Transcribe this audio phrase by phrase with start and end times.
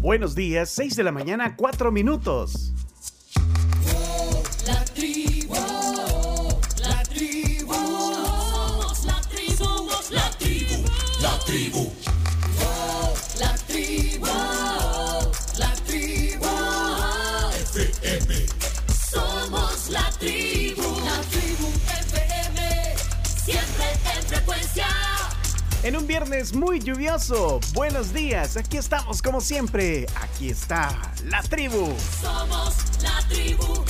[0.00, 2.72] Buenos días, 6 de la mañana, 4 minutos.
[25.90, 31.92] En un viernes muy lluvioso, buenos días, aquí estamos como siempre, aquí está la tribu.
[32.22, 33.84] Somos la tribu,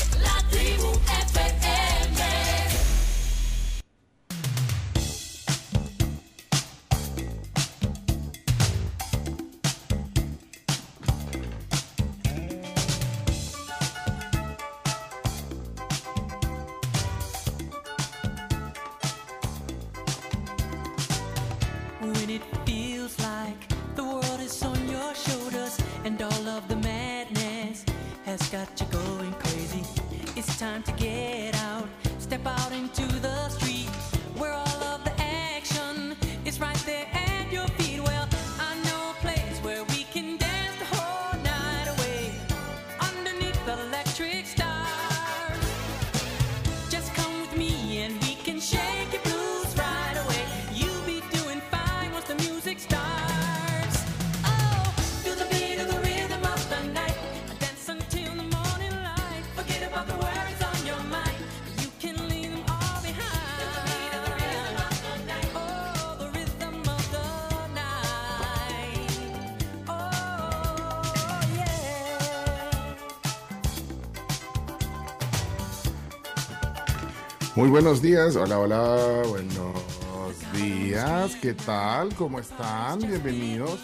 [77.71, 82.13] Muy buenos días, hola, hola, buenos días, ¿qué tal?
[82.17, 82.99] ¿Cómo están?
[82.99, 83.79] Bienvenidos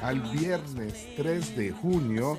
[0.00, 2.38] al viernes 3 de junio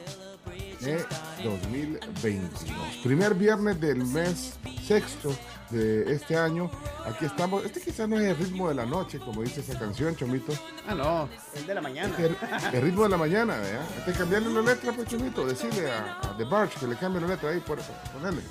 [0.80, 1.06] de
[1.44, 2.76] 2022.
[3.04, 5.36] Primer viernes del mes sexto
[5.70, 6.72] de este año.
[7.06, 10.16] Aquí estamos, este quizás no es el ritmo de la noche, como dice esa canción,
[10.16, 10.52] Chomito.
[10.88, 12.12] Ah, no, el de la mañana.
[12.18, 12.36] El,
[12.74, 13.86] el ritmo de la mañana, ¿verdad?
[14.00, 17.22] Hay que cambiarle la letra, pues, Chomito, decirle a, a The Barge que le cambie
[17.22, 17.78] la letra ahí, por,
[18.12, 18.42] ponerle.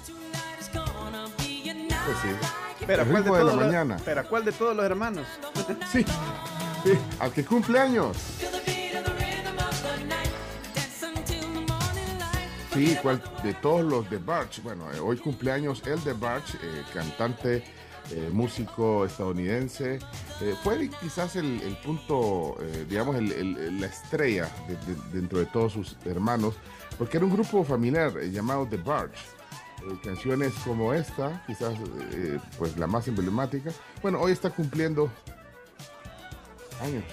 [2.07, 2.29] Pues sí.
[2.87, 3.97] Pero ¿a el cuál de la todos los- mañana.
[4.05, 5.27] Pero ¿a cuál de todos los hermanos?
[5.93, 6.05] Sí,
[6.85, 8.17] sí, al que cumple años.
[12.73, 14.63] Sí, cual, de todos los de Barch.
[14.63, 17.65] Bueno, eh, hoy cumpleaños el de Barch, eh, cantante,
[18.11, 19.99] eh, músico estadounidense.
[20.43, 25.39] Eh, fue quizás el, el punto, eh, digamos, el- el- la estrella de- de- dentro
[25.39, 26.57] de todos sus hermanos,
[26.99, 29.17] porque era un grupo familiar llamado The Barch.
[29.89, 31.75] Eh, canciones como esta, quizás
[32.13, 33.71] eh, pues la más emblemática.
[34.03, 35.11] Bueno, hoy está cumpliendo
[36.83, 37.05] años.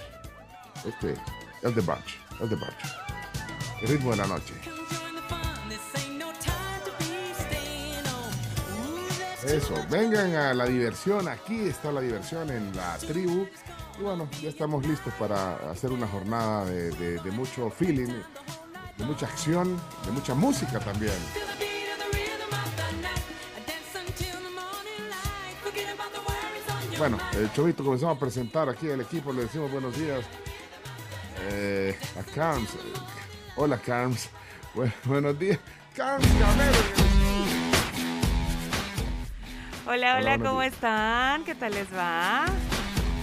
[0.84, 1.14] Este,
[1.62, 2.56] el de Barch, el de.
[3.82, 4.54] El ritmo de la noche.
[9.46, 13.46] Eso, vengan a la diversión, aquí está la diversión en la tribu.
[13.98, 16.90] Y bueno, ya estamos listos para hacer una jornada de-
[17.20, 18.08] de mucho feeling,
[18.96, 21.12] de mucha acción, de mucha música también.
[26.98, 30.24] Bueno, el Chovito, comenzamos a presentar aquí al equipo, le decimos buenos días
[31.50, 32.70] eh, a Carms.
[33.56, 34.30] Hola Carms,
[34.74, 35.58] Bu- buenos días.
[35.94, 36.26] Carms.
[39.86, 40.72] Hola, Hola, hola, ¿cómo días.
[40.74, 41.44] están?
[41.44, 42.46] ¿Qué tal les va?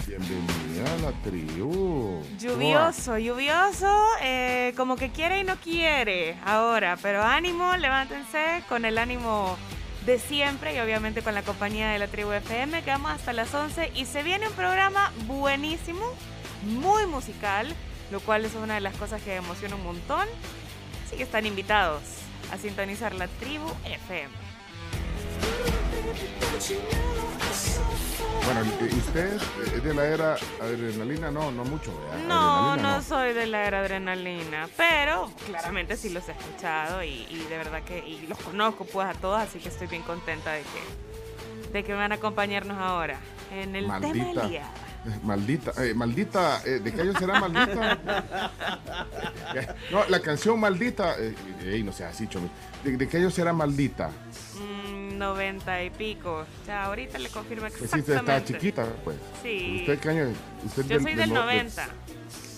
[0.06, 2.22] Bienvenida a la tribu.
[2.38, 8.98] Lluvioso, lluvioso, eh, como que quiere y no quiere ahora, pero ánimo, levántense con el
[8.98, 9.58] ánimo
[10.06, 13.54] de siempre y obviamente con la compañía de la tribu FM, que vamos hasta las
[13.54, 16.02] 11 y se viene un programa buenísimo,
[16.64, 17.68] muy musical,
[18.12, 20.28] lo cual es una de las cosas que emociona un montón,
[21.06, 22.02] así que están invitados
[22.52, 24.34] a sintonizar la tribu FM.
[28.46, 28.62] Bueno,
[28.92, 29.40] ¿y usted
[29.76, 31.32] es de la era adrenalina?
[31.32, 31.92] No, no mucho.
[32.28, 37.28] No, Adrenalina, no soy de la era adrenalina, pero claramente sí los he escuchado y,
[37.30, 40.52] y de verdad que y los conozco pues a todos, así que estoy bien contenta
[40.54, 41.12] de que
[41.72, 43.18] de que van a acompañarnos ahora
[43.52, 44.48] en el tema Maldita.
[44.48, 44.62] Eh,
[45.24, 47.98] Maldita, eh, maldita, eh, ¿de qué año será maldita?
[49.92, 52.50] No, la canción maldita, eh, no sea así, chomi.
[52.84, 54.10] ¿De, de qué año será maldita?
[54.60, 56.46] Mm, 90 y pico.
[56.68, 58.34] Ya ahorita le confirmo Pues sí, usted exactamente.
[58.34, 59.18] estaba chiquita, pues.
[59.44, 59.78] Sí.
[59.82, 60.34] ¿Usted qué año?
[60.66, 61.90] Usted Yo soy del no- 90.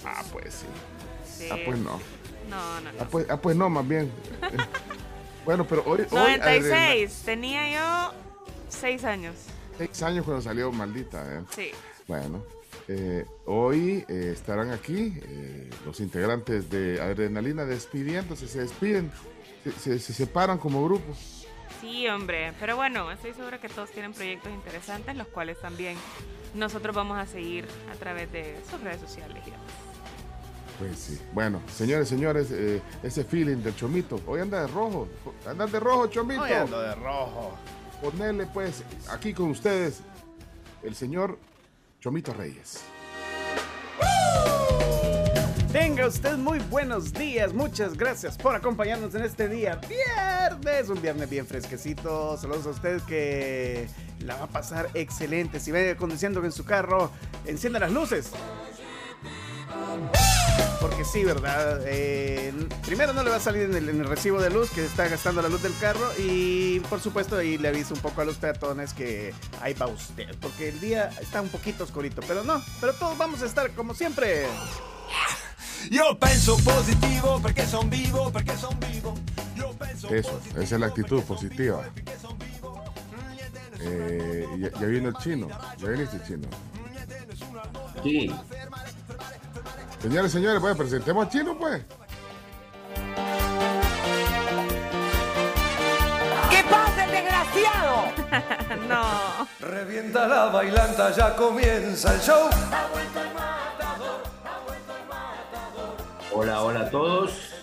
[0.06, 0.66] Ah, pues sí.
[1.44, 1.50] Sí.
[1.52, 2.00] Ah, pues no.
[2.50, 3.00] No, no, no.
[3.02, 4.12] Ah, pues, ah, pues no, más bien.
[5.46, 6.00] Bueno, pero hoy.
[6.10, 7.24] hoy 96.
[7.26, 8.14] Tenía yo
[8.70, 9.36] 6 años.
[9.78, 11.42] adrenalina- Seis años cuando salió maldita, ¿eh?
[11.54, 11.72] Sí.
[12.08, 12.42] Bueno.
[12.88, 19.12] Eh, hoy eh, estarán aquí eh, los integrantes de Adrenalina despidiéndose, se despiden,
[19.64, 21.14] se, se- se separan como grupo.
[21.82, 22.54] Sí, hombre.
[22.60, 25.98] Pero bueno, estoy segura que todos tienen proyectos interesantes, los cuales también
[26.54, 29.38] nosotros vamos a seguir a través de sus redes sociales.
[29.46, 29.66] y demás.
[30.80, 31.20] Pues sí.
[31.34, 34.20] Bueno, señores, señores, eh, ese feeling del Chomito.
[34.26, 35.08] Hoy anda de rojo.
[35.48, 36.42] Anda de rojo, Chomito.
[36.42, 37.58] Hoy ando de rojo.
[38.02, 40.02] Ponerle pues aquí con ustedes
[40.84, 41.38] el señor
[42.02, 42.84] Chomito Reyes.
[46.04, 47.54] Tenga usted muy buenos días.
[47.54, 50.90] Muchas gracias por acompañarnos en este día viernes.
[50.90, 52.36] Un viernes bien fresquecito.
[52.36, 53.88] Saludos a usted que
[54.20, 55.62] la va a pasar excelente.
[55.62, 57.10] Si va conduciendo en su carro,
[57.46, 58.32] encienda las luces.
[60.82, 61.80] Porque sí, ¿verdad?
[61.86, 62.54] Eh,
[62.86, 65.08] primero no le va a salir en el, en el recibo de luz que está
[65.08, 68.36] gastando la luz del carro y por supuesto ahí le aviso un poco a los
[68.36, 70.36] peatones que ahí va usted.
[70.42, 73.94] Porque el día está un poquito oscurito, pero no, pero todos vamos a estar como
[73.94, 74.48] siempre.
[75.92, 79.14] Io penso positivo perché son vivo, perché son vivo.
[79.56, 81.84] Io penso Eso, positivo esa es la actitud positiva.
[83.80, 85.48] Eh, ya, ya vino el chino.
[85.78, 86.48] Ya viniste chino.
[88.02, 88.34] Sí,
[90.02, 91.82] Señores, señores, pues presentemos al chino, pues.
[96.50, 98.06] ¿Qué pasa, el desgraciado?
[98.90, 99.48] no.
[99.66, 102.50] Revienta la bailanta, ya comienza el show.
[106.34, 107.54] Hola, hola a todos.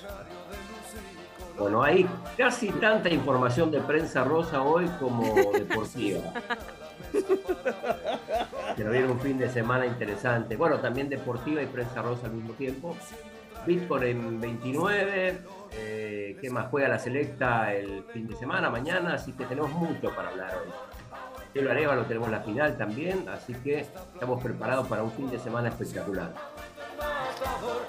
[1.59, 6.33] Bueno, hay casi tanta información de prensa rosa hoy como deportiva.
[8.79, 10.57] Nos dieron un fin de semana interesante.
[10.57, 12.97] Bueno, también deportiva y prensa rosa al mismo tiempo.
[13.67, 15.39] Bitcoin en 29.
[15.73, 16.69] eh, ¿Qué más?
[16.71, 19.15] Juega la selecta el fin de semana, mañana.
[19.15, 20.73] Así que tenemos mucho para hablar hoy.
[21.53, 23.29] Cielo Arevalo tenemos la final también.
[23.29, 26.33] Así que estamos preparados para un fin de semana espectacular.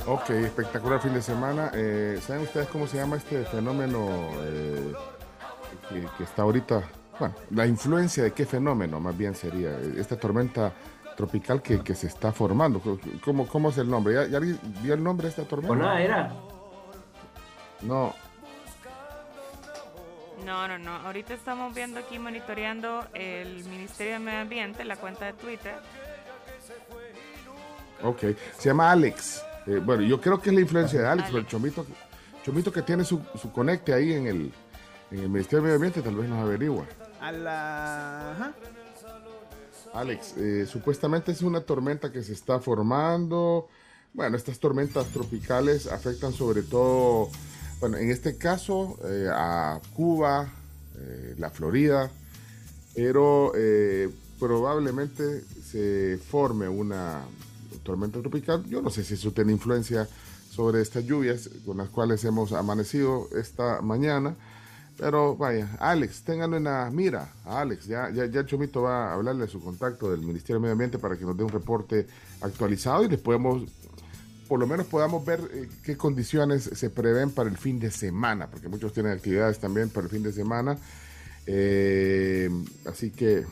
[0.08, 1.72] Ok, espectacular fin de semana.
[1.74, 4.94] Eh, ¿Saben ustedes cómo se llama este fenómeno eh,
[5.90, 6.82] que, que está ahorita?
[7.20, 10.72] Bueno, la influencia de qué fenómeno más bien sería eh, esta tormenta
[11.16, 12.82] tropical que, que se está formando.
[13.24, 14.16] ¿Cómo, cómo es el nombre?
[14.16, 15.76] ¿Ya, ya alguien vio el nombre de esta tormenta?
[15.76, 16.34] Nada, era.
[17.82, 18.14] No,
[20.46, 20.96] No, no, no.
[20.96, 25.76] Ahorita estamos viendo aquí, monitoreando el Ministerio de Medio Ambiente, la cuenta de Twitter.
[28.04, 28.20] Ok.
[28.58, 29.44] Se llama Alex.
[29.68, 31.86] Eh, bueno, yo creo que es la influencia de Alex, pero el chomito,
[32.44, 34.52] chomito que tiene su, su conecte ahí en el,
[35.12, 36.86] en el Ministerio de Medio Ambiente tal vez nos averigua.
[37.20, 38.32] A la...
[38.32, 38.54] ajá.
[39.94, 43.68] Alex, eh, supuestamente es una tormenta que se está formando.
[44.14, 47.30] Bueno, estas tormentas tropicales afectan sobre todo,
[47.80, 50.50] bueno, en este caso eh, a Cuba,
[50.98, 52.10] eh, la Florida,
[52.96, 54.10] pero eh,
[54.40, 57.22] probablemente se forme una
[57.84, 58.64] tormenta tropical.
[58.68, 60.08] Yo no sé si eso tiene influencia
[60.50, 64.36] sobre estas lluvias con las cuales hemos amanecido esta mañana.
[64.98, 67.34] Pero vaya, Alex, ténganlo en la mira.
[67.46, 70.62] A Alex, ya, ya, ya Chomito va a hablarle a su contacto del Ministerio de
[70.62, 72.08] Medio Ambiente para que nos dé un reporte
[72.42, 73.64] actualizado y les podemos,
[74.48, 78.48] por lo menos podamos ver eh, qué condiciones se prevén para el fin de semana,
[78.52, 80.78] porque muchos tienen actividades también para el fin de semana.
[81.48, 82.50] Eh,
[82.86, 83.46] así que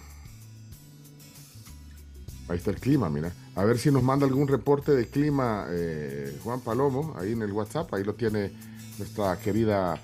[2.49, 3.31] ahí está el clima, mira.
[3.55, 7.51] A ver si nos manda algún reporte de clima eh, Juan Palomo, ahí en el
[7.51, 8.51] WhatsApp, ahí lo tiene
[8.97, 9.99] nuestra querida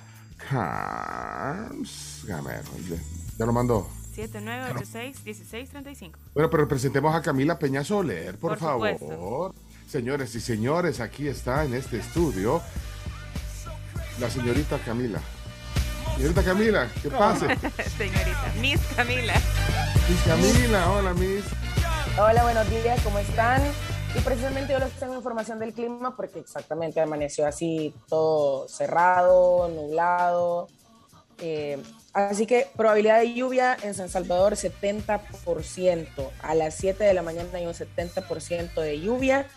[0.49, 2.63] Carms Gamero.
[3.37, 3.87] Ya- lo mandó.
[4.15, 6.11] 7986-1635.
[6.33, 8.91] Bueno, pero presentemos a Camila Peña Soler, por, Por favor.
[8.97, 9.53] supuesto.
[9.87, 12.61] Señores y señores, aquí está en este estudio
[14.19, 15.19] la señorita Camila.
[16.15, 17.47] Señorita Camila, ¿qué pasa?
[17.97, 19.33] Señorita, Miss Camila.
[20.07, 21.43] Miss Camila, hola Miss.
[22.17, 23.61] Hola, buenos días, ¿cómo están?
[24.17, 30.69] Y precisamente yo les tengo información del clima porque exactamente amaneció así todo cerrado, nublado.
[31.39, 31.77] eh,
[32.13, 36.31] así que probabilidad de lluvia en San Salvador 70%.
[36.41, 39.47] A las 7 de la mañana hay un 70% de lluvia.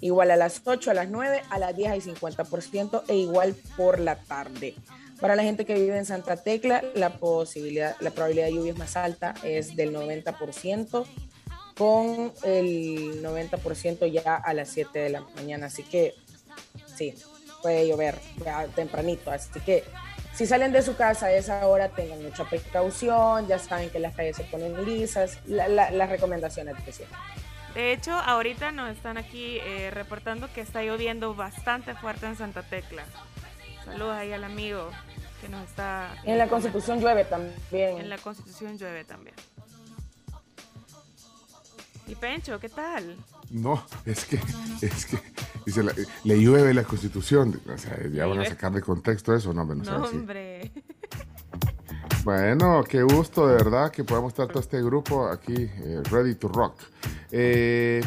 [0.00, 4.00] Igual a las 8, a las 9, a las 10 hay 50% e igual por
[4.00, 4.74] la tarde.
[5.20, 8.78] Para la gente que vive en Santa Tecla, la posibilidad, la probabilidad de lluvia es
[8.78, 11.06] más alta, es del 90%,
[11.80, 15.66] con el 90% ya a las 7 de la mañana.
[15.68, 16.14] Así que
[16.94, 17.14] sí,
[17.62, 19.30] puede llover ya tempranito.
[19.30, 19.82] Así que
[20.34, 24.14] si salen de su casa a esa hora, tengan mucha precaución, ya saben que las
[24.14, 27.16] calles se ponen lisas, la- la- las recomendaciones siempre.
[27.74, 32.62] De hecho, ahorita nos están aquí eh, reportando que está lloviendo bastante fuerte en Santa
[32.62, 33.04] Tecla.
[33.86, 34.90] Saludos ahí al amigo
[35.40, 36.14] que nos está...
[36.24, 37.96] En la Constitución llueve también.
[37.98, 39.34] En la Constitución llueve también.
[42.06, 43.16] Y Pencho, ¿qué tal?
[43.50, 44.40] No, es que,
[44.82, 45.18] es que
[45.64, 47.60] dice, la- le llueve la constitución.
[47.72, 50.16] O sea, ya van a sacar de contexto eso, no, no No, así.
[50.16, 50.72] hombre.
[52.24, 56.48] Bueno, qué gusto de verdad que podamos estar todo este grupo aquí, eh, ready to
[56.48, 56.74] rock.
[57.30, 58.02] Eh,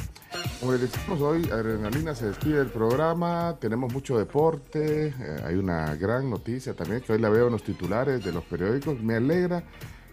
[0.60, 5.96] como les decimos hoy, Adrenalina se despide del programa, tenemos mucho deporte, eh, hay una
[5.96, 9.64] gran noticia también que hoy la veo en los titulares de los periódicos, me alegra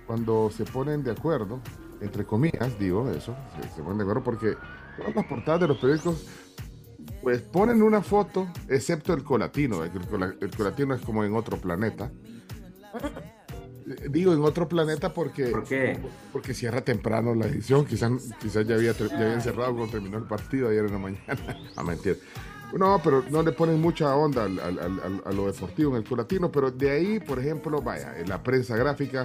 [0.07, 1.61] cuando se ponen de acuerdo,
[2.01, 4.57] entre comillas, digo eso, se, se ponen de acuerdo porque
[4.97, 6.27] todas las portadas de los periódicos
[7.23, 9.91] pues ponen una foto, excepto el colatino, el,
[10.41, 12.11] el colatino es como en otro planeta.
[13.87, 15.99] Eh, Digo en otro planeta porque, ¿Por qué?
[16.33, 17.85] porque cierra temprano la edición.
[17.85, 21.25] Quizás quizás ya, había, ya habían cerrado cuando terminó el partido ayer en la mañana.
[21.77, 22.21] A mentir.
[22.79, 26.09] No, pero no le ponen mucha onda al- al- al- a lo deportivo en el
[26.09, 26.53] colatino.
[26.53, 29.25] Pero de ahí, por ejemplo, vaya, en la prensa gráfica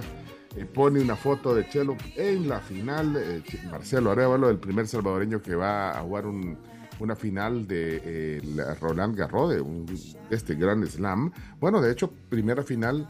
[0.64, 3.16] pone una foto de Chelo en la final.
[3.16, 6.56] eh, Marcelo Arevalo, el primer salvadoreño que va a jugar un-
[6.98, 9.62] una final de la Roland Garros, de
[10.30, 11.30] este gran slam.
[11.60, 13.06] Bueno, de hecho, primera final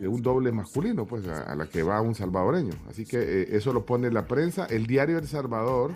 [0.00, 2.72] de un doble masculino, pues a, a la que va un salvadoreño.
[2.88, 4.66] Así que eh, eso lo pone la prensa.
[4.66, 5.92] El diario El Salvador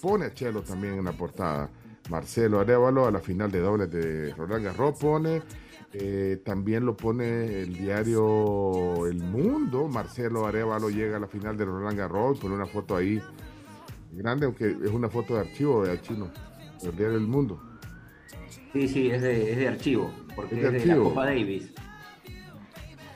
[0.00, 1.68] pone a Chelo también en la portada.
[2.08, 5.42] Marcelo Arevalo a la final de dobles de Roland Garros pone.
[5.94, 9.88] Eh, también lo pone el diario El Mundo.
[9.88, 12.38] Marcelo Arevalo llega a la final de Roland Garros.
[12.38, 13.20] Pone una foto ahí
[14.12, 16.30] grande, aunque es una foto de archivo de chino.
[16.82, 17.60] El diario El Mundo.
[18.72, 20.96] Sí, sí, es de, es de archivo, porque Es es de la.
[21.02, 21.70] Copa Davis.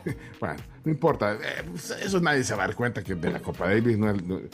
[0.39, 1.35] Bueno, no importa.
[1.35, 4.13] eh, pues, eso nadie se va a dar cuenta que de la Copa Davis no,
[4.13, 4.49] no, eh,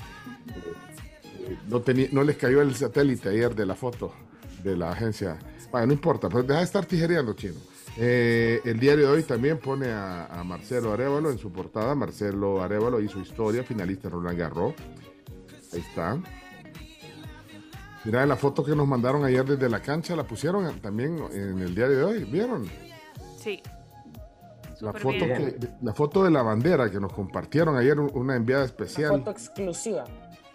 [1.68, 4.14] no tenía- no les cayó el satélite ayer de la foto
[4.62, 5.38] de la agencia.
[5.70, 7.56] Bueno, no importa, pero deja de estar tijereando, chino.
[7.98, 11.94] Eh, el diario de hoy también pone a, a Marcelo Arevalo en su portada.
[11.94, 14.74] Marcelo Arevalo hizo historia, finalista Roland Garros.
[15.72, 16.18] Ahí está.
[18.04, 21.74] Mira la foto que nos mandaron ayer desde la cancha, la pusieron también en el
[21.74, 22.24] diario de hoy.
[22.24, 22.66] ¿Vieron?
[23.38, 23.62] Sí.
[24.80, 28.62] La foto, que, la foto de la bandera que nos compartieron ayer, un- una enviada
[28.62, 29.10] Una especial.
[29.10, 30.04] foto exclusiva.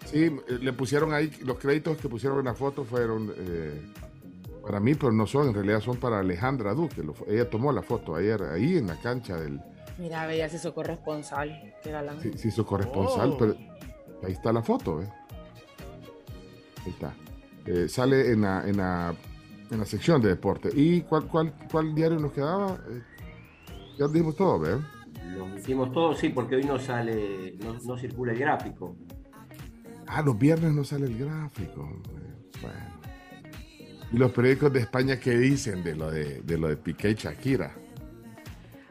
[0.04, 0.30] Sí,
[0.60, 3.82] le pusieron ahí, los créditos que pusieron en la foto fueron eh,
[4.68, 7.02] para mí, pero no son, en realidad son para Alejandra Duque.
[7.02, 9.58] lo- ella tomó la foto ayer ahí en la cancha del,
[9.96, 11.72] Mira, veía si su corresponsal.
[11.82, 12.20] Qué galán.
[12.20, 13.38] sí, sí, su corresponsal, Oh.
[13.38, 13.56] pero
[14.22, 15.08] ahí está la foto, ¿eh?
[16.84, 17.14] Ahí está.
[17.64, 19.14] Eh, sale en la, en, la,
[19.70, 20.68] en la sección de deporte.
[20.74, 22.78] ¿Y cuál, cuál, cuál diario nos quedaba?
[22.90, 23.02] Eh,
[23.98, 24.76] ya dijimos todo, ¿ve?
[25.34, 28.96] Lo metimos todos, sí, porque hoy no sale, no, no circula el gráfico.
[30.06, 31.82] Ah, los viernes no sale el gráfico.
[32.62, 32.87] Bueno.
[34.12, 37.14] ¿Y los periódicos de España qué dicen de lo de, de lo de Piqué y
[37.14, 37.74] Shakira?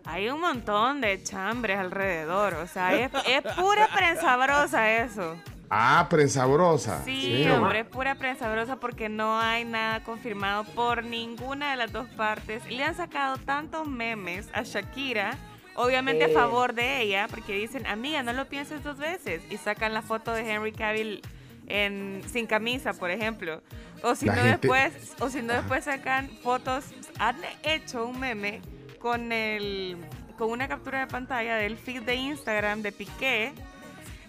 [0.05, 2.53] Hay un montón de chambres alrededor.
[2.55, 5.35] O sea, es, es pura prensa brosa eso.
[5.69, 7.03] Ah, prensabrosa.
[7.03, 11.91] Sí, hombre, es pura prensa brosa porque no hay nada confirmado por ninguna de las
[11.91, 12.65] dos partes.
[12.69, 15.37] Le han sacado tantos memes a Shakira,
[15.75, 19.41] obviamente a favor de ella, porque dicen, amiga, no lo pienses dos veces.
[19.49, 21.21] Y sacan la foto de Henry Cavill
[21.67, 23.61] en, sin camisa, por ejemplo.
[24.03, 26.85] O si La no gente- después, o si no después sacan fotos,
[27.19, 28.61] han hecho un meme
[28.99, 29.97] con el
[30.37, 33.53] con una captura de pantalla del feed de Instagram de Piqué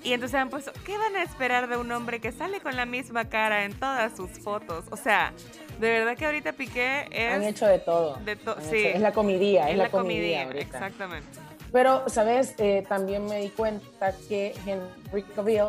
[0.03, 2.87] y entonces han puesto, ¿qué van a esperar de un hombre que sale con la
[2.87, 4.87] misma cara en todas sus fotos?
[4.91, 5.35] O sea,
[5.81, 7.05] de verdad que ahorita Piqué
[7.35, 8.17] Han es hecho de todo.
[8.25, 8.77] de to- Han sí.
[8.77, 10.79] hecho- Es la comidía, es, es la, la comidía, comedia, ahorita.
[10.79, 11.27] exactamente.
[11.73, 12.55] Pero, ¿sabes?
[12.57, 15.65] Eh, también me di cuenta que Henry Cavill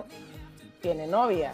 [0.81, 1.51] tiene novia.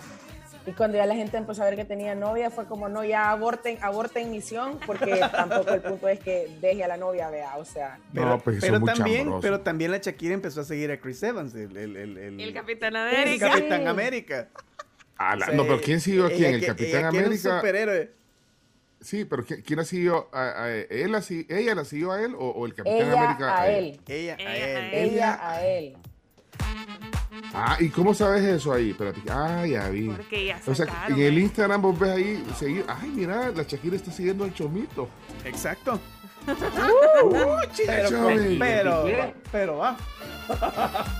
[0.67, 3.29] Y cuando ya la gente empezó a ver que tenía novia, fue como, no, ya
[3.29, 7.65] aborten, aborten misión, porque tampoco el punto es que deje a la novia, vea, o
[7.65, 7.99] sea.
[8.11, 11.21] Pero, No, pues, pero muy también, pero también la Shakira empezó a seguir a Chris
[11.21, 13.49] Evans, el, el, el, el- El Capitán el América.
[13.51, 13.87] Capitán Sí.
[13.87, 14.47] América.
[15.17, 16.53] Ah, la- O sea, no, pero ¿quién siguió a ella quién?
[16.55, 17.55] ¿El Capitán ella quiere un América?
[17.59, 18.11] superhéroe.
[19.01, 20.29] Sí, pero ¿quién, quién la siguió?
[20.33, 23.21] ¿A, a- él la si- ¿Ella la siguió a él o, o el Capitán Ella
[23.23, 24.93] América a él, Ella, a Ella a él.
[24.95, 25.09] él.
[25.13, 25.97] ella a él.
[27.53, 28.91] Ah, ¿y cómo sabes eso ahí?
[28.91, 29.21] Espérate.
[29.29, 30.09] Ah, ya vi.
[30.09, 31.19] Porque ya O sea, sacaron.
[31.19, 31.37] en el.
[31.39, 35.09] Instagram vos ves ahí, seguir, ay, mira, la Shakira está siguiendo al Chomito.
[35.43, 35.99] Exacto.
[36.47, 38.57] Uh, Pero, Chomi.
[38.59, 39.05] pero,
[39.51, 39.97] pero va.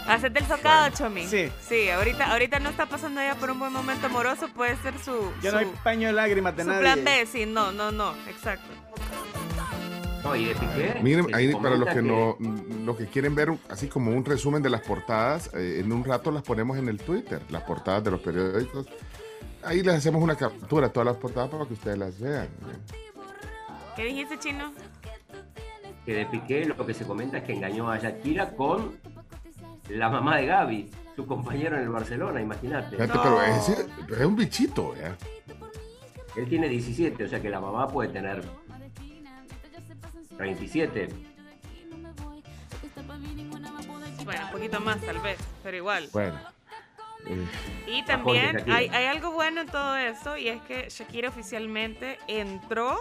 [0.08, 1.26] Hacete el socado, Chomi.
[1.26, 1.52] Sí.
[1.68, 5.32] Sí, ahorita, ahorita no está pasando ella por un buen momento amoroso, puede ser su,
[5.42, 6.82] Ya su, no hay paño de lágrimas de su nadie.
[6.82, 8.68] plan B, sí, no, no, no, exacto.
[10.25, 11.00] No, y de Piqué.
[11.03, 12.36] Miren, ahí para los que no,
[12.84, 16.32] los que quieren ver así como un resumen de las portadas, eh, en un rato
[16.32, 18.88] las ponemos en el Twitter, las portadas de los periódicos.
[19.63, 22.46] Ahí les hacemos una captura todas las portadas para que ustedes las vean.
[22.46, 22.96] ¿eh?
[23.96, 24.74] ¿Qué dijiste, Chino?
[26.05, 28.98] Que de Piqué lo que se comenta es que engañó a Shakira con
[29.89, 30.91] la mamá de Gaby.
[31.15, 32.98] su compañero en el Barcelona, imagínate.
[32.98, 35.15] Pero, es, es un bichito, ¿ya?
[36.36, 38.44] Él tiene 17, o sea que la mamá puede tener
[40.38, 41.10] 37.
[44.24, 46.10] Bueno, un poquito más tal vez, pero igual.
[46.12, 46.39] Bueno.
[47.27, 47.46] eh,
[47.88, 52.98] Y también hay, hay algo bueno en todo esto y es que Shakira oficialmente entró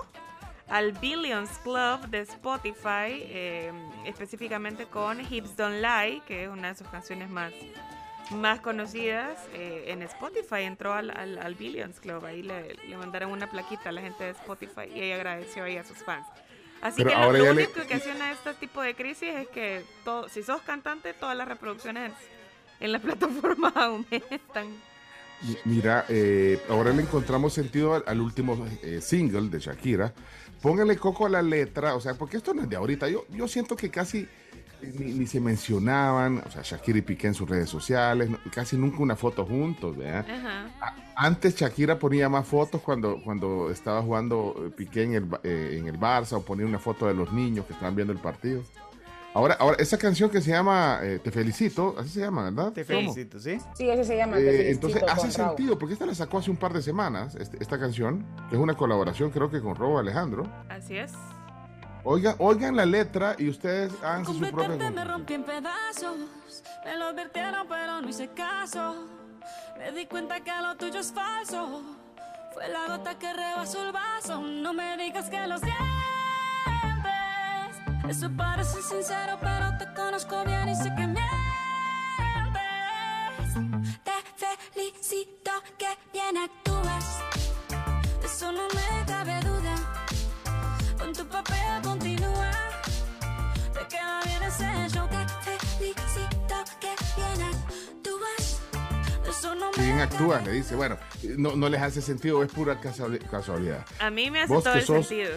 [0.68, 3.72] al Billions Club de Spotify, eh,
[4.06, 7.52] específicamente con Hips Don't Lie, que es una de sus canciones más,
[8.30, 10.62] más conocidas eh, en Spotify.
[10.62, 14.24] Entró al, al- al Billions Club, ahí le, le mandaron una plaquita a la gente
[14.24, 16.26] de Spotify y ella agradeció ahí a sus fans.
[16.84, 19.48] Así Pero que lo, ahora lo le- único que ocasiona este tipo de crisis es
[19.48, 22.12] que todo, si sos cantante, todas las reproducciones
[22.78, 24.68] en las plataformas aumentan.
[25.40, 30.12] Mi- Mira, eh, ahora le encontramos sentido al, al último eh, single de Shakira.
[30.60, 33.08] Póngale coco a la letra, o sea, porque esto no es de ahorita.
[33.08, 34.28] Yo, yo siento que casi
[34.98, 38.76] ni, ni se mencionaban, o sea, Shakira y Piqué en sus redes sociales, no- casi
[38.76, 40.26] nunca una foto juntos, ¿verdad?
[40.30, 40.94] Ajá.
[41.16, 45.76] Antes Shakira ponía más fotos cuando, cuando estaba jugando eh, Piqué en el, Ba- eh,
[45.78, 48.62] en el Barça o ponía una foto de los niños que estaban viendo el partido.
[49.36, 52.72] Ahora, ahora esa canción que se llama eh, Te felicito, así se llama, ¿verdad?
[52.72, 53.58] Te felicito, ¿sí?
[53.76, 54.38] Sí, así se llama.
[54.38, 55.32] Eh, entonces con hace Raúl.
[55.56, 58.62] sentido, porque esta la sacó hace un par de semanas, este- esta canción, que es
[58.62, 60.44] una colaboración creo que con Robo Alejandro.
[60.68, 61.12] Así es.
[62.06, 66.18] Oigan, oigan la letra y ustedes hagan su propia me rompí en pedazos.
[66.84, 69.06] Me lo advirtieron, pero no hice caso.
[69.78, 71.82] Me di cuenta que lo tuyo es falso.
[72.52, 74.38] Fue la gota que rebasó el vaso.
[74.38, 75.82] No me digas que lo sientes.
[78.06, 81.24] Eso parece sincero, pero te conozco bien y sé que mientes.
[84.04, 84.12] Te
[84.74, 87.20] felicito que bien actúas.
[88.22, 89.53] Eso no me cabe duda.
[91.34, 92.50] Papel continúa.
[93.72, 98.62] Te queda bien ese show que felicito que bien actúas.
[99.24, 100.76] De eso no Que me bien cabe actúan, le dice.
[100.76, 100.96] Bueno,
[101.36, 103.84] no, no les hace sentido, es pura casua- casualidad.
[103.98, 105.32] A mí me hace Vos todo el sos- sentido.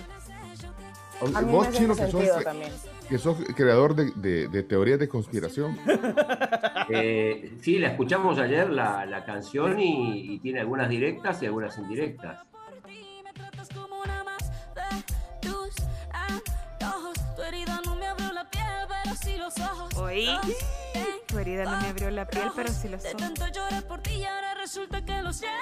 [1.36, 2.72] A mí Vos, me hace chino, que sos, también.
[3.10, 5.78] que sos creador de, de- de teorías de conspiración.
[6.90, 11.78] Eh, sí, la escuchamos ayer, la, la canción, y, y tiene algunas directas y algunas
[11.78, 12.46] indirectas.
[17.36, 18.64] Tu herida no me abrió la piel,
[19.04, 19.94] pero sí los ojos.
[19.96, 20.26] Oí.
[20.26, 23.18] Los Tu herida no me abrió la piel, pero sí lo De son.
[23.20, 25.62] tanto llorar por ti y ahora resulta que lo sientes.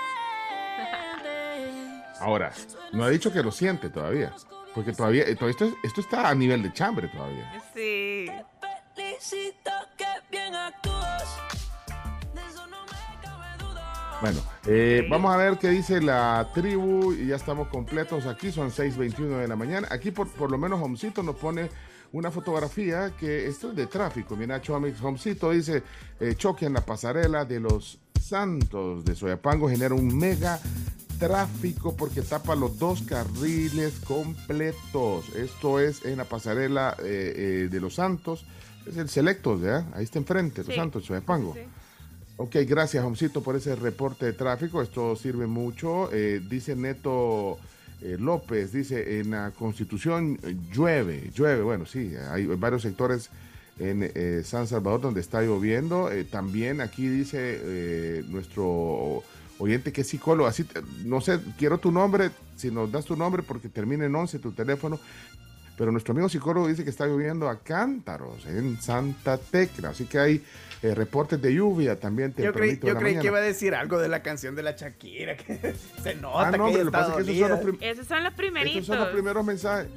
[2.20, 2.52] Ahora,
[2.94, 4.34] no ha dicho que lo siente todavía.
[4.74, 7.52] Porque todavía, eh, todavía esto, esto está a nivel de chambre todavía.
[7.74, 8.28] Sí.
[8.96, 11.24] Felicito que bien actúas.
[14.22, 18.72] Bueno, eh, vamos a ver qué dice la tribu y ya estamos completos aquí, son
[18.72, 19.88] 6.21 de la mañana.
[19.92, 21.70] Aquí por, por lo menos Homcito nos pone
[22.14, 24.36] una fotografía que esto es de tráfico.
[24.36, 25.84] Mira, Chomix Homcito dice,
[26.20, 30.60] eh, choque en la pasarela de los Santos de Soyapango genera un mega
[31.20, 35.30] tráfico porque tapa los dos carriles completos.
[35.36, 37.34] Esto es en la pasarela eh,
[37.66, 38.46] eh, de los Santos.
[38.88, 39.86] Es el Selectos, ¿ya?
[39.94, 40.76] Ahí está enfrente, los Sí.
[40.76, 41.54] Santos, Soyapango.
[41.54, 41.62] Sí.
[42.38, 44.82] Ok, gracias, Homcito, por ese reporte de tráfico.
[44.82, 46.10] Esto sirve mucho.
[46.12, 47.58] Eh, dice Neto
[48.02, 51.64] eh, López, dice, en la Constitución eh, llueve, llueve.
[51.64, 53.30] Bueno, sí, hay varios sectores
[53.80, 56.10] en San Salvador donde está lloviendo.
[56.32, 59.22] También aquí dice nuestro
[59.58, 60.48] oyente que es psicólogo.
[60.48, 60.66] Así,
[61.04, 64.54] no sé, quiero tu nombre, si nos das tu nombre porque termina en 11 tu
[64.54, 64.98] teléfono.
[65.78, 69.90] Pero nuestro amigo psicólogo dice que está lloviendo a cántaros en Santa Tecla.
[69.90, 70.44] Así que hay
[70.84, 74.08] eh, reportes de lluvia también Yo creí, yo creí que iba a decir algo de
[74.08, 77.08] la canción de la Shakira, que se nota Ah, no, que hombre, lo que pasa
[77.10, 78.82] está es que esos son los, prim- Esos son los primeritos.
[78.82, 79.88] estos son los primeros mensajes.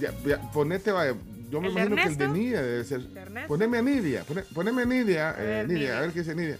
[0.00, 1.14] Ya, ya, ponete, vaya,
[1.50, 2.28] yo me ¿El de imagino que el de?
[2.28, 3.00] Nidia debe ser.
[3.48, 5.98] Poneme a Nidia, pone- poneme a Nidia, eh, ver, Nidia, Nidia.
[5.98, 6.58] a ver qué dice Nidia.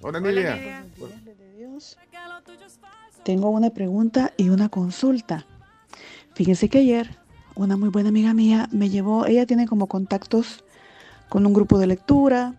[0.00, 0.84] Hola, Hola, Nidia.
[3.24, 5.46] Tengo una pregunta y una consulta.
[6.34, 7.16] Fíjense que ayer
[7.54, 10.64] una muy buena amiga mía me llevó, ella tiene como contactos
[11.28, 12.54] con un grupo de lectura,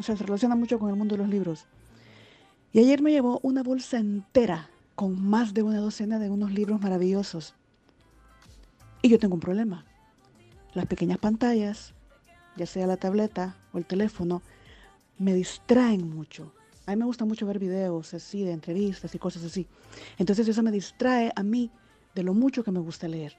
[0.00, 1.66] o sea, se relaciona mucho con el mundo de los libros.
[2.72, 6.80] Y ayer me llevó una bolsa entera con más de una docena de unos libros
[6.80, 7.54] maravillosos.
[9.02, 9.84] Y yo tengo un problema.
[10.72, 11.92] Las pequeñas pantallas,
[12.56, 14.40] ya sea la tableta o el teléfono,
[15.18, 16.54] me distraen mucho.
[16.86, 19.66] A mí me gusta mucho ver videos así, de entrevistas y cosas así.
[20.16, 21.70] Entonces eso me distrae a mí
[22.14, 23.36] de lo mucho que me gusta leer.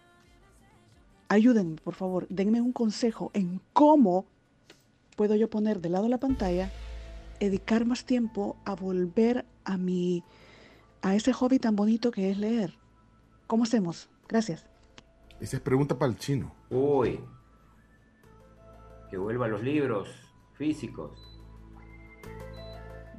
[1.27, 4.27] Ayúdenme, por favor, denme un consejo en cómo
[5.15, 6.71] puedo yo poner de lado la pantalla,
[7.39, 10.23] dedicar más tiempo a volver a mi
[11.01, 12.75] a ese hobby tan bonito que es leer.
[13.47, 14.09] ¿Cómo hacemos?
[14.27, 14.65] Gracias.
[15.39, 16.53] Esa es pregunta para el chino.
[16.69, 17.19] Uy.
[19.09, 20.09] Que vuelvan los libros
[20.57, 21.39] físicos.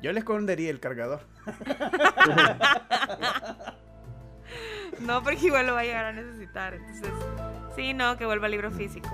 [0.00, 1.26] Yo le escondería el cargador.
[5.00, 6.74] No, porque igual lo va a llegar a necesitar.
[6.74, 7.10] Entonces,
[7.74, 9.08] sí, no, que vuelva al libro físico.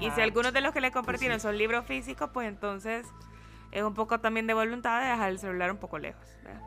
[0.00, 3.06] Y si algunos de los que le compartieron son libros físicos, pues entonces
[3.70, 6.24] es un poco también de voluntad de dejar el celular un poco lejos.
[6.44, 6.60] ¿verdad?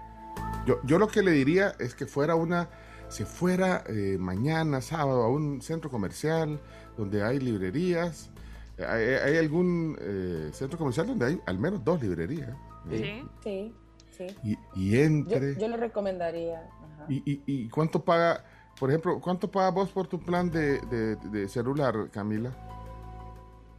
[0.66, 2.70] Yo, yo lo que le diría es que fuera una,
[3.10, 6.60] se fuera eh, mañana, sábado, a un centro comercial
[6.98, 8.32] donde hay librerías.
[8.78, 12.50] ¿Hay, hay algún eh, centro comercial donde hay al menos dos librerías?
[12.90, 13.24] Sí.
[13.44, 13.76] Sí,
[14.12, 14.28] sí.
[14.44, 15.56] Y, y Yo, entre.
[15.60, 16.60] yo le recomendaría.
[16.60, 17.06] ajá.
[17.10, 18.44] Y, y- y cuánto paga,
[18.80, 22.52] por ejemplo, cuánto paga vos por tu plan de, de- de celular, Camila?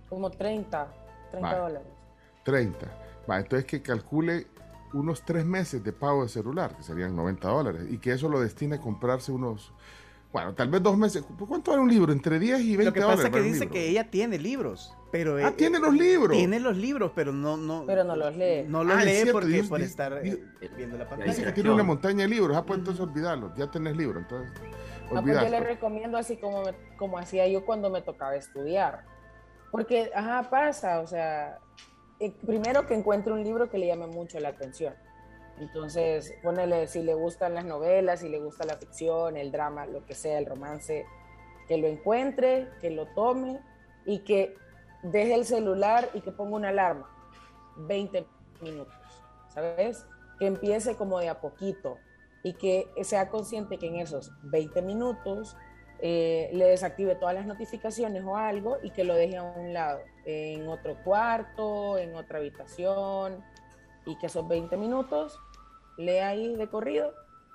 [0.08, 0.88] Como 30,
[1.30, 1.60] 30 Vale.
[1.60, 1.88] dólares.
[2.44, 2.86] 30.
[3.28, 4.46] Va, entonces que calcule
[4.94, 8.40] unos tres meses de pago de celular, que serían 90 dólares, y que eso lo
[8.40, 9.72] destine a comprarse unos,
[10.32, 11.24] bueno, tal vez dos meses.
[11.24, 12.12] ¿Por ¿Cuánto vale un libro?
[12.12, 13.16] Entre 10 y 20 Lo que dólares.
[13.16, 13.74] pasa es que vale dice libro.
[13.74, 16.36] que ella tiene libros, pero Ah, eh, tiene los libros.
[16.36, 18.64] tiene los libros, pero no no Pero no los lee.
[18.68, 20.38] no los Ah, lee cierto, porque Dios, por Dios, estar eh, Dios.
[20.76, 21.46] viendo la Ahí Dice pantalla.
[21.46, 22.56] que tiene una montaña de libros.
[22.56, 23.52] Ah, pues entonces olvidarlos.
[23.56, 24.52] Ya tenés libro, entonces.
[25.14, 29.04] Ah, pues yo le recomiendo así como, me- como hacía yo cuando me tocaba estudiar.
[29.70, 31.58] Porque, ajá, pasa, o sea,
[32.20, 34.94] eh, primero que encuentre un libro que le llame mucho la atención.
[35.58, 40.04] Entonces, ponele, si le gustan las novelas, si le gusta la ficción, el drama, lo
[40.04, 41.06] que sea, el romance,
[41.66, 43.60] que lo encuentre, que lo tome
[44.04, 44.54] y que
[45.02, 47.10] deje el celular y que ponga una alarma.
[47.76, 48.26] 20
[48.60, 48.94] minutos,
[49.48, 50.06] ¿sabes?
[50.38, 51.98] Que empiece como de a poquito
[52.42, 55.56] y que sea consciente que en esos 20 minutos
[56.00, 60.00] eh, le desactive todas las notificaciones o algo y que lo deje a un lado,
[60.24, 63.42] en otro cuarto, en otra habitación,
[64.04, 65.38] y que esos 20 minutos
[65.96, 67.12] lea ahí de corrido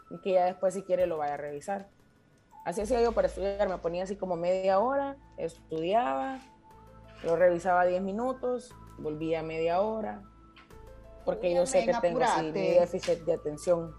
[0.10, 1.88] y que ya después si quiere lo vaya a revisar.
[2.66, 6.40] Así hacía yo para estudiar, me ponía así como media hora, estudiaba,
[7.24, 10.22] lo revisaba 10 minutos, volvía media hora,
[11.26, 13.96] porque yo sé que tengo así mi déficit de atención.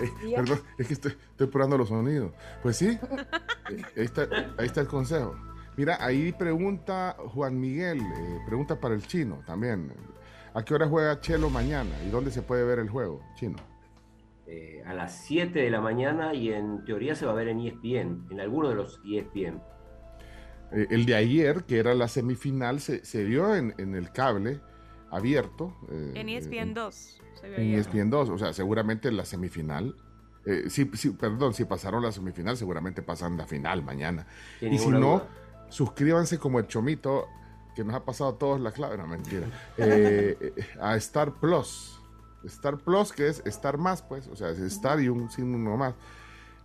[0.24, 2.32] Eh, perdón, es que estoy, estoy probando los sonidos.
[2.62, 2.88] Pues sí,
[3.70, 5.36] eh, ahí, está, ahí está el consejo.
[5.76, 9.92] Mira, ahí pregunta Juan Miguel, eh, pregunta para el chino también.
[10.52, 13.56] ¿A qué hora juega Chelo mañana y dónde se puede ver el juego, chino?
[14.46, 17.60] Eh, a las 7 de la mañana y en teoría se va a ver en
[17.60, 19.62] ESPN, en alguno de los ESPN.
[20.72, 24.60] Eh, el de ayer, que era la semifinal, se, se vio en, en el cable
[25.10, 25.74] abierto.
[25.90, 27.20] eh, En E eh, ESPN 2.
[27.40, 27.78] se ve En.
[27.78, 29.94] ESPN 2, o sea, seguramente en la semifinal.
[30.46, 34.26] eh, sí, sí, perdón, si pasaron la semifinal, seguramente pasan la final mañana.
[34.60, 35.28] Y si no, duda.
[35.68, 37.26] suscríbanse como el Chomito,
[37.74, 39.46] que nos ha pasado a todos la clave, no mentira,
[39.78, 42.00] eh, eh, a Star Plus.
[42.44, 45.94] Star Plus, que es Star Más, pues, o sea, es Star y un signo más.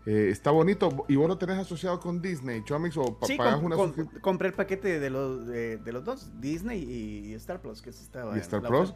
[0.05, 3.61] Eh, está bonito, y vos lo tenés asociado con Disney, Chomix, o pa- Sí, pagás
[3.63, 4.21] una com- suscripción.
[4.21, 7.89] compré el paquete de los, de, de los dos, Disney y, y Star Plus, que
[7.89, 8.93] estaba ¿Y Star Plus?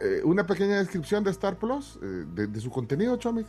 [0.00, 3.48] Eh, una pequeña descripción de Star Plus, eh, de, de su contenido, Chomix.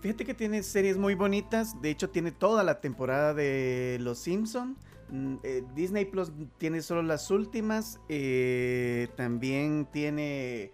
[0.00, 4.76] Fíjate que tiene series muy bonitas, de hecho tiene toda la temporada de Los Simpson.
[5.08, 5.36] Mm,
[5.74, 10.72] Disney Plus tiene solo las últimas, eh, también tiene,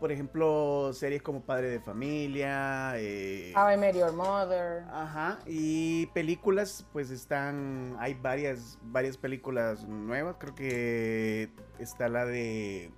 [0.00, 4.84] por ejemplo, series como Padre de Familia, eh, How I Met Your Mother.
[4.90, 12.90] Ajá, y películas, pues están, hay varias, varias películas nuevas, creo que está la de,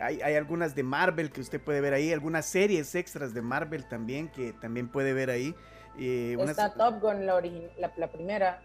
[0.00, 3.84] hay, hay algunas de Marvel que usted puede ver ahí, algunas series extras de Marvel
[3.88, 5.54] también que también puede ver ahí.
[5.98, 8.62] eh, unas- Está Top Gun, la, origi- la, la primera,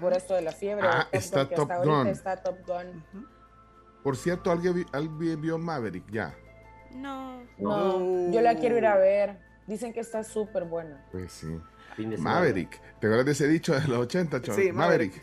[0.00, 0.86] por, esto de la fiebre.
[0.90, 2.06] Ah, está que Top Gun.
[2.06, 3.04] está Top Gun.
[4.02, 6.34] Por cierto, ¿alguien, alguien vio Maverick ya?
[6.94, 7.42] No.
[7.58, 9.38] No, yo la quiero ir a ver.
[9.66, 11.04] Dicen que está súper buena.
[11.10, 11.60] Pues sí.
[12.18, 12.80] Maverick.
[13.00, 14.62] ¿Te acuerdas de ese dicho de los 80, Chomix?
[14.62, 15.22] Sí, Maverick.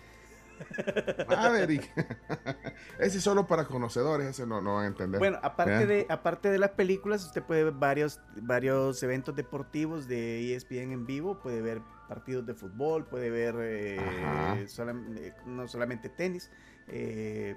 [1.27, 1.91] Maverick.
[2.99, 5.19] ese es solo para conocedores, ese no, no van a entender.
[5.19, 10.55] Bueno, aparte de, aparte de las películas, usted puede ver varios, varios eventos deportivos de
[10.55, 16.49] ESPN en vivo, puede ver partidos de fútbol, puede ver eh, eh, no solamente tenis,
[16.87, 17.55] eh,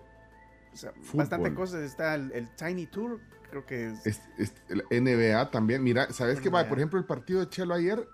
[0.77, 1.19] o sea, Fútbol.
[1.19, 1.83] bastante cosas.
[1.83, 3.19] Está el, el Tiny Tour,
[3.51, 4.07] creo que es...
[4.07, 5.83] Es- es- el NBA también.
[5.83, 6.51] Mira, ¿sabes qué?
[6.51, 8.07] Por ejemplo, el partido de Chelo ayer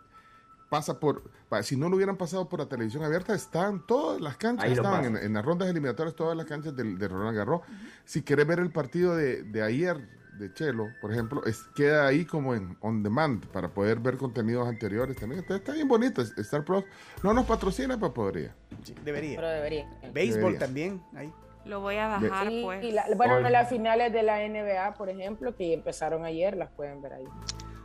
[0.71, 1.31] pasa por.
[1.63, 5.17] Si no lo hubieran pasado por la televisión abierta, están todas las canchas, estaban en,
[5.19, 7.61] en las rondas eliminatorias, todas las canchas del, de Roland Garros.
[8.07, 12.25] Si querés ver el partido de, de ayer de Chelo, por ejemplo, es, queda ahí
[12.25, 15.43] como en on demand para poder ver contenidos anteriores también.
[15.43, 16.23] Está, está bien bonito.
[16.23, 16.85] Star Plus
[17.23, 18.57] no nos patrocina, pero podría.
[18.83, 19.37] sí, debería.
[19.37, 19.91] Pero debería.
[20.15, 20.59] Béisbol debería.
[20.59, 21.31] también, ahí.
[21.65, 22.85] Lo voy a bajar, Sí, pues.
[22.85, 23.51] y la- bueno, Oye.
[23.51, 27.25] las finales de la NBA, por ejemplo, que empezaron ayer, las pueden ver ahí.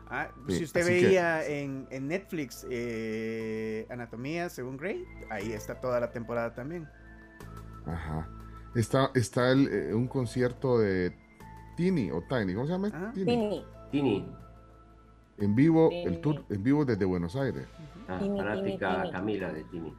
[0.09, 5.75] Ah, Sí, si usted que- veía en, en Netflix eh, Anatomía según Grey, ahí está
[5.79, 6.87] toda la temporada también.
[7.85, 8.27] Ajá.
[8.75, 11.13] Está, está el, eh, un concierto de
[11.75, 12.87] Tini o Tiny, ¿cómo se llama?
[12.87, 13.11] Ajá.
[13.13, 13.25] Tini.
[13.25, 13.65] Tini.
[13.91, 14.35] Tini,
[15.39, 16.03] En vivo, Tini.
[16.05, 17.65] el tour en vivo desde Buenos Aires.
[18.07, 19.11] ah, Tini, fanática Tini, Tini.
[19.11, 19.93] Camila de Tini.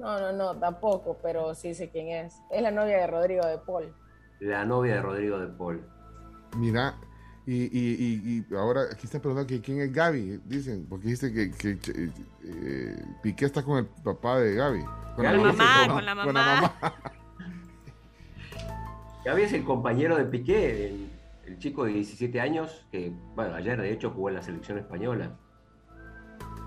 [0.00, 2.34] No, no, no, tampoco, pero sí sé quién es.
[2.50, 3.94] Es la novia de Rodrigo de Paul.
[4.40, 5.84] La novia de Rodrigo de Paul.
[6.56, 6.94] Mira,
[7.46, 11.30] y, y, y, y ahora aquí están preguntando que quién es Gaby, dicen, porque dice
[11.32, 11.78] que, que
[12.44, 14.84] eh, Piqué está con el papá de Gaby.
[15.16, 16.74] Con Gaby, mamá, con con la mamá.
[19.26, 21.10] Gaby es el compañero de Piqué, el,
[21.44, 25.36] el chico de 17 años, que, bueno, ayer de hecho jugó en la selección española.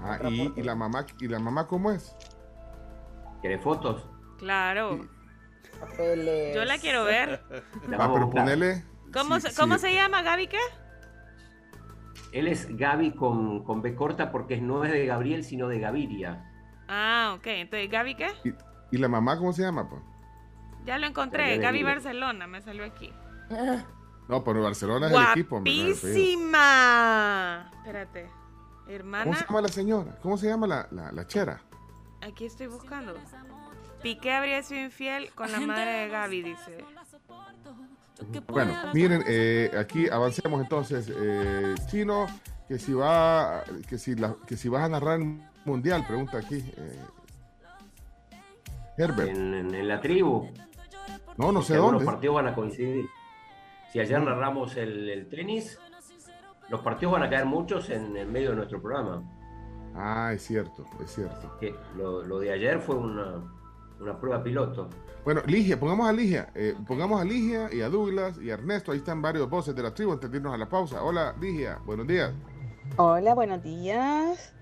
[0.03, 2.15] Ah, y, y la mamá, ¿y la mamá cómo es?
[3.43, 4.07] ¿Quiere fotos?
[4.37, 5.05] Claro.
[5.77, 6.55] Papeles.
[6.55, 7.43] Yo la quiero ver.
[7.89, 8.85] La Ah, pero ponele.
[9.11, 9.81] ¿Cómo, sí, se, ¿cómo sí.
[9.81, 10.47] se llama, Gaby?
[10.47, 10.59] ¿Qué?
[12.31, 16.49] Él es Gaby con, con B corta porque no es de Gabriel, sino de Gaviria.
[16.87, 17.47] Ah, ok.
[17.47, 18.29] Entonces, ¿Gaby qué?
[18.91, 19.89] ¿Y la mamá cómo se llama?
[19.89, 20.01] Pues?
[20.85, 21.57] Ya lo encontré.
[21.57, 21.83] Gaby.
[21.83, 23.11] Barcelona, me salió aquí.
[24.29, 25.57] No, pero Barcelona es el equipo.
[25.57, 26.69] Guapísima.
[27.75, 28.29] Espérate.
[28.85, 30.17] ¿Cómo Hermana, se llama la señora?
[30.21, 31.61] ¿Cómo se llama la, la, la chera?
[32.25, 33.13] Aquí estoy buscando.
[34.01, 36.77] Piqué habría sido infiel con la madre de Gaby, dice.
[38.47, 41.11] Bueno, miren, eh, aquí avancemos entonces.
[41.15, 42.27] Eh, Chino,
[42.67, 46.55] que si va, que si, la- que si vas a narrar el mundial, pregunta aquí.
[46.77, 46.99] eh,
[48.97, 49.29] Herbert.
[49.29, 50.49] En, en- en la tribu.
[51.37, 52.05] No, no sé dónde.
[52.05, 53.07] partidos van a coincidir.
[53.91, 55.79] Si ayer narramos el, el tenis,
[56.69, 59.23] los partidos van a caer muchos en el medio de nuestro programa.
[59.95, 61.55] Ah, es cierto, es cierto.
[61.59, 63.35] Que lo, lo de ayer fue una,
[63.99, 64.89] una prueba piloto.
[65.23, 68.91] Bueno, Ligia, pongamos a Ligia, eh, pongamos a Ligia y a Douglas y a Ernesto,
[68.91, 71.03] ahí están varios voces de la tribu antes de irnos a la pausa.
[71.03, 72.33] Hola, Ligia, buenos días.
[72.97, 74.53] Hola, buenos días.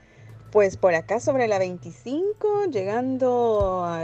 [0.51, 4.03] Pues por acá sobre la 25, llegando a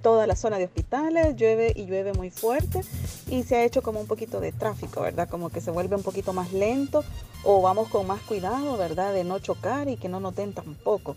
[0.00, 2.80] toda la zona de hospitales, llueve y llueve muy fuerte
[3.28, 5.28] y se ha hecho como un poquito de tráfico, ¿verdad?
[5.28, 7.04] Como que se vuelve un poquito más lento
[7.44, 9.12] o vamos con más cuidado, ¿verdad?
[9.12, 11.16] De no chocar y que no nos den tampoco.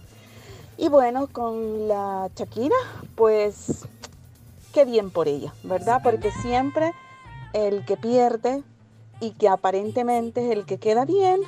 [0.77, 2.75] Y bueno, con la Shakira,
[3.15, 3.85] pues
[4.73, 6.01] qué bien por ella, ¿verdad?
[6.03, 6.91] Porque siempre
[7.53, 8.63] el que pierde
[9.21, 11.39] y que aparentemente es el que queda bien,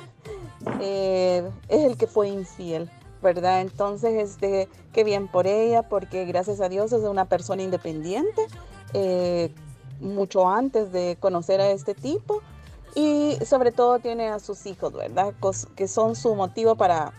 [0.80, 2.90] eh, es el que fue infiel,
[3.22, 3.60] ¿verdad?
[3.60, 8.46] Entonces, este, qué bien por ella, porque gracias a Dios es una persona independiente,
[8.92, 9.52] eh,
[10.00, 12.42] mucho antes de conocer a este tipo,
[12.94, 15.34] y sobre todo tiene a sus hijos, ¿verdad?
[15.76, 17.12] Que son su motivo para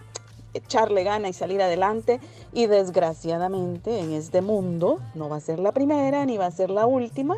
[0.53, 2.19] echarle gana y salir adelante,
[2.51, 6.69] y desgraciadamente en este mundo no va a ser la primera ni va a ser
[6.69, 7.37] la última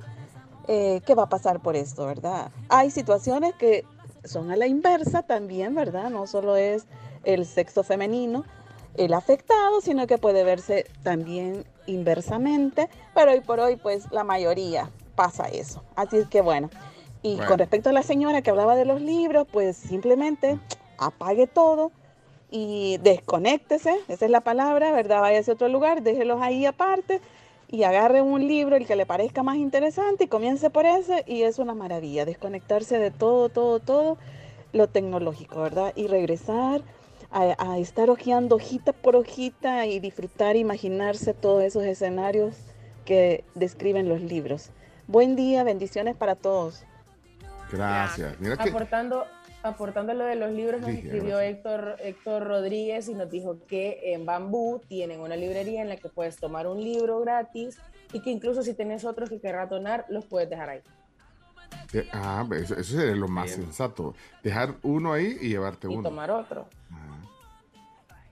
[0.67, 2.49] eh, que va a pasar por esto, ¿verdad?
[2.69, 3.85] Hay situaciones que
[4.23, 6.09] son a la inversa también, ¿verdad?
[6.09, 6.85] No solo es
[7.23, 8.45] el sexo femenino
[8.95, 14.89] el afectado, sino que puede verse también inversamente, pero hoy por hoy pues la mayoría
[15.15, 15.83] pasa eso.
[15.95, 16.69] Así es que bueno.
[17.21, 17.49] Y Bueno.
[17.49, 20.59] con respecto a la señora que hablaba de los libros, pues simplemente
[20.97, 21.91] apague todo
[22.51, 25.21] y desconéctese, esa es la palabra, ¿verdad?
[25.21, 27.19] Váyase a otro lugar, déjelos ahí aparte
[27.69, 31.41] y agarre un libro, el que le parezca más interesante y comience por ese y
[31.41, 34.17] es una maravilla, desconectarse de todo, todo, todo
[34.73, 35.93] lo tecnológico, ¿verdad?
[35.95, 36.81] Y regresar
[37.33, 42.55] a, a estar hojeando hojita por hojita y disfrutar, imaginarse todos esos escenarios
[43.05, 44.69] que describen los libros.
[45.07, 46.85] Buen día, bendiciones para todos.
[47.71, 48.39] Gracias.
[48.39, 49.25] Mira que Aportando,
[49.63, 51.55] aportando lo de los libros, nos Sí, escribió gracias.
[51.57, 56.09] Héctor, Héctor Rodríguez y nos dijo que en Bambú tienen una librería en la que
[56.09, 57.77] puedes tomar un libro gratis
[58.13, 60.81] y que incluso si tienes otros que querrás donar, los puedes dejar ahí.
[61.93, 63.63] eh, ah, eso, eso sería lo más Bien.
[63.65, 64.13] sensato.
[64.43, 66.03] Dejar uno ahí y llevarte Y uno.
[66.09, 66.67] tomar otro.
[66.91, 67.12] Ah.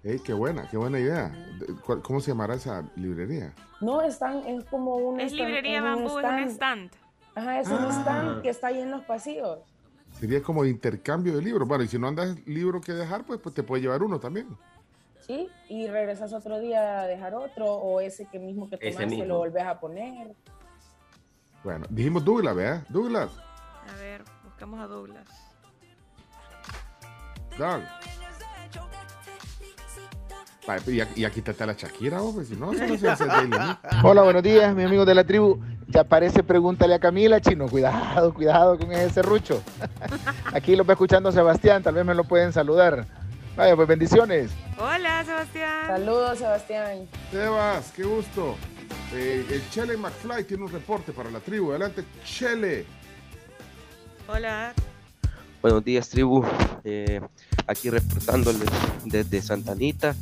[0.04, 1.30] Ey, qué buena, qué buena idea.
[1.60, 3.54] De- ¿cuál- ¿Cómo se llamará esa librería?
[3.82, 6.92] No, están, es como un Es stand- librería es un bambú, es un stand.
[7.36, 7.90] Ajá, es un Ah.
[8.02, 9.60] stand que está ahí en los pasillos.
[10.20, 11.68] Sería como de intercambio de libros.
[11.68, 14.48] Bueno, y si no andas libro que dejar, pues, pues te puede llevar uno también.
[15.20, 15.48] ¿Sí?
[15.70, 19.26] Y regresas otro día a dejar otro o ese que mismo que tomaste mismo.
[19.26, 20.36] lo volvés a poner.
[21.64, 22.84] Bueno, dijimos Douglas, ¿verdad?
[22.90, 23.30] Douglas,
[23.88, 25.28] A ver, buscamos a Douglas.
[27.58, 27.82] Doug.
[31.16, 33.26] Y, aquí- está la Shakira, hombre, si no, eso no se hace.
[34.04, 35.60] Hola, buenos días, mi amigo de la tribu.
[35.88, 37.68] Ya parece pregúntale a Camila, chino.
[37.68, 39.62] Cuidado, cuidado con ese serrucho.
[40.54, 43.08] Aquí lo va escuchando Sebastián, tal vez me lo pueden saludar.
[43.58, 44.52] Vaya, pues bendiciones.
[44.78, 45.88] Hola, Sebastián.
[45.88, 47.08] Saludos, Sebastián.
[47.32, 48.56] Sebas, qué gusto.
[49.14, 51.72] Eh, el Chele McFly tiene un reporte para la tribu.
[51.72, 52.86] Adelante, Chele.
[54.28, 54.74] Hola.
[55.62, 56.46] Buenos días, tribu.
[56.84, 57.20] Eh,
[57.68, 58.64] aquí reportándoles
[59.06, 60.16] desde Santa Anita,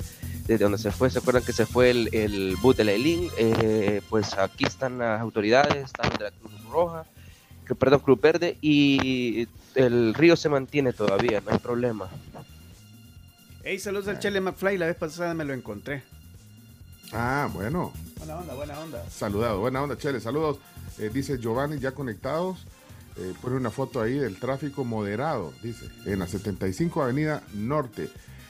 [0.49, 1.11] desde donde se fue.
[1.11, 3.29] ¿Se acuerdan que se fue el, el bus de la ELIN?
[3.37, 7.05] Eh, pues aquí están las autoridades, están de la Cruz Roja,
[7.77, 12.09] perdón, Club Verde y el río se mantiene todavía, no hay problema.
[13.63, 14.79] Hey, saludos al Chele McFly.
[14.79, 16.01] La vez pasada me lo encontré.
[17.13, 17.93] Ah, bueno.
[18.17, 19.09] Buena onda, buena onda.
[19.11, 20.57] Saludado, buena onda, Chele, saludos.
[20.97, 22.65] Eh, dice Giovanni, ya conectados.
[23.17, 28.09] Eh, pone una foto ahí del tráfico moderado, dice, en la 75 Avenida Norte.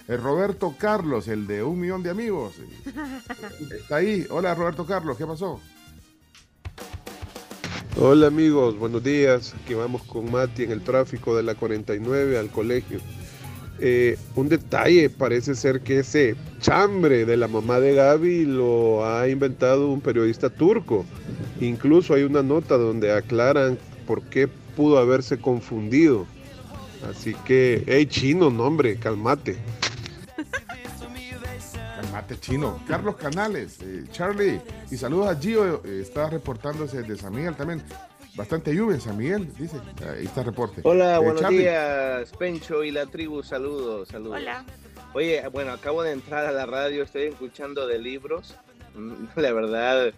[0.09, 2.55] Eh, Roberto Carlos, el de un millón de amigos.
[3.71, 4.25] Está ahí.
[4.31, 5.59] Hola, Roberto Carlos, ¿qué pasó?
[7.95, 9.53] Hola amigos, buenos días.
[9.53, 12.99] Aquí vamos con Mati en el tráfico de la 49 al colegio.
[13.77, 19.29] Eh, un detalle, parece ser que ese chambre de la mamá de Gaby lo ha
[19.29, 21.05] inventado un periodista turco.
[21.61, 26.25] Incluso hay una nota donde aclaran por qué pudo haberse confundido.
[27.07, 29.57] Así que, hey chino, no hombre, calmate.
[32.19, 32.79] Calmate chino.
[32.87, 34.59] Carlos Canales, eh, Charlie,
[34.91, 37.81] y saludos a Gio, eh, está reportándose de San Miguel también.
[38.35, 39.77] Bastante lluvia en San Miguel, dice.
[40.05, 40.81] Ahí está el reporte.
[40.83, 41.59] Hola, Eh, buenos Charlie.
[41.59, 44.37] días, Pencho y la tribu, saludos, saludos.
[44.37, 44.65] Hola.
[45.13, 48.55] Oye, bueno, acabo de entrar a la radio, estoy escuchando de libros.
[48.95, 50.13] Mm, La verdad,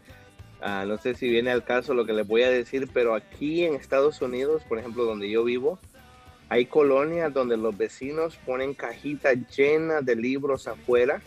[0.61, 3.63] ah, no sé si viene al caso lo que les voy a decir, pero aquí
[3.63, 5.77] en Estados Unidos, por ejemplo, donde yo vivo,
[6.49, 11.21] hay colonias donde los vecinos ponen cajitas llenas de libros afuera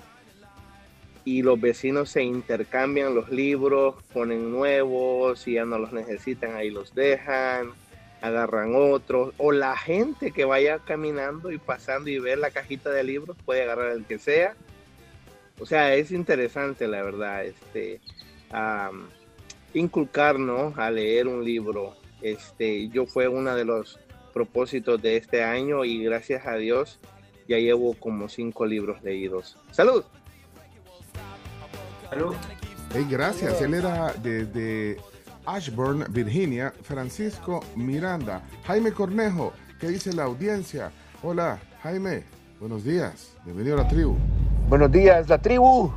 [1.25, 6.71] y los vecinos se intercambian los libros, ponen nuevos y ya no los necesitan, ahí
[6.71, 7.71] los dejan,
[8.21, 13.05] agarran otros, o la gente que vaya caminando y pasando y ve la cajita de
[13.05, 14.55] libros puede agarrar el que sea.
[15.61, 18.01] O sea, es interesante la verdad, este,
[18.51, 19.09] am,
[19.73, 20.75] inculcar, ¿no?
[20.77, 21.95] A leer un libro.
[22.23, 24.01] Este, yo fue uno de los
[24.33, 26.99] propósitos de este año y gracias a Dios
[27.47, 29.57] ya llevo como cinco libros leídos.
[29.71, 30.05] ¡Salud!
[32.93, 33.61] Hey, gracias.
[33.61, 34.99] Él era desde
[35.47, 36.73] Ashburn, Virginia.
[36.83, 38.43] Francisco Miranda.
[38.67, 40.91] Jaime Cornejo, ¿qué dice la audiencia?
[41.23, 42.25] Hola, Jaime.
[42.61, 43.37] Buenos días.
[43.45, 44.17] Bienvenido a la tribu.
[44.69, 45.93] Buenos días, la tribu.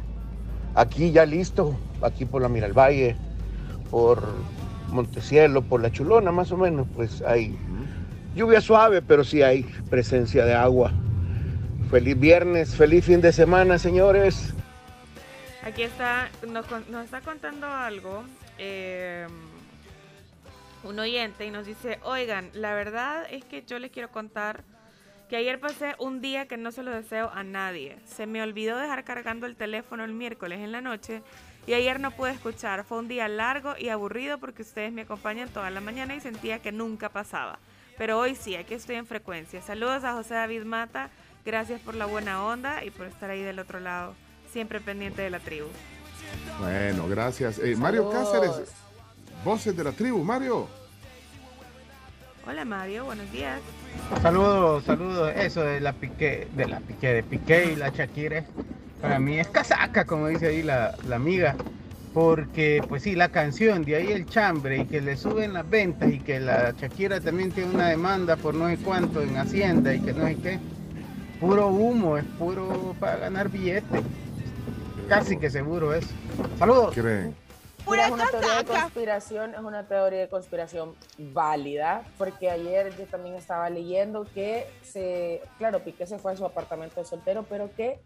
[0.76, 3.16] Aquí ya listo, aquí por la Miralvalle,
[3.90, 4.22] por
[4.90, 7.58] Montecielo, por la Chulona, más o menos, pues hay
[8.36, 10.92] lluvia suave, pero sí hay presencia de agua.
[11.90, 14.54] Feliz viernes, feliz fin de semana, señores.
[15.64, 16.66] Aquí está, nos,
[17.04, 18.24] está contando algo
[18.58, 19.28] eh,
[20.84, 24.64] un oyente y nos dice, oigan, la verdad es que yo les quiero contar
[25.30, 27.98] que ayer pasé un día que no se lo deseo a nadie.
[28.06, 31.22] Se me olvidó dejar cargando el teléfono el miércoles en la noche
[31.66, 32.86] y ayer no pude escuchar.
[32.86, 36.60] Fue un día largo y aburrido porque ustedes me acompañan toda la mañana y sentía
[36.60, 37.60] que nunca pasaba.
[37.98, 39.62] Pero hoy sí, aquí estoy en frecuencia.
[39.62, 41.10] Saludos a José David Mata.
[41.44, 44.16] Gracias por la buena onda y por estar ahí del otro lado.
[44.52, 45.68] Siempre pendiente de la tribu.
[46.60, 47.60] Bueno, gracias.
[47.60, 48.10] Eh, Mario.
[48.10, 48.52] Cáceres,
[49.44, 50.24] voces de la tribu.
[50.24, 50.68] Mario.
[52.48, 53.60] Hola Mario, buenos días.
[54.22, 55.34] Saludos, saludos.
[55.36, 58.46] Eso de la Piqué, de la Piqué, de Piqué y la Shakira,
[59.02, 61.56] para mí es casaca, como dice ahí la, la amiga.
[62.14, 66.10] Porque, pues sí, la canción, de ahí el chambre, y que le suben las ventas,
[66.10, 70.00] y que la Shakira también tiene una demanda por no sé cuánto en Hacienda, y
[70.00, 70.60] que no sé qué.
[71.40, 74.02] Puro humo, es puro para ganar billetes.
[75.08, 76.10] Casi que seguro eso.
[76.58, 76.94] Saludos.
[76.94, 77.36] ¿Creen?
[77.90, 83.06] Mira, es una teoría de conspiración, es una teoría de conspiración válida, porque ayer yo
[83.06, 87.70] también estaba leyendo que se, claro, Piqué se fue a su apartamento de soltero, pero
[87.78, 88.02] que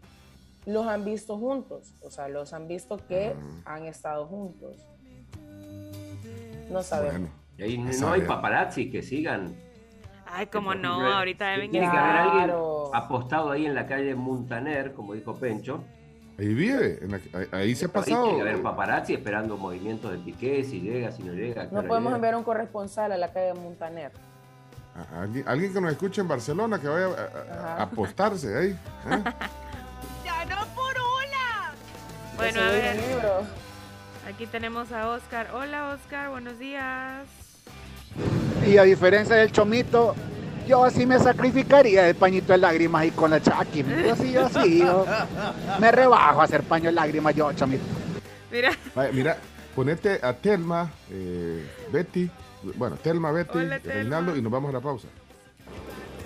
[0.66, 3.34] los han visto juntos, o sea, los han visto que
[3.64, 4.76] han estado juntos.
[6.70, 7.30] No sabemos.
[7.58, 8.20] Y ahí no saber.
[8.22, 9.56] hay paparazzi que sigan.
[10.26, 12.56] Ay, como no, Tiene- ahorita deben Tiene que haber alguien
[12.94, 15.82] apostado ahí en la calle Muntaner, como dijo Pencho.
[16.38, 18.24] Ahí vive, la- ahí, ahí se ha Ahí pasado.
[18.24, 21.64] tiene que haber paparazzi esperando movimientos de Piqué, si llega, si no llega.
[21.70, 22.16] No podemos llega.
[22.16, 24.12] enviar un corresponsal a la calle Montaner.
[24.96, 27.12] A- Alguien, alguien que nos escuche en Barcelona que vaya a- a,
[27.70, 27.82] a Ajá.
[27.84, 28.70] apostarse ahí.
[28.70, 28.76] ¿eh?
[30.24, 31.72] ¡Ya no por una!
[32.36, 33.00] Bueno, a ver.
[34.28, 35.48] Aquí tenemos a Oscar.
[35.54, 37.24] Hola Oscar, buenos días.
[38.66, 40.14] Y a diferencia del chomito,
[40.66, 43.84] yo sí me sacrificaría el pañito de lágrimas y con la chaki.
[44.06, 45.06] Yo sí, yo sí, yo
[45.78, 47.84] me rebajo a hacer paño de lágrimas yo, chomito.
[48.50, 48.72] Mira.
[48.94, 49.38] Vaya, mira,
[49.74, 52.30] ponete a Telma, eh, Betty,
[52.74, 53.94] bueno, Telma, Betty, Hola, Telma.
[53.94, 55.08] Reinaldo y nos vamos a la pausa.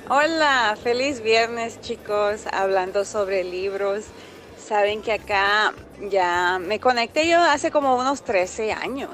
[0.08, 4.04] Hola, feliz viernes chicos, hablando sobre libros.
[4.58, 5.72] Saben que acá
[6.10, 9.10] ya me conecté yo hace como unos 13 años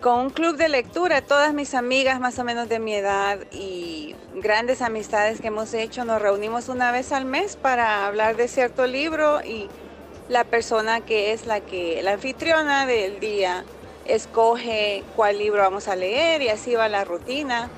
[0.00, 4.14] con un club de lectura, todas mis amigas más o menos de mi edad y
[4.36, 8.86] grandes amistades que hemos hecho, nos reunimos una vez al mes para hablar de cierto
[8.86, 9.68] libro y
[10.28, 13.64] la persona que es la que la anfitriona del día
[14.04, 17.68] escoge cuál libro vamos a leer y así va la rutina.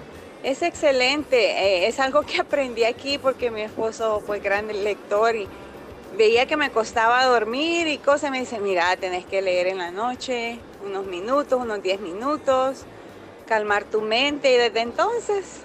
[0.42, 5.48] Es excelente, eh, es algo que aprendí aquí porque mi esposo fue gran lector y
[6.18, 9.90] veía que me costaba dormir y cosas, me dice, mira, tenés que leer en la
[9.90, 12.84] noche unos minutos, unos 10 minutos,
[13.46, 15.62] calmar tu mente y desde entonces,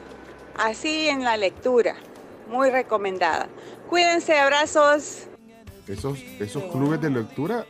[0.57, 1.95] así en la lectura,
[2.49, 3.47] muy recomendada.
[3.89, 5.27] Cuídense, abrazos.
[5.87, 7.65] Esos, esos clubes de lectura,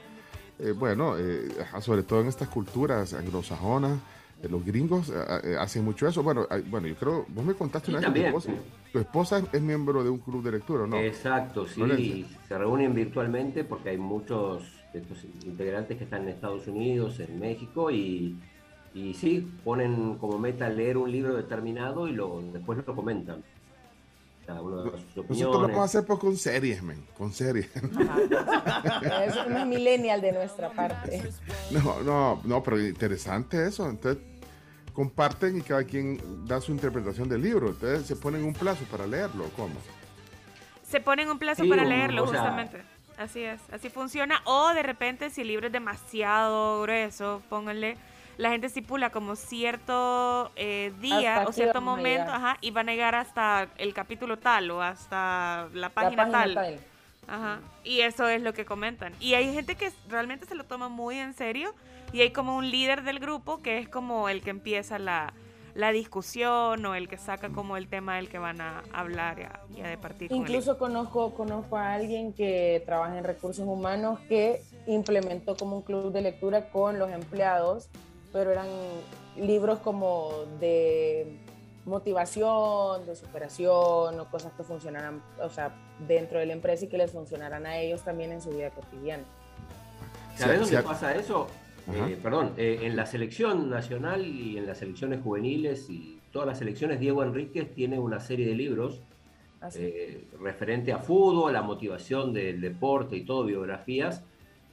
[0.60, 1.50] eh, bueno, eh,
[1.82, 4.00] sobre todo en estas culturas anglosajonas,
[4.42, 6.24] eh, los gringos eh, eh, hacen mucho eso.
[6.24, 8.52] Bueno, bueno, yo creo, vos me contaste Sí, una vez que tu también, esposa,
[8.94, 10.98] tu esposa es miembro de un club de lectura, ¿no?
[10.98, 14.64] Exacto, sí, se reúnen virtualmente porque hay muchos
[14.96, 18.38] de estos integrantes que están en Estados Unidos, en México y,
[18.94, 23.44] y sí, ponen como meta leer un libro determinado y lo, después lo comentan.
[24.48, 25.62] Cada uno da sus Nosotros lo opiniones.
[25.62, 27.68] vamos a hacer pues, con series, men, con series.
[29.26, 31.22] Es un millennial de nuestra parte.
[31.72, 33.90] No, no, no, pero interesante eso.
[33.90, 34.22] Entonces,
[34.94, 37.70] comparten y cada quien da su interpretación del libro.
[37.70, 39.46] Entonces, se ponen un plazo para leerlo.
[39.56, 39.74] ¿Cómo?
[40.84, 42.82] Se ponen un plazo Sí, para leerlo, o sea- justamente.
[43.18, 44.42] Así es, así funciona.
[44.46, 47.98] O de repente, si el libro es demasiado grueso, pónganle.
[48.38, 52.92] La gente estipula como cierto eh, día Hasta o cierto momento, ajá, y van a
[52.92, 56.54] llegar hasta el capítulo tal o hasta la página, página tal.
[56.54, 56.80] tal.
[57.28, 57.60] Ajá.
[57.86, 59.14] Y eso es lo que comentan.
[59.22, 61.74] Y hay gente que realmente se lo toma muy en serio
[62.12, 65.34] y hay como un líder del grupo que es como el que empieza la,
[65.76, 69.44] la discusión o el que saca como el tema del que van a hablar y
[69.44, 74.20] a, y a departir con Incluso conozco, conozco a alguien que trabaja en recursos humanos
[74.30, 77.90] que implementó como un club de lectura con los empleados,
[78.32, 78.68] pero eran
[79.36, 81.38] libros como de
[81.84, 85.76] motivación, de superación o cosas que funcionaran, o sea,
[86.08, 89.24] dentro de la empresa y que les funcionaran a ellos también en su vida cotidiana.
[90.38, 90.84] ¿Sabes Sí, dónde sí.
[90.88, 91.48] pasa eso?
[91.88, 96.58] Eh, perdón, eh, en la selección nacional y en las selecciones juveniles y todas las
[96.58, 99.02] selecciones, Diego Enríquez tiene una serie de libros
[99.76, 104.24] eh, referente a fútbol, la motivación del deporte y todo, biografías,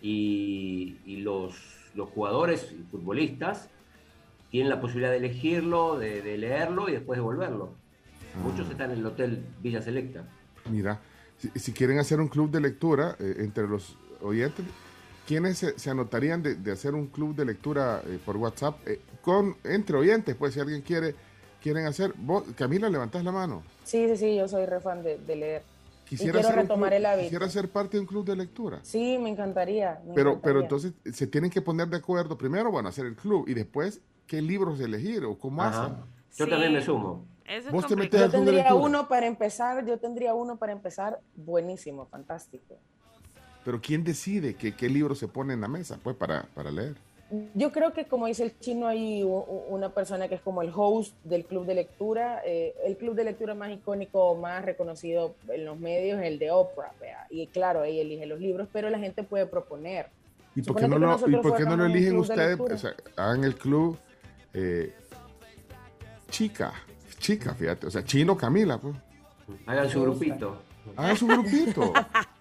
[0.01, 1.55] y, y los,
[1.95, 3.69] los jugadores y futbolistas
[4.51, 7.75] tienen la posibilidad de elegirlo, de, de leerlo y después devolverlo.
[8.43, 10.25] Muchos están en el Hotel Villa Selecta.
[10.71, 11.01] Mira,
[11.37, 14.65] si, si quieren hacer un club de lectura eh, entre los oyentes,
[15.27, 19.01] ¿quiénes se, se anotarían de, de hacer un club de lectura eh, por WhatsApp eh,
[19.21, 20.35] con entre oyentes?
[20.37, 21.15] Pues si alguien quiere
[21.61, 23.63] quieren hacer, vos, Camila, levantás la mano.
[23.85, 25.63] Sí, sí, sí, yo soy re fan de, de leer.
[26.05, 27.25] Quisiera y quiero retomar club- el hábito.
[27.25, 28.81] Quisiera ser parte de un club de lectura.
[28.83, 30.03] Sí, me encantaría.
[30.05, 33.49] me Pero, pero entonces se tienen que poner de acuerdo primero, bueno, hacer el club
[33.49, 35.87] y después qué libros elegir o cómo Ajá.
[35.87, 35.97] hacen.
[36.37, 37.27] Yo también me sumo.
[37.45, 40.59] Eso es Vos te Yo al club de tendría uno para empezar, yo tendría uno
[40.59, 42.79] para empezar buenísimo, fantástico.
[43.65, 46.97] Pero ¿quién decide qué, qué libro se pone en la mesa pues para, para leer?
[47.55, 51.15] Yo creo que como dice el chino, hay una persona que es como el host
[51.25, 52.43] del club de lectura.
[52.45, 56.51] eh, el club de lectura más icónico, más reconocido en los medios es el de
[56.51, 56.93] Oprah.
[57.01, 60.11] vea, Y claro, ella elige los libros, pero la gente puede proponer.
[60.55, 62.51] ¿Y por qué no que lo, y por qué no lo eligen ustedes?
[62.51, 62.75] lectura.
[62.75, 63.97] O sea, hagan el club
[64.53, 64.93] eh,
[66.29, 66.75] chica,
[67.19, 67.87] chica, fíjate.
[67.87, 68.95] O sea, chino Camila, pues.
[69.67, 70.59] Hagan su grupito.
[70.97, 71.93] Hagan su grupito.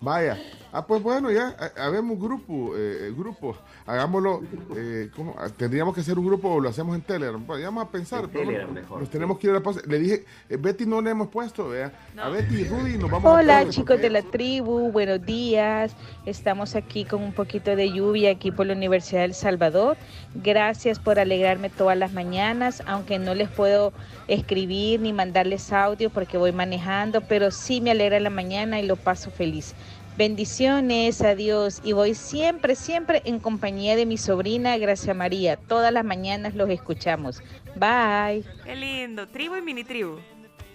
[0.00, 0.36] Vaya.
[0.72, 3.56] Ah, pues bueno, ya, ha- habemos un grupo, eh, grupo.
[3.86, 4.40] Hagámoslo,
[4.76, 5.34] eh, ¿cómo?
[5.38, 7.42] Ah, Tendríamos que hacer un grupo o lo hacemos en Telegram.
[7.44, 8.24] Pues, ya vamos a pensar.
[8.24, 9.12] En pero Telegram bueno, mejor, Nos sí.
[9.12, 9.80] tenemos que ir a la pausa.
[9.86, 11.92] Le dije, eh, Betty no le hemos puesto, vea.
[12.16, 15.92] A Betty y Rudy nos vamos a Hola chicos porque- de la tribu, buenos días.
[16.24, 19.96] Estamos aquí con un poquito de lluvia aquí por la Universidad del Salvador.
[20.34, 23.92] Gracias por alegrarme todas las mañanas, aunque no les puedo
[24.28, 28.94] escribir ni mandarles audio porque voy manejando, pero sí me alegra la mañana y lo
[28.96, 29.74] paso feliz.
[30.20, 31.80] Bendiciones, adiós.
[31.82, 35.56] Y voy siempre, siempre en compañía de mi sobrina Gracia María.
[35.56, 37.42] Todas las mañanas los escuchamos.
[37.74, 38.44] Bye.
[38.62, 39.26] Qué lindo.
[39.28, 40.18] Tribu y mini tribu.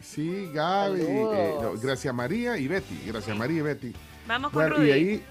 [0.01, 2.99] Sí, Gaby, eh, no, Gracia María y Betty.
[3.05, 3.93] Gracia María y Betty.
[4.27, 4.87] Vamos con Bueno, Rudy.
[4.89, 5.23] y ahí,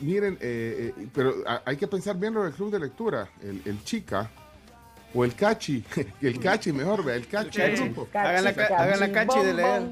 [0.00, 3.28] miren, eh, eh, pero a- hay que pensar bien lo del club de lectura.
[3.40, 4.28] El, el chica
[5.14, 5.84] o el cachi.
[6.20, 7.60] el cachi mejor, vea, el cachi.
[7.60, 7.88] El el cachi.
[7.90, 8.08] grupo.
[8.18, 9.82] Hagan la ca- hagan la cachi de leer.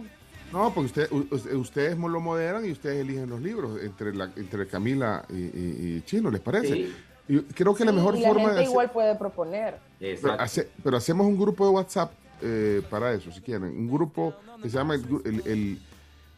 [0.53, 4.31] No, porque usted- u- u- ustedes lo moderan y ustedes eligen los libros entre, la,
[4.37, 6.73] entre Camila y, y- y Chino, ¿les parece?
[6.75, 6.95] Sí.
[7.31, 9.79] Y creo que la mejor y la forma gente de hacer- igual puede proponer.
[10.23, 13.65] pero, hace- pero hacemos un grupo de WhatsApp eh, para eso, si quieren.
[13.65, 14.33] Un grupo
[14.63, 15.79] que se llama el, el, el,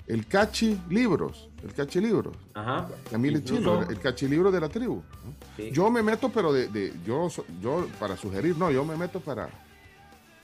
[0.09, 1.49] el Cachi Libros.
[1.63, 2.35] El Cachi Libros.
[2.55, 2.89] Ajá.
[3.11, 5.03] Camila y Chino, el Cachi Libro de la tribu.
[5.73, 9.21] Yo me meto, pero de, de- yo, so- yo para sugerir, no, yo me meto
[9.21, 9.49] para,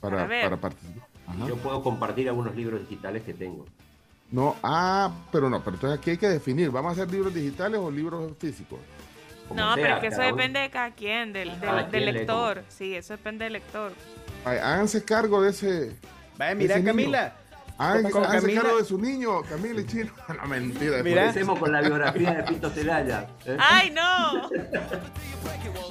[0.01, 1.09] para, para participar.
[1.27, 1.47] Ajá.
[1.49, 3.67] Yo puedo compartir algunos libros digitales que tengo.
[4.31, 7.79] No, ah, pero no, pero entonces aquí hay que definir, ¿vamos a hacer libros digitales
[7.81, 8.79] o libros físicos?
[9.49, 10.27] como No, pero es que eso uno.
[10.27, 12.65] depende de cada quien, del, del, Cada del quien lee lector.
[12.69, 13.93] Sí, eso depende del lector.
[14.45, 15.97] Ay, háganse cargo de ese.
[16.37, 16.93] Vaya, mira, ese niño.
[16.93, 17.37] Camila.
[17.79, 20.11] Hagan- Con háganse Camila- cargo de su niño, Camila y Chino.
[20.43, 21.03] No, mentira.
[21.05, 21.23] Mira.
[21.27, 23.29] Empecemos con la biografía de Pito Celaya.
[23.45, 23.57] ¿eh?
[23.61, 24.49] ¡Ay, no!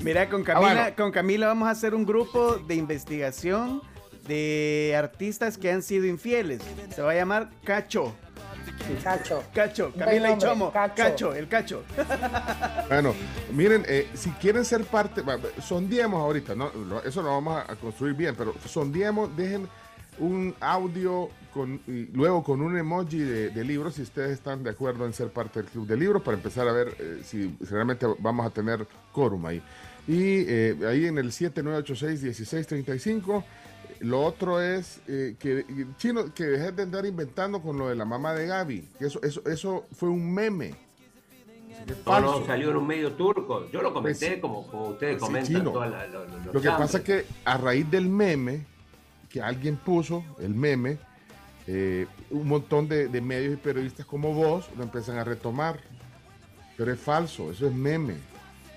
[0.02, 0.96] Mira, con Camila, Ah, bueno.
[0.98, 3.82] con Camila vamos a hacer un grupo de investigación
[4.28, 6.62] de artistas que han sido infieles.
[6.94, 8.14] Se va a llamar Cacho.
[9.04, 9.44] Cacho.
[9.54, 10.72] Cacho, Camila y Chomo.
[10.72, 10.96] Cacho.
[10.96, 11.84] Cacho, el Cacho.
[12.88, 13.14] Bueno,
[13.54, 16.72] miren, eh, si quieren ser parte, va, sondeemos ahorita, ¿no?
[17.04, 19.68] Eso lo vamos a, construir bien, pero sondeemos, dejen
[20.20, 24.70] un audio con, y luego con un emoji de, de libros si ustedes están de
[24.70, 27.66] acuerdo en ser parte del club de libros para empezar a ver eh, si, si
[27.66, 29.62] realmente vamos a tener quórum ahí.
[30.08, 33.44] Y eh, ahí en el 7986-1635.
[34.06, 35.66] Lo otro es eh, que
[35.98, 38.82] chino que dejes de andar inventando con lo de la mamá de Gaby.
[39.00, 40.76] que Eso, eso, eso fue un meme.
[41.88, 42.40] No, falso.
[42.40, 43.68] no, salió en un medio turco.
[43.72, 46.74] Yo lo comenté Pues, como, como ustedes pues comentan Lo que chambres.
[46.78, 48.66] pasa es que a raíz del meme,
[49.28, 51.00] que alguien puso, el meme,
[51.66, 55.80] eh, un montón de, de medios y periodistas como vos lo empiezan a retomar.
[56.78, 58.18] Pero es falso, eso es meme.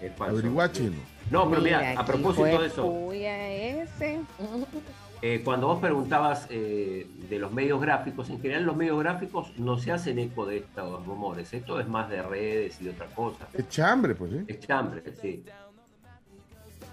[0.00, 0.36] Es falso.
[0.38, 0.96] Averigua chino.
[1.30, 4.20] No, pero mira, Mira, a propósito de eso, ese.
[5.22, 9.76] eh, cuando vos preguntabas eh, de los medios gráficos, en general los medios gráficos no
[9.78, 11.52] se hacen eco de estos rumores.
[11.52, 13.48] Esto es más de redes y de otra cosa.
[13.52, 14.44] Es chambre, pues sí.
[14.46, 15.44] Es chambre, sí.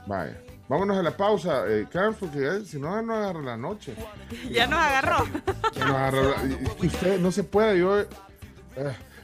[0.07, 0.39] Vaya.
[0.67, 3.93] Vámonos a la pausa, eh, Carlos, porque eh, si no, no agarra la noche.
[4.51, 5.25] Ya nos agarró.
[5.75, 8.03] Ya nos agarra la- usted no se puede, yo.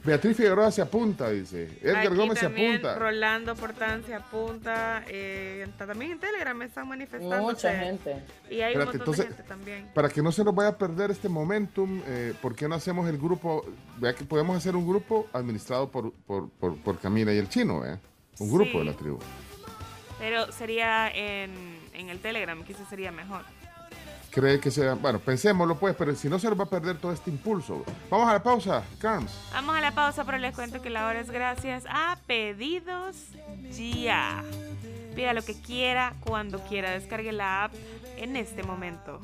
[0.03, 1.77] Beatriz Figueroa se apunta, dice.
[1.81, 2.95] Edgar Aquí Gómez se también apunta.
[2.97, 5.03] Rolando Portán se apunta.
[5.07, 7.37] eh, está también en Telegram me están manifestando.
[7.41, 8.15] Mucha gente.
[8.49, 9.91] Y hay un Espérate, montón entonces, de gente también.
[9.93, 13.07] Para que no se nos vaya a perder este momentum, eh, ¿por qué no hacemos
[13.07, 13.63] el grupo?
[13.97, 17.85] Vea que podemos hacer un grupo administrado por, por, por, por Camila y el chino,
[17.85, 17.99] ¿eh?
[18.39, 18.77] Un grupo Sí.
[18.79, 19.19] de la tribu.
[20.17, 21.51] Pero sería en,
[21.93, 23.43] en el Telegram, quizás sería mejor.
[24.31, 24.93] Cree que sea.
[24.93, 27.83] Bueno, pensémoslo pues, pero si no se nos va a perder todo este impulso.
[28.09, 29.31] Vamos a la pausa, Carms.
[29.51, 33.17] Vamos a la pausa, pero les cuento que la hora es gracias a Pedidos
[33.71, 34.43] Ya.
[35.15, 36.91] Pida lo que quiera, cuando quiera.
[36.91, 37.73] Descargue la app
[38.17, 39.19] en este momento.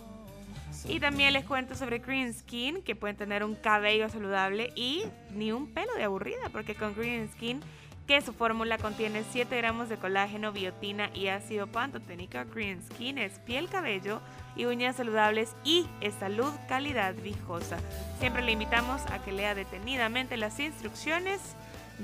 [0.86, 5.52] Y también les cuento sobre Green Skin, que pueden tener un cabello saludable y ni
[5.52, 7.62] un pelo de aburrida, porque con Green Skin,
[8.08, 13.40] que su fórmula contiene 7 gramos de colágeno, biotina y ácido pantoténico, Green Skin es
[13.40, 14.22] piel, cabello
[14.56, 15.86] y uñas saludables y
[16.18, 17.78] salud, calidad viejosa.
[18.20, 21.42] Siempre le invitamos a que lea detenidamente las instrucciones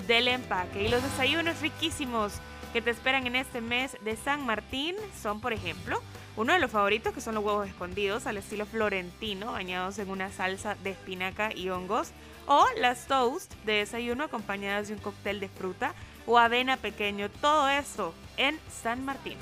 [0.08, 0.84] del empaque.
[0.84, 2.34] Y los desayunos riquísimos
[2.74, 6.02] que te esperan en este mes de San Martín son, por ejemplo,
[6.36, 10.32] uno de los favoritos que son los huevos escondidos al estilo florentino, bañados en una
[10.32, 12.12] salsa de espinaca y hongos,
[12.48, 15.94] o las toast de desayuno acompañadas de un cóctel de fruta
[16.26, 17.30] o avena pequeño.
[17.30, 19.38] Todo esto en San Martín.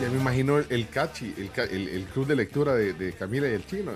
[0.00, 3.48] Ya me imagino el, el cachi, el, el- el club de lectura de, de Camila
[3.48, 3.92] y el chino.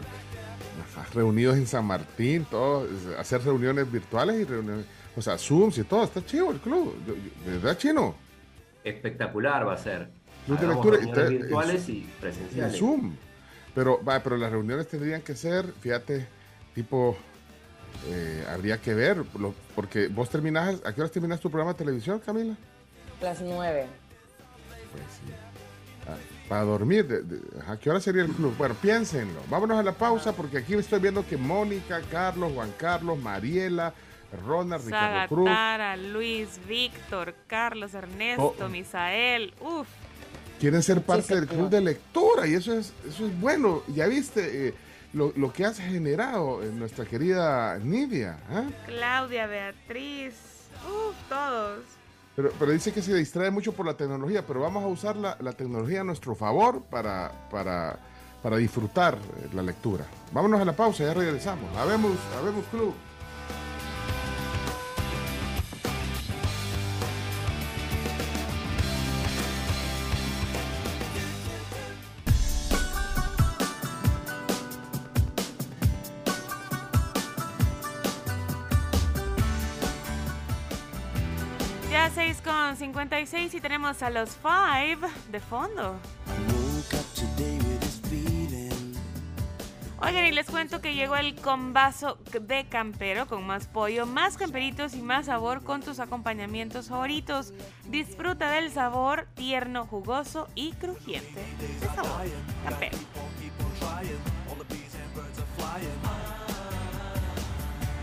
[1.15, 2.89] Reunidos en San Martín, todos,
[3.19, 4.85] hacer reuniones virtuales y reuniones,
[5.17, 6.05] o sea, Zooms y todo.
[6.05, 6.95] Está chido el club.
[7.07, 8.15] Yo- yo- ¿De verdad, chino?
[8.85, 10.11] Espectacular va a ser.
[10.49, 10.99] Club de lectura.
[10.99, 12.79] está- virtuales en- y en presenciales.
[12.79, 13.15] Zoom.
[13.75, 16.27] Pero, va, pero las reuniones tendrían que ser, fíjate,
[16.75, 17.17] tipo,
[18.09, 21.79] eh, habría que ver, lo- porque vos terminás, ¿a qué horas terminas tu programa de
[21.79, 22.57] televisión, Camila?
[23.21, 23.87] Las nueve.
[24.93, 25.33] Pues sí.
[26.09, 26.17] Ah,
[26.49, 28.55] para dormir, de- de- ¿a qué hora sería el club?
[28.57, 29.41] Bueno, piénsenlo.
[29.51, 33.93] Vámonos a la pausa porque aquí estoy viendo que Mónica, Carlos, Juan Carlos, Mariela,
[34.47, 35.45] Ronald, Ricardo Cruz.
[35.49, 38.69] Sagatara, Luis, Víctor, Carlos, Ernesto, Oh.
[38.69, 39.89] Misael, uff.
[40.59, 43.83] Quieren ser parte sí, del club de lectura y eso es, eso es bueno.
[43.89, 44.75] Ya viste eh,
[45.13, 48.39] lo, lo que has generado en nuestra querida Nidia.
[48.51, 48.65] ¿ah?
[48.87, 50.35] Claudia, Beatriz,
[50.87, 51.81] uff, todos.
[52.37, 55.37] Pero, pero dice que se distrae mucho por la tecnología, pero vamos a usar la,
[55.41, 57.99] la tecnología a nuestro favor para, para,
[58.43, 60.07] para disfrutar eh, la lectura.
[60.33, 61.77] Vámonos a la pausa, ya regresamos.
[61.77, 62.95] Habemos, habemos club.
[82.79, 85.97] 56 y tenemos a los 5 de fondo.
[90.01, 94.95] Oigan, y les cuento que llegó el combazo de campero con más pollo, más camperitos
[94.95, 97.53] y más sabor con tus acompañamientos favoritos.
[97.89, 101.45] Disfruta del sabor tierno, jugoso y crujiente.
[101.81, 102.23] De sabor
[102.65, 102.97] campero.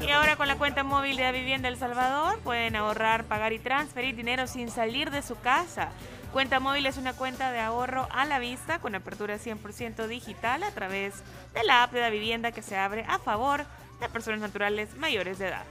[0.06, 4.16] Y ahora con la cuenta móvil de Vivienda El Salvador pueden ahorrar, pagar y transferir
[4.16, 5.89] dinero sin salir de su casa.
[6.32, 10.70] Cuenta móvil es una cuenta de ahorro a la vista con apertura 100% digital a
[10.72, 11.16] través
[11.56, 13.66] de la app de la vivienda que se abre a favor
[13.99, 15.64] de personas naturales mayores de edad.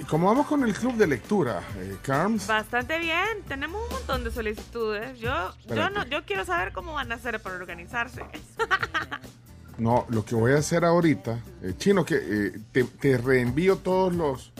[0.00, 4.24] Y como vamos con el club de lectura, eh, Carms, Bastante bien, tenemos un montón
[4.24, 5.18] de solicitudes.
[5.18, 8.24] Yo, yo, no, yo quiero saber cómo van a hacer para organizarse.
[9.80, 14.52] no, lo que voy a hacer ahorita, eh, Chino, que eh, te, reenvío todos los...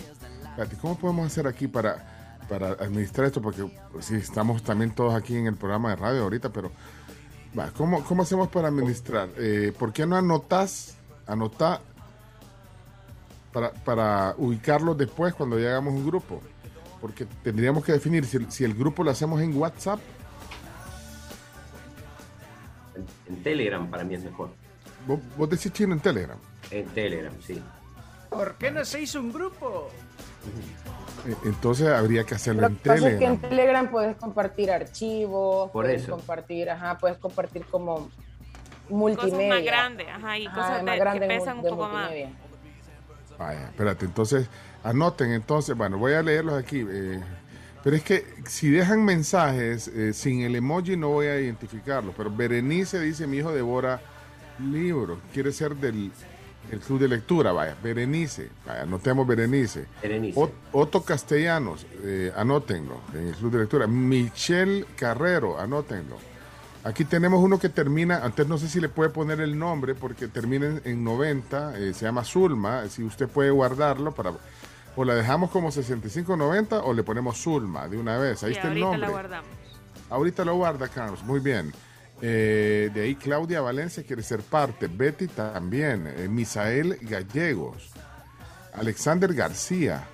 [0.81, 3.41] ¿cómo podemos hacer aquí para, para administrar esto?
[3.41, 6.73] Porque pues, sí, estamos también todos aquí en el programa de radio ahorita, pero...
[7.59, 9.29] Va, ¿cómo, ¿Cómo hacemos para administrar?
[9.37, 10.97] Eh, ¿Por qué no anotas,
[11.27, 11.81] anota
[13.53, 16.41] para, para ubicarlos después cuando ya hagamos un grupo?
[17.01, 20.01] Porque tendríamos que definir si, si el grupo lo hacemos en WhatsApp
[23.29, 24.51] En Telegram para mí es mejor.
[25.07, 26.39] Vos, vos decís chino en Telegram.
[26.71, 27.61] En Telegram, sí.
[28.29, 29.91] ¿Por qué no se hizo un grupo?
[31.27, 33.33] Eh, Entonces habría que hacerlo Lo en que pasa es que Telegram.
[33.45, 36.13] en Telegram puedes compartir archivos, Por puedes eso.
[36.13, 38.11] compartir, ajá, puedes compartir como Cosas
[38.89, 39.49] multimedia.
[39.55, 42.11] más grandes, ajá, y Ajá, cosas más de- grande que pesan un poco más.
[42.11, 42.33] multimedia.
[43.39, 44.49] Vaya, espérate, entonces
[44.85, 46.85] anoten entonces, bueno, voy a leerlos aquí.
[46.89, 47.21] eh,
[47.83, 52.15] pero es que si dejan mensajes eh, sin el emoji no voy a identificarlos.
[52.15, 54.01] Pero Berenice dice, mi hijo devora
[54.61, 56.11] libros, quiere ser del
[56.71, 59.87] el club de lectura, vaya, Berenice, vaya, anotemos Berenice.
[60.03, 60.39] Berenice.
[60.39, 63.87] Ot- Otto Castellanos, eh, anótenlo en el club de lectura.
[63.89, 66.17] Michelle Carrero, anótenlo.
[66.85, 70.29] Aquí tenemos uno que termina, antes no sé si le puede poner el nombre porque
[70.29, 74.33] termina en, en 90, eh, se llama Zulma, si usted puede guardarlo para...
[74.97, 78.69] O la dejamos como 6590 o le ponemos Zulma de una vez, ahí está el
[78.69, 79.01] ahorita nombre.
[79.01, 79.51] la guardamos.
[80.11, 81.23] Ahorita lo guarda, Carlos.
[81.25, 81.73] Muy bien.
[82.23, 84.89] Eh, de ahí Claudia Valencia quiere ser parte.
[84.89, 86.07] Betty también.
[86.07, 87.91] Eh, Misael Gallegos.
[88.75, 90.05] Alexander García.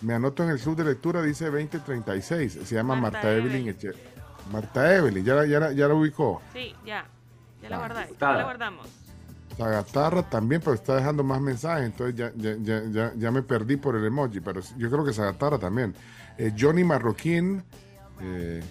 [0.00, 2.58] Me anoto en el club de lectura, dice 2036.
[2.64, 3.76] Se llama Marta, Marta Evelyn.
[4.50, 6.42] Marta Evelyn, ya, la- ya, la- ya la ubicó.
[6.52, 7.04] Sí, ya.
[7.62, 8.10] Ya la Ah, guardáis.
[8.20, 8.88] Ya la guardamos.
[9.56, 13.76] Zagatarra también, pero está dejando más mensajes, entonces ya, ya, ya, ya, ya me perdí
[13.76, 15.94] por el emoji, pero yo creo que Zagatarra también.
[16.38, 17.62] Eh, Johnny Marroquín,
[18.20, 18.62] eh,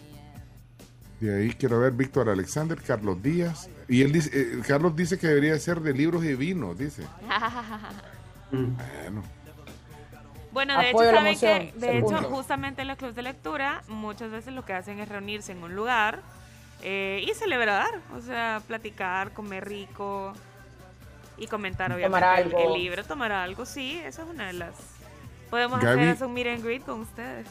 [1.25, 5.27] de ahí quiero ver Víctor Alexander, Carlos Díaz, y él dice, eh, Carlos dice que
[5.27, 7.03] debería ser de libros y vinos, dice.
[8.51, 9.23] Bueno,
[10.51, 14.29] Bueno, de Apoyo hecho, saben que, de hecho, justamente en los clubes de lectura, muchas
[14.31, 16.21] veces lo que hacen es reunirse en un lugar
[16.81, 20.33] eh, y celebrar, o sea, platicar, comer rico
[21.37, 22.75] y comentar, Tomar obviamente, el- el, algo.
[22.75, 24.75] libro, tomar algo, sí, esa es una de las...
[25.49, 26.07] Podemos Gaby.
[26.07, 27.47] hacer un meet and greet con ustedes.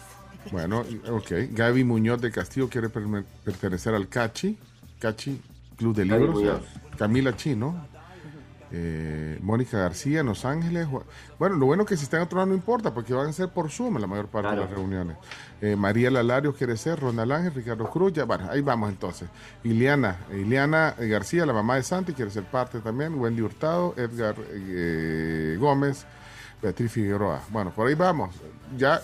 [0.53, 1.33] Bueno, ok.
[1.53, 4.59] Gaby Muñoz de Castillo quiere pertenecer al Cachi,
[4.99, 5.41] Cachi
[5.77, 6.35] Club de Libros.
[6.35, 6.63] Muñoz.
[6.97, 7.89] Camila Chino.
[8.73, 10.87] eh, Mónica García en Los Ángeles.
[11.39, 13.33] Bueno, lo bueno es que si está en otro lado no importa, porque van a
[13.33, 15.17] ser por Zoom la mayor parte de las reuniones.
[15.61, 19.29] Eh, María Lalario quiere ser, Ronald Ángel, Ricardo Cruz, ya, bueno, ahí vamos entonces.
[19.65, 23.19] Iliana, Iliana eh, García, la mamá de Santi, quiere ser parte también.
[23.19, 26.07] Wendy Hurtado, Edgar eh, Gómez,
[26.63, 27.43] Beatriz Figueroa.
[27.51, 28.35] Bueno, por ahí vamos.
[28.79, 29.01] Ya,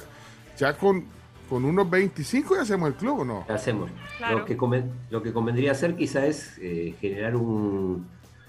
[0.56, 1.04] ya con,
[1.48, 3.44] con unos 25 ya hacemos el club, ¿o no?
[3.46, 3.90] ¿Qué hacemos?
[4.18, 4.38] Claro.
[4.40, 8.06] Lo, que conven- lo que convendría hacer quizá es eh, generar un,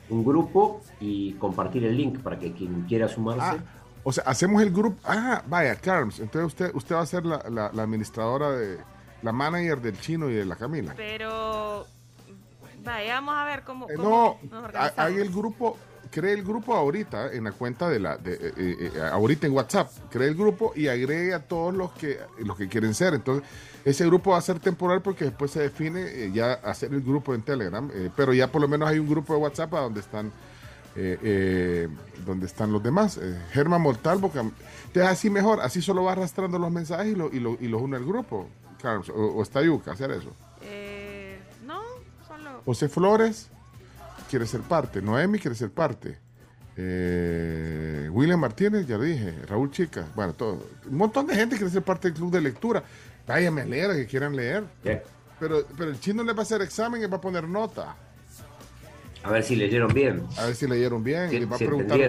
[0.09, 3.41] un grupo y compartir el link para que quien quiera sumarse.
[3.43, 3.57] Ah,
[4.03, 4.97] o sea, hacemos el grupo.
[5.03, 6.19] Ah, vaya, Carms.
[6.19, 8.77] Entonces usted, usted va a ser la, la- la administradora de.
[9.23, 10.93] La manager del chino y de la Camila.
[10.95, 11.87] Pero,
[12.83, 14.99] vaya, vamos a ver cómo, Eh, cómo no, nos ha- organizamos.
[14.99, 15.77] haga el grupo.
[16.11, 18.17] Cree el grupo ahorita en la cuenta de la.
[18.17, 19.91] De, eh, eh, eh, ahorita en WhatsApp.
[20.09, 23.13] Cree el grupo y agregue a todos los que, los que quieren ser.
[23.13, 23.47] Entonces,
[23.85, 27.33] ese grupo va a ser temporal porque después se define eh, ya hacer el grupo
[27.33, 27.89] en Telegram.
[28.15, 30.31] pero ya por lo menos hay un grupo de WhatsApp a donde están.
[30.95, 31.87] eh, eh,
[32.25, 33.19] donde están los demás.
[33.51, 34.41] Germán Montalvo, que
[34.91, 37.81] te así mejor, así solo va arrastrando los mensajes y, lo- y, lo- y los
[37.81, 38.49] une al grupo.
[38.81, 40.31] Carlos, o, o está yuca hacer eso.
[40.61, 41.81] Eh, no,
[42.27, 42.61] solo...
[42.65, 43.49] José Flores
[44.29, 46.17] quiere ser parte, Noemi quiere ser parte,
[46.75, 51.71] eh, William Martínez, ya lo dije, Raúl Chica, bueno, todo, un montón de gente quiere
[51.71, 52.83] ser parte del club de lectura.
[53.25, 54.63] Váyame a leer, que quieran leer.
[55.39, 57.95] Pero, pero el chino le va a hacer examen y va a poner nota.
[59.23, 60.23] A ver si leyeron bien.
[60.37, 61.29] A ver si leyeron bien.
[61.29, 61.99] Sí, y les va a si preguntar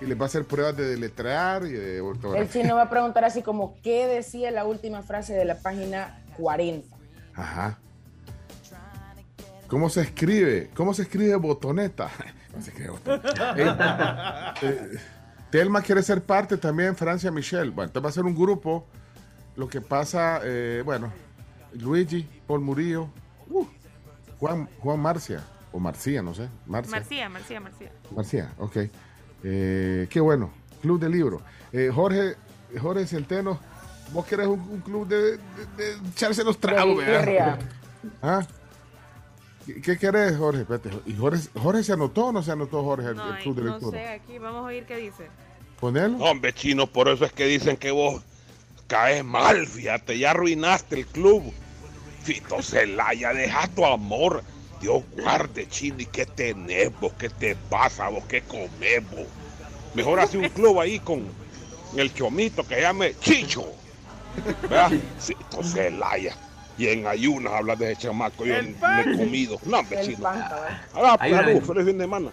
[0.00, 2.62] y les va a hacer pruebas de deletrear y de El ortografía.
[2.62, 6.96] chino va a preguntar así como, ¿qué decía la última frase de la página 40?
[7.34, 7.78] Ajá.
[9.72, 10.68] ¿Cómo se escribe?
[10.74, 12.10] ¿Cómo se escribe botoneta?
[12.50, 14.54] ¿Cómo se escribe botoneta?
[14.60, 14.98] Eh, eh,
[15.50, 17.70] Telma quiere ser parte también, Francia Michelle.
[17.70, 18.86] Bueno, entonces va a ser un grupo.
[19.56, 21.10] Lo que pasa, eh, bueno,
[21.72, 23.08] Luigi, Paul Murillo,
[23.48, 23.64] uh,
[24.38, 25.40] Juan, Juan Marcia,
[25.72, 26.50] o Marcia, no sé.
[26.66, 26.90] Marcia.
[26.90, 27.92] Marcía, Marcía, Marcía.
[28.14, 28.76] Marcia, ok.
[29.42, 30.50] Eh, qué bueno,
[30.82, 31.40] Club de libro.
[31.72, 32.36] Eh, Jorge,
[32.78, 33.58] Jorge Centeno,
[34.12, 35.38] vos querés un, un club de, de-
[35.78, 37.58] de echarse los tragos, ¿verdad?
[38.20, 38.42] ¿Ah?
[39.82, 40.62] ¿Qué, querés, Jorge?
[40.62, 43.62] Espérate, ¿y Jorge, Jorge se anotó o no se anotó, Jorge, el, No, club de
[43.62, 43.98] no lectura?
[43.98, 45.28] sé, aquí vamos a oír qué dice.
[45.80, 46.18] Ponelo.
[46.18, 48.22] Hombre, chino, por eso es que dicen que vos
[48.86, 51.52] caes mal, fíjate, ya arruinaste el club.
[52.22, 54.42] Fito Celaya, deja tu amor.
[54.80, 57.12] Dios guarde, chino, ¿y qué tenés vos?
[57.14, 58.24] ¿Qué te pasa vos?
[58.28, 59.26] ¿Qué comés vos?
[59.94, 61.24] Mejor hace un club ahí con
[61.96, 63.64] el chomito que se llame Chicho.
[64.62, 64.90] ¿Verdad?
[65.18, 66.36] Fito Celaya.
[66.82, 69.56] Y en ayunas hablas de ese chamaco, yo no he comido.
[69.66, 70.18] No, hombre, chino.
[70.18, 70.44] pan,
[70.96, 72.30] Ah, Hay una salud, vez- feliz fin de semana.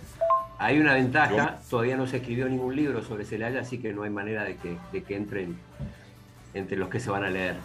[0.57, 4.09] Hay una ventaja, todavía no se escribió ningún libro sobre Celaya, así que no hay
[4.09, 5.55] manera de que, de que entren
[6.55, 7.57] entre los que se van a leer.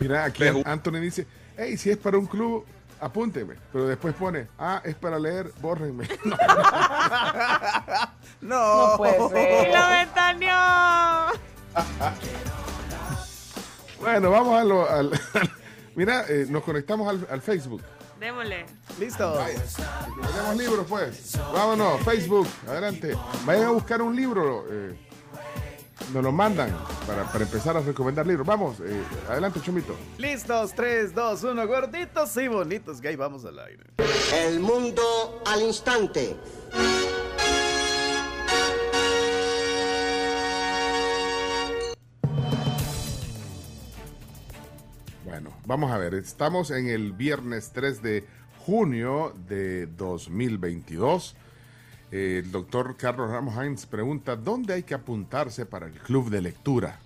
[0.00, 1.26] Mira, aquí Anthony dice,
[1.58, 2.64] hey, si es para un club,
[2.98, 3.56] apúnteme.
[3.70, 6.08] Pero después pone, ah, es para leer, bórrenme.
[8.40, 8.56] No.
[8.56, 8.90] No.
[8.92, 9.68] No puede ser.
[9.68, 11.26] ¡Y lo ventaneó!
[14.00, 14.88] bueno, vamos a lo...
[14.90, 15.10] al-
[15.98, 17.82] mira, eh, nos conectamos al, al Facebook.
[18.20, 18.64] Démosle.
[18.98, 19.34] Listo.
[20.32, 21.36] Tenemos libros, pues.
[21.52, 23.16] Vámonos, Facebook, adelante.
[23.44, 24.64] Vayan a buscar un libro.
[24.70, 24.96] eh,
[26.12, 26.74] nos lo mandan
[27.06, 28.46] para, para empezar a recomendar libros.
[28.46, 29.94] Vamos, eh, adelante, Chumito.
[30.16, 33.00] Listos, 3, 2, 1, gorditos y bonitos.
[33.00, 33.82] Gay, vamos al aire.
[34.32, 36.36] El mundo al instante.
[45.68, 46.14] Vamos a ver.
[46.14, 48.24] Estamos en el viernes 3 de
[48.64, 51.36] junio de 2022.
[52.10, 56.40] Eh, el doctor Carlos Ramos Hines pregunta, ¿dónde hay que apuntarse para el club de
[56.40, 56.98] lectura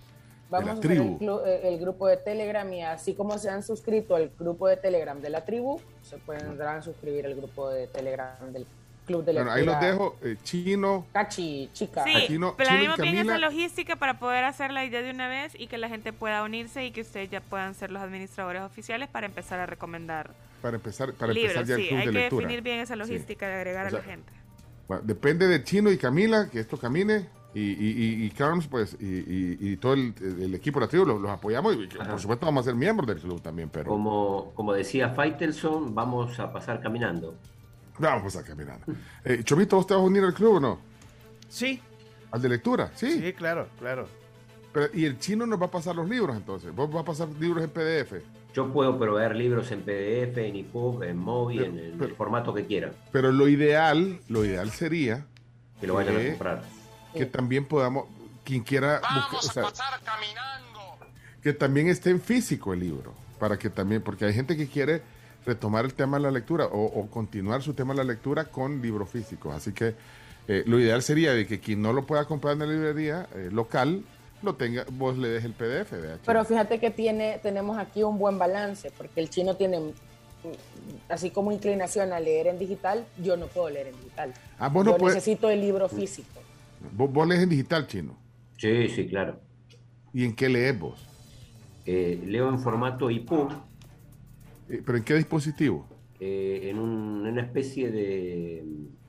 [0.49, 1.19] Vamos de a la tribu?
[1.19, 4.77] clu- eh, el grupo de Telegram y así como se han suscrito al grupo de
[4.77, 8.65] Telegram de la tribu, se podrán suscribir al grupo de Telegram del
[9.05, 9.79] club de Bueno, lectura.
[9.79, 10.17] ahí los dejo.
[10.23, 12.03] eh, Chino, Cachi, chica.
[12.03, 15.27] Sí, Aquí no- planeamos Chino y bien esa logística para poder hacerla ya de una
[15.27, 18.61] vez y que la gente pueda unirse y que ustedes ya puedan ser los administradores
[18.61, 20.31] oficiales para empezar a recomendar
[20.61, 21.55] para empezar, para libros.
[21.55, 22.41] empezar ya el sí, club hay de que lectura.
[22.47, 24.31] definir bien esa logística de agregar O sea, a la gente.
[24.87, 27.73] Bueno, depende de Chino y Camila que esto camine y, y,
[28.21, 31.21] y, y Carms, pues, y, y- y todo el, el equipo de la tribu los,
[31.21, 34.73] los apoyamos y por supuesto vamos a ser miembros del club también, pero Como, como
[34.73, 37.35] decía Faitelson, vamos a pasar caminando.
[37.99, 38.79] Vamos a caminar.
[39.23, 40.79] Eh, Chomito, ¿vos te vas a unir al club o no?
[41.49, 41.81] Sí.
[42.31, 42.91] ¿Al de lectura?
[42.95, 43.19] Sí.
[43.21, 44.07] Sí, claro, claro.
[44.73, 46.73] Pero, y el chino nos va a pasar los libros entonces.
[46.73, 48.23] Vos vas a pasar libros en PDF.
[48.55, 52.15] Yo puedo proveer libros en PDF, en EPUB, en MOBI, Pero- en, en pero- el
[52.15, 55.25] formato que quieran, Pero lo ideal, lo ideal sería
[55.79, 56.63] que lo vayan a comprar.
[57.15, 58.05] que también podamos,
[58.43, 59.83] quien quiera buscar, o sea,
[61.41, 65.01] que también esté en físico el libro, para que también, porque hay gente que quiere
[65.45, 68.81] retomar el tema de la lectura o, o continuar su tema de la lectura con
[68.81, 69.53] libros físicos.
[69.55, 69.95] Así que
[70.47, 73.49] eh, lo ideal sería de que quien no lo pueda comprar en la librería eh,
[73.51, 74.03] local,
[74.41, 75.91] lo tenga, vos le des el PDF.
[75.91, 76.19] ¿verdad?
[76.25, 79.91] Pero fíjate que tiene, tenemos aquí un buen balance, porque el chino tiene mm,
[81.09, 84.33] así como inclinación a leer en digital, yo no puedo leer en digital.
[84.59, 86.41] Ah, vos no yo puedes- necesito el libro físico.
[86.91, 88.17] Vos, vos lees en digital chino.
[88.57, 89.39] Sí, sí, claro.
[90.13, 91.07] ¿Y en qué lees vos?
[91.85, 93.55] Eh, leo en formato EPUB, Eh,
[94.67, 95.87] ¿Pero en qué dispositivo?
[96.19, 98.63] eh, en un- en una especie de,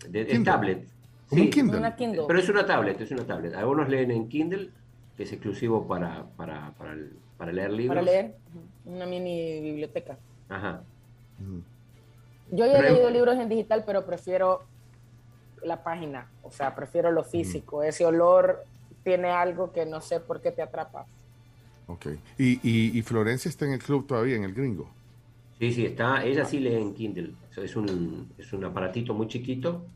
[0.09, 0.45] de- de Kindle.
[0.45, 0.89] tablet.
[1.31, 1.79] Un Kindle.
[1.79, 2.25] Una Kindle.
[2.27, 3.55] Pero es una tablet, es una tablet.
[3.55, 4.71] Algunos leen en Kindle,
[5.17, 7.95] que es exclusivo para, para, para, el- para leer libros.
[7.95, 8.35] Para leer
[8.85, 10.19] una mini biblioteca.
[10.49, 10.83] Ajá.
[12.51, 14.63] Yo ya he leído libros en digital, pero prefiero
[15.63, 17.83] la página, o sea, prefiero lo físico.
[17.83, 18.65] Ese olor
[19.05, 21.07] tiene algo que no sé por qué te atrapa.
[21.87, 22.07] Ok.
[22.39, 24.91] Y, y, y Florencia está en el club todavía, en el gringo.
[25.65, 26.23] Sí, sí, está.
[26.25, 27.33] Ella sí lee en Kindle.
[27.51, 29.87] O sea, es, un, es un aparatito muy chiquito.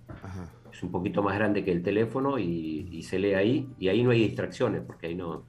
[0.73, 3.69] Es un poquito más grande que el teléfono y, y se lee ahí.
[3.79, 5.45] Y ahí no hay distracciones, porque ahí no.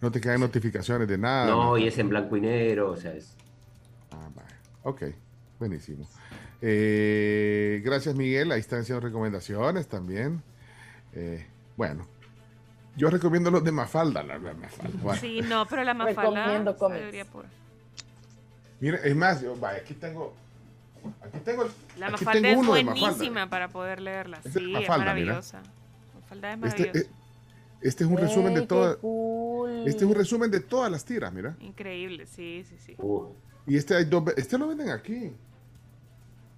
[0.00, 1.46] No te caen notificaciones de nada.
[1.46, 2.90] no, y es en blanco y negro.
[2.92, 3.36] O sea, es.
[4.84, 5.02] Ok,
[5.58, 6.06] buenísimo.
[6.62, 8.52] Eh, gracias, Miguel.
[8.52, 10.42] Ahí están haciendo recomendaciones también.
[11.12, 11.44] Eh,
[11.76, 12.06] bueno,
[12.96, 14.22] yo recomiendo los de Mafalda.
[14.22, 14.98] La, la Mafalda.
[15.02, 17.26] Bueno, Sí, no, pero la mafalda Recomiendo cómics.
[18.80, 20.32] Mira, es más, yo, vaya, aquí tengo.
[21.22, 21.64] Aquí tengo.
[21.98, 23.06] La aquí mafalda tengo es uno de Mafalda.
[23.08, 24.36] buenísima para poder leerla.
[24.38, 25.26] Esta es Sí, es Mafalda, mira.
[25.34, 25.62] maravillosa.
[26.20, 26.98] Mafalda es Este, maravillosa.
[26.98, 27.10] eh,
[27.82, 28.96] este es un resumen de todas.
[28.96, 29.88] cool.
[29.88, 31.56] Este es un resumen de todas las tiras, mira.
[31.60, 32.96] Increíble, sí, sí, sí.
[33.66, 34.24] Y este hay dos.
[34.36, 35.32] Este lo venden aquí.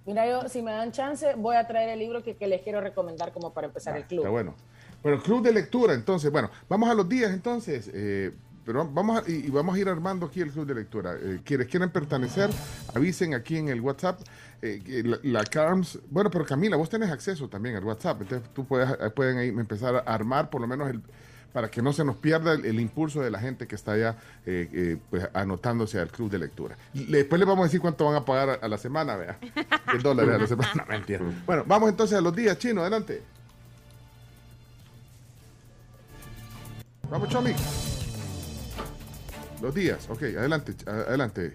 [0.05, 2.81] Mira, yo, si me dan chance, voy a traer el libro que, que les quiero
[2.81, 4.19] recomendar como para empezar el club.
[4.19, 4.55] Está bueno.
[5.01, 7.89] Bueno, club de lectura, entonces, bueno, vamos a los días entonces.
[7.93, 8.33] Eh,
[8.65, 11.15] pero vamos a, y, vamos a ir armando aquí el club de lectura.
[11.19, 12.49] Eh, quienes quieran pertenecer,
[12.93, 14.21] avisen aquí en el WhatsApp.
[14.61, 18.65] eh, la, la CARMS, bueno, pero Camila, vos tenés acceso también al WhatsApp, entonces tú
[18.65, 21.01] puedes, eh, pueden ahí empezar a armar por lo menos el
[21.53, 24.97] para que no se nos pierda el, impulso de la gente que está allá eh,
[25.09, 26.75] pues, anotándose al club de lectura.
[26.93, 29.37] Después les vamos a decir cuánto van a pagar a, a la semana, vea.
[29.93, 30.71] El dólar a la semana.
[30.75, 31.23] No, mentira.
[31.45, 33.21] Bueno, vamos entonces a los días, chino, adelante.
[37.09, 37.53] Vamos, Chomi.
[39.63, 41.53] Los días, ok, adelante, adelante.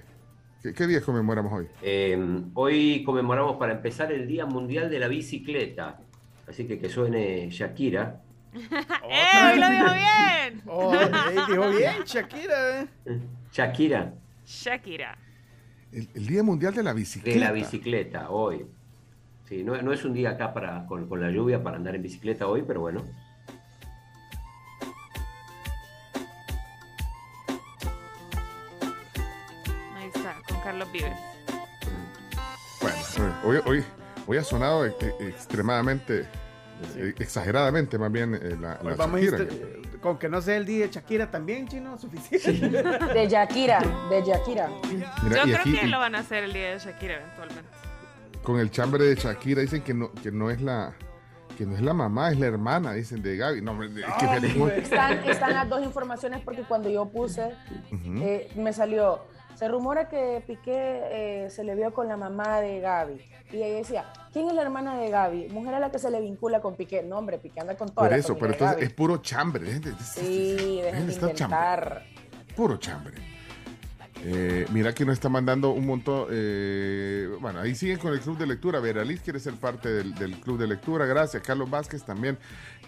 [0.63, 1.67] ¿Qué, qué días conmemoramos hoy?
[1.83, 2.19] Eh,
[2.55, 6.01] hoy conmemoramos para empezar el Día Mundial de la Bicicleta.
[6.49, 8.23] Así que que suene Shakira.
[8.55, 9.53] ¡Eh!
[9.53, 10.63] ¡Hoy lo dijo bien!
[10.67, 11.11] Oh, eh,
[11.49, 12.81] dijo bien, Shakira.
[12.81, 12.87] eh.
[13.53, 14.15] Shakira,
[14.47, 15.19] Shakira.
[15.93, 17.39] El, el Día Mundial de la Bicicleta.
[17.39, 18.65] de la bicicleta, hoy.
[19.45, 22.03] Sí, no, no es un día acá para, con, con la lluvia para andar en
[22.03, 23.05] bicicleta hoy, pero bueno.
[30.93, 31.13] Carlos Vives.
[32.81, 33.85] Bueno, hoy, hoy,
[34.27, 36.27] hoy ha sonado e- e- extremadamente,
[36.97, 39.39] eh, exageradamente más bien eh, la, la vamos Shakira.
[39.39, 42.69] inst- con que no sea el día de Shakira también, chino, suficiente.
[42.71, 43.81] De Shakira,
[44.11, 44.71] de Shakira.
[44.93, 47.71] Mira, Yo creo aquí que y- lo van a hacer el día de Shakira eventualmente.
[48.45, 50.95] con el chambre de Shakira dicen que no, que no es la
[51.57, 53.61] que no es la mamá, es la hermana, dicen de Gaby.
[53.63, 57.53] No, es que Están, están las dos informaciones porque cuando yo puse,
[57.91, 59.25] eh, me salió,
[59.59, 61.01] se rumora que Piqué
[61.45, 63.21] eh, se le vio con la mamá de Gaby.
[63.51, 65.49] Y ella decía, ¿quién es la hermana de Gaby?
[65.49, 67.03] Mujer a la que se le vincula con Piqué.
[67.03, 69.65] No, hombre, Piqué anda con toda Por la eso, pero de entonces es puro chambre.
[69.65, 72.03] dejen de- Sí, dejen de estar inventar.
[72.55, 73.15] Puro chambre.
[74.25, 76.27] Eh, mira que nos está mandando un montón.
[76.31, 78.81] eh, bueno, ahí siguen con el club de lectura.
[78.81, 81.07] Veraliz quiere ser parte del, del club de lectura.
[81.07, 81.43] Gracias.
[81.43, 82.37] Carlos Vázquez también.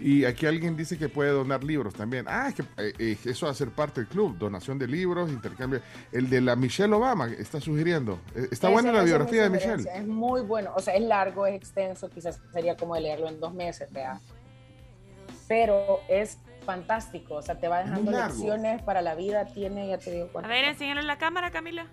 [0.01, 2.25] Y aquí alguien dice que puede donar libros también.
[2.29, 4.39] Ah, que eh, eh, eso va a ser parte del club.
[4.39, 5.81] Donación de libros, intercambio.
[6.11, 8.19] El de la Michelle Obama está sugiriendo.
[8.35, 9.89] Está Ese- buena la biografía de Michelle.
[9.95, 10.73] Es muy bueno.
[10.75, 12.11] O sea, es largo, es extenso.
[12.11, 14.19] Quizás sería como de leerlo en dos meses, vea.
[15.47, 17.35] Pero es fantástico.
[17.37, 19.47] O sea, te va dejando lecciones para la vida.
[19.47, 20.49] Tiene, ya te digo A cuánto.
[20.49, 21.87] ver, enséñalo en la cámara, Camila.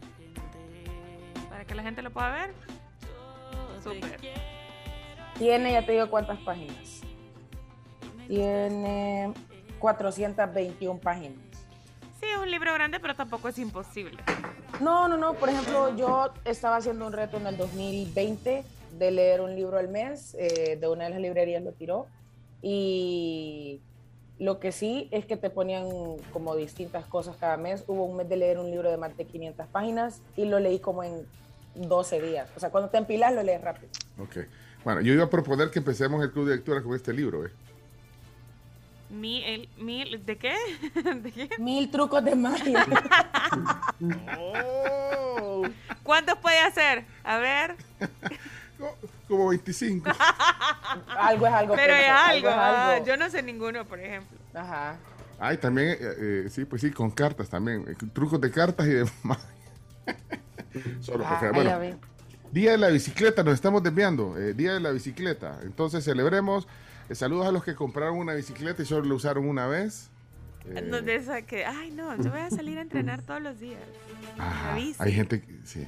[1.49, 2.53] Para que la gente lo pueda ver.
[3.83, 4.19] Súper.
[5.37, 7.01] Tiene, ya te digo cuántas páginas.
[8.27, 9.33] Tiene
[9.79, 11.37] 421 páginas.
[12.19, 14.17] Sí, es un libro grande, pero tampoco es imposible.
[14.81, 15.33] No, no, no.
[15.35, 18.63] Por ejemplo, yo estaba haciendo un reto en el 2020
[18.97, 20.35] de leer un libro al mes.
[20.39, 22.07] eh, de una de las librerías lo tiró.
[22.61, 23.79] Y
[24.39, 25.85] lo que sí es que te ponían
[26.31, 27.83] como distintas cosas cada mes.
[27.87, 30.79] Hubo un mes de leer un libro de más de 500 páginas y lo leí
[30.79, 31.25] como en
[31.75, 32.49] 12 días.
[32.55, 33.89] O sea, cuando te empilas lo lees rápido.
[34.19, 34.37] Ok.
[34.83, 37.45] Bueno, yo iba a proponer que empecemos el club de lectura con este libro.
[37.45, 37.51] ¿eh?
[39.09, 40.55] Mi, el, mil, ¿De qué?
[41.15, 41.49] ¿De qué?
[41.59, 42.85] Mil trucos de magia.
[46.03, 47.05] ¿Cuántos puede hacer?
[47.23, 47.75] A ver.
[49.27, 50.09] Como 25.
[51.17, 51.75] algo es algo.
[51.75, 52.47] Pero es algo.
[52.49, 53.05] es ah, algo.
[53.05, 54.37] yo no sé ninguno, por ejemplo.
[54.53, 54.97] Ajá.
[55.39, 57.85] Ay, también, eh, eh, sí, pues sí, con cartas también.
[57.87, 59.39] eh, trucos de cartas y demás.
[61.01, 61.99] Solo Ah, porque, bueno.
[62.51, 64.37] Día de la bicicleta, nos estamos desviando.
[64.37, 65.59] eh, Día de la bicicleta.
[65.63, 66.67] Entonces celebremos.
[67.09, 70.09] eh, saludos a los que compraron una bicicleta y solo la usaron una vez.
[70.65, 73.59] Eh, No, de esa que, ay, no, yo voy a salir a entrenar todos los
[73.59, 73.81] días.
[74.37, 75.87] ajá, hay gente que, sí.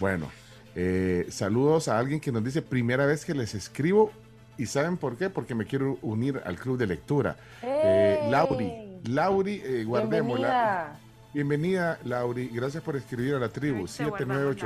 [0.00, 0.28] Bueno,
[0.74, 4.12] eh, saludos a alguien que nos dice primera vez que les escribo.
[4.58, 5.30] ¿Y saben por qué?
[5.30, 7.36] Porque me quiero unir al club de lectura.
[7.62, 8.18] Eh.
[8.30, 10.48] Lauri, Lauri, eh, guardémosla.
[10.48, 11.00] Bienvenida.
[11.32, 12.48] Bienvenida, Lauri.
[12.48, 13.86] Gracias por escribir a la tribu.
[13.86, 14.56] te guardamos,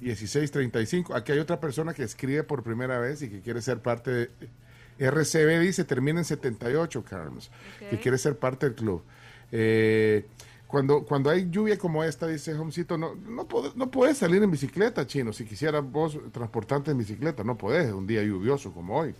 [0.00, 1.14] 7986-1635.
[1.16, 4.30] Aquí hay otra persona que escribe por primera vez y que quiere ser parte de...
[4.98, 7.50] RCB dice, termina en 78, Carms.
[7.78, 8.02] Que Ok.
[8.02, 9.02] quiere ser parte del club.
[9.50, 10.24] Eh,
[10.74, 14.50] cuando, cuando hay lluvia como esta, dice Homcito, no, no, pod- no puedes salir en
[14.50, 15.32] bicicleta, chino.
[15.32, 17.92] Si quisieras vos transportarte en bicicleta, no podés.
[17.92, 19.14] Un día lluvioso como hoy.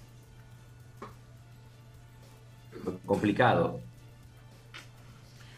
[3.07, 3.79] Complicado.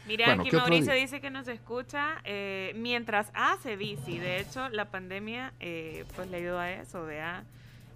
[0.07, 4.18] Mira, Bueno, aquí ¿qué otro Mauricio dice que nos escucha eh, mientras hace bici.
[4.18, 7.42] De hecho, la pandemia eh, pues le ayudó a eso, vea.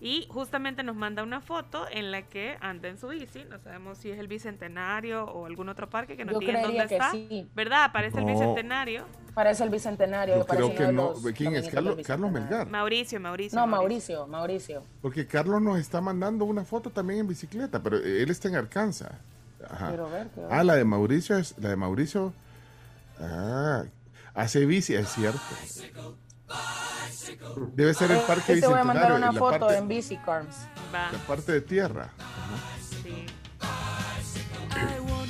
[0.03, 3.45] Y justamente nos manda una foto en la que anda en su bici.
[3.51, 6.87] No sabemos si es el Bicentenario o algún otro parque que nos Yo digan dónde
[6.87, 7.11] que está.
[7.11, 7.49] sí.
[7.55, 7.85] ¿Verdad?
[7.85, 8.25] Aparece el.
[8.25, 9.05] Bicentenario.
[9.35, 10.37] Parece el bicentenario.
[10.39, 11.13] Yo creo que no.
[11.37, 11.69] ¿Quién es?
[11.69, 12.33] Carlos, Carlos.
[12.33, 12.69] Melgar.
[12.69, 13.59] Mauricio, Mauricio.
[13.59, 14.83] No, Mauricio, Mauricio.
[15.03, 19.13] Porque Carlos nos está mandando una foto también en bicicleta, pero él está en Arkansas.
[19.69, 19.89] Ajá.
[19.89, 22.33] Quiero ver, quiero Ah, la de Mauricio es la de Mauricio.
[23.21, 23.85] Ah,
[24.35, 25.39] hace bici, es cierto.
[27.75, 30.17] Debe ser el Eh, parque te voy a mandar una la foto parte, en Bici
[30.19, 30.57] Carms.
[30.95, 31.13] Va.
[31.13, 32.11] la parte de tierra.
[33.03, 33.27] Sí.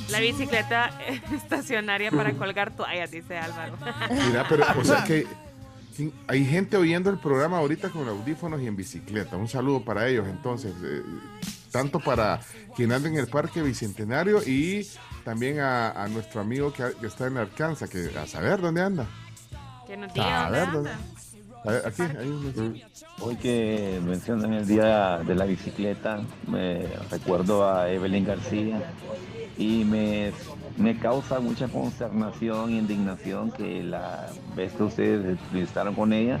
[0.09, 0.89] La bicicleta
[1.33, 3.77] estacionaria para colgar toallas, dice Álvaro.
[4.27, 5.25] Mira, pero, o sea que
[6.27, 9.37] hay gente oyendo el programa ahorita con audífonos y en bicicleta.
[9.37, 10.73] Un saludo para ellos, entonces.
[10.83, 11.01] eh,
[11.71, 12.41] tanto para
[12.75, 14.85] quien anda en el Parque Bicentenario y
[15.23, 19.05] también a, a nuestro amigo que, que está en Arkansas, que a saber dónde anda.
[19.87, 20.73] Que nos A diga dónde ver, anda.
[20.91, 20.91] ¿dónde?
[21.63, 22.81] A ver, aquí hay un...
[23.19, 28.81] Hoy que mencionan el día de la bicicleta, me recuerdo a Evelyn García
[29.57, 30.31] y me,
[30.77, 36.39] me causa mucha consternación e indignación que la vez que ustedes entrevistaron con ella,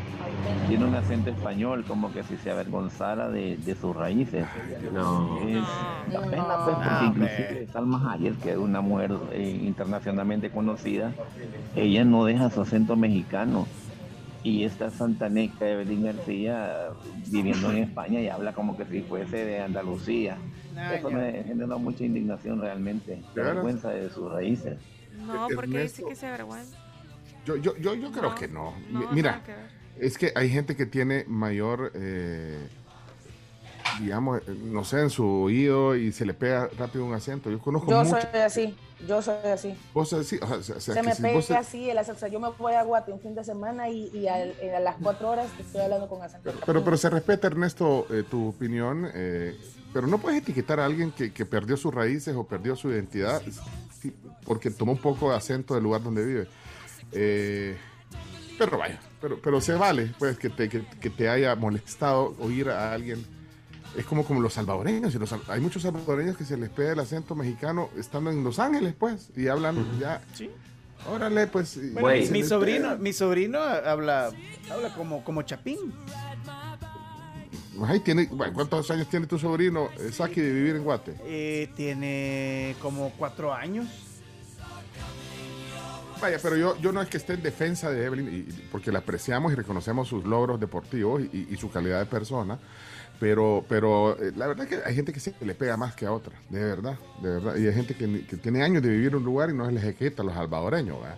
[0.67, 4.45] tiene un acento español, como que si se avergonzara de, de sus raíces.
[4.91, 5.37] No.
[5.47, 11.11] Es da pena, pues, porque inclusive Salma Hayek, que es una mujer eh, internacionalmente conocida,
[11.75, 13.67] ella no deja su acento mexicano.
[14.43, 16.89] Y esta santaneca Evelyn García
[17.27, 20.37] viviendo en España y habla como que si fuese de Andalucía.
[20.75, 21.17] Ah, Eso ya.
[21.17, 24.77] me genera mucha indignación realmente, ¿De la vergüenza de sus raíces.
[25.27, 26.07] No, porque dice Ernesto.
[26.07, 26.77] que se avergüenza.
[27.45, 28.73] Yo, yo, yo, yo creo No, que no.
[28.89, 32.67] no, Mi- Mira, que es que hay gente que tiene mayor, eh,
[33.99, 37.49] digamos, eh, no sé, en su oído y se le pega rápido un acento.
[37.49, 38.19] Yo conozco Yo mucho.
[38.21, 38.75] soy así,
[39.07, 39.75] yo soy así.
[39.93, 42.17] Vos así, o sea, o sea, Se me si pega vos- así el acento.
[42.17, 44.79] O sea, yo me voy a Guate un fin de semana y, y al- a
[44.79, 46.51] las cuatro horas estoy hablando con acento.
[46.65, 49.55] Pero, pero se respeta, Ernesto, eh, tu opinión, eh,
[49.93, 53.41] pero no puedes etiquetar a alguien que, que perdió sus raíces o perdió su identidad
[54.45, 56.47] porque tomó un poco de acento del lugar donde vive.
[57.11, 57.77] Eh,
[58.57, 62.69] pero vaya, pero, pero se vale, pues, que te, que, que te haya molestado oír
[62.69, 63.25] a alguien.
[63.97, 65.13] Es como, como los salvadoreños.
[65.15, 68.57] y los hay muchos salvadoreños que se les pega el acento mexicano estando en Los
[68.59, 70.21] Ángeles, pues, y hablan ya.
[71.09, 71.77] Órale, pues.
[71.93, 72.95] Bueno, mi, sobrino, pega.
[72.97, 74.31] mi sobrino habla,
[74.71, 75.77] habla como, como chapín.
[77.87, 81.15] Ay, tiene, bueno, ¿Cuántos años tiene tu sobrino, eh, Saki, de vivir en Guate?
[81.23, 83.87] Eh, tiene como cuatro años.
[86.21, 88.91] Vaya, pero yo, yo no es que esté en defensa de Evelyn, y- y- porque
[88.91, 92.59] la apreciamos y reconocemos sus logros deportivos y, y su calidad de persona,
[93.21, 96.07] pero, pero eh, la verdad es que hay gente que se le pega más que
[96.07, 97.55] a otra, de verdad, de verdad.
[97.55, 99.71] Y hay gente que, que tiene años de vivir en un lugar y no se
[99.73, 101.17] les ejecta a los salvadoreños, ¿verdad?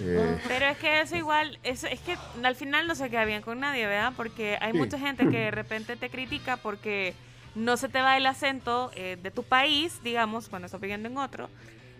[0.00, 3.42] Eh, Pero es que eso igual, es, es que al final no se queda bien
[3.42, 4.14] con nadie, ¿verdad?
[4.16, 4.78] Porque hay Sí.
[4.78, 7.12] mucha gente que de repente te critica porque
[7.54, 11.18] no se te va el acento eh, de tu país, digamos, cuando estás viviendo en
[11.18, 11.50] otro.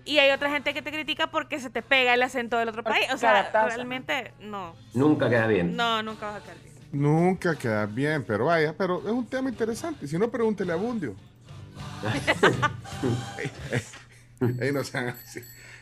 [0.06, 2.82] Y hay otra gente que te critica porque se te pega el acento del otro
[2.82, 3.06] país.
[3.12, 4.74] O sea, realmente no.
[4.94, 5.76] Nunca queda bien.
[5.76, 6.75] No, nunca vas a quedar bien.
[6.96, 10.06] Nunca queda bien, pero vaya, pero es un tema interesante.
[10.08, 11.14] Si no, pregúntele a Bundio.
[14.60, 15.40] Ey, no sean así.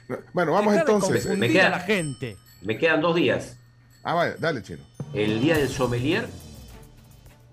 [0.08, 1.38] No, Bueno, vamos Deja de entonces.
[1.38, 2.36] Me queda- a la gente.
[2.62, 3.58] Me quedan dos días.
[4.02, 4.82] Ah, vaya, dale, chino.
[5.12, 6.26] El día del sommelier.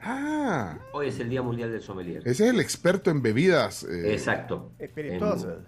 [0.01, 2.21] Ah, Hoy es el Día Mundial del Sommelier.
[2.25, 3.83] ese es el experto en bebidas.
[3.83, 4.71] eh, Exacto.
[4.79, 5.59] Espirituosas.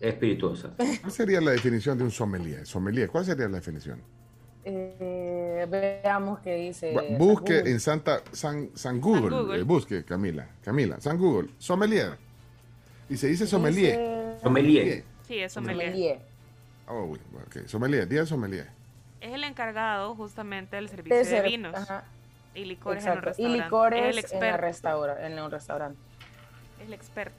[0.00, 0.72] En- espirituosas.
[0.76, 2.66] ¿Cuál sería la definición de un sommelier?
[2.66, 4.00] Sommelier, ¿cuál sería la definición?
[4.64, 6.92] Eh, veamos qué dice.
[6.94, 9.60] Bu- Busque en Santa San, San Google, Google.
[9.60, 12.18] eh, busque Camila, Camila, San Google, sommelier.
[13.08, 13.96] Y se dice sommelier.
[13.98, 15.04] Dice- Sommelier.
[15.26, 15.86] Sí, es sommelier.
[15.92, 16.18] Sommelier.
[16.88, 18.68] Oh, ok, sommelier, día sommelier.
[19.20, 22.04] Es el encargado justamente del servicio De vinos ajá.
[22.54, 23.18] y licores en un.
[23.18, 23.62] Y restaurante.
[23.64, 24.60] licores es el en, la experto.
[24.66, 25.98] restaura- en un restaurante.
[26.80, 27.36] Es el experto.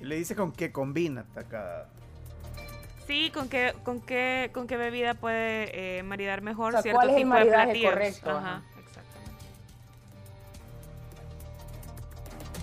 [0.00, 1.88] Y le dice con qué combina hasta cada.
[3.06, 6.98] Sí, con qué, con qué, con qué bebida puede eh, maridar mejor O sea, cierto
[6.98, 7.82] ¿cuál es el tipo de maridaje platillos.
[7.82, 8.30] correcto?
[8.32, 9.46] Ajá, exactamente.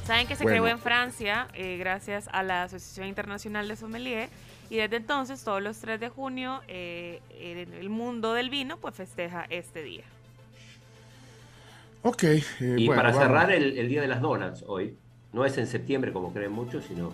[0.04, 0.64] Saben que se Bueno.
[0.64, 4.32] creó en Francia eh, gracias a la Asociación Internacional de Sommelier
[4.70, 8.96] y desde entonces todos los 3 de junio eh, el el mundo del vino pues
[8.96, 10.06] festeja este día.
[12.04, 13.24] Ok, eh, Y bueno, para vamos.
[13.24, 14.98] cerrar el, el Día de las Donuts hoy.
[15.34, 17.14] No es en septiembre como creen muchos, sino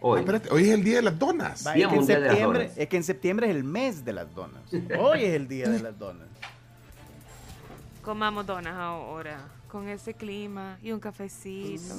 [0.00, 0.16] hoy.
[0.18, 1.66] Ah, espérate, hoy es el día de las donas.
[1.66, 2.78] Es, que en Mundial de las septiembre, Donas.
[2.78, 4.62] es que en septiembre es el mes de las donas.
[4.98, 6.26] Hoy es el día de las donas.
[8.02, 9.38] Comamos donas ahora
[9.68, 11.94] con ese clima y un cafecito.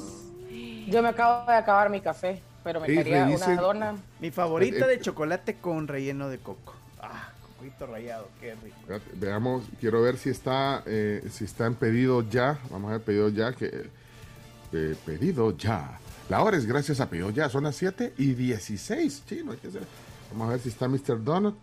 [0.88, 3.95] Yo me acabo de acabar mi café, pero me Sí, quería revisen- una dona.
[4.20, 6.74] Mi favorita Eh, eh, de chocolate con relleno de coco.
[7.01, 8.78] Ah, coquito rallado, qué rico.
[8.80, 12.58] Espérate, Veamos, quiero ver si está, eh, si está en pedido ya.
[12.70, 13.51] Vamos a ver, pedido ya.
[13.51, 13.89] Que,
[14.72, 15.99] eh, pedido ya.
[16.30, 17.49] La hora es gracias a pedido ya.
[17.49, 19.23] Son las 7 y 16.
[19.25, 19.84] Chino, hay que hacer-
[20.32, 21.23] Vamos a ver si está Mr.
[21.23, 21.55] Donut.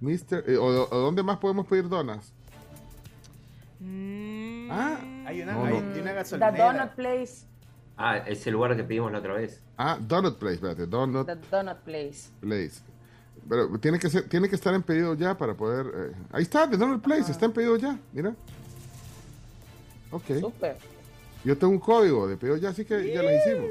[0.00, 0.44] Mr.
[0.46, 2.32] eh, o, o dónde más podemos pedir donas?
[4.70, 5.78] Ah, Hay una, No, hay no.
[5.80, 6.72] una The gasolinera.
[6.72, 7.32] Donut Place.
[7.96, 9.60] Ah, es el lugar que pedimos la otra vez.
[9.76, 12.30] ah, Donut Place, espérate, Donut The Donut Place.
[12.40, 12.80] Place.
[13.48, 15.86] Pero tiene que ser, tiene que estar en pedido ya para poder.
[15.94, 17.98] eh, Ahí está, The Donut Place, está en pedido ya.
[18.12, 18.34] Mira.
[20.12, 20.24] Ok.
[20.40, 20.76] Súper.
[21.44, 23.68] Yo tengo un código de pedido ya, así que ya las hicimos.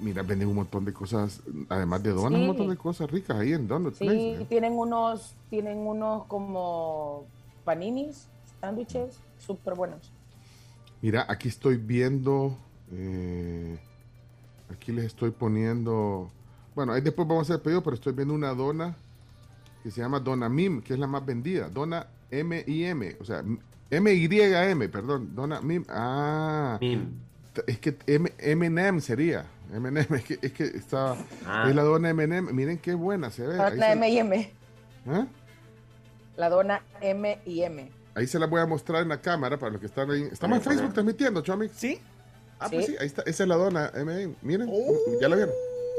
[0.00, 2.42] mira, venden un montón de cosas, además de donas, Sí.
[2.42, 4.14] un montón de cosas ricas ahí en Donut Place.
[4.14, 4.46] Sí, ¿eh?
[4.48, 7.26] tienen unos, tienen unos como
[7.64, 8.28] paninis,
[8.60, 10.12] sándwiches, súper buenos.
[11.02, 12.56] Mira, aquí estoy viendo,
[12.92, 13.76] eh,
[14.72, 16.30] aquí les estoy poniendo,
[16.76, 18.96] bueno, ahí después vamos a hacer pedido, pero estoy viendo una dona
[19.82, 23.24] que se llama Dona Mim, que es la más vendida, Dona M I M, o
[23.24, 23.42] sea,
[23.90, 26.78] M Y M, perdón, Dona Mim, ah,
[27.66, 31.16] es que M M&M sería, M&M, es que, es que está,
[31.46, 31.66] Ah.
[31.68, 33.56] es la dona M&M, miren qué buena se ve.
[33.56, 34.52] La dona M y M.
[35.06, 35.26] ¿Ah?
[36.36, 37.90] La dona M y M.
[38.14, 40.22] Ahí se la voy a mostrar en la cámara para los que están ahí.
[40.30, 41.72] Estamos en Facebook transmitiendo, Chomix.
[41.74, 42.00] ¿Sí?
[42.60, 43.22] Ah, pues sí, ahí está.
[43.22, 43.90] Esa es la dona.
[43.94, 44.34] M&M.
[44.42, 44.70] Miren,
[45.20, 45.54] ya la vieron.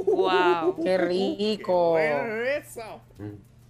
[0.06, 0.84] Wow.
[0.84, 1.98] Qué rico.
[1.98, 3.02] eso.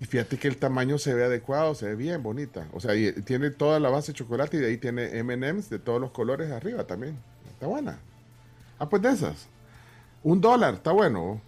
[0.01, 2.67] Y fíjate que el tamaño se ve adecuado, se ve bien bonita.
[2.73, 5.77] O sea, y tiene toda la base de chocolate y de ahí tiene M&M's de
[5.79, 7.17] todos los colores arriba también.
[7.51, 7.99] Está buena.
[8.77, 9.47] Ah, pues de esas.
[10.23, 11.41] Un dólar, está bueno.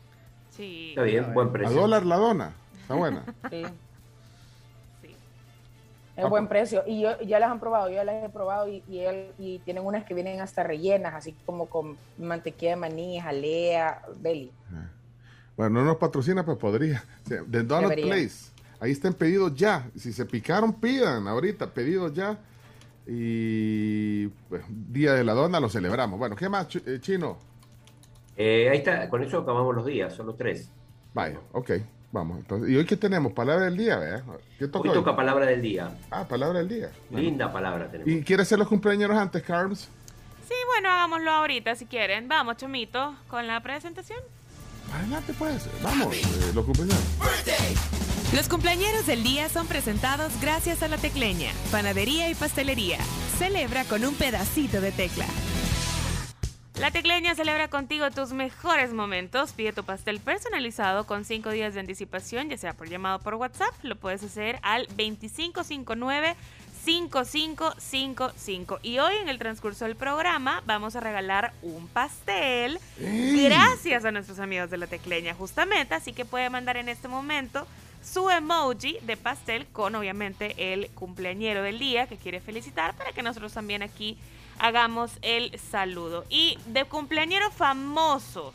[0.50, 0.90] Sí.
[0.90, 1.78] Está bien, buen precio.
[1.78, 2.54] A dólar la dona.
[2.82, 3.24] Está buena.
[3.50, 3.64] Sí.
[6.18, 6.84] Es buen precio.
[6.86, 9.60] Y yo ya las han probado, yo ya las he probado y, y, él- y
[9.60, 14.52] tienen unas que vienen hasta rellenas, así como con mantequilla de maní, jalea, belly.
[15.62, 17.04] Bueno, no nos patrocina, pero podría.
[17.28, 18.06] The Donut Debería.
[18.08, 18.50] Place.
[18.80, 19.88] Ahí están pedidos ya.
[19.96, 21.68] Si se picaron, pidan ahorita.
[21.68, 22.36] Pedidos ya.
[23.06, 26.18] Y pues, Día de la Dona lo celebramos.
[26.18, 27.38] Bueno, ¿qué más, Ch- eh, Chino?
[28.36, 30.68] Eh, ahí está, con eso acabamos los días, solo tres.
[31.14, 31.72] Vaya, ok.
[32.12, 32.40] Vamos.
[32.40, 33.32] Entonces, ¿Y hoy qué tenemos?
[33.32, 34.24] Palabra del día, ¿verdad?
[34.58, 34.96] ¿Qué toca Hoy hoy?
[35.04, 35.96] toca palabra del día.
[36.10, 36.90] Ah, palabra del día.
[37.12, 37.24] Bueno.
[37.24, 38.12] Linda palabra tenemos.
[38.12, 39.90] ¿Y quiere hacer los cumpleaños antes, Carms?
[40.48, 42.28] Sí, bueno, hagámoslo ahorita si quieren.
[42.28, 44.18] Vamos, Chomito, con la presentación.
[44.94, 45.70] Adelante, pues.
[45.82, 47.00] Vamos, eh, los cumpleaños.
[48.34, 52.98] Los cumpleañeros del día son presentados gracias a La Tecleña, panadería y pastelería.
[53.38, 55.26] Celebra con un pedacito de tecla.
[56.80, 59.52] La Tecleña celebra contigo tus mejores momentos.
[59.52, 63.36] Pide tu pastel personalizado con 5 días de anticipación, ya sea por llamado o por
[63.36, 63.74] WhatsApp.
[63.84, 66.36] Lo puedes hacer al 2559
[66.84, 68.80] 5555.
[68.82, 74.40] Y hoy en el transcurso del programa vamos a regalar un pastel gracias a nuestros
[74.40, 75.96] amigos de La Tecleña justamente.
[75.96, 77.68] Así que puede mandar en este momento
[78.04, 83.22] su emoji de pastel con obviamente el cumpleañero del día que quiere felicitar para que
[83.22, 84.18] nosotros también aquí
[84.60, 86.26] hagamos el saludo.
[86.30, 88.54] Y de cumpleañeros famosos.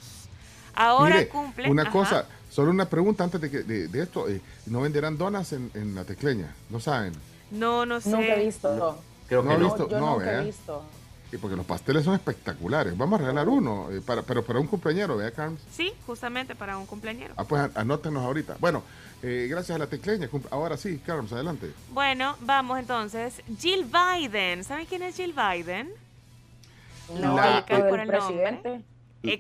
[0.75, 1.71] Ahora Mire, cumple.
[1.71, 1.91] una ajá.
[1.93, 4.29] cosa, solo una pregunta antes de, que, de, de esto.
[4.29, 6.53] eh, ¿No venderán donas en, en la tecleña?
[6.69, 7.15] ¿No saben?
[7.51, 8.11] No, no sé.
[8.11, 8.99] Nunca he visto.
[9.29, 9.65] Creo ¿No que ha no.
[9.65, 9.89] visto?
[9.89, 10.83] Yo no, nunca he visto.
[11.31, 12.97] Sí, porque los pasteles son espectaculares.
[12.97, 15.61] Vamos a regalar uno, eh, para, pero para un cumpleañero, ¿verdad, Carms?
[15.73, 17.35] Sí, justamente para un cumpleañero.
[17.37, 18.57] Ah, pues anótenos ahorita.
[18.61, 18.83] Bueno,
[19.25, 20.29] eh, gracias a la tecleña.
[20.51, 21.73] Ahora sí, Carms, adelante.
[21.91, 23.43] Bueno, vamos entonces.
[23.59, 24.63] Jill Biden.
[24.63, 25.91] ¿Saben quién es Jill Biden?
[27.21, 28.19] No, La- el por el nombre.
[28.19, 28.81] presidente.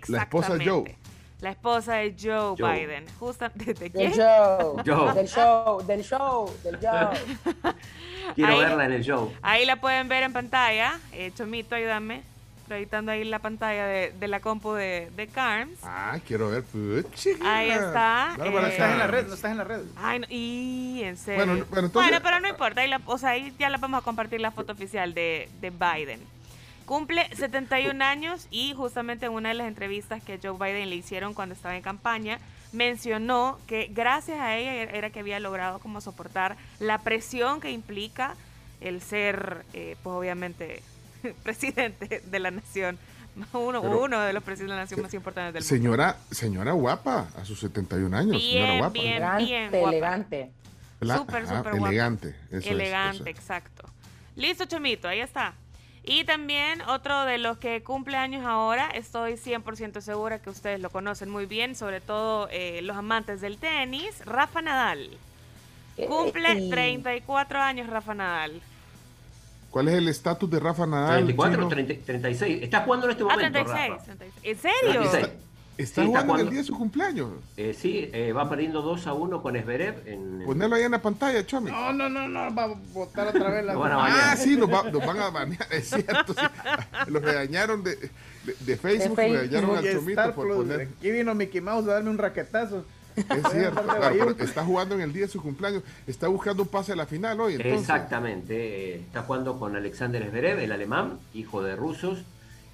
[0.08, 0.96] La esposa de Joe.
[1.40, 2.72] La esposa de Joe, Joe.
[2.80, 3.04] Biden.
[3.18, 4.12] Justamente, ¿de Del quién?
[4.14, 5.12] show, Joe.
[5.14, 7.10] del show, del show, del show.
[8.34, 9.32] Quiero Ahí- verla en el show.
[9.42, 10.98] Ahí la pueden ver en pantalla.
[11.12, 12.22] Eh, Chomito, ayúdame.
[12.66, 15.78] Proyectando ahí la pantalla de, de la compu de, de Carms.
[15.84, 16.64] Ah, quiero ver.
[16.64, 17.58] puchica.
[17.58, 18.34] Ahí está.
[18.36, 19.28] Bárbara eh, Estás en la red, Carms.
[19.28, 19.80] no estás en la red.
[19.96, 21.36] Ay, no, y en serio.
[21.46, 22.80] Bueno, Bueno, bueno, entonces- pero no importa.
[22.80, 25.70] Ahí la- o sea, ahí ya la vamos a compartir la foto oficial de, de
[25.70, 26.20] Biden.
[26.86, 31.34] Cumple 71 años y justamente en una de las entrevistas que Joe Biden le hicieron
[31.34, 32.38] cuando estaba en campaña,
[32.72, 38.34] mencionó que gracias a ella era que había logrado como soportar la presión que implica
[38.80, 40.82] el ser, eh, pues obviamente,
[41.42, 42.98] presidente de la nación,
[43.52, 45.68] uno, Pero- uno de los presidentes de la nación más importantes del mundo.
[45.88, 48.40] Señora, señora guapa, a sus 71 años.
[48.42, 48.92] señora Bien, guapa.
[48.92, 49.88] bien, Elegante, bien guapa.
[49.88, 50.50] elegante.
[51.00, 51.88] La- Súper, ajá, súper guapa.
[51.88, 52.28] Elegante.
[52.48, 53.84] eso es, Elegante, eso exacto.
[54.36, 55.54] Listo, Chomito, ahí está.
[56.08, 60.88] Y también otro de los que cumple años ahora, estoy 100% segura que ustedes lo
[60.90, 65.10] conocen muy bien, sobre todo eh, los amantes del tenis, Rafa Nadal.
[66.06, 66.70] Cumple Ey.
[66.70, 68.62] 34 años Rafa Nadal.
[69.70, 71.24] ¿Cuál es el estatus de Rafa Nadal?
[71.24, 71.68] 34, chino?
[71.68, 72.62] 30, 36.
[72.62, 73.52] Está jugando en este Ah, momento.
[73.64, 74.04] 36, Rafa.
[74.04, 74.32] 36.
[74.44, 75.10] ¿En serio?
[75.10, 75.28] 36.
[75.78, 77.28] Está Sí, jugando en el día de su cumpleaños.
[77.56, 80.02] Eh, sí, eh, va perdiendo 2 a 1 con Esberev.
[80.06, 81.70] En, Ponelo ahí en la pantalla, Chomi.
[81.70, 83.74] No, no, no, no, va a botar otra vez la.
[83.76, 86.32] Ah, sí, nos, va- nos van a banear, es cierto.
[86.32, 86.40] sí.
[87.08, 88.10] Los regañaron de, de,
[88.60, 90.88] de Facebook, De regañaron al Chomito por Plus, poner.
[90.98, 92.84] Aquí vino Mickey Mouse a darme un raquetazo.
[93.16, 95.82] Es cierto, claro, está jugando en el día de su cumpleaños.
[96.06, 97.80] Está buscando un pase a la final hoy, entonces.
[97.80, 98.94] Exactamente.
[98.94, 102.24] eh, Está jugando con Alexander Esberev, el alemán, hijo de rusos.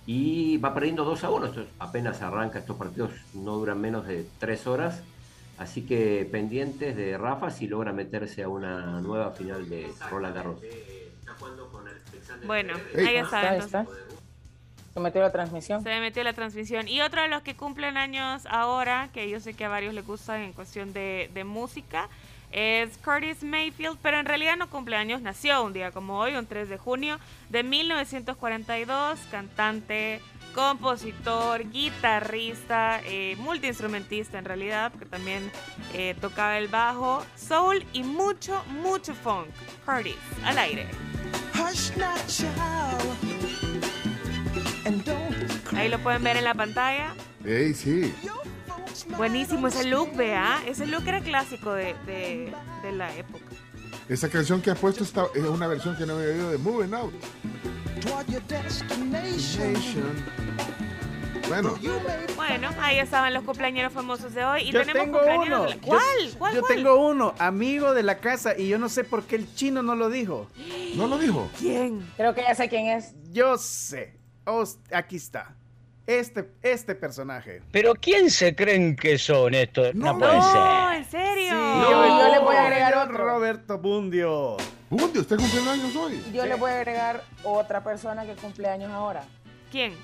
[0.06, 1.46] Y va perdiendo 2 a 1.
[1.46, 2.58] Esto es- apenas arranca.
[2.58, 5.02] Estos partidos no duran menos de 3 horas.
[5.58, 10.56] Así que pendientes de Rafa si logra meterse a una nueva final de Roland Garros.
[12.46, 13.40] Bueno, ahí está.
[13.50, 13.80] Ahí entonces.
[13.82, 13.86] está.
[14.94, 15.82] Se metió la transmisión.
[15.82, 16.86] Se metió la transmisión.
[16.88, 20.06] Y otro de los que cumplen años ahora, que yo sé que a varios les
[20.06, 22.08] gusta en cuestión de, de música,
[22.52, 26.46] es Curtis Mayfield, pero en realidad no cumple años, nació un día como hoy, un
[26.46, 27.18] 3 de junio
[27.48, 30.20] de 1942, cantante,
[30.54, 35.50] compositor, guitarrista, eh, multiinstrumentista en realidad, porque también
[35.94, 39.46] eh, tocaba el bajo, soul y mucho, mucho funk.
[39.86, 40.86] Curtis, al aire.
[45.74, 47.14] Ahí lo pueden ver en la pantalla.
[47.44, 48.14] Ey, sí.
[49.16, 50.62] Buenísimo ese look, vea.
[50.66, 52.52] Ese look era clásico de, de-
[52.82, 53.44] de la época.
[54.08, 56.94] Esa canción que ha puesto está, es una versión que no había oído de Moving
[56.94, 57.14] Out.
[61.48, 61.74] Bueno,
[62.36, 64.62] Bueno, ahí estaban los cumpleaños famosos de hoy.
[64.62, 65.62] Y Yo tenemos tengo cumpleaños uno.
[65.64, 66.02] de la- Yo- ¿Cuál?
[66.38, 66.54] ¿Cuál?
[66.54, 66.74] Yo cuál?
[66.76, 69.94] tengo uno, amigo de la casa, y yo no sé por qué el chino no
[69.94, 70.48] lo dijo.
[70.94, 71.50] ¿No lo dijo?
[71.58, 72.08] ¿Quién?
[72.16, 73.14] Creo que ya sé quién es.
[73.30, 74.18] Yo sé.
[74.44, 75.54] Os- aquí está.
[76.06, 77.62] Este, este personaje.
[77.70, 79.94] Pero ¿quién se creen que son estos?
[79.94, 80.96] No, puede No, ser.
[80.96, 81.50] en serio.
[81.50, 83.18] Sí, yo- yo le voy a agregar otro.
[83.24, 84.56] Roberto Bundio.
[84.90, 86.22] Bundio, ¿usted cumple años hoy?
[86.34, 89.22] Yo le voy a agregar otra persona que cumple años ahora.
[89.70, 89.94] ¿Quién?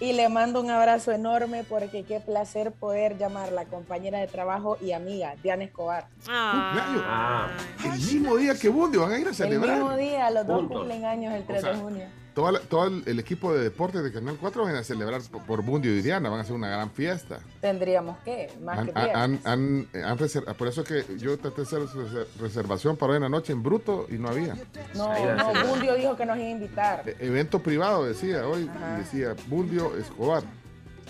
[0.00, 4.92] Y le mando un abrazo enorme porque qué placer poder llamarla compañera de trabajo y
[4.92, 6.06] amiga, Diana Escobar.
[6.24, 7.02] Cumpleaños.
[7.06, 7.48] Ah,
[7.84, 9.76] El mismo día que Bundio van a ir a El celebrar.
[9.76, 10.78] mismo día, los dos Juntos.
[10.78, 12.06] cumplen años el 3 sea, de junio.
[12.40, 15.42] Toda la- todo el, el equipo de deportes de Canal 4 van a celebrar por,
[15.42, 17.40] por Bundio y Diana, van a hacer una gran fiesta.
[17.60, 19.88] Tendríamos que, más Han- que han- han-
[20.18, 23.52] reser- por eso que yo traté de hacer reser- reservación para hoy en la noche
[23.52, 24.54] en bruto y no había.
[24.94, 25.66] No, no.
[25.66, 27.02] Bundio dijo que nos iba a invitar.
[27.06, 28.96] E- evento privado decía hoy, Ajá.
[28.98, 30.42] decía Bundio Escobar.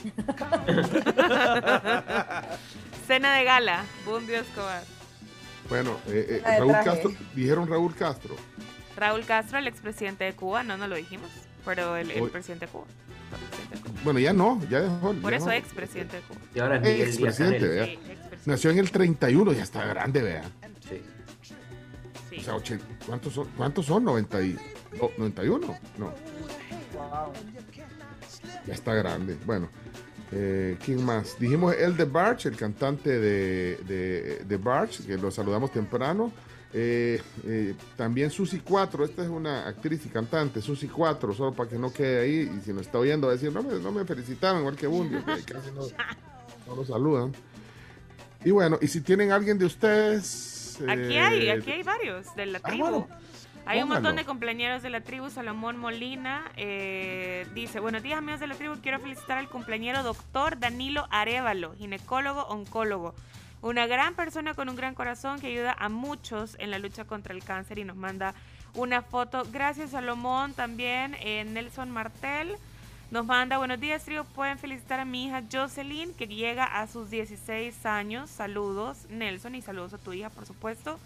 [3.07, 3.85] Cena de gala.
[4.05, 4.83] Bundio Escobar.
[5.69, 6.91] Bueno, eh, eh, Raúl traje.
[6.91, 8.35] Castro, dijeron Raúl Castro.
[9.01, 10.63] Raúl Castro, el expresidente de Cuba.
[10.63, 11.29] No, no lo dijimos.
[11.65, 12.85] Pero el, el presidente de Cuba.
[14.05, 15.13] Bueno, ya no, ya dejó.
[15.15, 15.53] Por ya eso no.
[15.53, 16.41] expresidente de Cuba.
[16.55, 17.75] y ahora es Miguel Díaz Expresidente, Canel.
[17.75, 17.85] vea.
[17.87, 18.51] Sí, expresidente.
[18.51, 20.43] Nació en el 31, ya está grande, vea.
[20.89, 21.03] Sí.
[22.31, 22.37] Sí.
[22.39, 23.49] O sea, ochen- ¿cuántos son?
[23.57, 24.05] ¿Cuántos son?
[24.05, 24.57] 90 y,
[25.01, 25.79] no, 91.
[25.99, 26.07] No,
[26.95, 27.33] Wow.
[28.67, 29.37] ya está grande.
[29.45, 29.69] Bueno,
[30.33, 31.39] eh, ¿quién más?
[31.39, 36.33] Dijimos el de Barch, el cantante de, de, de Barch, que lo saludamos temprano.
[36.73, 41.69] Eh, eh, también Susi 4, esta es una actriz y cantante, Susi 4, solo para
[41.69, 42.51] que no quede ahí.
[42.57, 44.87] Y si nos está oyendo, va a decir, no me, no me felicitaron, igual que
[44.87, 45.83] Bundio, que casi no,
[46.67, 47.33] no lo saludan.
[48.45, 50.79] Y bueno, y si tienen alguien de ustedes.
[50.89, 52.85] Aquí eh, hay, aquí hay varios de la Ah, tribu.
[52.89, 53.09] bueno,
[53.67, 55.29] hay un montón de compañeros de la tribu.
[55.29, 58.77] Salomón Molina eh, dice: Buenos días, amigos de la tribu.
[58.81, 63.15] Quiero felicitar al compañero doctor Danilo Arevalo, ginecólogo, oncólogo.
[63.63, 67.35] Una gran persona con un gran corazón que ayuda a muchos en la lucha contra
[67.35, 68.35] el cáncer y nos manda
[68.75, 69.43] una foto.
[69.53, 70.55] Gracias, Salomón.
[70.55, 72.57] También eh, Nelson Martel.
[73.11, 74.25] Nos manda buenos días, trío.
[74.25, 78.31] Pueden felicitar a mi hija Jocelyn, que llega a sus 16 años.
[78.31, 80.99] Saludos, Nelson, y saludos a tu hija, por supuesto.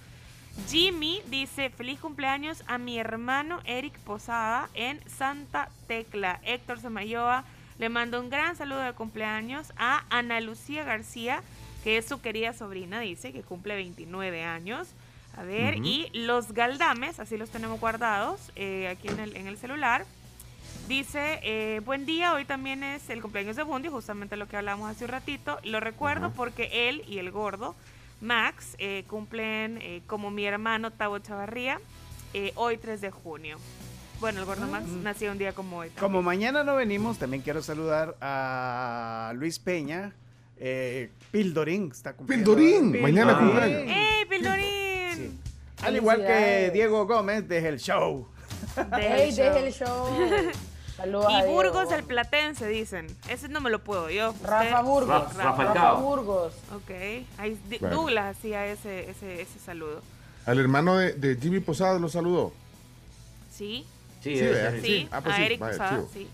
[0.68, 6.40] Jimmy dice: Feliz cumpleaños a mi hermano Eric Posada en Santa Tecla.
[6.44, 7.44] Héctor Samayoa
[7.78, 11.42] le manda un gran saludo de cumpleaños a Ana Lucía García,
[11.84, 14.88] que es su querida sobrina, dice que cumple 29 años.
[15.36, 19.58] A ver, y los Galdames, así los tenemos guardados eh, aquí en el, en el
[19.58, 20.06] celular.
[20.88, 24.90] Dice, eh, buen día, hoy también es el cumpleaños de Bundy, justamente lo que hablamos
[24.90, 25.58] hace un ratito.
[25.64, 27.74] Lo recuerdo porque él y el gordo,
[28.20, 31.80] Max, eh, cumplen eh, como mi hermano Tavo Chavarría,
[32.54, 33.58] hoy 3 de junio.
[34.20, 35.90] Bueno, el gordo Max nació un día como hoy.
[36.00, 40.14] Como mañana no venimos, también quiero saludar a Luis Peña.
[40.56, 41.10] Eh,
[41.44, 42.54] Pildorín está cumpliendo.
[42.54, 43.58] Pildorín, mañana Pildorín.
[43.58, 43.96] cumpleaños.
[43.96, 45.40] ¡Ey, Pildorín!
[45.82, 46.70] Al igual que.
[46.72, 48.28] Diego Gómez de El Show.
[49.00, 50.08] Ey, deje el show.
[50.96, 51.50] Saludos a Y.
[51.50, 53.08] Burgos el Platense, dicen.
[53.28, 54.32] Ese no me lo puedo yo.
[54.44, 54.84] Rafa ¿Usted?
[54.88, 55.34] Burgos.
[55.36, 55.92] Rafa- Rafa.
[55.94, 56.52] Burgos.
[56.72, 56.90] Ok.
[57.38, 57.58] Ahí.
[57.80, 60.02] Douglas hacía ese, ese, ese saludo.
[60.46, 62.52] Al hermano de, de Jimmy Posada lo saludó.
[63.52, 63.84] Sí.
[64.22, 64.46] Sí, Sí.
[64.82, 66.10] Sí, Ah, pues a sí, Eric Posada, chivo.
[66.14, 66.28] sí.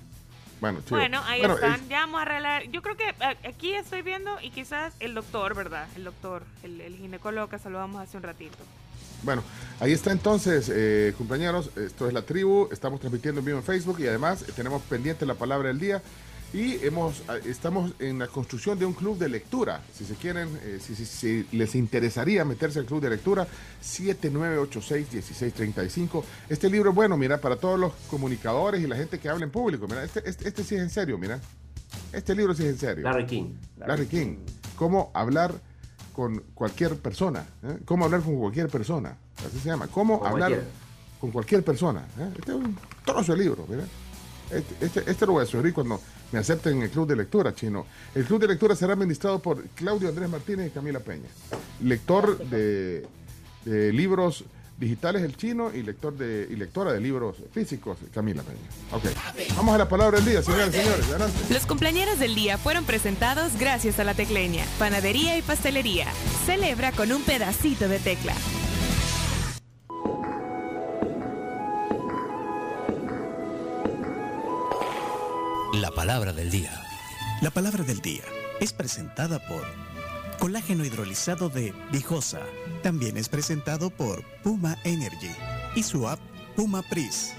[0.61, 0.81] Bueno.
[0.91, 1.81] Bueno, ahí Bueno, están.
[1.81, 2.65] es- Ya vamos a arreglar.
[2.71, 5.87] Yo creo que a- aquí estoy viendo y quizás el doctor, ¿verdad?
[5.97, 8.59] El doctor, el, el ginecólogo que saludamos hace un ratito.
[9.23, 9.43] Bueno,
[9.81, 11.71] ahí está entonces, eh, compañeros.
[11.77, 12.69] Esto es la tribu.
[12.73, 16.03] Estamos transmitiendo en vivo en Facebook y además eh, tenemos pendiente la palabra del día.
[16.53, 19.83] Y hemos, eh, estamos en la construcción de un club de lectura.
[19.97, 23.47] Si se quieren, eh, si, si- si les interesaría meterse al club de lectura,
[23.83, 26.25] 7986-1635.
[26.49, 29.51] Este libro es bueno, mira, para todos los comunicadores y la gente que habla en
[29.51, 29.87] público.
[29.87, 31.41] Mira, este, este, este sí es en serio, mira.
[32.13, 33.05] Este libro sí es en serio.
[33.05, 33.55] Larry King.
[33.79, 34.37] Larry King.
[34.77, 35.55] Cómo hablar
[36.13, 37.47] con cualquier persona.
[37.63, 37.79] ¿eh?
[37.85, 39.17] Cómo hablar con cualquier persona.
[39.47, 39.87] Así se llama.
[39.89, 40.75] Cómo Con hablar cualquiera.
[41.21, 42.05] con cualquier persona.
[42.19, 42.29] ¿eh?
[42.39, 43.85] Este es un trozo de libro, mira.
[44.51, 46.01] Este, este, este lo voy a sugerir cuando
[46.33, 47.87] me acepten en el club de lectura, chino.
[48.15, 51.29] El club de lectura será administrado por Claudio Andrés Martínez y Camila Peña.
[51.83, 53.07] Lector de,
[53.65, 54.45] de libros
[54.81, 58.59] digitales, el chino, y lector de y lectora de libros físicos, Camila Peña.
[58.93, 59.05] Ok.
[59.57, 61.09] Vamos a la palabra del día, señores y señores.
[61.11, 61.39] Adelante.
[61.51, 66.07] Los cumpleaños del día fueron presentados gracias a la tecleña, panadería y pastelería.
[66.47, 68.35] Celebra con un pedacito de tecla.
[76.01, 76.73] Palabra del día.
[77.43, 78.23] La palabra del día
[78.59, 79.63] es presentada por
[80.39, 82.41] Colágeno hidrolizado de Vijosa.
[82.83, 85.31] También es presentado por Puma Energy
[85.77, 86.19] y su app
[86.57, 87.35] Puma Pris.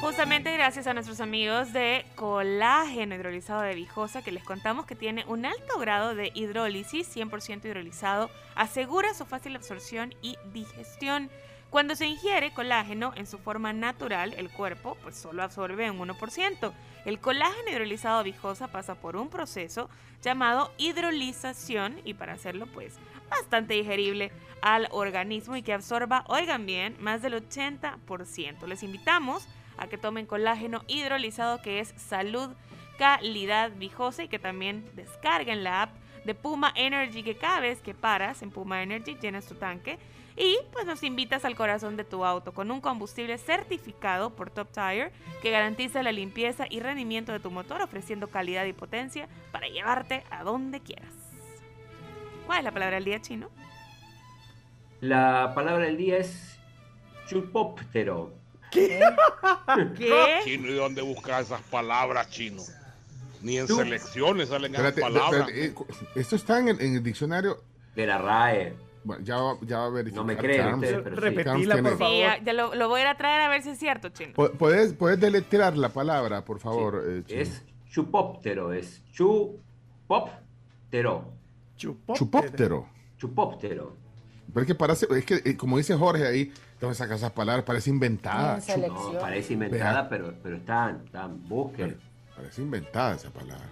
[0.00, 5.24] Justamente gracias a nuestros amigos de colágeno hidrolizado de Vijosa, que les contamos que tiene
[5.28, 11.30] un alto grado de hidrólisis, 100% hidrolizado, asegura su fácil absorción y digestión.
[11.70, 16.72] Cuando se ingiere colágeno en su forma natural, el cuerpo pues solo absorbe un 1%.
[17.04, 19.88] El colágeno hidrolizado Vijosa pasa por un proceso
[20.20, 22.96] llamado hidrolización y para hacerlo pues
[23.30, 24.32] bastante digerible
[24.62, 28.66] al organismo y que absorba, oigan bien, más del 80%.
[28.66, 29.46] Les invitamos
[29.78, 32.50] a que tomen colágeno hidrolizado que es salud,
[32.98, 35.94] calidad Vijosa y que también descarguen la app
[36.24, 39.98] de Puma Energy que cada vez que paras en Puma Energy llenas tu tanque
[40.40, 44.68] y pues nos invitas al corazón de tu auto con un combustible certificado por Top
[44.72, 45.12] Tire
[45.42, 50.24] que garantiza la limpieza y rendimiento de tu motor ofreciendo calidad y potencia para llevarte
[50.30, 51.12] a donde quieras.
[52.46, 53.50] ¿Cuál es la palabra del día chino?
[55.02, 56.58] La palabra del día es
[57.26, 58.32] chupóptero.
[58.70, 58.98] ¿Qué?
[60.44, 62.62] Chino, ¿y dónde buscas esas palabras, chino?
[63.42, 63.76] Ni en Tú.
[63.76, 65.48] selecciones salen esas palabras.
[65.48, 67.62] espérate, eh, esto está en el, en el diccionario.
[67.94, 68.89] De la RAE.
[69.02, 70.20] Bueno, ya, va- ya va a verificar.
[70.20, 70.74] No me creen Carms.
[70.84, 71.22] ustedes, pero sí.
[71.22, 73.62] Repetila, Carms por Sí, ya, ya lo, lo voy a ir a traer a ver
[73.62, 74.34] si es cierto, chino.
[74.34, 77.02] Pu- ¿Puedes, puedes deletrear la palabra, por favor?
[77.06, 77.40] eh, Chino?
[77.40, 79.02] Es chupóptero, es
[80.10, 81.32] chupóptero.
[81.76, 82.86] Chupóptero.
[83.16, 83.96] Chupóptero.
[84.52, 87.64] Pero es que parece, es que eh, como dice Jorge ahí, ¿dónde sacas esas palabras?
[87.64, 88.58] Parece inventada.
[88.88, 91.96] No, parece inventada, pero, pero están, están, busquen.
[92.34, 93.68] Parece inventada esa palabra.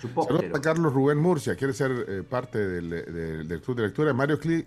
[0.00, 0.38] Chupóptero.
[0.40, 4.12] Saludos a Carlos Rubén Murcia, quiere ser eh, parte del, del- del club de lectura.
[4.12, 4.64] Mario Cli-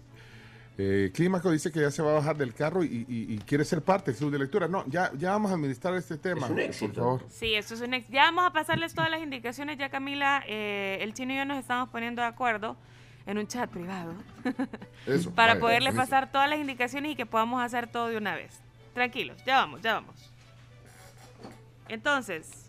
[0.78, 3.64] eh, Clímaco dice que ya se va a bajar del carro y, y- y quiere
[3.66, 4.68] ser parte del club de lectura.
[4.68, 6.48] No, ya, ya vamos a administrar este tema.
[6.48, 6.94] un eh, éxito.
[6.94, 7.26] Por favor.
[7.30, 8.08] Sí, esto es un ex.
[8.10, 9.78] Ya vamos a pasarles todas las indicaciones.
[9.78, 12.76] Ya Camila, eh, el chino y yo nos estamos poniendo de acuerdo
[13.28, 14.14] en un chat privado
[15.06, 18.60] Eso, para poderles pasar todas las indicaciones y que podamos hacer todo de una vez.
[18.96, 20.16] Tranquilos, ya vamos, ya vamos.
[21.88, 22.61] Entonces,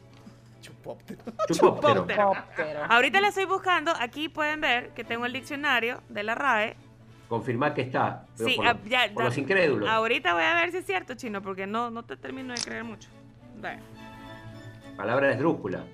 [0.67, 1.21] Chupóptero.
[1.49, 2.33] chupóptero.
[2.89, 3.93] Ahorita le estoy buscando.
[4.01, 6.77] Aquí pueden ver que tengo el diccionario de la RAE.
[7.29, 8.27] Confirmar que está.
[8.37, 9.25] pero Sí, por, ah, los- ya, por ya.
[9.29, 9.89] los incrédulos.
[9.89, 12.85] Ahorita voy a ver si es cierto, chino, porque no, no te termino de creer
[12.85, 13.09] mucho.
[13.61, 13.81] Vale.
[14.97, 15.85] Palabra esdrújula.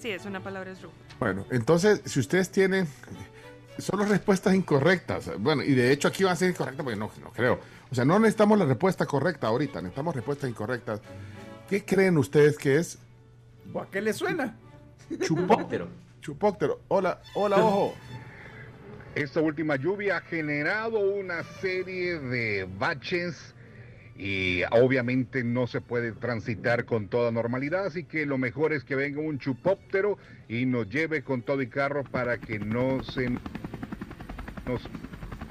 [0.00, 1.02] Sí, es una palabra esdrújula.
[1.18, 2.86] Bueno, entonces, si ustedes tienen.
[3.78, 5.30] Son las respuestas incorrectas.
[5.38, 7.60] Bueno, y de hecho aquí van a ser incorrectas porque no, no creo.
[7.90, 11.02] O sea, no necesitamos la respuesta correcta ahorita, necesitamos respuestas incorrectas.
[11.68, 12.98] ¿Qué creen ustedes que es
[13.80, 14.56] ¿A qué le suena?
[15.20, 15.88] Chupóptero.
[16.20, 16.80] Chupóptero.
[16.88, 17.94] Hola, hola, ojo.
[19.14, 23.54] Esta última lluvia ha generado una serie de baches
[24.18, 28.94] y obviamente no se puede transitar con toda normalidad, así que lo mejor es que
[28.94, 33.30] venga un chupóptero y nos lleve con todo y carro para que no se
[34.66, 34.82] nos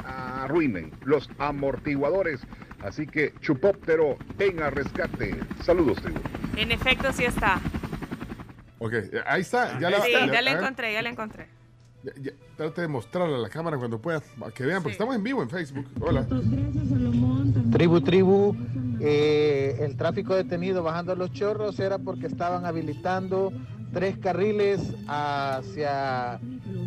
[0.03, 2.41] arruinen los amortiguadores.
[2.81, 5.35] Así que chupóptero, venga rescate.
[5.63, 6.19] Saludos, tribu.
[6.55, 7.59] En efecto, sí está.
[8.85, 8.93] Ok,
[9.25, 9.79] ahí está.
[9.79, 11.47] Ya la, sí, ya- ya la encontré, ya la encontré.
[12.03, 15.15] ya- ya- trate de mostrarla a la cámara cuando pueda, para que vean, porque estamos
[15.15, 15.87] en vivo en Facebook.
[15.99, 16.25] Hola.
[17.71, 18.55] Tribu, tribu,
[19.01, 23.51] eh, el tráfico detenido bajando los chorros era porque estaban habilitando
[23.91, 26.39] tres carriles hacia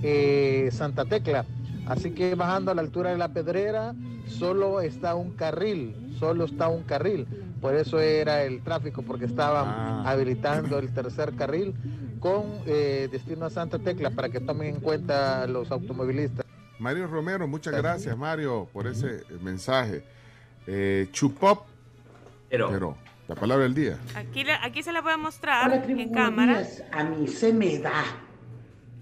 [0.02, 1.44] eh, Santa Tecla.
[1.86, 3.94] Así que bajando a la altura de la pedrera,
[4.26, 7.26] solo está un carril, solo está un carril.
[7.60, 11.74] Por eso era el tráfico, porque estaban habilitando el tercer carril
[12.20, 16.44] con eh, destino a Santa Tecla para que tomen en cuenta los automovilistas.
[16.78, 20.04] Mario Romero, muchas gracias, Mario, por ese eh, mensaje.
[20.66, 21.66] Eh, chupop.
[22.50, 22.96] Pero,
[23.26, 23.98] la palabra del día.
[24.14, 26.58] Aquí, le- aquí se la voy a mostrar Hola, tribu, en cámara.
[26.58, 26.82] días.
[26.92, 28.04] A mí se me da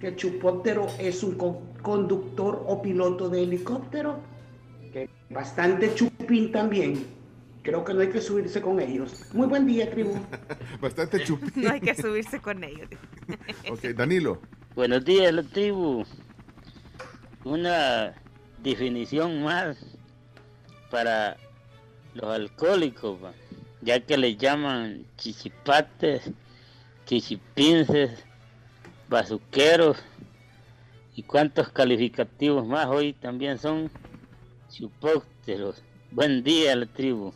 [0.00, 4.18] que chupóptero es un co- conductor o piloto de helicóptero,
[5.30, 7.06] bastante chupín también.
[7.62, 9.24] Creo que no hay que subirse con ellos.
[9.32, 10.14] Muy buen día, tribu.
[10.80, 11.64] Bastante chupín.
[11.64, 12.88] No hay que subirse con ellos.
[13.70, 14.40] Ok, Danilo.
[14.76, 16.04] Buenos días, la tribu.
[17.42, 18.14] Una
[18.62, 19.76] definición más
[20.90, 21.36] para
[22.14, 23.18] los alcohólicos
[23.86, 26.30] ya que le llaman chichipates,
[27.04, 28.10] chichipinces,
[29.08, 29.98] bazuqueros
[31.14, 33.90] y cuántos calificativos más hoy también son
[34.68, 35.82] chupópteros.
[36.10, 37.32] Buen día a la tribu.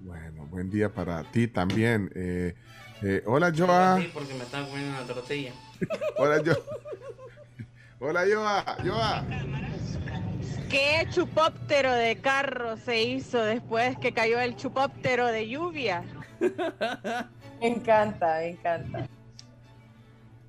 [0.00, 2.10] Bueno, buen día para ti también.
[2.14, 2.54] Eh,
[3.02, 3.98] eh, hola, Joa.
[4.00, 5.52] Sí, porque me están comiendo una tortilla.
[6.18, 6.58] Hola, Joa.
[8.00, 8.76] Hola, Joa.
[8.84, 9.24] Joa.
[10.70, 16.02] ¿Qué chupóptero de carro se hizo después que cayó el chupóptero de lluvia?
[17.60, 19.08] Me encanta, me encanta.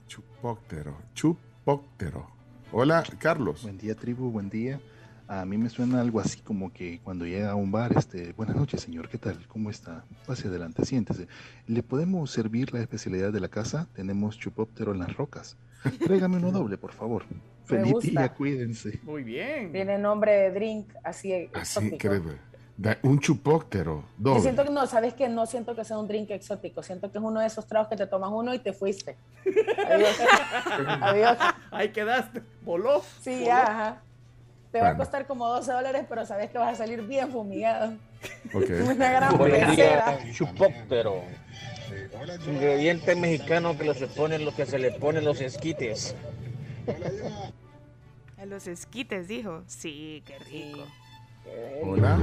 [0.08, 0.98] Chupóptero.
[1.14, 2.35] Chupóptero.
[2.78, 3.64] Hola, Carlos.
[3.64, 4.82] Buen día, tribu, buen día.
[5.30, 8.58] A mí me suena algo así como que cuando llega a un bar, este, buenas
[8.58, 9.48] noches, señor, ¿qué tal?
[9.48, 10.04] ¿Cómo está?
[10.28, 11.30] Pase adelante, siéntese.
[11.68, 13.88] ¿Le podemos servir la especialidad de la casa?
[13.94, 15.56] Tenemos chupóptero en las rocas.
[16.04, 17.24] Tráigame uno doble, por favor.
[17.64, 19.00] Feliz día, cuídense.
[19.04, 19.72] Muy bien.
[19.72, 22.32] Tiene nombre de drink así Así, exótico.
[22.78, 24.36] Da- Un.
[24.36, 27.18] Yo siento que no, sabes que no siento que sea un drink exótico, siento que
[27.18, 29.16] es uno de esos tragos que te tomas uno y te fuiste.
[29.88, 30.16] Adiós.
[31.02, 31.38] Adiós.
[31.72, 32.42] Ahí quedaste.
[32.64, 33.02] Voló.
[33.22, 33.52] Sí, Voló.
[33.54, 34.02] ajá.
[34.72, 37.94] Te va a costar como 12 dólares, pero sabes que vas a salir bien fumigado.
[38.54, 38.66] Ok.
[38.94, 39.38] Una gran
[39.76, 41.22] días, chupóptero.
[42.46, 46.14] Ingrediente mexicano que se ponen lo que se le ponen los esquites.
[48.38, 49.64] En los esquites, dijo.
[49.66, 50.86] Sí, qué rico.
[51.84, 52.18] Hola.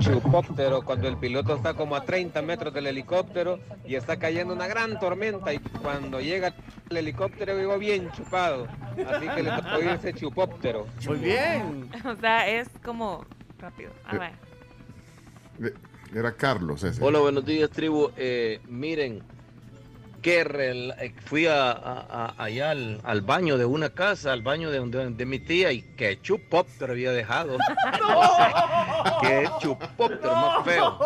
[0.00, 4.66] Chupóptero, cuando el piloto está como a 30 metros del helicóptero y está cayendo una
[4.66, 6.54] gran tormenta y cuando llega
[6.90, 8.66] el helicóptero llegó bien chupado.
[9.06, 10.86] Así que le tocó irse chupóptero.
[11.06, 11.90] Muy bien.
[12.04, 13.24] O sea, es como
[13.58, 13.92] rápido.
[14.06, 14.32] A ver.
[15.58, 15.74] De-
[16.18, 17.02] Era Carlos ese.
[17.02, 18.10] Hola, buenos días, tribu.
[18.16, 19.22] Eh, miren,
[20.24, 22.06] que rel- eh, fui a, a-
[22.38, 25.70] a- allá al, al baño de una casa, al baño de, de- de mi tía,
[25.70, 27.58] y que chupóptero había dejado.
[29.20, 30.98] que chupóptero más feo.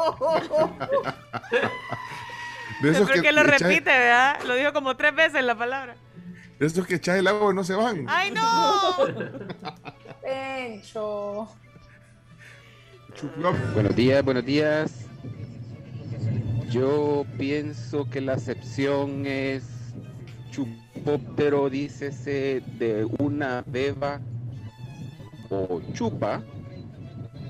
[2.81, 4.41] De esos Creo que, lo echas- repite, ¿verdad?
[4.47, 5.97] Lo dijo como tres veces la palabra.
[6.61, 8.07] de esos que echas el agua y no se van.
[8.09, 8.99] ¡Ay, no!
[10.23, 11.49] Pencho.
[13.75, 15.08] Buenos días, buenos días.
[16.71, 19.95] Yo pienso que la acepción es
[20.51, 24.21] chupóptero, dícese de una beba
[25.49, 26.43] o chupa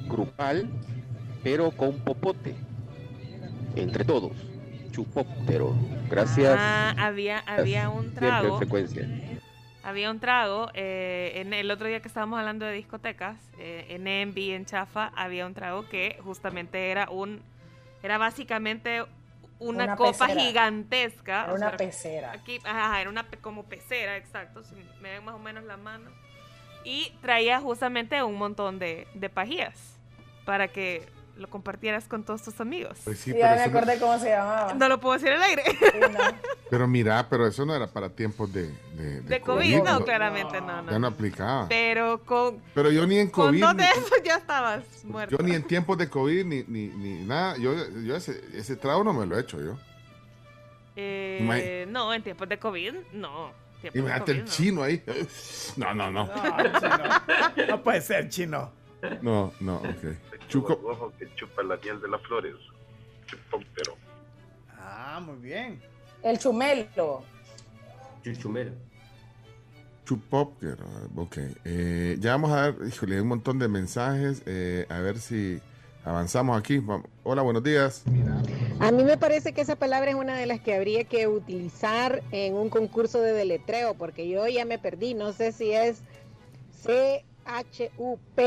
[0.08, 0.68] grupal,
[1.42, 2.54] pero con popote.
[3.74, 4.32] Entre todos.
[4.92, 5.74] Chupóptero.
[6.08, 6.56] Gracias.
[6.58, 8.58] Ah, había, había un trago.
[8.58, 9.08] frecuencia.
[9.82, 14.06] Había un trago, eh, en el otro día que estábamos hablando de discotecas, eh, en
[14.06, 17.40] Envy, en Chafa, había un trago que justamente era un,
[18.02, 19.04] era básicamente
[19.58, 20.40] una, Una copa pecera.
[20.40, 21.42] gigantesca.
[21.44, 22.32] Era o una sea, pecera.
[22.32, 26.10] Aquí, ajá, era una como pecera, exacto, si me ven más o menos la mano.
[26.84, 29.98] Y traía justamente un montón de, de pajillas
[30.44, 31.06] para que
[31.38, 32.98] lo compartieras con todos tus amigos.
[33.04, 34.74] Pues sí, ya me eso no- acordé cómo se llamaba.
[34.74, 35.62] No lo puedo decir al aire.
[36.70, 40.82] Pero mira, pero eso no era para tiempos de, de, De COVID, no, claramente no,
[40.82, 40.90] no.
[40.92, 41.66] Ya no aplicaba.
[41.66, 45.34] Pero con, Pero yo ni en con COVID, dos de esos ya estabas muerto.
[45.38, 47.72] yo ni en tiempos de COVID, ni, ni, ni nada, yo,
[48.04, 49.78] yo ese, ese trago no me lo he hecho yo.
[50.94, 53.50] Eh, no, en tiempos de COVID, no.
[53.94, 54.50] Imagínate el no.
[54.50, 55.02] chino ahí.
[55.76, 56.28] No, no, no.
[57.68, 58.70] No puede ser chino.
[59.22, 60.37] No, no, ok.
[60.48, 62.54] Chuco, Ojo que chupa la miel de las flores.
[63.26, 63.96] Chupóptero.
[64.78, 65.80] Ah, muy bien.
[66.22, 67.22] El chumelo.
[68.24, 68.72] Chuchumelo.
[70.06, 70.84] Chupóptero,
[71.16, 71.36] ok.
[71.66, 74.42] Eh, ya vamos a ver, híjole, un montón de mensajes.
[74.46, 75.60] eh, a ver si
[76.02, 76.78] avanzamos aquí.
[76.78, 77.06] Vamos.
[77.24, 78.04] Hola, buenos días.
[78.80, 82.22] A mí me parece que esa palabra es una de las que habría que utilizar
[82.30, 85.12] en un concurso de deletreo, porque yo ya me perdí.
[85.12, 86.00] No sé si es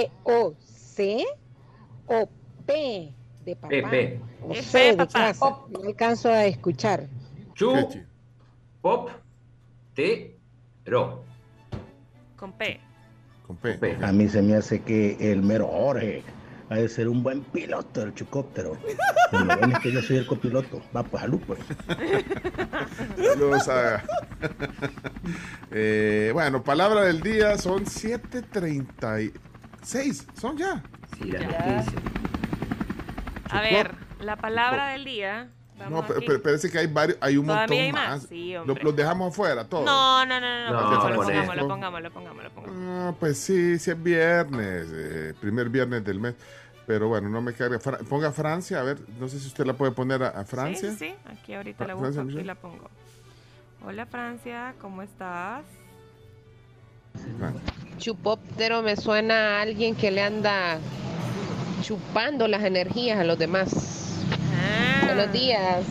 [0.01, 1.25] C-H-U-P-O-C
[2.11, 2.29] o
[2.65, 3.13] P
[3.45, 3.67] de papá.
[3.69, 4.19] P.
[4.43, 5.11] O C P, de papá.
[5.13, 5.55] casa.
[5.69, 7.07] No alcanzo a escuchar.
[7.55, 7.73] Chu,
[8.81, 9.09] pop,
[9.93, 10.37] te,
[10.85, 11.23] ro.
[12.35, 12.79] Con P.
[13.47, 13.97] Con P.
[14.01, 16.23] A mí se me hace que el mero Jorge
[16.69, 18.77] ha de ser un buen piloto del chucóptero.
[19.33, 20.81] Lo bueno es que yo soy el copiloto.
[20.95, 21.59] Va, pues, salud, pues.
[23.17, 24.01] Saludos a-
[25.73, 27.85] Eh, bueno, palabra del día son
[29.83, 30.25] 7:36.
[30.39, 30.81] Son ya.
[31.17, 31.83] Sí, la Ya.
[33.49, 35.49] A ver, la palabra del día.
[35.77, 38.09] Vamos No, pero, parece que hay varios, hay un montón hay más.
[38.21, 38.23] más.
[38.29, 39.83] Sí, Lo- los dejamos afuera, todos.
[39.85, 41.61] No, no, no, no, no, No, por favor, lo por pongamos, esto.
[41.61, 42.79] lo pongamos, lo pongamos, lo pongamos.
[42.87, 46.35] Ah, pues sí, sí es viernes, eh, primer viernes del mes.
[46.85, 47.79] Pero bueno, no me cargue.
[47.79, 50.91] Fra- ponga Francia, a ver, no sé si usted la puede poner a, a Francia.
[50.91, 52.89] Sí, sí, sí, aquí ahorita la Francia, busco y la pongo.
[53.83, 55.63] Hola Francia, ¿cómo estás?
[57.97, 60.79] Chupóptero me suena a alguien que le anda
[61.81, 63.69] chupando las energías a los demás.
[65.05, 65.85] Buenos días.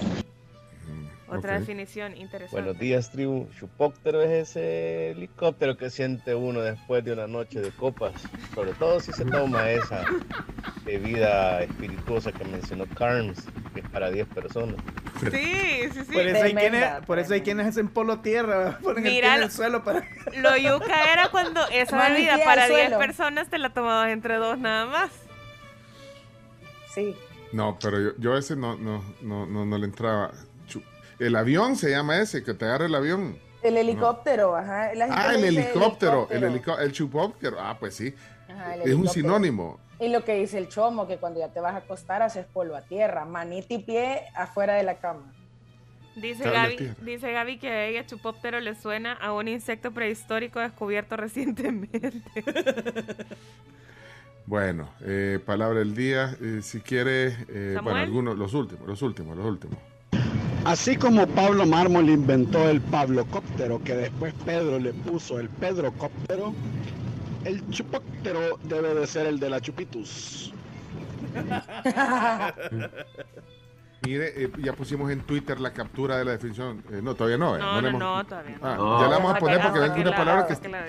[1.31, 2.61] Otra definición interesante.
[2.61, 3.49] Buenos días, tribu.
[3.59, 8.13] Chupóptero es ese helicóptero que siente uno después de una noche de copas.
[8.55, 10.05] Sobre todo si se toma esa
[10.85, 13.45] bebida espirituosa que mencionó Carms,
[13.75, 14.77] que es para 10 personas.
[15.21, 16.13] Sí, sí, sí.
[16.13, 19.37] Por eso, hay quienes, por eso hay quienes hacen polo tierra, ponen el pie Mira,
[19.37, 20.07] en el suelo para...
[20.37, 22.99] Lo yuca era cuando esa Manitía bebida para 10 suelo.
[22.99, 25.11] personas te la tomabas entre dos nada más.
[26.95, 27.15] Sí.
[27.53, 30.33] No, pero yo, yo ese no, no, no, no, no le entraba.
[31.21, 33.39] El avión se llama ese, que te agarra el avión.
[33.63, 34.95] El helicóptero, ajá.
[34.95, 36.49] La gente Ah, el helicóptero, el, helicóptero.
[36.49, 37.57] helico- el chupóptero.
[37.61, 38.15] Ah, pues sí.
[38.49, 39.79] Ajá, Es un sinónimo.
[40.01, 42.75] Y lo que dice el chomo, que cuando ya te vas a acostar haces polvo
[42.75, 45.31] a tierra, manita y pie afuera de la cama.
[46.17, 51.17] Dice Gaby, dice Gaby que a ella chupóptero le suena a un insecto prehistórico descubierto
[51.17, 52.13] recientemente.
[54.47, 56.37] Bueno, eh, palabra del día.
[56.41, 59.79] eh, si quiere, eh, bueno, algunos, los últimos, los últimos, los últimos.
[60.65, 66.55] Así como Pablo Mármol inventó el Pablocóptero, que después Pedro le puso el Pedrocóptero,
[67.45, 70.53] el chupóptero debe de ser el de la Chupitus.
[74.03, 76.83] Mire, eh, ya pusimos en Twitter la captura de la definición.
[76.91, 77.55] Eh, no, todavía no.
[77.57, 78.67] eh, No, no, hemos- no, todavía no.
[78.67, 79.01] Ah, No.
[79.03, 80.69] Ya la vamos a poner que- porque ven que una la- palabra que...
[80.69, 80.85] la.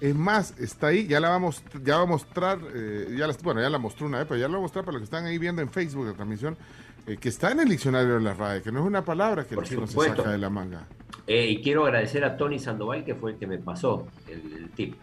[0.00, 3.60] Es más, está ahí, ya la vamos, ya va a mostrar, eh, ya la, bueno,
[3.60, 5.24] ya la mostró una vez, pero ya la va a mostrar para los que están
[5.24, 6.58] ahí viendo en Facebook la transmisión,
[7.06, 9.50] eh, que está en el diccionario de la RAE, que no es una palabra que
[9.50, 10.16] el Por chino se supuesto.
[10.16, 10.86] saca de la manga.
[11.28, 14.70] Eh, y quiero agradecer a Tony Sandoval, que fue el que me pasó el, el
[14.70, 14.96] tip.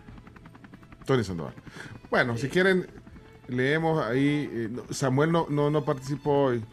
[1.06, 1.54] Tony Sandoval.
[2.12, 2.86] Bueno, si quieren,
[3.48, 6.64] leemos ahí, eh, Samuel no, no, no participó hoy.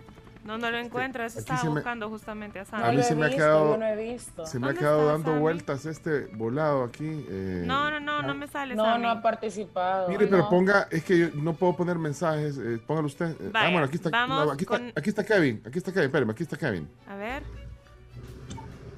[0.46, 2.92] No, no lo encuentro, eso Aquí estaba se me- buscando justamente a A Sandra.
[2.92, 4.46] mí se me ha quedado, yo no he visto.
[4.46, 5.40] se me ha ¿Dónde quedado está, dando Sammy?
[5.40, 7.26] vueltas este volado aquí.
[7.28, 9.02] eh, No, no, no, no me sale No, Sammy.
[9.02, 10.08] no ha participado.
[10.08, 10.48] Mire, pero no.
[10.48, 13.30] ponga, es que yo no puedo poner mensajes, eh, póngalo usted.
[13.40, 15.92] Eh, ah, bueno, aquí está, vamos no, aquí, está con- aquí está Kevin, aquí está
[15.92, 16.88] Kevin, espérame, aquí está Kevin.
[17.08, 17.42] A ver.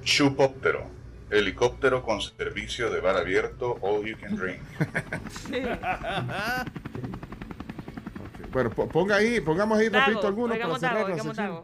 [0.03, 0.87] Chupóptero.
[1.31, 4.59] Helicóptero con servicio de bar abierto, all you can drink.
[8.49, 11.61] po- ponga ahí, pongamos ahí Dago, rapidito alguno para cerrar Dago, la sección.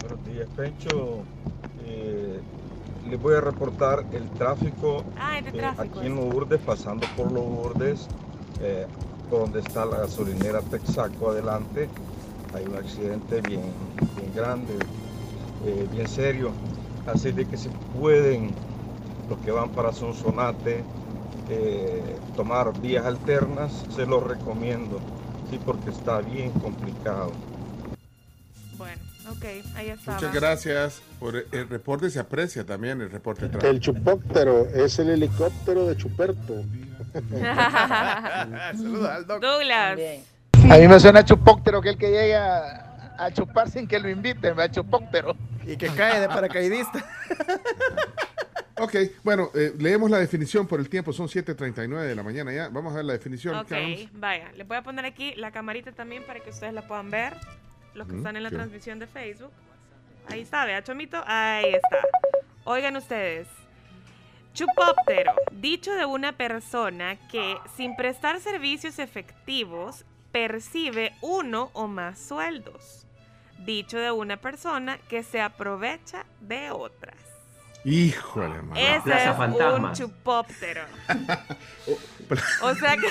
[0.00, 1.24] Buenos días, Pencho.
[1.86, 2.40] Eh,
[3.08, 6.30] les voy a reportar el tráfico, Ah, el de eh, tráfico, aquí en ese.
[6.30, 8.06] Lourdes, pasando por Lourdes,
[8.60, 8.86] eh,
[9.30, 11.88] donde está la gasolinera Texaco adelante.
[12.54, 13.72] Hay un accidente bien,
[14.16, 14.74] bien grande,
[15.66, 16.52] eh, bien serio.
[17.06, 18.50] Así de que si pueden,
[19.28, 20.82] los que van para Sonsonate,
[21.48, 25.00] eh, tomar vías alternas, se los recomiendo.
[25.50, 27.32] Sí, porque está bien complicado.
[28.78, 29.44] Bueno, ok,
[29.74, 30.16] ahí estaba.
[30.16, 35.10] Muchas gracias por el, el reporte, se aprecia también el reporte El chupóptero es el
[35.10, 36.62] helicóptero de Chuperto.
[38.76, 39.42] Saluda al doc.
[39.42, 39.98] Douglas.
[40.70, 44.56] A mí me suena chupóptero que el que llega a chupar sin que lo inviten,
[44.56, 45.36] va chupóptero.
[45.66, 47.04] Y que cae de paracaidista.
[48.82, 52.68] Ok, bueno, eh, leemos la definición por el tiempo, son 7.39 de la mañana ya.
[52.68, 53.54] Vamos a ver la definición.
[53.56, 54.08] Ok, Carlos.
[54.12, 57.34] vaya, le voy a poner aquí la camarita también para que ustedes la puedan ver,
[57.94, 58.54] los que Ujú, están en la sí.
[58.56, 59.52] transmisión de Facebook.
[60.28, 61.98] Ahí está, vea, Chomito, ahí está.
[62.64, 63.48] Oigan ustedes,
[64.52, 73.06] chupóptero, dicho de una persona que sin prestar servicios efectivos percibe uno o más sueldos.
[73.58, 77.16] Dicho de una persona que se aprovecha de otras.
[77.84, 78.80] Híjole, hermano.
[78.80, 80.82] Ese Plaza es un chupóptero.
[82.62, 83.08] O sea que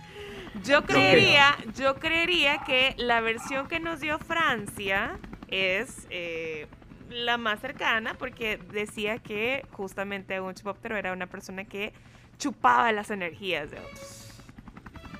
[0.64, 5.18] yo creería, yo creería que la versión que nos dio Francia
[5.48, 6.66] es eh,
[7.10, 11.92] la más cercana porque decía que justamente un chupóptero era una persona que
[12.38, 14.30] chupaba las energías de otros.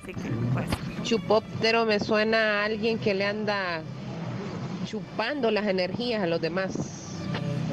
[0.01, 0.67] Así que, pues,
[1.03, 3.81] Chupóptero me suena a alguien que le anda
[4.85, 7.02] chupando las energías a los demás.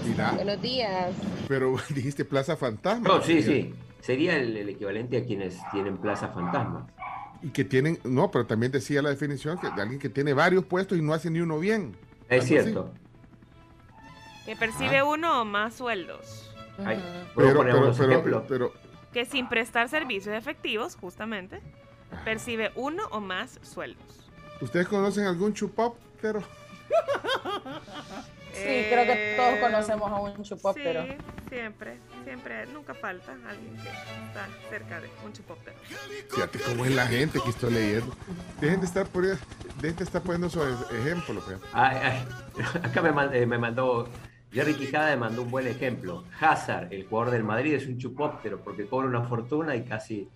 [0.07, 1.15] Mira, Buenos días.
[1.49, 3.09] pero dijiste Plaza Fantasma.
[3.09, 3.75] No, sí, sí.
[4.01, 6.87] Sería el, el equivalente a quienes tienen Plaza Fantasma.
[7.43, 10.65] Y que tienen, no, pero también decía la definición que de alguien que tiene varios
[10.65, 11.97] puestos y no hace ni uno bien.
[12.29, 12.93] Es cierto.
[14.47, 16.51] que percibe uno o más sueldos.
[16.85, 17.03] Ay,
[17.35, 18.73] pero,
[19.13, 21.61] Que sin prestar servicios efectivos, justamente,
[22.25, 24.29] percibe uno o más sueldos.
[24.61, 26.43] ¿ustedes conocen algún chupóptero?
[28.62, 31.05] Sí, creo que todos conocemos a un chupóptero.
[31.05, 31.16] Sí,
[31.49, 35.77] siempre, siempre, nunca falta alguien que está cerca de un chupóptero.
[36.31, 38.15] Fíjate cómo es la gente que estoy leyendo.
[38.61, 39.39] Dejen de estar, poniendo,
[39.81, 41.45] dejen de estar poniendo esos ejemplos.
[41.45, 41.65] fíjate.
[41.73, 42.28] Ay, ay,
[42.82, 44.09] Acá me, mand- eh, me mandó,
[44.53, 46.24] Jerry Quijada me mandó un buen ejemplo.
[46.41, 50.28] Hazard, el jugador del Madrid, es un chupóptero porque cobra una fortuna y casi,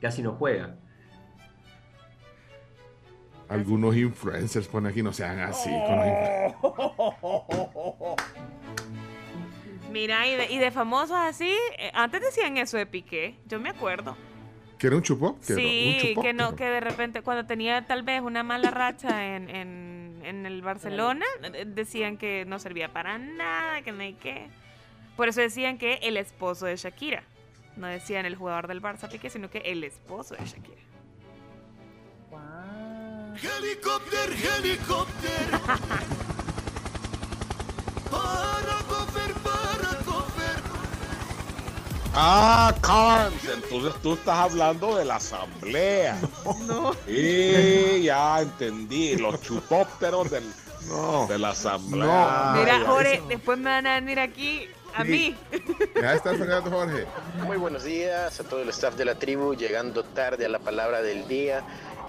[0.00, 0.76] casi no juega.
[3.52, 5.68] Algunos influencers ponen aquí, no sean así.
[5.70, 8.16] con los influ-
[9.90, 13.68] Mira, y de, y de famosos así, eh, antes decían eso de Piqué, yo me
[13.68, 14.16] acuerdo.
[14.78, 15.58] ¿Que era un chupóptero?
[15.60, 19.50] Sí, un que no, que de repente cuando tenía tal vez una mala racha en,
[19.50, 24.48] en, en el Barcelona, eh, decían que no servía para nada, que no hay qué.
[25.16, 27.24] Por eso decían que el esposo de Shakira.
[27.76, 30.80] No decían el jugador del Barça Piqué, sino que el esposo de Shakira.
[33.40, 35.58] Helicóptero, helicóptero.
[38.10, 40.62] para coger, para coger.
[42.14, 46.20] Ah, Carms, entonces tú estás hablando de la asamblea.
[46.66, 46.92] No.
[47.06, 50.44] Y ya entendí, los chupópteros del,
[51.28, 52.52] de la asamblea.
[52.56, 55.08] Mira, Ya, Jorge, después me van a venir aquí a Sí.
[55.10, 55.36] mí.
[56.00, 57.06] Ya está Fernando Jorge.
[57.46, 61.00] Muy buenos días a todo el staff de la tribu, llegando tarde a la palabra
[61.00, 61.62] del día.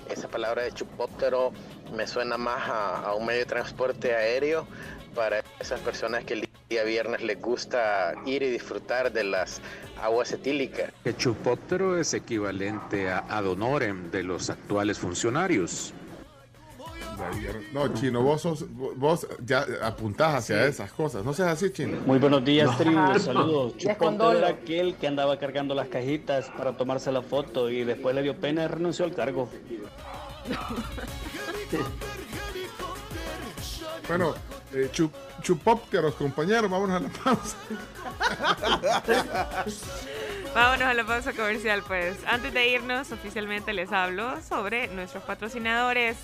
[0.10, 1.52] Esa palabra de chupóptero
[1.96, 4.68] me suena más a, a un medio de transporte aéreo
[5.16, 9.62] para esas personas que el día viernes les gusta ir y disfrutar de las
[10.02, 10.92] aguas etílicas.
[11.06, 15.94] El chupóptero es equivalente a ad honorem de los actuales funcionarios.
[17.74, 21.24] No, Chino, vos, sos- vos ya apuntás hacia esas cosas.
[21.26, 21.98] No seas así, Chino.
[22.06, 22.78] Muy buenos días, No.
[22.78, 23.20] tribu.
[23.20, 23.78] Saludos.
[23.78, 28.22] Chupóptero era aquel que andaba cargando las cajitas para tomarse la foto y después le
[28.24, 29.50] dio pena y renunció al cargo.
[34.08, 34.36] Bueno,
[34.74, 35.10] eh, chu-
[35.42, 37.56] chupópteros, compañeros, vámonos a la pausa.
[40.54, 42.18] Vámonos a la pausa comercial, pues.
[42.28, 46.18] Antes de irnos, oficialmente les hablo sobre nuestros patrocinadores.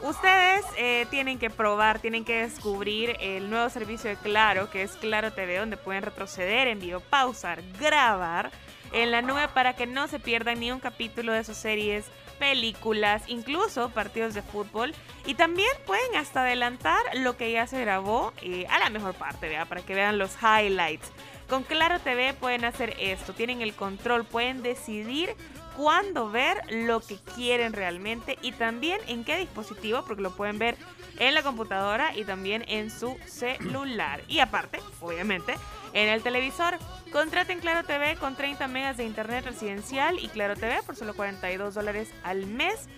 [0.00, 4.92] Ustedes eh, tienen que probar, tienen que descubrir el nuevo servicio de Claro, que es
[4.92, 8.50] Claro TV, donde pueden retroceder en vivo, pausar, grabar
[8.92, 12.06] en la nube para que no se pierdan ni un capítulo de sus series,
[12.38, 14.94] películas, incluso partidos de fútbol.
[15.24, 19.48] Y también pueden hasta adelantar lo que ya se grabó eh, a la mejor parte,
[19.48, 19.66] ¿verdad?
[19.66, 21.10] para que vean los highlights.
[21.48, 25.34] Con Claro TV pueden hacer esto, tienen el control, pueden decidir
[25.76, 30.76] cuándo ver lo que quieren realmente y también en qué dispositivo, porque lo pueden ver
[31.18, 34.22] en la computadora y también en su celular.
[34.28, 35.54] Y aparte, obviamente,
[35.92, 36.78] en el televisor.
[37.12, 41.74] Contraten Claro TV con 30 megas de internet residencial y Claro TV por solo 42
[41.74, 42.88] dólares al mes.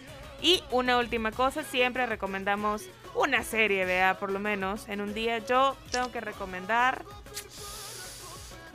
[0.40, 2.84] Y una última cosa, siempre recomendamos
[3.14, 5.38] una serie, vea, por lo menos en un día.
[5.38, 7.04] Yo tengo que recomendar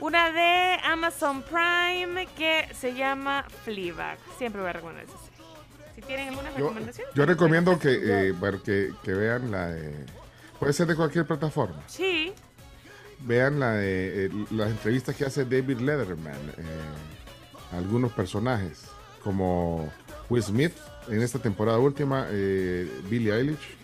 [0.00, 4.18] una de Amazon Prime que se llama Fleabag.
[4.38, 5.34] Siempre voy a recomendar esa serie.
[5.94, 7.08] Si tienen alguna Yo, recomendación.
[7.14, 8.00] yo recomiendo que,
[8.30, 8.34] eh,
[8.64, 10.06] que, que vean la de...
[10.58, 11.82] Puede ser de cualquier plataforma.
[11.86, 12.32] Sí.
[13.20, 18.82] Vean la de, eh, las entrevistas que hace David Letterman eh, a algunos personajes,
[19.22, 19.90] como
[20.28, 20.72] Will Smith
[21.08, 23.76] en esta temporada última, eh, Billie Eilish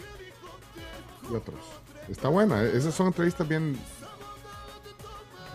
[1.30, 1.60] y otros.
[2.08, 3.78] Está buena, esas son entrevistas bien,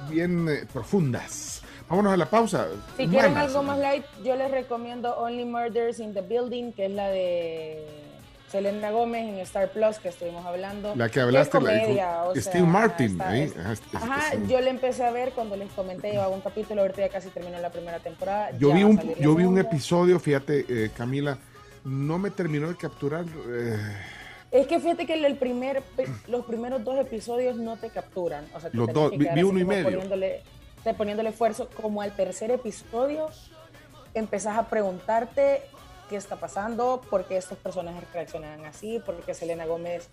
[0.09, 1.61] bien eh, profundas.
[1.89, 2.67] Vámonos a la pausa.
[2.97, 6.91] Si quieren algo más light, yo les recomiendo Only Murders in the Building, que es
[6.91, 7.85] la de
[8.49, 10.95] Selena Gómez en Star Plus, que estuvimos hablando.
[10.95, 13.11] La que hablaste, la- comedia, o Steve sea, Martin.
[13.11, 15.69] está- ahí, es- ajá, es- es- Ajá, es- yo le empecé a ver cuando les
[15.73, 18.49] comenté, llevaba un capítulo, ahorita ya casi terminó la primera temporada.
[18.57, 21.37] Yo vi un, la yo vi un episodio, fíjate, eh, Camila,
[21.83, 23.25] no me terminó de capturar.
[23.47, 23.77] eh,
[24.55, 25.83] Es que fíjate que el primer,
[26.27, 28.47] los primeros dos episodios no te capturan.
[28.53, 29.83] O sea, te Los dos, que vi- quedar vi así uno y medio.
[29.83, 30.43] Poniéndole,
[30.97, 31.69] poniéndole esfuerzo.
[31.81, 33.27] Como al tercer episodio,
[34.13, 35.61] empezás a preguntarte
[36.09, 40.07] qué está pasando, por qué estos personajes reaccionan así, por qué Selena Gómez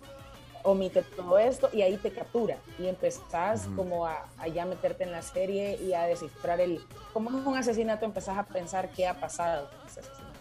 [0.63, 2.57] omite todo esto, y ahí te captura.
[2.79, 6.81] Y empezás como a, a ya meterte en la serie y a descifrar el...
[7.13, 10.39] Como es un asesinato, empezás a pensar qué ha pasado con ese asesinato.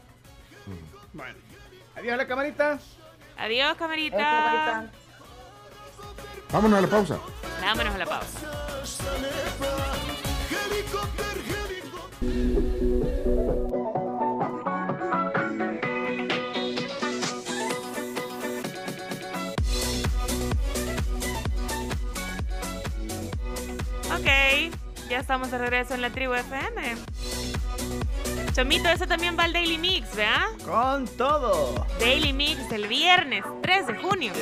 [1.12, 1.38] Bueno.
[1.96, 2.78] Adiós la camarita.
[3.36, 4.16] Adiós, camarita.
[4.16, 5.02] Adiós, camarita.
[6.50, 7.18] Vámonos a la pausa.
[7.60, 8.38] Vámonos a la pausa.
[24.14, 24.70] Ok,
[25.09, 26.96] ya estamos de regreso en la tribu FM.
[28.54, 30.46] Chomito, eso también va al Daily Mix, ¿verdad?
[30.66, 31.86] Con todo.
[31.98, 34.32] Daily Mix el viernes 3 de junio.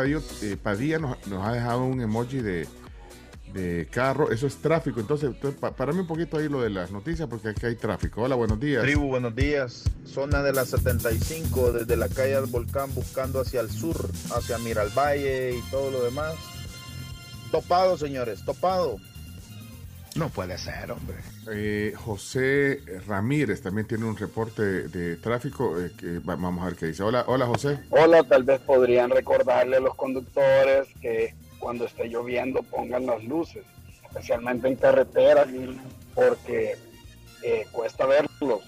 [0.43, 2.69] eh, Padilla nos, ha dejado un emoji de,
[3.55, 4.31] de carro.
[4.31, 5.01] Eso es tráfico.
[5.01, 8.23] Entonces, entonces pa- parame un poquito ahí lo de las noticias porque aquí hay tráfico.
[8.23, 8.83] Hola, buenos días.
[8.83, 9.85] Tribu, buenos días.
[10.07, 15.57] Zona de la 75, desde la calle del volcán buscando hacia el sur, hacia Miralvalle
[15.57, 16.35] y todo lo demás.
[17.51, 18.97] Topado, señores, topado.
[20.17, 21.17] No puede ser, hombre.
[21.53, 25.79] Eh, José Ramírez también tiene un reporte de, de tráfico.
[25.81, 27.03] eh, que va- vamos a ver qué dice.
[27.03, 27.79] Hola, hola José.
[27.91, 33.63] Hola, tal vez podrían recordarle a los conductores que cuando esté lloviendo pongan las luces,
[34.09, 35.47] especialmente en carreteras,
[36.15, 36.77] porque
[37.43, 38.61] eh, cuesta verlos.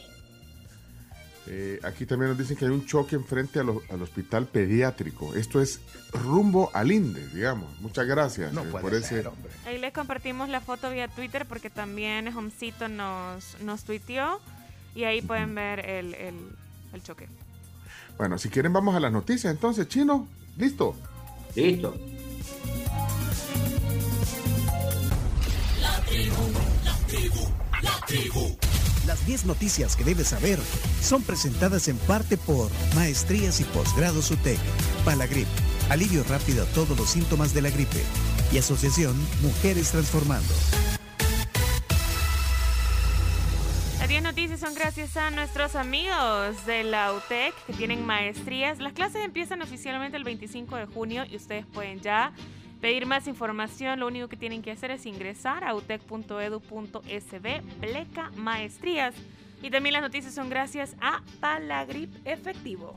[1.55, 5.35] Eh, aquí también nos dicen que hay un choque enfrente a lo- al hospital pediátrico.
[5.35, 5.81] Esto es
[6.11, 7.79] rumbo al INDE, digamos.
[7.81, 9.23] Muchas gracias eh, por ese.
[9.67, 14.41] Ahí les compartimos la foto vía Twitter porque también Homcito nos, nos tuiteó
[14.95, 16.35] y ahí pueden ver el, el,
[16.95, 17.29] el choque.
[18.17, 19.53] Bueno, si quieren vamos a las noticias.
[19.53, 20.27] Entonces, Chino,
[20.57, 20.95] listo.
[21.55, 21.95] Listo.
[25.83, 26.43] La tribu,
[26.85, 27.49] la tribu,
[27.83, 28.57] la tribu.
[29.07, 30.61] Las 10 noticias que debes saber
[31.01, 34.61] son presentadas en parte por Maestrías y Posgrados UTEC,
[35.05, 35.49] Palagrip,
[35.91, 38.01] alivio rápido a todos los síntomas de la gripe
[38.53, 40.55] y Asociación Mujeres Transformando.
[43.99, 48.79] Las 10 noticias son gracias a nuestros amigos de la UTEC que tienen maestrías.
[48.79, 52.33] Las clases empiezan oficialmente el 25 de junio y ustedes pueden ya
[52.83, 54.01] pedir más información.
[54.01, 59.15] Lo único que tienen que hacer es ingresar a utec.edu.sb, pleca maestrías.
[59.63, 62.97] Y también las noticias son gracias a Palagrip Efectivo.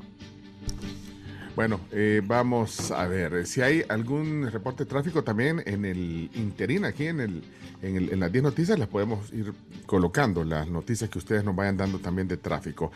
[1.56, 6.30] Bueno, eh, vamos a ver eh, si hay algún reporte de tráfico también en el
[6.34, 7.44] interín, aquí en, el,
[7.82, 9.54] en, las 10 noticias, las podemos ir
[9.86, 12.92] colocando, las noticias que ustedes nos vayan dando también de tráfico.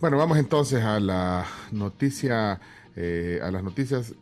[0.00, 2.58] Bueno, vamos entonces a la noticia,
[2.96, 4.14] eh, a las noticias.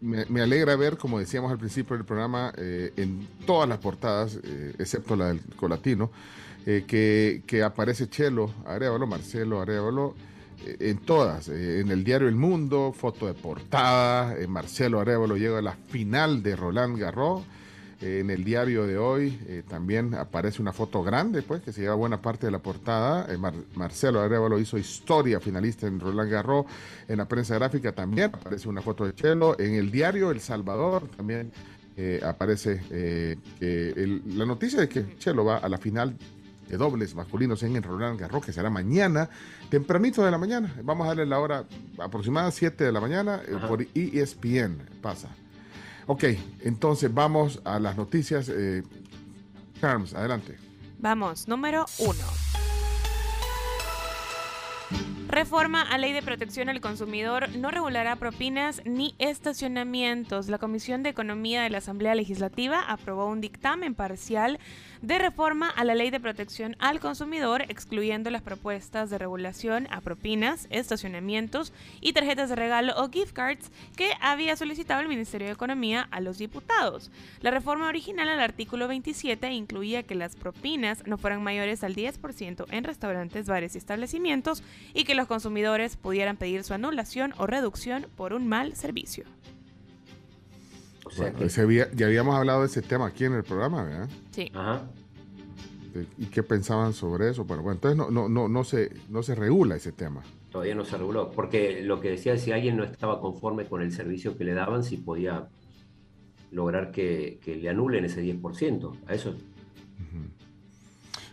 [0.00, 4.74] Me, alegra ver, como decíamos al principio del programa, eh, en todas las portadas, eh,
[4.78, 6.10] excepto la del Colatino,
[6.66, 10.14] eh, que, que aparece Chelo Arevalo, Marcelo Arevalo,
[10.66, 15.74] en todas, en el diario El Mundo, foto de portada, Marcelo Arevalo llega a la
[15.74, 17.42] final de Roland Garros,
[18.00, 21.80] eh, en el diario de hoy eh, también aparece una foto grande, pues, que se
[21.80, 23.26] lleva buena parte de la portada.
[23.32, 26.66] Eh, Mar- Marcelo Arevalo hizo historia finalista en Roland Garros.
[27.08, 29.58] En la prensa gráfica también aparece una foto de Chelo.
[29.58, 31.52] En el diario El Salvador también
[31.96, 36.14] eh, aparece eh, el- la noticia de que Chelo va a la final
[36.68, 39.30] de dobles masculinos en el Roland Garros, que será mañana,
[39.70, 40.74] tempranito de la mañana.
[40.82, 41.64] Vamos a darle la hora
[41.98, 45.28] aproximada, 7 de la mañana, por ESPN pasa.
[46.06, 46.24] Ok,
[46.60, 48.48] entonces vamos a las noticias.
[48.48, 48.82] Eh,
[50.14, 50.56] adelante.
[50.98, 52.24] Vamos, número uno.
[55.28, 60.48] Reforma a Ley de Protección al Consumidor no regulará propinas ni estacionamientos.
[60.48, 64.60] La Comisión de Economía de la Asamblea Legislativa aprobó un dictamen parcial
[65.02, 70.00] de reforma a la Ley de Protección al Consumidor, excluyendo las propuestas de regulación a
[70.00, 75.54] propinas, estacionamientos y tarjetas de regalo o gift cards que había solicitado el Ministerio de
[75.54, 77.10] Economía a los diputados.
[77.40, 82.66] La reforma original al artículo 27 incluía que las propinas no fueran mayores al 10%
[82.70, 84.62] en restaurantes, bares y establecimientos
[84.94, 89.24] y que los consumidores pudieran pedir su anulación o reducción por un mal servicio.
[91.16, 94.08] Bueno, ese había- ya habíamos hablado de ese tema aquí en el programa, ¿verdad?
[94.32, 94.50] Sí.
[95.94, 97.44] De- ¿Y qué pensaban sobre eso?
[97.44, 100.22] Bueno, bueno entonces no, no, no, no, se, no se regula ese tema.
[100.50, 103.82] Todavía no se reguló, porque lo que decía es si alguien no estaba conforme con
[103.82, 105.48] el servicio que le daban, si podía
[106.50, 108.92] lograr que, que le anulen ese 10%.
[109.06, 109.34] A eso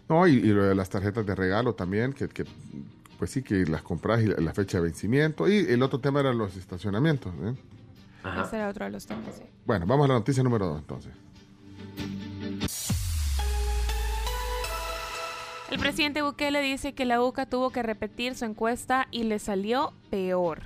[0.10, 2.44] No, y, y lo de las tarjetas de regalo también, que, que,
[3.24, 5.48] pues sí, que las compras y la, la fecha de vencimiento.
[5.48, 7.34] Y el otro tema eran los estacionamientos.
[7.42, 7.56] ¿eh?
[8.46, 9.44] Ese era otro de los temas, sí.
[9.66, 11.14] Bueno, vamos a la noticia número dos entonces.
[15.72, 19.94] El presidente Bukele dice que la UCA tuvo que repetir su encuesta y le salió
[20.10, 20.64] peor.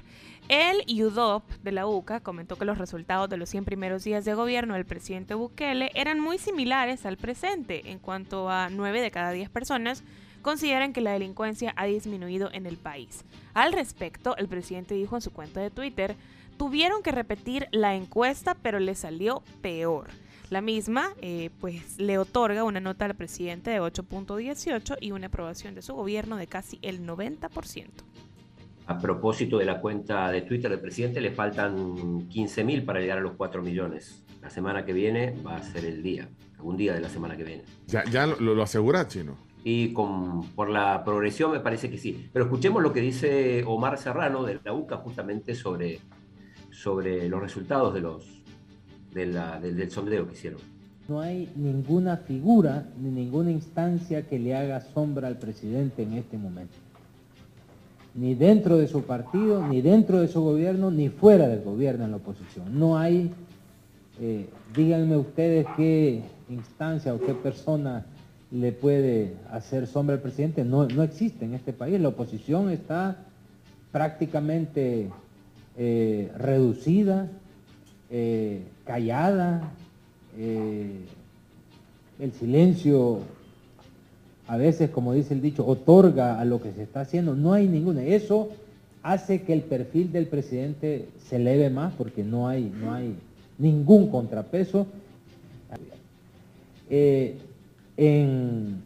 [0.50, 4.34] El UDOP de la UCA comentó que los resultados de los 100 primeros días de
[4.34, 9.30] gobierno del presidente Bukele eran muy similares al presente, en cuanto a 9 de cada
[9.30, 10.04] 10 personas
[10.48, 13.26] consideran que la delincuencia ha disminuido en el país.
[13.53, 16.15] Al respecto, el presidente dijo en su cuenta de Twitter,
[16.56, 20.07] tuvieron que repetir la encuesta pero le salió peor.
[20.49, 25.76] La misma, eh, pues, le otorga una nota al presidente de 8.18 y una aprobación
[25.76, 27.90] de su gobierno de casi el 90%.
[28.86, 31.76] A propósito de la cuenta de Twitter del presidente, le faltan
[32.30, 34.24] 15.000 para llegar a los 4 millones.
[34.41, 37.44] La semana que viene va a ser el día, algún día de la semana que
[37.44, 37.64] viene.
[37.88, 39.47] Ya, ya lo, lo asegura, Chino.
[39.69, 42.30] Y por la progresión me parece que sí.
[42.31, 45.99] Pero escuchemos lo que dice Omar Serrano de la UCA justamente sobre,
[46.72, 48.23] sobre los resultados de los,
[49.14, 50.61] del, del sondeo que hicieron.
[51.10, 56.38] No hay ninguna figura ni ninguna instancia que le haga sombra al presidente en este
[56.38, 56.77] momento.
[58.15, 62.11] Ni dentro de su partido, ni dentro de su gobierno, ni fuera del gobierno en
[62.11, 62.80] la oposición.
[62.80, 63.34] No hay,
[64.22, 68.06] eh, díganme ustedes qué instancia o qué persona
[68.52, 70.64] le puede hacer sombra al presidente.
[70.64, 71.99] No, no existe en este país.
[71.99, 73.18] La oposición está
[73.91, 75.10] prácticamente
[75.78, 77.30] eh, reducida,
[78.10, 79.72] eh, callada,
[80.38, 81.02] eh,
[82.19, 83.19] el silencio
[84.48, 87.36] a veces, como dice el dicho, otorga a lo que se está haciendo.
[87.36, 88.03] No hay ninguna.
[88.03, 88.49] Eso
[89.03, 93.15] hace que el perfil del presidente se eleve más porque no hay, no hay
[93.57, 94.88] ningún contrapeso.
[97.98, 98.82] En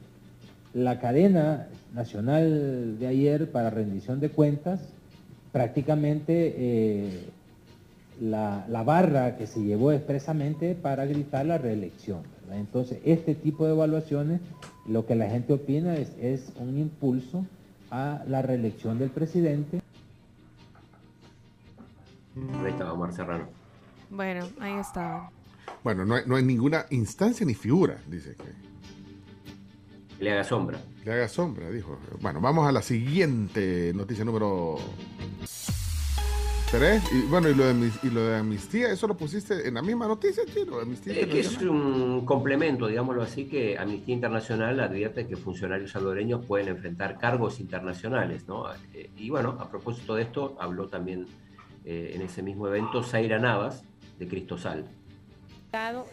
[0.73, 4.79] la cadena nacional de ayer para rendición de cuentas,
[5.51, 7.25] prácticamente eh,
[8.21, 12.21] la, la barra que se llevó expresamente para gritar la reelección.
[12.41, 12.59] ¿verdad?
[12.59, 14.39] Entonces, este tipo de evaluaciones,
[14.87, 17.45] lo que la gente opina es, es un impulso
[17.89, 19.81] a la reelección del presidente.
[22.63, 23.45] Ahí estaba Omar Serrano.
[24.09, 25.29] Bueno, ahí está.
[25.83, 28.70] Bueno, no hay, no hay ninguna instancia ni figura, dice que.
[30.21, 30.79] Le haga sombra.
[31.03, 31.97] Le haga sombra, dijo.
[32.21, 34.77] Bueno, vamos a la siguiente noticia número
[36.71, 37.03] 3.
[37.11, 40.07] Y bueno, y lo, de, y lo de amnistía, ¿eso lo pusiste en la misma
[40.07, 40.79] noticia, Chino?
[40.79, 46.45] Amnistía Es que es un complemento, digámoslo así, que Amnistía Internacional advierte que funcionarios salvadoreños
[46.45, 48.65] pueden enfrentar cargos internacionales, ¿no?
[48.93, 51.25] Eh, Y bueno, a propósito de esto, habló también
[51.83, 53.83] eh, en ese mismo evento Zaira Navas,
[54.19, 54.85] de Cristosal.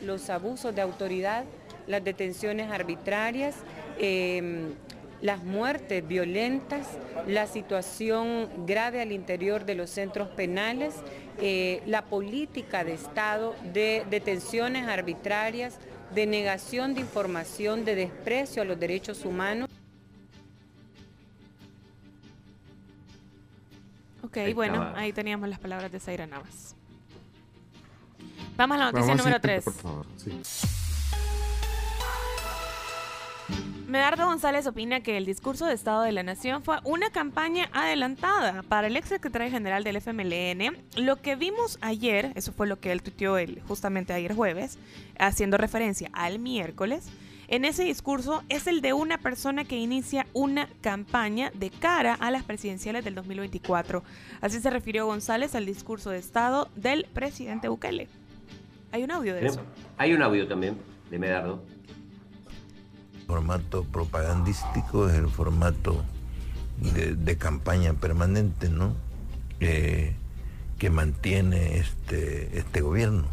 [0.01, 1.45] los abusos de autoridad,
[1.87, 3.57] las detenciones arbitrarias,
[3.99, 4.75] eh,
[5.21, 6.87] las muertes violentas,
[7.27, 10.95] la situación grave al interior de los centros penales,
[11.41, 15.79] eh, la política de Estado de detenciones arbitrarias,
[16.15, 19.69] de negación de información, de desprecio a los derechos humanos.
[24.23, 26.77] Ok, bueno, ahí teníamos las palabras de Zaira Navas.
[28.57, 29.65] Vamos a la noticia Vamos número siguiente, 3.
[29.65, 30.88] Por favor, sí.
[33.89, 38.63] Medardo González opina que el discurso de Estado de la Nación fue una campaña adelantada
[38.65, 40.77] para el ex secretario general del FMLN.
[40.97, 44.79] Lo que vimos ayer, eso fue lo que él tuiteó el- justamente ayer jueves,
[45.19, 47.09] haciendo referencia al miércoles,
[47.51, 52.31] en ese discurso es el de una persona que inicia una campaña de cara a
[52.31, 54.03] las presidenciales del 2024.
[54.43, 58.07] Así se refirió González al discurso de Estado del presidente Bukele.
[58.93, 59.63] Hay un audio de eso.
[59.97, 60.77] Hay un audio también
[61.11, 61.63] de Medardo.
[63.39, 66.03] Formato propagandístico, es el formato
[66.79, 68.95] de, de campaña permanente, ¿no?
[69.61, 70.15] Eh,
[70.79, 73.27] que mantiene este, este gobierno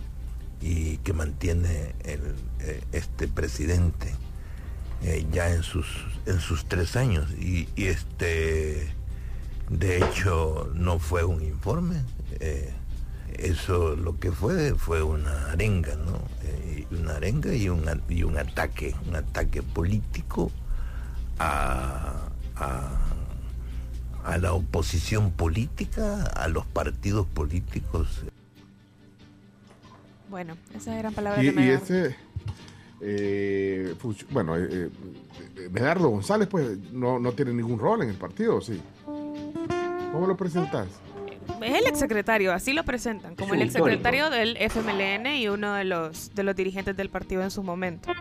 [0.61, 4.13] y que mantiene el, eh, este presidente
[5.03, 5.85] eh, ya en sus,
[6.26, 7.31] en sus tres años.
[7.39, 8.91] Y, y este,
[9.69, 12.01] de hecho, no fue un informe.
[12.41, 12.73] eh,
[13.39, 16.19] eso lo que fue fue una arenga, ¿no?
[16.43, 20.51] Eh, una arenga y un, y un ataque, un ataque político
[21.39, 22.89] a, a,
[24.23, 28.07] a la oposición política, a los partidos políticos.
[30.29, 31.83] Bueno, esas eran palabras Y, de y Medardo.
[31.85, 32.15] ese.
[33.01, 33.95] eh,
[34.31, 34.89] bueno, eh,
[35.57, 38.81] eh, Medardo González, pues, no, no tiene ningún rol en el partido, ¿o ¿sí?
[39.05, 40.87] ¿Cómo lo presentas?
[41.61, 46.34] Es el exsecretario, así lo presentan, como el exsecretario del FMLN y uno de los,
[46.35, 48.11] de los dirigentes del partido en su momento.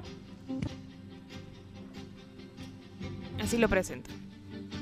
[3.43, 4.15] Así lo presentan.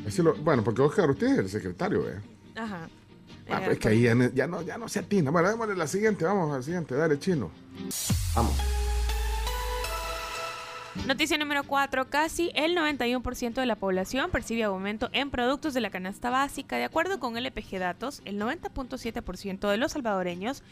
[0.06, 2.20] Así lo- bueno, porque Oscar, usted es el secretario, ¿eh?
[2.56, 2.88] Ajá.
[3.48, 4.02] Ah, Eh, pero es que ahí
[4.34, 5.30] ya no, ya no se atina.
[5.30, 7.50] Bueno, démosle la siguiente, vamos a la siguiente, dale, chino.
[8.34, 8.54] Vamos.
[11.06, 12.10] Noticia número 4.
[12.10, 16.76] Casi el 91% de la población percibe aumento en productos de la canasta básica.
[16.76, 20.62] De acuerdo con LPG Datos, el 90.7% de los salvadoreños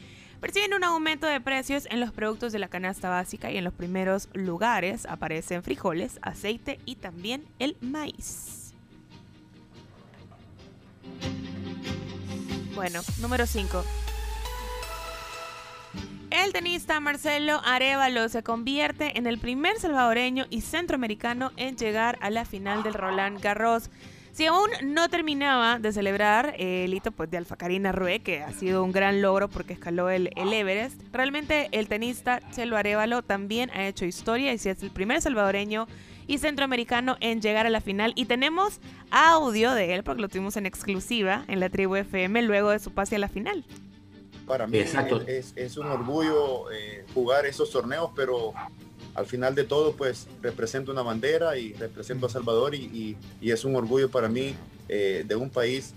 [0.40, 3.72] perciben un aumento de precios en los productos de la canasta básica y en los
[3.72, 8.74] primeros lugares aparecen frijoles, aceite y también el maíz.
[12.74, 13.84] Bueno, número 5.
[16.30, 22.30] El tenista Marcelo Arevalo se convierte en el primer salvadoreño y centroamericano en llegar a
[22.30, 23.90] la final del Roland Garros.
[24.30, 28.44] Si aún no terminaba de celebrar eh, el hito pues, de Alfa Karina Rue, que
[28.44, 33.22] ha sido un gran logro porque escaló el, el Everest, realmente el tenista Chelo Arevalo
[33.22, 35.88] también ha hecho historia y si es el primer salvadoreño
[36.28, 38.12] y centroamericano en llegar a la final.
[38.14, 38.80] Y tenemos
[39.10, 42.92] audio de él porque lo tuvimos en exclusiva en la tribu FM luego de su
[42.92, 43.64] pase a la final.
[44.50, 45.20] Para mí Exacto.
[45.28, 48.52] es, es un orgullo eh, jugar esos torneos, pero
[49.14, 53.52] al final de todo, pues represento una bandera y represento a Salvador y, y- y
[53.52, 54.56] es un orgullo para mí
[54.88, 55.94] eh, de un país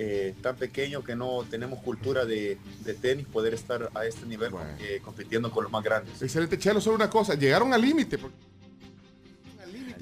[0.00, 4.50] eh, tan pequeño que no tenemos cultura de, de tenis poder estar a este nivel
[4.80, 6.20] eh, compitiendo con los más grandes.
[6.20, 8.18] Excelente, Chelo, solo una cosa, llegaron al límite.
[8.18, 8.36] porque-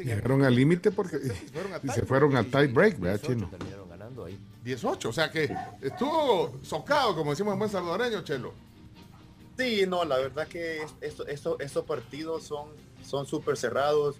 [0.02, 1.18] Llegaron al límite porque
[1.82, 3.50] y se fueron al tie break, ¿verdad, chino?
[4.70, 8.52] 18, o sea que estuvo socado, como decimos en buen salvadoreño, Chelo.
[9.58, 12.68] Sí, no, la verdad que es- esto- esto- estos partidos son
[13.02, 14.16] son súper cerrados.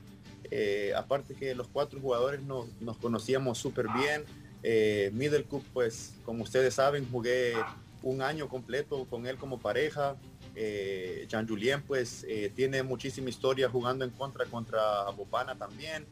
[0.51, 4.24] Eh, aparte que los cuatro jugadores nos, nos conocíamos súper bien.
[4.62, 7.55] Eh, Middle Cup, pues como ustedes saben, jugué
[8.02, 10.16] un año completo con él como pareja.
[10.56, 16.06] Eh, Jean Julien pues eh, tiene muchísima historia jugando en contra contra Bopana también.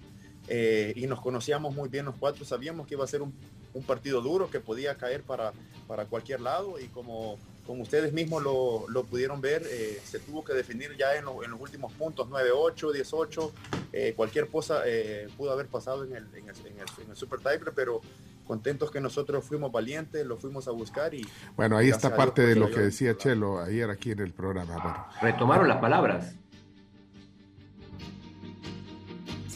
[0.48, 2.44] Eh, y nos conocíamos muy bien los cuatro.
[2.44, 3.34] Sabíamos que iba a ser un,
[3.74, 5.52] un partido duro que podía caer para,
[5.86, 10.42] para cualquier lado y como, como ustedes mismos lo, lo pudieron ver, eh, se tuvo
[10.44, 13.52] que definir ya en, lo- en los últimos puntos, 9-8, 18,
[13.92, 17.16] eh, cualquier cosa eh, pudo haber pasado en el, en el, en el- en el
[17.16, 18.00] Super Tiebreak, pero
[18.46, 21.26] contentos que nosotros fuimos valientes, lo fuimos a buscar y...
[21.54, 24.74] Bueno, ahí está Dios, parte de lo que decía Chelo ayer aquí en el programa.
[24.82, 26.34] Bueno, Retomaron las palabras.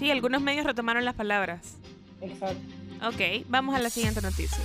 [0.02, 1.76] Sí, algunos medios retomaron las palabras.
[2.20, 2.60] Exacto.
[3.06, 4.58] Ok, vamos a la siguiente noticia.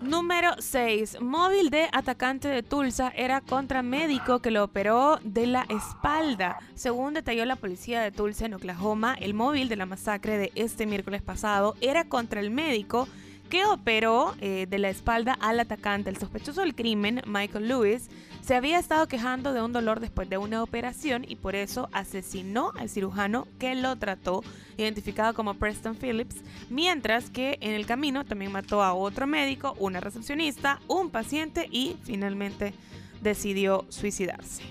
[0.00, 1.20] Número 6.
[1.20, 6.56] Móvil de atacante de Tulsa era contra médico que lo operó de la espalda.
[6.74, 10.86] Según detalló la policía de Tulsa en Oklahoma, el móvil de la masacre de este
[10.86, 13.06] miércoles pasado era contra el médico
[13.48, 16.10] que operó eh, de la espalda al atacante.
[16.10, 18.08] El sospechoso del crimen, Michael Lewis,
[18.42, 22.72] se había estado quejando de un dolor después de una operación y por eso asesinó
[22.78, 24.44] al cirujano que lo trató,
[24.76, 26.36] identificado como Preston Phillips,
[26.70, 31.96] mientras que en el camino también mató a otro médico, una recepcionista, un paciente y
[32.04, 32.72] finalmente
[33.20, 34.62] decidió suicidarse.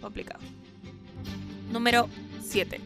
[0.00, 0.40] Complicado.
[1.70, 2.08] Número
[2.42, 2.80] 7.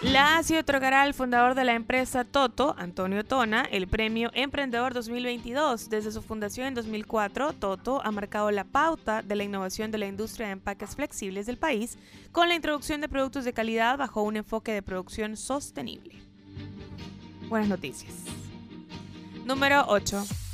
[0.00, 5.90] La ASI otorgará al fundador de la empresa Toto, Antonio Tona, el premio Emprendedor 2022.
[5.90, 10.06] Desde su fundación en 2004, Toto ha marcado la pauta de la innovación de la
[10.06, 11.98] industria de empaques flexibles del país
[12.30, 16.14] con la introducción de productos de calidad bajo un enfoque de producción sostenible.
[17.48, 18.14] Buenas noticias.
[19.44, 20.47] Número 8.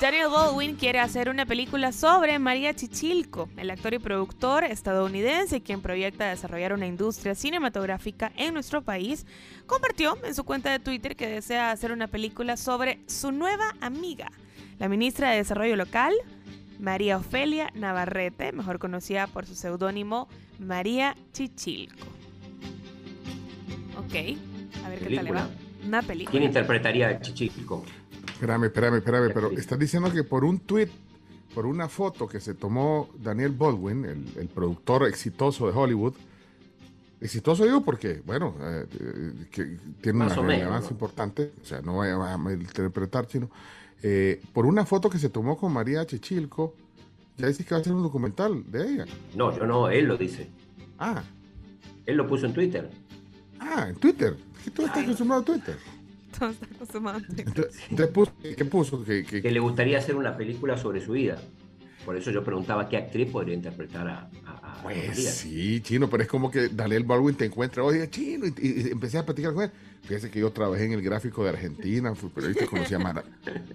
[0.00, 5.80] Daniel Baldwin quiere hacer una película sobre María Chichilco, el actor y productor estadounidense quien
[5.80, 9.26] proyecta desarrollar una industria cinematográfica en nuestro país,
[9.66, 14.30] compartió en su cuenta de Twitter que desea hacer una película sobre su nueva amiga,
[14.78, 16.14] la ministra de Desarrollo Local,
[16.78, 20.28] María Ofelia Navarrete, mejor conocida por su seudónimo
[20.60, 22.06] María Chichilco.
[23.98, 24.14] Ok,
[24.84, 25.48] a ver qué tal le va.
[25.84, 26.30] Una película.
[26.30, 27.84] ¿Quién interpretaría a Chichico?
[28.38, 30.88] Espérame, espérame, espérame, pero estás diciendo que por un tweet,
[31.54, 36.14] por una foto que se tomó Daniel Baldwin, el, el productor exitoso de Hollywood,
[37.20, 38.86] exitoso digo porque, bueno, eh,
[39.50, 43.50] que tiene Más una relevancia importante, o sea, no vaya a interpretar chino,
[44.04, 46.74] eh, por una foto que se tomó con María Chichilco,
[47.36, 49.04] ya dices que va a hacer un documental de ella.
[49.34, 50.48] No, yo no, él lo dice.
[50.98, 51.24] Ah.
[52.06, 52.88] Él lo puso en Twitter.
[53.58, 54.36] Ah, en Twitter.
[54.64, 55.76] Que tú estás acostumbrado a Twitter.
[56.38, 57.44] Todo está acostumbrado a Twitter.
[57.48, 59.04] Entonces, entonces puso- ¿qué puso?
[59.04, 61.40] Que, le gustaría hacer una película sobre su vida.
[62.04, 66.22] Por eso yo preguntaba qué actriz podría interpretar a, a- a Pues sí, chino, pero
[66.22, 69.64] es como que Daniel Baldwin te encuentra, oye, chino, y, y empecé a platicar con
[69.64, 69.70] él.
[70.02, 73.24] Fíjese que yo trabajé en el gráfico de Argentina, fui periodista, conocí a, Mara-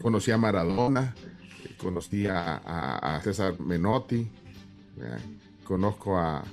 [0.01, 1.13] conocí a Maradona,
[1.77, 4.27] conocí a, a- a César Menotti,
[4.95, 5.19] ¿verdad?
[5.65, 6.43] conozco a,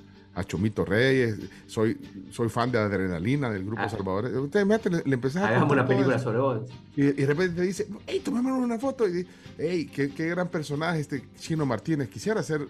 [0.41, 1.37] a Chomito Reyes,
[1.67, 1.97] soy,
[2.31, 3.89] soy fan de Adrenalina del grupo Ah.
[3.89, 4.25] Salvador.
[4.27, 6.25] Ustedes me le, le empezás a Hagamos una película eso.
[6.25, 6.71] sobre vos.
[6.97, 9.07] Y, y de repente te dice, hey, tomémonos una foto.
[9.09, 12.09] Y dice, hey, qué, qué gran personaje este Chino Martínez.
[12.09, 12.67] Quisiera ser,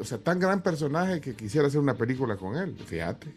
[0.00, 2.74] o sea, tan gran personaje que quisiera hacer una película con él.
[2.86, 3.28] Fíjate.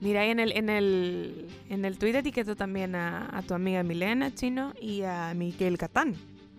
[0.00, 3.82] Mira, ahí en el, en el, en el tweet etiquetó también a, a tu amiga
[3.82, 6.14] Milena Chino y a Miguel Catán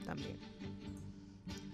[0.06, 0.38] también.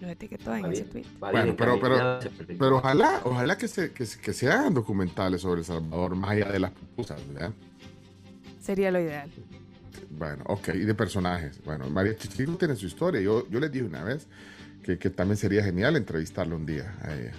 [0.00, 1.04] Los etiquetó en ese tweet.
[1.18, 2.20] Bueno, pero, pero,
[2.58, 6.30] pero ojalá, ojalá que se, que, se- que se hagan documentales sobre El Salvador, más
[6.30, 7.52] allá de las pupusas, ¿verdad?
[8.60, 9.28] Sería lo ideal.
[10.10, 11.60] Bueno, ok, y de personajes.
[11.64, 13.20] Bueno, María Chichilco tiene su historia.
[13.20, 14.26] Yo, yo les dije una vez
[14.82, 17.32] que, que también sería genial entrevistarla un día a ella.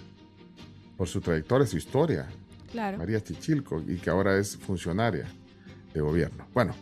[0.98, 2.28] Por su trayectoria, su historia.
[2.72, 2.98] Claro.
[2.98, 5.26] María Chichilco, y que ahora es funcionaria
[5.94, 6.46] de gobierno.
[6.54, 6.76] Bueno,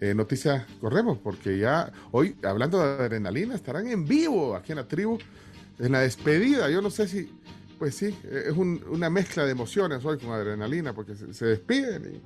[0.00, 4.86] eh, noticia, corremos, porque ya hoy, hablando de adrenalina, estarán en vivo aquí en la
[4.88, 5.18] tribu,
[5.78, 6.70] en la despedida.
[6.70, 7.30] Yo no sé si,
[7.78, 12.22] pues sí, es un- una mezcla de emociones hoy con adrenalina, porque se, despiden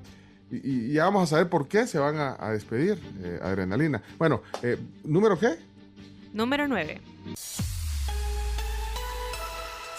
[0.50, 4.02] y, ya vamos a saber por qué se van a, a despedir, eh, adrenalina.
[4.18, 5.56] Bueno, eh, ¿número qué?
[6.34, 7.00] Número 9.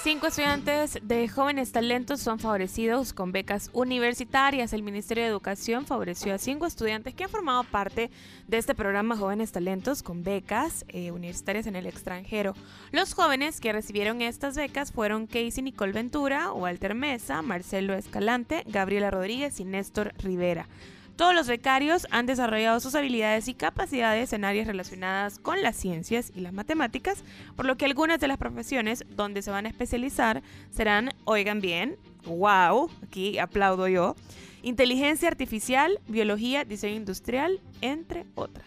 [0.03, 4.73] Cinco estudiantes de jóvenes talentos son favorecidos con becas universitarias.
[4.73, 8.11] El Ministerio de Educación favoreció a cinco estudiantes que han formado parte
[8.49, 12.53] de este programa Jóvenes Talentos con becas eh, universitarias en el extranjero.
[12.91, 19.09] Los jóvenes que recibieron estas becas fueron Casey Nicole Ventura, Walter Mesa, Marcelo Escalante, Gabriela
[19.09, 20.67] Rodríguez y Néstor Rivera.
[21.15, 26.31] Todos los becarios han desarrollado sus habilidades y capacidades en áreas relacionadas con las ciencias
[26.35, 27.23] y las matemáticas,
[27.55, 30.41] por lo que algunas de las profesiones donde se van a especializar
[30.71, 34.15] serán, oigan bien, wow, aquí aplaudo yo,
[34.63, 38.65] inteligencia artificial, biología, diseño industrial, entre otras.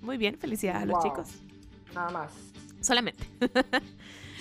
[0.00, 1.02] Muy bien, felicidades a los Wow.
[1.02, 1.28] chicos.
[1.94, 2.32] Nada más.
[2.80, 3.24] Solamente.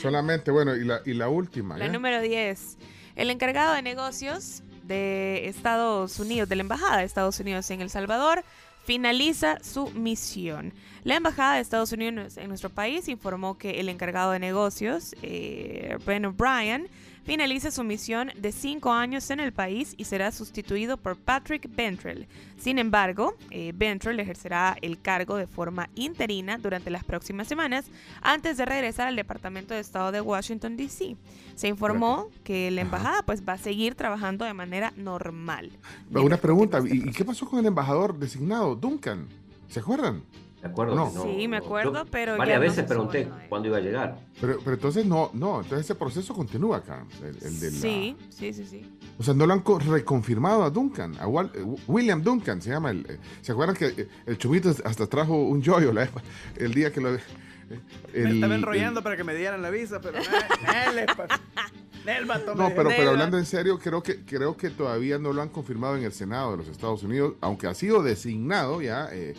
[0.01, 1.77] Solamente, bueno, y la, y la última.
[1.77, 1.89] La ¿eh?
[1.89, 2.77] número 10.
[3.15, 7.89] El encargado de negocios de Estados Unidos, de la Embajada de Estados Unidos en El
[7.89, 8.43] Salvador,
[8.85, 10.73] finaliza su misión.
[11.03, 15.97] La Embajada de Estados Unidos en nuestro país informó que el encargado de negocios, eh,
[16.05, 16.87] Ben O'Brien,
[17.27, 22.25] finaliza su misión de cinco años en el país y será sustituido por Patrick Bentrell.
[22.57, 27.83] Sin embargo, eh, Bentrell ejercerá el cargo de forma interina durante las próximas semanas
[28.21, 31.17] antes de regresar al Departamento de Estado de Washington, D.C.
[31.55, 35.69] Se informó que la embajada pues, va a seguir trabajando de manera normal.
[36.09, 39.27] Una pregunta, ¿y, y qué pasó con el embajador designado, Duncan?
[39.67, 40.23] ¿Se acuerdan?
[40.61, 40.95] De acuerdo.
[40.95, 41.09] No.
[41.09, 44.19] que no- Sí, me acuerdo, pero ya Varias veces pregunté cuándo iba a llegar.
[44.41, 47.05] Pero, pero entonces no, no, entonces ese proceso continúa acá.
[47.21, 48.97] El, el de la- Sí, sí, sí, sí.
[49.19, 52.71] O sea, no lo han co- reconfirmado a Duncan, a Wal- eh, William Duncan se
[52.71, 52.89] llama.
[52.91, 56.09] El, eh, ¿Se acuerdan que eh, el chumito hasta trajo un yoyo la
[56.55, 57.11] el día que lo...
[57.11, 57.17] me
[58.31, 60.17] estaba el- enrollando para que me dieran la visa, pero
[62.55, 65.97] No, pero, pero hablando en serio, creo que, creo que todavía no lo han confirmado
[65.97, 69.33] en el Senado de los Estados Unidos, aunque ha sido designado ya eh,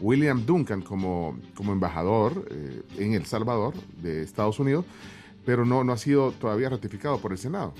[0.00, 4.84] William Duncan como, como embajador eh, en El Salvador de Estados Unidos,
[5.46, 7.74] pero no, no ha sido todavía ratificado por el Senado.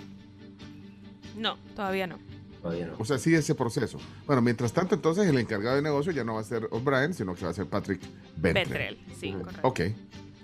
[1.36, 2.18] No, todavía no.
[2.62, 2.94] Todavía no.
[2.98, 3.98] O sea, sigue ese proceso.
[4.26, 7.34] Bueno, mientras tanto, entonces el encargado de negocio ya no va a ser O'Brien, sino
[7.34, 8.00] que va a ser Patrick
[8.36, 8.64] Bentley.
[8.64, 9.68] Bentrell, sí, correcto.
[9.68, 9.80] Ok,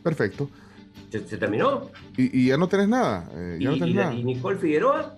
[0.02, 0.50] perfecto.
[1.10, 1.90] ¿Se, se terminó?
[2.16, 3.28] Y, y ya no tenés nada.
[3.32, 4.14] eh, ¿Y, ya no tenés y- nada.
[4.14, 5.16] y Nicole Figueroa?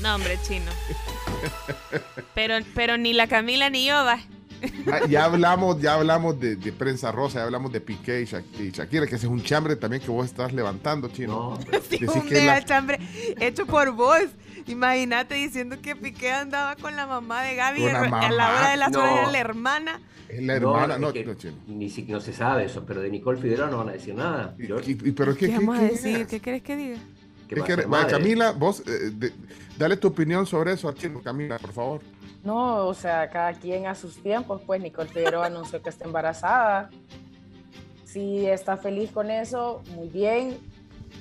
[0.00, 0.70] No, hombre, chino.
[2.34, 4.18] Pero, pero ni la Camila ni yo, va.
[4.92, 8.42] Ah, ya hablamos, ya hablamos de, de prensa rosa, ya hablamos de Piqué y, Sha-
[8.58, 11.58] y Shakira, que ese es un chambre también que vos estás levantando, chino.
[11.88, 12.98] Sí, Decís un que mega la- chambre
[13.40, 14.22] hecho por vos.
[14.66, 18.90] Imagínate diciendo que Piqué andaba con la mamá de Gaby a la hora de las
[18.92, 19.00] No.
[19.00, 20.00] horas era la hermana.
[20.28, 21.54] Es la hermana, es no, que no, chino.
[21.66, 24.54] Ni si no se sabe eso, pero de Nicole Figueroa no van a decir nada.
[24.58, 26.16] Yo- Y, y- pero ¿Qué, ¿qué, qué, vamos a decir?
[26.18, 26.28] es?
[26.28, 26.98] ¿Qué quieres que diga?
[27.48, 28.18] ¿qué ¿Qué va a quiere- ser Vaya, madre?
[28.18, 29.32] Camila, vos, eh, de-
[29.76, 32.00] dale tu opinión sobre eso chino, Camila, por favor.
[32.42, 36.88] No, o sea, cada quien a sus tiempos, pues Nicole Figueroa anunció que está embarazada.
[38.04, 40.58] Si está feliz con eso, muy bien.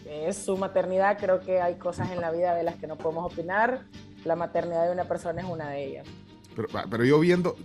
[0.07, 3.31] Es su maternidad, creo que hay cosas en la vida de las que no podemos
[3.31, 3.83] opinar.
[4.25, 6.07] La maternidad de una persona es una de ellas.
[6.55, 7.55] Pero, va, pero yo viendo,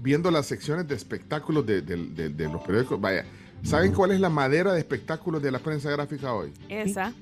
[0.00, 3.24] viendo las secciones de espectáculos de, de- de- de los periódicos, vaya,
[3.62, 6.52] ¿saben cuál es la madera de espectáculos de la prensa gráfica hoy?
[6.68, 7.12] Esa.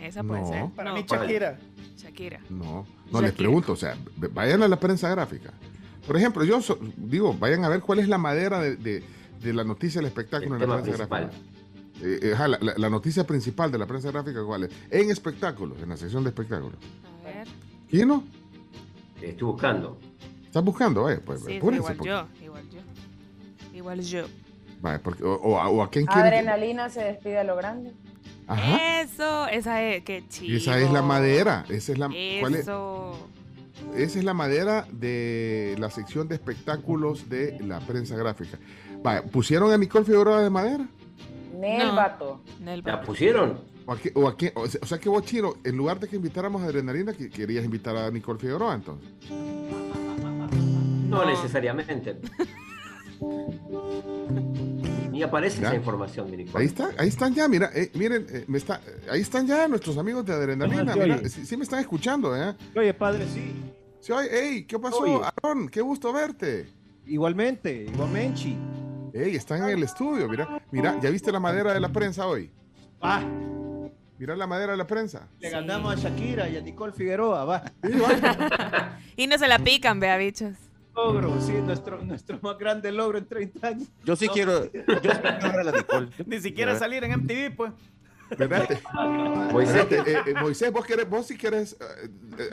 [0.00, 0.48] Esa puede No.
[0.48, 0.66] ser.
[0.74, 1.58] Para No, mí, Shakira.
[1.96, 2.40] Shakira.
[2.50, 3.36] No, no les Shakira.
[3.36, 3.96] pregunto, o sea,
[4.32, 5.52] vayan a la prensa gráfica.
[6.06, 9.02] Por ejemplo, yo so- digo, vayan a ver cuál es la madera de, de-
[9.42, 11.22] de la noticia del espectáculo El en la tema prensa principal.
[11.24, 11.52] gráfica.
[12.02, 14.70] Eh, eh, la, la- la noticia principal de la prensa gráfica, ¿cuál es?
[14.90, 16.78] En espectáculos, en la sección de espectáculos.
[17.22, 17.48] A ver.
[17.88, 18.22] ¿Quién no?
[19.20, 19.98] Estoy buscando.
[20.44, 21.02] ¿Estás buscando?
[21.04, 22.26] Vaya, pues, Sí, sí, igual porque- yo.
[22.44, 22.80] Igual yo.
[23.74, 24.24] Igual yo.
[24.80, 26.28] vaya, porque- o, o a, o a quién quiere.
[26.28, 27.92] Adrenalina se despide a lo grande.
[28.46, 29.00] Ajá.
[29.02, 30.56] Eso, esa es, qué chido.
[30.56, 31.64] Esa es la madera.
[31.68, 32.08] Esa es la,
[32.40, 32.68] ¿cuál es?
[33.96, 38.58] Esa es la madera de la sección de espectáculos de la prensa gráfica.
[39.02, 40.86] Vaya, ¿pusieron a Nicole Figueroa de madera?
[41.58, 41.94] Nel No.
[41.94, 42.40] vato.
[42.60, 43.60] Nel ¿La pusieron?
[43.86, 46.00] ¿O, a qué- o, a qué- o sea- o sea que vos, Chino, en lugar
[46.00, 49.08] de que invitáramos a Adrenalina, que querías invitar a Nicole Figueroa, entonces.
[51.08, 52.16] No necesariamente.
[55.16, 55.68] Ni aparece Ya.
[55.68, 56.62] esa información Nicole.
[56.62, 59.66] Ahí está, ahí están ya, mira, eh, miren, eh, me está, eh, ahí están ya
[59.66, 62.54] nuestros amigos de Adrenalina, Ajá, mira, sí, sí me están escuchando, ¿eh?
[62.76, 63.54] Oye, padre, sí.
[64.00, 65.20] Sí, oye, ey, ¿qué pasó, Oye.
[65.42, 65.68] Aaron?
[65.70, 66.68] Qué gusto verte.
[67.06, 68.56] Igualmente, igualmente.
[69.14, 72.50] Ey, están en el estudio, mira, mira, ¿ya viste la madera de la prensa hoy?
[73.02, 73.22] Va,
[74.18, 75.28] Mira la madera de la prensa.
[75.40, 77.62] le ganamos a Shakira y a Nicole Figueroa, va.
[79.16, 80.54] Y no se la pican, vea, bichos.
[80.96, 83.88] Logro, sí, nuestro, nuestro más grande logro en 30 años.
[84.04, 84.32] Yo sí No.
[84.32, 84.64] quiero.
[84.72, 86.08] Yo sí quiero ver a la Nicole.
[86.26, 87.72] Ni siquiera salir en MTV, pues.
[89.52, 89.76] Moisés.
[89.76, 92.08] Espérate, eh, eh, Moisés, vos, querés, vos sí querés eh,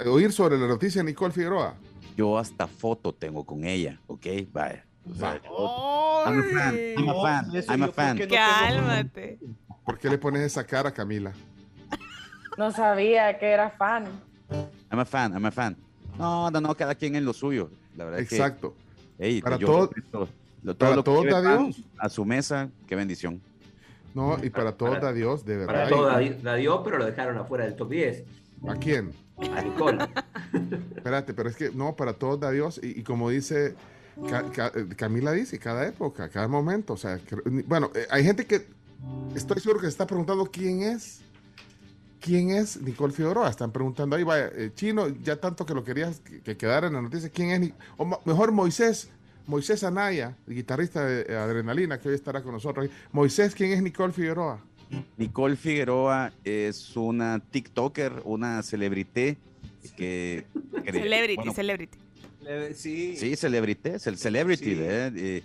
[0.06, 1.76] eh, oír sobre la noticia de Nicole Figueroa.
[2.16, 4.26] Yo hasta foto tengo con ella, ¿ok?
[4.52, 4.86] Vaya.
[5.10, 5.42] O sea,
[6.28, 8.18] I'm a fan, I'm a fan, I'm a fan.
[8.18, 9.40] no tengo- Cálmate.
[9.84, 11.34] ¿Por qué le pones esa cara, Camila?
[12.58, 14.06] No sabía que era fan.
[14.92, 15.76] I'm a fan, I'm a fan.
[16.20, 17.72] No, no, no, cada quien en lo suyo.
[17.98, 18.76] La verdad es que- Exacto.
[19.20, 20.30] Ey, Para yo todo- respeto
[20.64, 21.82] lo- para lo que todo lleve da Dios.
[21.98, 23.42] A su mesa, qué bendición.
[24.14, 25.74] No, y para todos Para- da Dios, de verdad.
[25.74, 28.24] Para todo la, la dio, pero lo dejaron afuera del top 10.
[28.68, 29.12] ¿A quién?
[29.56, 29.98] A Nicole.
[30.96, 32.80] Espérate, pero es que no, para todos da Dios.
[32.84, 33.76] Y, y como dice
[34.30, 36.94] Ca- Ca- Camila, dice, cada época, cada momento.
[36.94, 38.68] O sea, que- bueno, eh, hay gente que
[39.36, 41.22] estoy seguro que se está preguntando quién es.
[42.24, 43.50] ¿Quién es Nicole Figueroa?
[43.50, 46.94] Están preguntando ahí, vaya, eh, Chino, ya tanto que lo querías que, que quedara en
[46.94, 47.60] la noticia, ¿quién es?
[47.60, 49.10] Ni- O mejor Moisés,
[49.46, 52.90] Moisés Anaya, guitarrista de eh, Adrenalina, que hoy estará con nosotros.
[53.12, 54.62] Moisés, ¿quién es Nicole Figueroa?
[55.18, 59.36] Nicole Figueroa es una TikToker, una celebrité
[59.98, 60.46] que...
[60.86, 61.98] que- Celebrity, bueno, celebrity.
[62.42, 63.18] Le- Sí.
[63.18, 64.76] Sí, celebrity, es el celebrity.
[64.78, 65.44] Eh,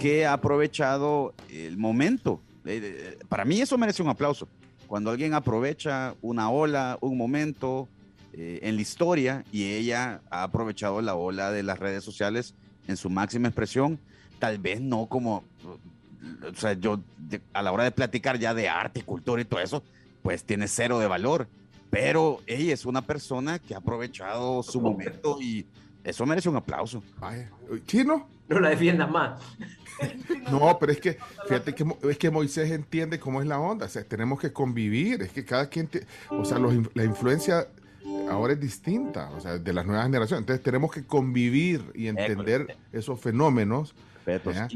[0.00, 2.40] que ha aprovechado el momento.
[2.64, 4.46] Eh, eh, para mí eso merece un aplauso.
[4.94, 7.88] Cuando alguien aprovecha una ola, un momento
[8.32, 12.54] eh, en la historia y ella ha aprovechado la ola de las redes sociales
[12.86, 13.98] en su máxima expresión,
[14.38, 15.42] tal vez no como,
[16.48, 19.58] o sea, yo de- a la hora de platicar ya de arte, cultura y todo
[19.58, 19.82] eso,
[20.22, 21.48] pues tiene cero de valor.
[21.90, 25.66] Pero ella es una persona que ha aprovechado su momento y
[26.04, 27.02] eso merece un aplauso.
[27.18, 27.50] Vaya.
[27.88, 28.28] ¿Chino?
[28.46, 29.40] No la defiendas más.
[30.50, 31.16] No, pero es que,
[31.48, 35.22] fíjate que, es que Moisés entiende cómo es la onda, o sea, tenemos que convivir,
[35.22, 37.66] es que cada quien, te- o sea, los la influencia
[38.30, 42.76] ahora es distinta, o sea, de las nuevas generaciones, entonces tenemos que convivir y entender
[42.92, 43.94] esos fenómenos.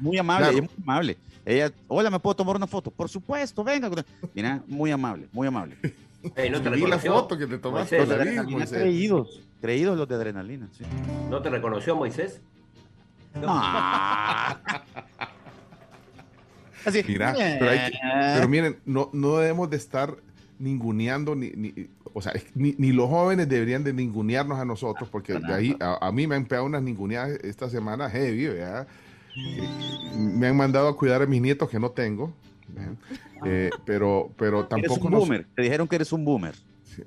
[0.03, 0.59] Muy amable, Claro.
[0.59, 1.17] ella es muy amable.
[1.45, 2.91] Ella, hola, ¿me puedo tomar una foto?
[2.91, 3.91] Por supuesto, venga.
[4.35, 5.77] Mira, muy amable, muy amable.
[6.37, 8.79] Ey, no te Vi la foto que te tomaste, Moisés, la vi, Adrenalina, Moisés.
[8.79, 10.69] creídos, creídos los de adrenalina.
[10.77, 10.85] sí.
[11.31, 12.41] ¿No te reconoció Moisés?
[16.85, 17.99] Así, Mira, pero, hay que-
[18.35, 20.17] pero miren, no, no debemos de estar
[20.59, 25.35] ninguneando, ni, ni- o sea, ni, ni los jóvenes deberían de ningunearnos a nosotros, porque
[25.35, 28.87] de ahí a, a mí me han pegado unas ninguneadas esta semana heavy, ¿verdad?
[30.17, 32.33] Me han mandado a cuidar a mis nietos que no tengo,
[32.69, 32.93] ¿verdad?
[33.45, 35.47] Eh, pero, pero Eres tampoco un nos- boomer.
[35.55, 36.55] Te dijeron que eres un boomer.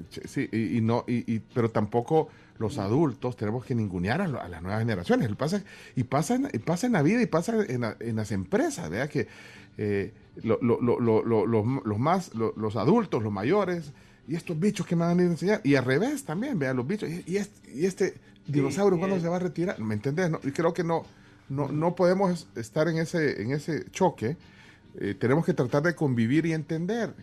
[0.09, 4.27] Sí, sí, y, y no, y, y- pero tampoco los adultos tenemos que ningunear a,
[4.27, 5.29] lo- a las nuevas generaciones.
[5.29, 5.61] Y pasa,
[5.95, 9.09] y pasa, en, pasa en la vida y pasa en, la- en las empresas, ¿verdad?
[9.09, 9.27] Que
[9.77, 13.91] eh, lo- lo- lo- lo- lo- los, los más, lo- los adultos, los mayores,
[14.27, 16.77] y estos bichos que me van a ir a enseñar, y al revés también, vean
[16.77, 18.13] los bichos, y, y este, y este
[18.47, 19.79] dinosaurio, ¿cuándo se va a retirar?
[19.79, 20.29] ¿Me entendés?
[20.29, 21.03] No, y creo que no,
[21.49, 24.37] no, no podemos estar en ese, en ese choque.
[24.99, 27.13] Eh, tenemos que tratar de convivir y entender.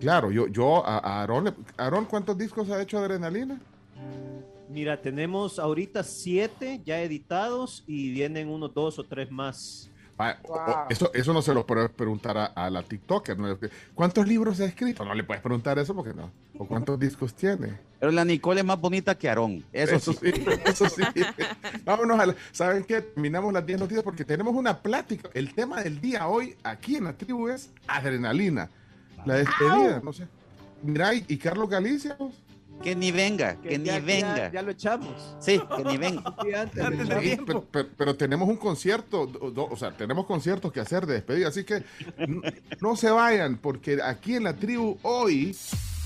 [0.00, 3.60] Claro, yo, yo a, a Aarón, Aarón, ¿cuántos discos ha hecho Adrenalina?
[4.70, 9.89] Mira, tenemos ahorita siete ya editados y vienen unos dos o tres más.
[10.20, 13.38] Ah, o- eso, eso no se lo puedes preguntar a, a la TikToker.
[13.38, 13.58] ¿no?
[13.94, 15.04] ¿Cuántos libros ha escrito?
[15.04, 16.30] No le puedes preguntar eso porque no.
[16.58, 17.78] ¿O cuántos discos tiene?
[17.98, 19.64] Pero la Nicole es más bonita que Aarón.
[19.72, 20.30] Eso, Eso sí.
[20.32, 21.02] sí, eso sí.
[21.84, 23.00] Vámonos a la- ¿Saben qué?
[23.00, 25.28] Terminamos las 10 noticias porque tenemos una plática.
[25.34, 28.68] El tema del día hoy aquí en la tribu es adrenalina.
[29.26, 30.26] La despedida, no sé.
[30.82, 32.16] Mira, y, y Carlos Galicia.
[32.16, 32.32] pues.
[32.82, 34.36] Que ni venga, que, ni ya, venga.
[34.36, 35.08] Ya, ya lo echamos.
[35.38, 36.22] Sí, que ni venga.
[36.56, 41.14] Antes pero, pero- pero tenemos un concierto, do- o sea, tenemos conciertos que hacer de
[41.14, 41.84] despedida, así que
[42.80, 45.54] no se vayan, porque aquí en la tribu hoy,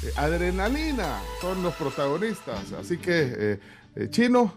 [0.02, 3.58] eh, Adrenalina son los protagonistas, así que, eh,
[3.96, 4.52] eh, Chino,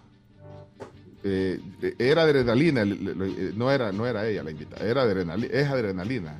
[1.23, 1.59] eh,
[1.99, 5.67] era Adrenalina, el- el- el- no era, no era ella la invitada, era Adrenalina, es
[5.67, 6.39] Adrenalina.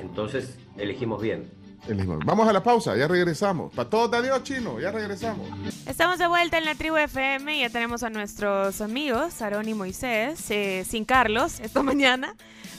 [0.00, 1.48] Entonces elegimos bien.
[1.88, 2.06] El.
[2.24, 3.72] Vamos a la pausa, ya regresamos.
[3.74, 5.46] Para todos, adiós, chino, ya regresamos.
[5.86, 9.74] Estamos de vuelta en la tribu FM y ya tenemos a nuestros amigos, Aarón y
[9.74, 12.34] Moisés, eh, sin Carlos, esta mañana.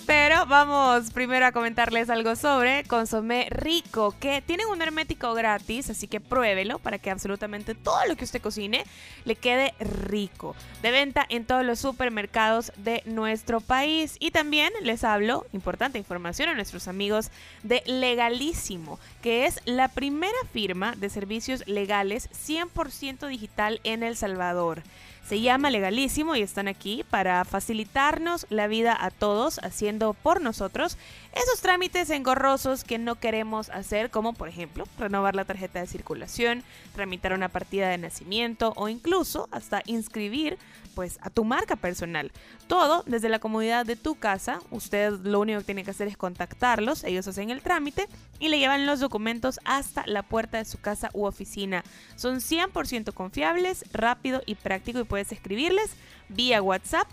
[0.06, 6.08] Pero vamos primero a comentarles algo sobre Consomé Rico, que tienen un hermético gratis, así
[6.08, 8.84] que pruébelo para que absolutamente todo lo que usted cocine
[9.24, 10.58] le quede rico.
[10.82, 14.18] De venta en todos los supermercados de nuestro país.
[14.20, 17.32] Y también les hablo, importante información, a nuestros amigos
[17.64, 24.84] de Legalísimo, que es la primera firma de servicios legales 100% digital en El Salvador.
[25.28, 30.98] Se llama Legalísimo y están aquí para facilitarnos la vida a todos, haciendo por nosotros
[31.34, 36.62] esos trámites engorrosos que no queremos hacer, como por ejemplo renovar la tarjeta de circulación,
[36.94, 40.58] tramitar una partida de nacimiento o incluso hasta inscribir
[40.94, 42.32] pues a tu marca personal.
[42.68, 44.60] Todo desde la comodidad de tu casa.
[44.72, 48.08] Usted lo único que tiene que hacer es contactarlos, ellos hacen el trámite
[48.40, 51.84] y le llevan los documentos hasta la puerta de su casa u oficina.
[52.16, 55.92] Son 100% confiables, rápido y práctico y puedes escribirles
[56.30, 57.08] vía WhatsApp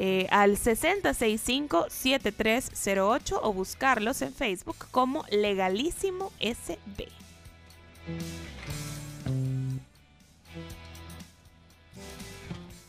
[0.00, 7.08] eh, al 6065-7308 o buscarlos en Facebook como Legalísimo SB.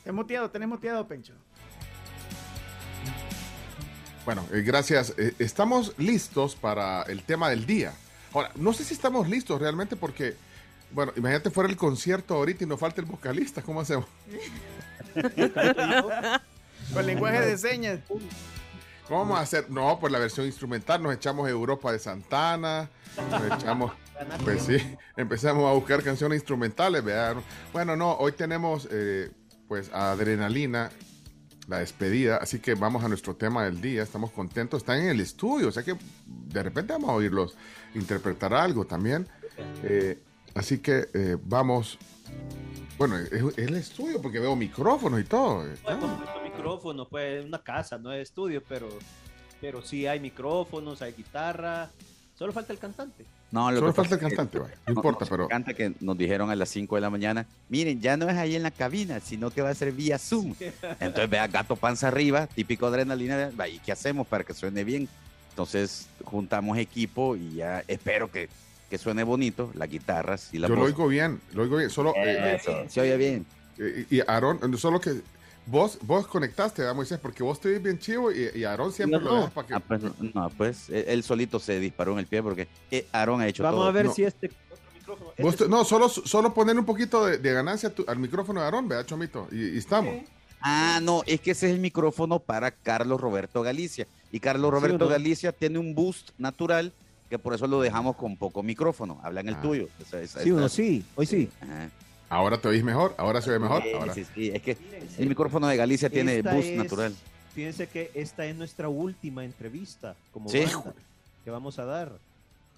[0.09, 1.33] Te muteado, tenés muteado, Pencho.
[4.25, 5.13] Bueno, eh, gracias.
[5.19, 7.93] Eh, estamos listos para el tema del día.
[8.33, 10.35] Ahora, no sé si estamos listos realmente porque,
[10.89, 14.07] bueno, imagínate fuera el concierto ahorita y nos falta el vocalista, ¿cómo hacemos?
[16.91, 17.99] Con lenguaje de señas.
[19.07, 19.69] ¿Cómo vamos a hacer?
[19.69, 22.89] No, pues la versión instrumental, nos echamos Europa de Santana,
[23.29, 23.91] nos echamos,
[24.43, 24.77] pues sí,
[25.15, 27.43] empezamos a buscar canciones instrumentales, vean.
[27.71, 29.29] Bueno, no, hoy tenemos eh,
[29.69, 30.89] pues Adrenalina,
[31.67, 35.19] la despedida, así que vamos a nuestro tema del día, estamos contentos, están en el
[35.19, 37.55] estudio, o sea que de repente vamos a oírlos
[37.93, 39.27] interpretar algo también.
[39.83, 40.17] Eh,
[40.55, 41.99] así que eh, vamos,
[42.97, 45.67] bueno, es, es el estudio porque veo micrófonos y todo.
[45.67, 45.75] eh.
[45.87, 48.89] Hemos puesto micrófonos, pues una casa, no es estudio, pero,
[49.61, 51.91] pero sí hay micrófonos, hay guitarra.
[52.33, 53.23] Solo falta el cantante.
[53.51, 55.43] No, lo Solo que falta el pasa es que- cantante, vaya, no importa, nos pero-
[55.45, 58.55] encanta que nos dijeron a las 5 de la mañana, miren, ya no es ahí
[58.55, 60.53] en la cabina, sino que va a ser vía Zoom.
[60.99, 65.07] Entonces, vea, gato panza arriba, típico adrenalina, ¿y qué hacemos para que suene bien?
[65.49, 68.49] Entonces, juntamos equipo y ya espero que,
[68.89, 72.13] que suene bonito, las guitarras y la Yo lo oigo bien, lo oigo bien, solo...
[72.15, 73.45] eh, Eso, se oye bien.
[73.79, 75.21] eh, Y, y Aarón, solo que
[75.69, 77.19] vos, vos conectaste, ¿verdad, Moisés?
[77.19, 79.73] Porque vos te ves bien chivo y, y Aarón siempre No, lo dejas para que...
[79.73, 80.01] Ah, pues,
[80.33, 83.79] no, pues él solito se disparó en el pie porque eh, Aaron ha hecho Vamos
[83.79, 83.87] todo.
[83.89, 84.13] a ver No.
[84.13, 84.51] si este.
[85.39, 88.19] Vos este te- no, solo, solo poner un poquito de, de ganancia a tu- al
[88.19, 89.47] micrófono de Aarón, ¿verdad, Chomito?
[89.51, 90.13] Y, y estamos.
[90.61, 94.05] Ah, no, es que ese es el micrófono para Carlos Roberto Galicia.
[94.31, 95.07] Y Carlos Roberto no?
[95.09, 96.91] Galicia tiene un boost natural
[97.29, 99.19] que por eso lo dejamos con poco micrófono.
[99.23, 99.61] Habla en el Ah.
[99.61, 99.87] tuyo.
[99.99, 101.49] Esa- Sí, uno sí, hoy sí.
[101.61, 101.89] Ajá.
[102.29, 103.81] Ahora te oís mejor, ahora se ve mejor.
[103.83, 104.13] Sí, Ahora.
[104.13, 104.77] sí, sí, es que
[105.17, 107.15] el micrófono de Galicia tiene Esta boost es- natural.
[107.55, 110.59] Fíjense que esta es nuestra última entrevista como Sí.
[110.65, 110.93] banda
[111.43, 112.11] que vamos a dar.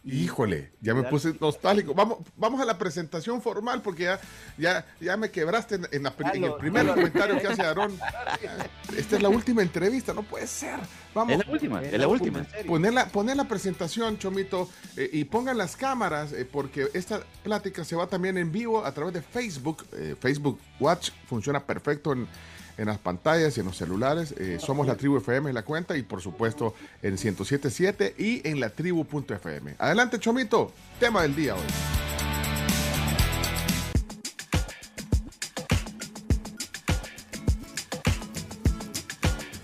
[0.03, 1.94] Híjole, ya me puse nostálgico.
[1.94, 4.19] Vamos, vamos a la presentación formal porque ya,
[4.57, 7.95] ya, ya me quebraste en, en la en el primer comentario que hace Aarón.
[8.98, 10.80] Esta es la última entrevista, no puede ser.
[11.14, 11.34] Vamos.
[11.34, 12.44] Es la última, es la última.
[12.65, 14.68] Poner la, poner la presentación, Chomito,
[14.98, 18.91] eh, y pongan las cámaras, eh, porque esta plática se va también en vivo a
[18.94, 19.86] través de Facebook.
[19.94, 22.28] Eh, Facebook Watch funciona perfecto en,
[22.77, 24.34] en las pantallas y en los celulares.
[24.38, 28.60] Eh, somos la tribu FM en la cuenta y por supuesto en 1077 y en
[28.60, 29.76] la tribu.fm.
[29.77, 31.61] Adelante, Chomito, tema del día hoy.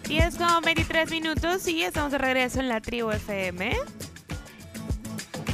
[0.09, 3.75] Y es con 23 minutos y estamos de regreso en la tribu FM.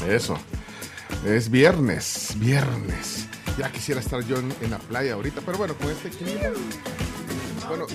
[0.07, 0.38] Eso.
[1.25, 3.27] Es viernes, viernes.
[3.57, 6.49] Ya quisiera estar yo en, en la playa ahorita, pero bueno, con este clima.
[7.68, 7.85] Bueno,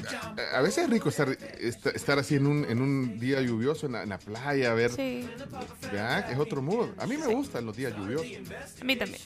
[0.52, 3.86] a, a veces es rico estar, est- estar así en un, en un día lluvioso
[3.86, 4.90] en la, en la playa, ver.
[4.92, 5.28] Sí,
[5.90, 6.88] que es otro mood.
[6.98, 8.26] A mí me gustan los días lluviosos.
[8.80, 9.20] a mí también.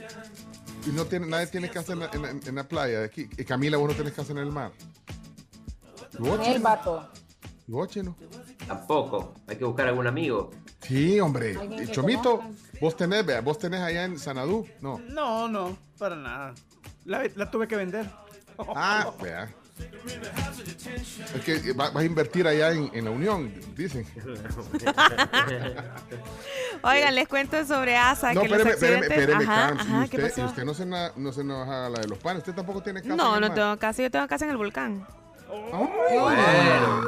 [0.86, 3.28] Y no tiene, nadie tiene casa en la, en la- en la playa de aquí.
[3.36, 4.73] Y Camila, vos no tenés casa en el mar.
[6.14, 7.09] ¿Y vos, El vato.
[7.69, 8.16] ¿Y vos, Chino?
[8.66, 9.35] Tampoco.
[9.47, 10.51] Hay que buscar algún amigo.
[10.82, 11.56] Sí, hombre.
[11.77, 12.43] Que Chomito,
[12.81, 14.66] vos tenés, vea, vos tenés allá en Sanadú.
[14.81, 14.98] No.
[15.09, 16.55] No, no, para nada.
[17.05, 18.10] La, la tuve que vender.
[18.74, 19.52] Ah, vea.
[21.35, 24.07] Es que va- vas a invertir allá en, en la Unión, dicen.
[26.82, 28.35] Oigan, les cuento sobre ASA.
[28.35, 29.19] No, que espéreme, espéreme, accidentes...
[29.19, 30.40] espéreme, ajá, Carms, ajá, y ¿qué usted, pasó?
[30.40, 32.39] y usted no se, na- no se enoja a la de los panes.
[32.40, 33.15] Usted tampoco tiene casa.
[33.16, 33.55] No, no mar.
[33.55, 35.07] tengo casa, yo tengo casa en el volcán.
[35.49, 37.03] Bueno.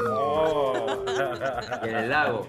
[1.85, 2.49] Y en el lago.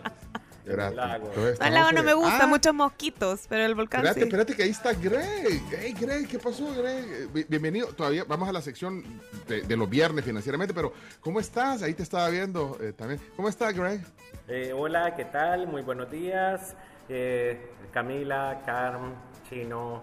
[0.65, 4.27] Entonces No, lago no me gusta, Ah, muchos mosquitos, pero el volcán Espérate, sí.
[4.27, 5.61] espérate, que ahí está Greg.
[5.79, 7.31] Hey, Greg, ¿qué pasó, Greg?
[7.31, 7.87] Bi- Bienvenido.
[7.89, 9.03] Todavía vamos a la sección
[9.47, 11.81] de, de los viernes financieramente, pero ¿cómo estás?
[11.83, 13.19] Ahí te estaba viendo eh, también.
[13.35, 14.01] ¿Cómo estás, Greg?
[14.47, 15.67] Eh, hola, ¿qué tal?
[15.67, 16.75] Muy buenos días.
[17.09, 19.13] Eh, Camila, Carm,
[19.49, 20.01] Chino,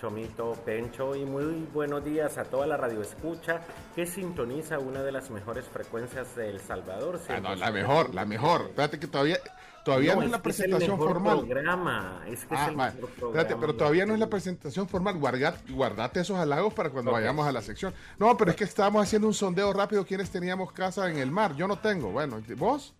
[0.00, 3.60] Chomito, Pencho y muy buenos días a toda la radio escucha
[3.94, 7.20] que sintoniza una de las mejores frecuencias de El Salvador.
[7.28, 8.62] Ah, no, la mejor, la mejor.
[8.68, 9.38] Espérate que todavía,
[9.84, 11.38] todavía no, es la presentación mejor formal.
[11.40, 12.84] programa, es que es Ah, el va.
[12.86, 13.60] mejor Espérate, programa.
[13.60, 15.16] pero todavía no es la presentación formal.
[15.18, 17.94] Guarda- guardate esos halagos para cuando vayamos a la sección.
[18.18, 20.04] No, pero es que estábamos haciendo un sondeo rápido.
[20.04, 21.54] ¿Quiénes teníamos casa en el mar?
[21.56, 22.10] Yo no tengo.
[22.10, 22.94] Bueno, ¿vos?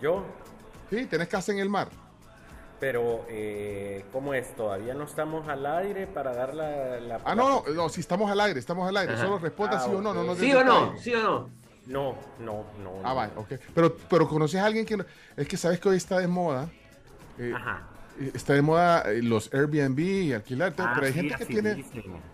[0.00, 0.24] Yo,
[0.90, 1.88] Sí, tenés casa en el mar.
[2.80, 4.54] pero eh, ¿cómo es?
[4.54, 7.00] Todavía no estamos al aire para dar la...
[7.00, 9.14] la- Ah, no, no, no, si estamos al aire, estamos al aire.
[9.14, 9.24] Ajá.
[9.24, 10.14] Solo responda Ah, sí o no.
[10.14, 10.80] no nos ¿Sí o no?
[10.82, 11.02] detalles.
[11.02, 11.50] ¿Sí o no?
[11.88, 13.00] No, no, no.
[13.02, 13.14] Ah, no.
[13.14, 13.52] vale, ok.
[13.74, 14.96] Pero, pero conoces a alguien que...
[14.96, 15.06] no-
[15.36, 16.70] Es que sabes que hoy está de moda.
[17.38, 17.82] eh, Ajá.
[18.20, 20.74] eh, Está de moda eh, los Airbnb y alquilar.
[20.76, 21.84] Ah, pero hay sí, gente que tiene...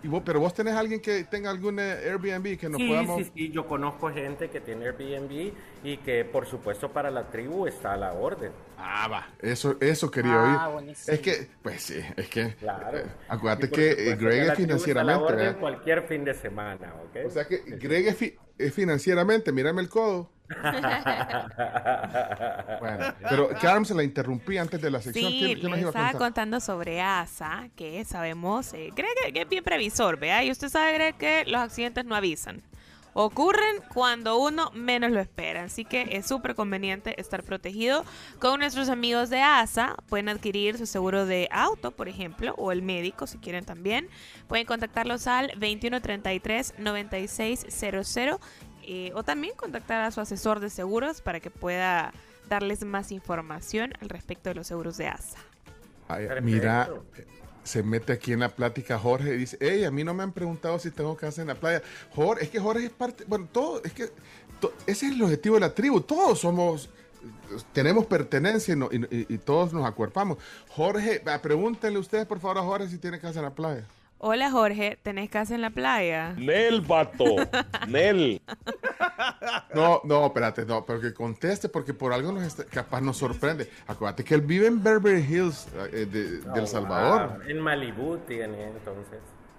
[0.02, 3.22] Y vos, pero vos tenés alguien que tenga algún eh, Airbnb que nos sí, podamos...
[3.24, 5.52] sí, sí, yo conozco gente que tiene Airbnb
[5.84, 8.52] y que por supuesto para la tribu está a la orden.
[8.76, 9.28] Ah, va.
[9.40, 10.72] Eso, eso quería Ah, oír.
[10.72, 11.14] buenísimo.
[11.14, 12.54] Es que, pues sí, es que...
[12.58, 12.98] Claro.
[12.98, 15.32] eh, acuérdate que supuesto Greg la es tribu está a la financieramente...
[15.34, 17.16] orden cualquier fin de semana, ¿ok?
[17.26, 20.30] O sea que Greg es, fi- es financieramente, mírame el codo.
[22.80, 23.48] Bueno, pero
[23.84, 25.32] se la interrumpí antes de la sección.
[25.32, 29.48] Sí, ¿Qué, qué nos iba estaba contando sobre ASA, que sabemos, eh, Greg que es
[29.48, 30.44] bien previsor, ¿vea?
[30.44, 32.62] Y usted sabe, Greg, que los accidentes no avisan.
[33.14, 38.04] Ocurren cuando uno menos lo espera, así que es súper conveniente estar protegido
[38.40, 39.94] con nuestros amigos de ASA.
[40.08, 44.08] Pueden adquirir su seguro de auto, por ejemplo, o el médico si quieren también.
[44.48, 48.40] Pueden contactarlos al 2133-9600
[48.86, 52.12] eh, o también contactar a su asesor de seguros para que pueda
[52.48, 55.38] darles más información al respecto de los seguros de ASA.
[56.08, 56.90] Ay, mira,
[57.64, 60.32] se mete aquí en la plática Jorge y dice, hey, a mí no me han
[60.32, 61.82] preguntado si tengo casa en la playa.
[62.14, 64.04] Jorge, es que Jorge es parte, bueno, todo, es que
[64.86, 66.90] ese es el objetivo de la tribu, todos somos,
[67.72, 70.38] tenemos pertenencia y, y- todos nos acuerpamos.
[70.68, 73.86] Jorge, pregúntenle ustedes por favor a Jorge si tiene casa en la playa.
[74.26, 76.32] Hola Jorge, ¿tenés casa en la playa?
[76.38, 77.24] Nel, vato.
[77.88, 78.40] Nel.
[79.74, 83.68] No, no, espérate, no, pero que conteste porque por algo nos está- capaz nos sorprende.
[83.86, 87.28] Acuérdate que él vive en Beverly Hills eh, de, de El Oh, Salvador.
[87.38, 87.48] wow.
[87.50, 89.18] En Malibu tiene entonces.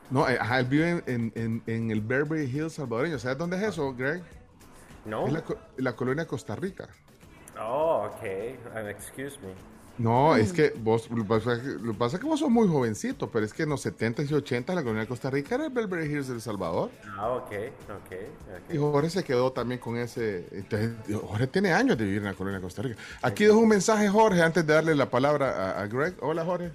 [0.10, 3.20] No, eh, ajá, él vive en, en- en- en el Beverly Hills salvadoreño.
[3.20, 4.24] ¿Sabes dónde es eso, Greg?
[5.06, 5.28] No.
[5.28, 5.44] Es la,
[5.78, 6.88] la colonia Costa Rica.
[7.62, 8.24] Oh, ok.
[8.74, 9.54] Uh, excuse me.
[9.98, 12.40] No, es que vos, lo que pasa es que- lo que pasa es que vos
[12.40, 15.30] sos muy jovencito, pero es que en los 70s y 80s la colonia de Costa
[15.30, 16.92] Rica era el Beverly Hills del Salvador.
[17.18, 17.52] Ah, ok,
[17.90, 18.74] ok.
[18.74, 20.48] Y Jorge se quedó también con ese.
[20.52, 20.92] Entonces,
[21.22, 22.98] Jorge tiene años de vivir en la colonia de Costa Rica.
[23.22, 26.16] Aquí dejo un mensaje, Jorge, antes de darle la palabra a, a Greg.
[26.22, 26.72] Hola, Jorge.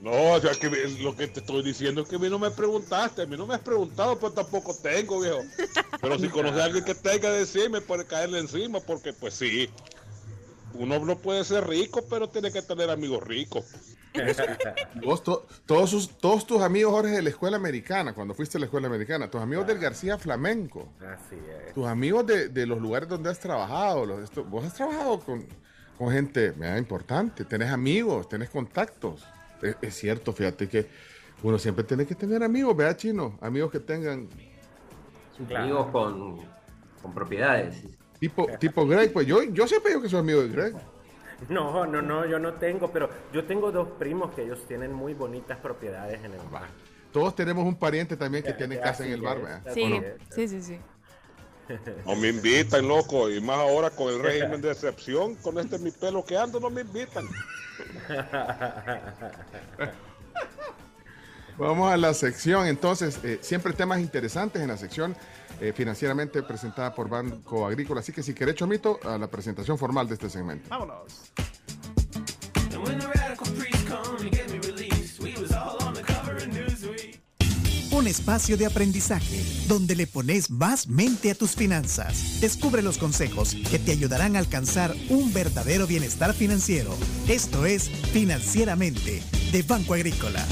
[0.00, 0.70] No, o sea, que
[1.02, 3.46] lo que te estoy diciendo es que a mí no me preguntaste, a mí no
[3.46, 5.42] me has preguntado, pues tampoco tengo, viejo.
[6.00, 9.68] Pero si conoces a alguien que tenga, decirme, puede caerle encima, porque pues sí,
[10.74, 13.64] uno no puede ser rico, pero tiene que tener amigos ricos.
[15.04, 18.60] Vos, to- todos, sus- todos tus amigos, Jorge, de la escuela americana, cuando fuiste a
[18.60, 21.36] la escuela americana, tus amigos del García Flamenco, Así
[21.66, 21.74] es.
[21.74, 25.46] tus amigos de, de los lugares donde has trabajado, los- esto- vos has trabajado con,
[25.96, 29.24] con gente mira, importante, tenés amigos, tenés contactos.
[29.62, 30.88] Es, es cierto, fíjate que
[31.42, 34.28] uno siempre tiene que tener amigos, vea chino, amigos que tengan
[35.56, 36.36] Amigos con,
[37.00, 37.82] con propiedades.
[38.20, 40.74] Tipo, tipo Greg, pues yo, yo siempre digo que soy amigo de Greg.
[41.48, 45.14] No, no, no, yo no tengo, pero yo tengo dos primos que ellos tienen muy
[45.14, 46.68] bonitas propiedades en el bar.
[47.12, 49.62] Todos tenemos un pariente también que tiene casa en el bar, ¿verdad?
[49.66, 49.74] es.
[50.34, 50.78] Sí, sí, sí.
[52.04, 55.92] No me invitan, loco, y más ahora con el régimen de excepción, con este mi
[55.92, 57.26] pelo que ando, no me invitan.
[61.56, 65.14] Vamos a la sección, entonces, eh, siempre temas interesantes en la sección
[65.60, 68.00] eh, financieramente presentada por Banco Agrícola.
[68.00, 70.68] Así que si querés, Chomito, a la presentación formal de este segmento.
[70.70, 71.32] Vámonos.
[77.92, 82.40] Un espacio de aprendizaje donde le pones más mente a tus finanzas.
[82.40, 86.96] Descubre los consejos que te ayudarán a alcanzar un verdadero bienestar financiero.
[87.28, 89.22] Esto es Financieramente
[89.52, 90.42] de Banco Agrícola.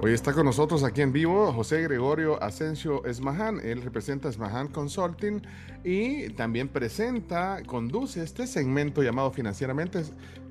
[0.00, 3.58] Hoy está con nosotros aquí en vivo José Gregorio Asensio Esmahan.
[3.64, 5.42] Él representa Esmahan Consulting
[5.82, 10.02] y también presenta, conduce este segmento llamado Financieramente,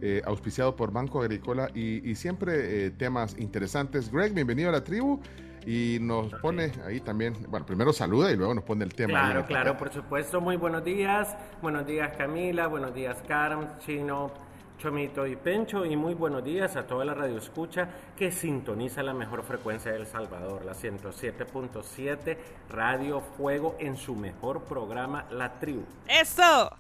[0.02, 4.11] eh, auspiciado por Banco Agrícola y, y siempre eh, temas interesantes.
[4.11, 5.22] Greg, bienvenido a la tribu.
[5.65, 9.19] y nos pone ahí también, bueno, primero saluda y luego nos pone el tema.
[9.19, 10.40] Claro, la claro, por supuesto.
[10.40, 11.36] Muy buenos días.
[11.61, 14.32] Buenos días Camila, buenos días Carmen, Chino,
[14.77, 15.85] Chomito y Pencho.
[15.85, 19.97] Y muy buenos días a toda la radio escucha que sintoniza la mejor frecuencia de
[19.97, 22.37] El Salvador, la 107.7
[22.69, 25.83] Radio Fuego en su mejor programa, La Tribu.
[26.07, 26.71] ¡Eso!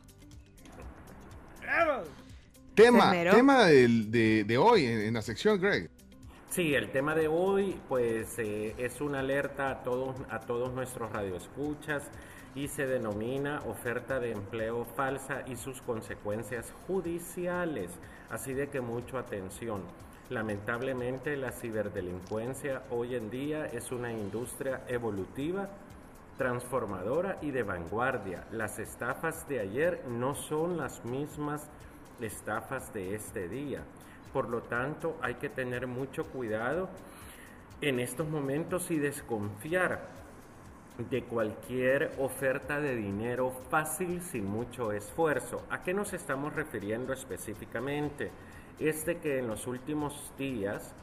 [2.75, 5.89] Tema, tema del- de, de hoy en, en la sección, Greg.
[6.49, 11.11] Sí, el tema de hoy pues eh, es una alerta a todos, a todos nuestros
[11.11, 12.03] radioescuchas
[12.57, 17.91] y se denomina oferta de empleo falsa y sus consecuencias judiciales.
[18.31, 19.83] Así de que mucho atención.
[20.31, 25.69] Lamentablemente la ciberdelincuencia hoy en día es una industria evolutiva,
[26.39, 28.45] transformadora y de vanguardia.
[28.51, 31.69] Las estafas de ayer no son las mismas
[32.19, 33.83] estafas de este día.
[34.33, 36.89] Por lo tanto, hay que tener mucho cuidado
[37.81, 40.16] en estos momentos y desconfiar
[40.97, 45.63] de cualquier oferta de dinero fácil sin mucho esfuerzo.
[45.69, 48.31] ¿A qué nos estamos refiriendo específicamente?
[48.79, 50.93] Es de que en los últimos días,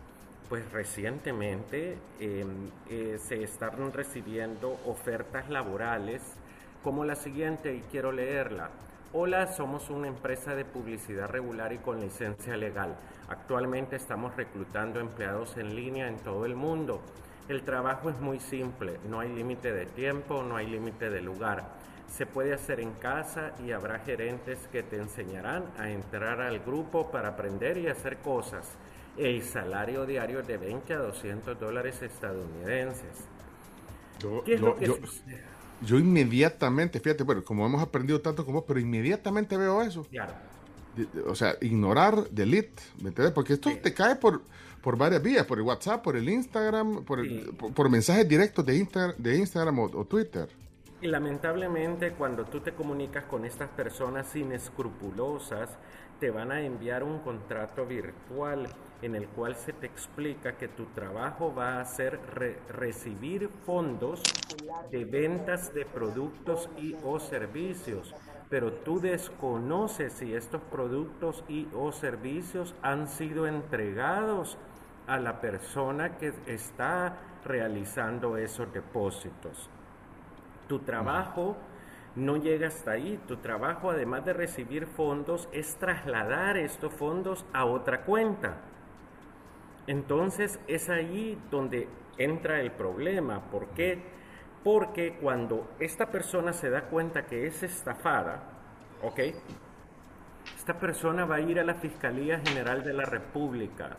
[0.49, 2.45] pues recientemente, eh,
[2.91, 6.23] eh, se están recibiendo ofertas laborales
[6.83, 8.71] como la siguiente, y quiero leerla.
[9.15, 12.97] Hola, somos una empresa de publicidad regular y con licencia legal.
[13.29, 17.01] Actualmente estamos reclutando empleados en línea en todo el mundo.
[17.49, 21.73] El trabajo es muy simple, no hay límite de tiempo, no hay límite de lugar.
[22.11, 27.11] Se puede hacer en casa y habrá gerentes que te enseñarán a entrar al grupo
[27.11, 28.67] para aprender y hacer cosas.
[29.19, 33.27] El salario diario es de 20 a 200 dólares estadounidenses.
[34.45, 34.97] ¿Qué es lo que yo,
[35.83, 40.05] yo inmediatamente, fíjate, bueno, como hemos aprendido tanto como vos, pero inmediatamente veo eso.
[40.05, 40.33] Claro.
[41.27, 43.35] O sea, ignorar, delete, ¿me entiendes?
[43.35, 44.43] Porque esto te cae por,
[44.85, 48.65] por varias vías, por el WhatsApp, por el Instagram, por, el- por, por mensajes directos
[48.67, 50.49] de, Insta- de Instagram o, o Twitter.
[51.01, 55.71] Y lamentablemente cuando tú te comunicas con estas personas inescrupulosas,
[56.21, 58.69] te van a enviar un contrato virtual
[59.03, 64.23] en el cual se te explica que tu trabajo va a ser re- recibir fondos
[64.91, 68.15] de ventas de productos y o servicios,
[68.49, 74.57] pero tú desconoces si estos productos y o servicios han sido entregados
[75.07, 79.69] a la persona que está realizando esos depósitos.
[80.69, 81.57] Tu trabajo
[82.17, 83.21] no llega hasta ahí.
[83.27, 88.57] Tu trabajo, además de recibir fondos, es trasladar estos fondos a otra cuenta.
[89.87, 93.41] Entonces es ahí donde entra el problema.
[93.51, 94.03] ¿Por qué?
[94.63, 98.43] Porque cuando esta persona se da cuenta que es estafada,
[99.03, 99.21] ¿ok?
[100.57, 103.97] Esta persona va a ir a la Fiscalía General de la República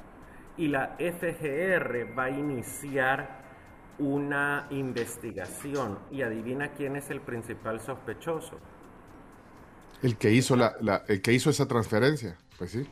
[0.57, 3.43] y la FGR va a iniciar
[3.97, 8.57] una investigación y adivina quién es el principal sospechoso.
[10.01, 12.87] El que hizo la, la- el que hizo esa transferencia, pues sí.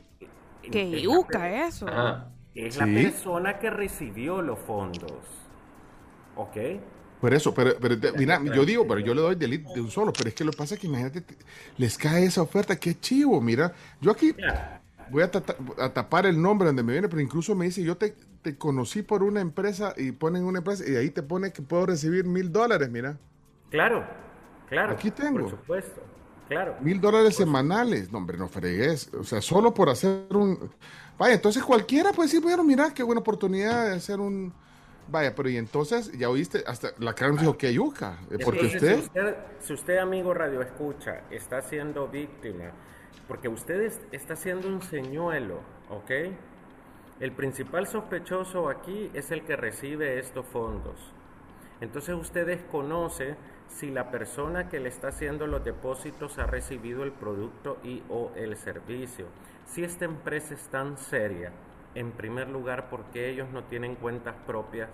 [0.71, 1.85] ¡Qué Es la yuca eso!
[2.55, 2.93] Es la Sí.
[2.93, 5.11] persona que recibió los fondos.
[6.35, 6.55] ¿Ok?
[7.19, 9.89] Por eso, pero, pero te- mira, yo digo, pero yo le doy delete de un
[9.89, 11.35] solo, pero es que lo que pasa es que imagínate, te-
[11.77, 14.33] les cae esa oferta, qué chivo, mira, yo aquí
[15.09, 15.29] voy a,
[15.93, 19.23] tapar el nombre donde me viene, pero incluso me dice, yo te, te conocí por
[19.23, 22.89] una empresa y ponen una empresa y ahí te pone que puedo recibir mil dólares,
[22.89, 23.17] mira,
[23.73, 24.05] Claro,
[24.69, 24.93] claro.
[24.93, 25.39] Aquí tengo.
[25.39, 25.99] Por supuesto,
[26.47, 26.75] claro.
[26.81, 30.69] mil dólares semanales, no hombre, no fregues, o sea, solo por hacer un,
[31.17, 34.53] vaya, entonces cualquiera puede decir, bueno, mira, qué buena oportunidad de hacer un,
[35.07, 38.95] vaya, pero y entonces, ya oíste, hasta la Carmen dijo que yuca, porque Entonces, usted...
[38.95, 42.65] Si usted, si usted, amigo Radio Escucha, está siendo víctima,
[43.27, 45.59] porque usted es- está siendo un señuelo,
[45.89, 46.11] ¿ok?
[47.19, 51.13] El principal sospechoso aquí es el que recibe estos fondos.
[51.81, 53.35] Entonces usted desconoce
[53.67, 58.31] si la persona que le está haciendo los depósitos ha recibido el producto y o
[58.35, 59.27] el servicio.
[59.65, 61.51] Si esta empresa es tan seria,
[61.95, 64.89] en primer lugar, porque ellos no tienen cuentas propias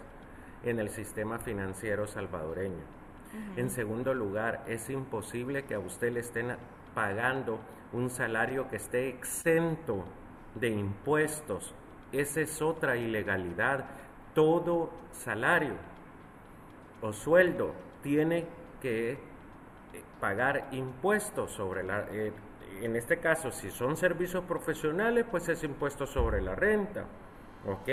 [0.64, 2.84] en el sistema financiero salvadoreño.
[3.56, 6.56] En segundo lugar, es imposible que a usted le estén
[6.94, 7.60] pagando
[7.94, 10.06] un salario que esté exento
[10.56, 11.74] de impuestos.
[12.12, 13.86] Esa es otra ilegalidad.
[14.34, 15.74] Todo salario
[17.02, 18.46] o sueldo tiene
[18.82, 19.18] que eh,
[20.20, 22.06] pagar impuestos sobre la...
[22.12, 22.34] eh,
[22.82, 27.06] en este caso, si son servicios profesionales, pues es impuesto sobre la renta.
[27.66, 27.90] ¿Ok?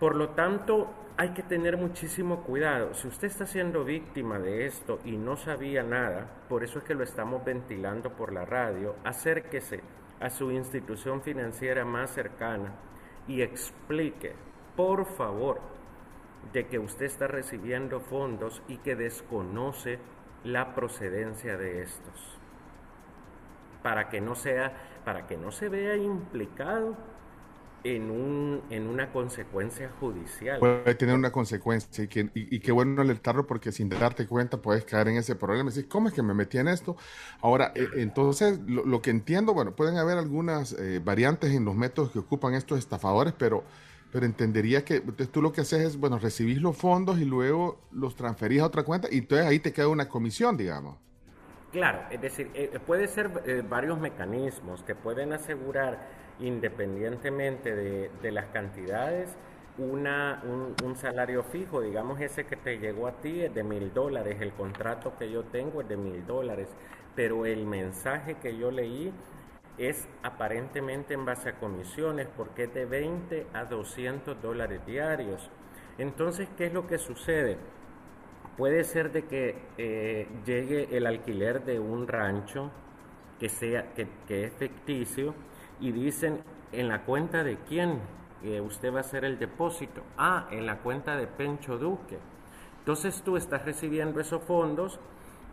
[0.00, 2.92] Por lo tanto, hay que tener muchísimo cuidado.
[2.94, 6.94] Si usted está siendo víctima de esto y no sabía nada, por eso es que
[6.94, 9.80] lo estamos ventilando por la radio, acérquese
[10.20, 12.72] a su institución financiera más cercana
[13.28, 14.34] y explique,
[14.74, 15.60] por favor,
[16.52, 19.98] de que usted está recibiendo fondos y que desconoce
[20.42, 22.38] la procedencia de estos.
[23.82, 24.72] Para que no sea,
[25.04, 26.96] para que no se vea implicado
[27.84, 30.58] en, un, en una consecuencia judicial.
[30.58, 34.60] Puede tener una consecuencia y, que, y, y qué bueno alertarlo porque sin darte cuenta
[34.60, 35.70] puedes caer en ese problema.
[35.70, 36.96] Decir, ¿cómo es que me metí en esto?
[37.40, 41.76] Ahora, eh, entonces, lo, lo que entiendo, bueno, pueden haber algunas eh, variantes en los
[41.76, 43.64] métodos que ocupan estos estafadores, pero,
[44.10, 47.80] pero entendería que entonces, tú lo que haces es, bueno, recibís los fondos y luego
[47.92, 50.96] los transferís a otra cuenta y entonces ahí te queda una comisión, digamos.
[51.72, 58.46] Claro, es decir, eh, puede ser eh, varios mecanismos que pueden asegurar independientemente de, las
[58.46, 59.36] cantidades
[59.78, 60.42] una,
[60.84, 64.52] un, salario fijo, digamos ese que te llegó a ti es de mil dólares, el
[64.52, 66.68] contrato que yo tengo es de mil dólares,
[67.16, 69.12] pero el mensaje que yo leí
[69.76, 75.50] es aparentemente en base a comisiones porque es de 20 a 200 dólares diarios.
[75.98, 77.56] Entonces, ¿qué es lo que sucede?
[78.56, 82.70] Puede ser de que eh, llegue el alquiler de un rancho
[83.40, 85.34] que, sea, que es ficticio
[85.80, 86.42] y dicen
[86.72, 88.00] en la cuenta de quién
[88.42, 90.02] eh, usted va a hacer el depósito.
[90.18, 92.18] Ah, en la cuenta de Pencho Duque.
[92.80, 95.00] Entonces tú estás recibiendo esos fondos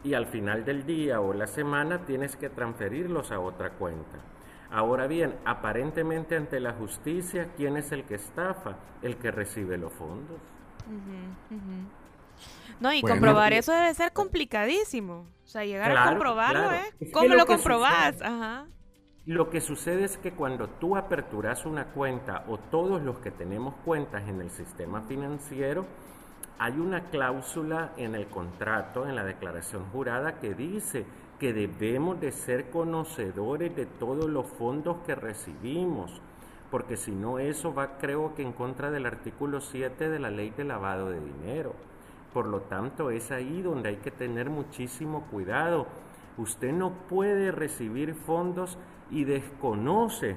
[0.04, 4.18] y al final del día o la semana tienes que transferirlos a otra cuenta.
[4.72, 8.78] Ahora bien, aparentemente ante la justicia, ¿quién es el que estafa?
[9.02, 10.38] El que recibe los fondos.
[12.80, 15.28] No, y Bueno, comprobar eso debe ser complicadísimo.
[15.44, 16.76] O sea, llegar a comprobarlo, claro.
[16.76, 16.90] ¿eh?
[17.00, 18.14] Es que ¿Cómo lo lo comprobás?
[18.16, 18.66] sucede- Ajá.
[19.32, 23.76] Lo que sucede es que cuando tú aperturas una cuenta o todos los que tenemos
[23.86, 25.86] cuentas en el sistema financiero,
[26.60, 31.06] hay una cláusula en el contrato, en la declaración jurada, que dice
[31.40, 36.20] que debemos de ser conocedores de todos los fondos que recibimos,
[36.70, 40.50] porque si no eso va creo que en contra del artículo 7 de la ley
[40.50, 41.74] de lavado de dinero.
[42.34, 45.88] Por lo tanto, es ahí donde hay que tener muchísimo cuidado.
[46.38, 48.78] Usted no puede recibir fondos
[49.12, 50.36] y desconoce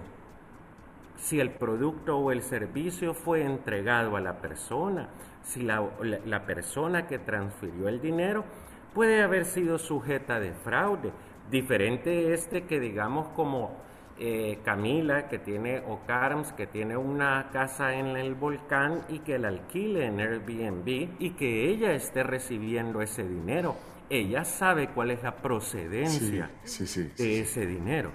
[1.17, 5.09] si el producto o el servicio fue entregado a la persona,
[5.43, 8.45] si la, la- la persona que transfirió el dinero
[8.93, 11.13] puede haber sido sujeta de fraude.
[11.51, 13.83] Diferente este que digamos como
[14.19, 19.39] eh, Camila, que tiene, o Carms, que tiene una casa en el volcán y que
[19.39, 20.87] la alquile en Airbnb
[21.19, 23.75] y que ella esté recibiendo ese dinero.
[24.11, 28.11] Ella sabe cuál es la procedencia Sí, sí, de ese dinero.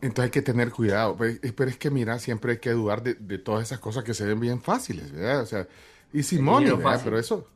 [0.00, 1.16] Entonces hay que tener cuidado.
[1.24, 4.14] Eh, Pero es que, mira, siempre hay que dudar de, de todas esas cosas que
[4.14, 5.42] se ven bien fáciles, ¿verdad?
[5.42, 5.66] O sea,
[6.12, 7.04] y Simón, fácil.
[7.04, 7.48] Pero eso,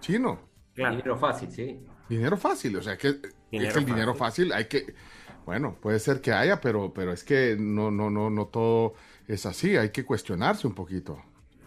[0.00, 0.40] chino.
[0.74, 1.86] Dinero fácil, sí.
[2.08, 4.94] Dinero fácil, o sea, que, es Dinero que el dinero fácil hay que,
[5.46, 8.94] bueno, puede ser que haya, pero, pero es que no, no, no, no todo
[9.26, 11.22] es así, hay que cuestionarse un poquito.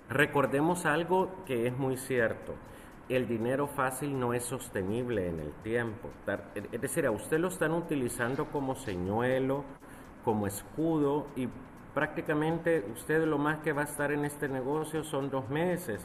[0.09, 2.55] Recordemos algo que es muy cierto.
[3.09, 6.09] El dinero fácil no es sostenible en el tiempo.
[6.25, 9.63] Dar- Es decir, a usted lo están utilizando como señuelo,
[10.27, 11.47] como escudo y
[11.93, 16.01] prácticamente usted lo más que va a estar en este negocio son dos meses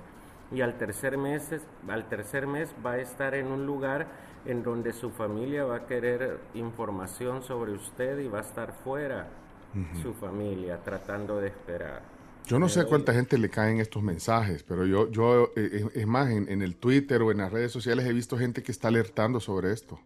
[0.52, 1.50] y al tercer mes,
[1.88, 4.06] al tercer mes va a estar en un lugar
[4.46, 9.26] en donde su familia va a querer información sobre usted y va a estar fuera
[10.00, 12.02] su familia tratando de esperar.
[12.46, 15.88] Yo no sé Pero- cuánta gente le caen estos mensajes, pero yo, yo eh, eh,
[15.94, 18.70] es más, en, en el Twitter o en las redes sociales he visto gente que
[18.70, 19.98] está alertando sobre esto.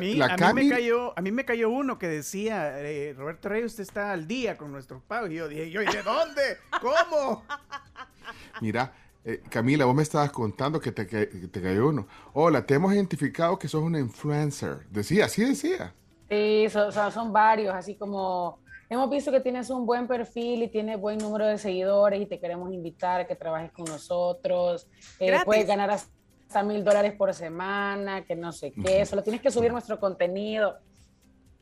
[0.00, 3.66] Mira, a mí, me cayó, a mí me cayó uno que decía, eh, Roberto Reyes,
[3.66, 5.30] usted está al día con nuestros pagos.
[5.30, 6.58] Y yo dije, yo, ¿y de dónde?
[6.80, 7.44] ¿Cómo?
[8.60, 8.92] Mira,
[9.24, 12.08] eh, Camila, vos me estabas contando que te, que te cayó uno.
[12.32, 14.88] Hola, te hemos identificado que sos una influencer.
[14.90, 15.94] Decía, así decía.
[16.30, 20.68] Sí, so- so- son varios, así como hemos visto que tienes un buen perfil y
[20.68, 24.86] tienes buen número de seguidores y te queremos invitar a que trabajes con nosotros.
[25.18, 29.50] Eh, puedes ganar hasta mil dólares por semana, que no sé qué, solo tienes que
[29.50, 30.78] subir nuestro contenido.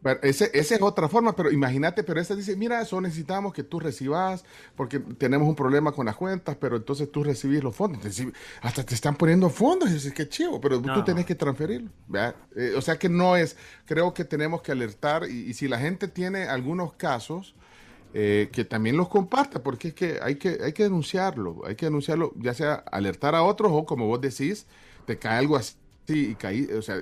[0.00, 3.64] Pero ese, esa es otra forma, pero imagínate, pero esta dice, mira, eso necesitamos que
[3.64, 4.44] tú recibas,
[4.76, 7.98] porque tenemos un problema con las cuentas, pero entonces tú recibís los fondos.
[7.98, 8.28] Entonces,
[8.62, 11.04] hasta te están poniendo fondos, y dices, qué chivo, pero tú No.
[11.04, 11.90] tenés que transferirlo.
[12.56, 15.78] Eh, o sea que no es, creo que tenemos que alertar, y, y si la
[15.78, 17.54] gente tiene algunos casos,
[18.14, 21.86] eh, que también los comparta, porque es que hay, que hay que denunciarlo, hay que
[21.86, 24.66] denunciarlo, ya sea alertar a otros o como vos decís,
[25.04, 25.76] te cae algo así
[26.08, 26.96] y caí, o sea,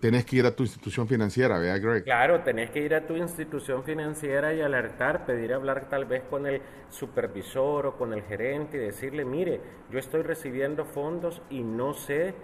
[0.00, 2.04] tenés que ir a tu institución financiera, ¿verdad, Greg?
[2.04, 6.46] Claro, tenés que ir a tu institución financiera y alertar, pedir hablar tal vez con
[6.46, 9.60] el supervisor o con el gerente y decirle, mire,
[9.90, 12.34] yo estoy recibiendo fondos y no sé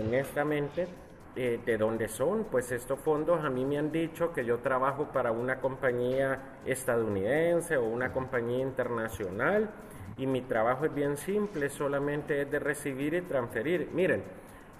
[0.00, 0.88] honestamente
[1.36, 2.44] eh, de dónde son.
[2.50, 7.76] Pues estos fondos a mí me han dicho que yo trabajo para una compañía estadounidense
[7.76, 9.70] o una compañía internacional
[10.16, 13.90] y mi trabajo es bien simple, solamente es de recibir y transferir.
[13.92, 14.22] Miren,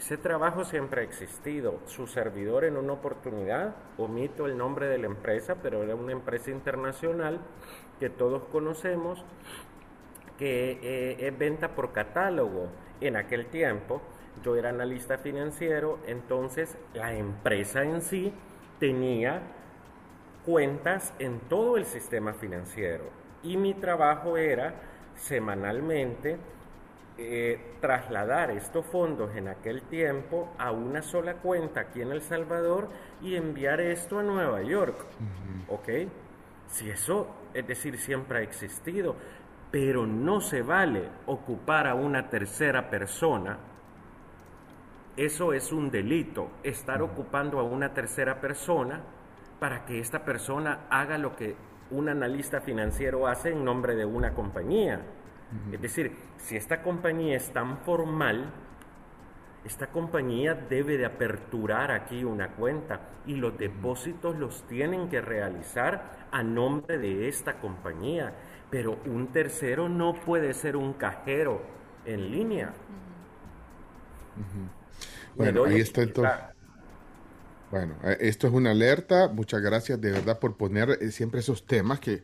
[0.05, 1.81] ese trabajo siempre ha existido.
[1.87, 6.51] Su servidor en una oportunidad, omito el nombre de la empresa, pero era una empresa
[6.51, 7.41] internacional
[7.99, 9.25] que todos conocemos,
[10.37, 12.69] que eh, es venta por catálogo.
[13.01, 14.03] En aquel tiempo
[14.43, 18.31] yo era analista financiero, entonces la empresa en sí
[18.79, 19.41] tenía
[20.45, 23.05] cuentas en todo el sistema financiero
[23.43, 24.75] y mi trabajo era
[25.15, 26.37] semanalmente
[27.17, 32.89] eh, trasladar estos fondos en aquel tiempo a una sola cuenta aquí en El Salvador
[33.23, 34.97] y enviar esto a Nueva York.
[35.69, 35.89] ¿Ok?
[36.67, 39.15] Si eso, es decir, siempre ha existido,
[39.71, 43.59] pero no se vale ocupar a una tercera persona.
[45.17, 49.01] Eso es un delito, estar ocupando a una tercera persona
[49.61, 51.55] para que esta persona haga lo que
[51.91, 55.01] un analista financiero hace en nombre de una compañía.
[55.73, 58.53] Es decir, si esta compañía es tan formal,
[59.65, 66.27] esta compañía debe de aperturar aquí una cuenta y los depósitos los tienen que realizar
[66.31, 68.35] a nombre de esta compañía.
[68.71, 71.63] Pero un tercero no puede ser un cajero
[72.05, 72.75] en línea.
[75.37, 76.35] Bueno, ahí está entonces.
[77.71, 79.29] Bueno, eh, esto es una alerta.
[79.29, 82.23] Muchas gracias de verdad por poner eh, siempre esos temas que,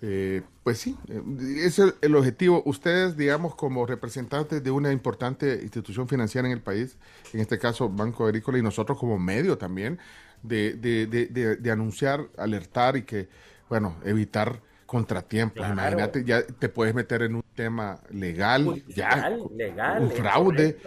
[0.00, 1.20] eh, pues sí, eh,
[1.64, 2.62] es el, objetivo.
[2.64, 6.96] Ustedes, digamos, como representantes de una importante institución financiera en el país,
[7.32, 9.98] en este caso Banco Agrícola, y nosotros como medio también,
[10.42, 13.28] de, de, de, de- de anunciar, alertar y que,
[13.68, 15.56] bueno, evitar contratiempos.
[15.56, 15.72] Claro.
[15.74, 20.78] Imagínate, ya te puedes meter en un tema legal, ya, Legal, un fraude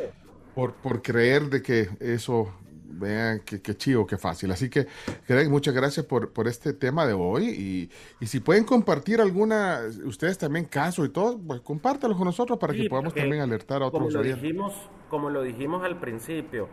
[0.55, 2.53] por, por creer de que eso,
[2.91, 4.51] vean que, que chivo, que fácil.
[4.51, 4.87] Así que,
[5.27, 7.49] Greg, muchas gracias por, por este tema de hoy.
[7.49, 12.59] Y, y si pueden compartir alguna, ustedes también caso y todo, pues compártalos con nosotros
[12.59, 14.41] para Sí, que podamos porque también alertar a como otros lo oyentes.
[14.41, 16.69] dijimos Como lo dijimos al principio,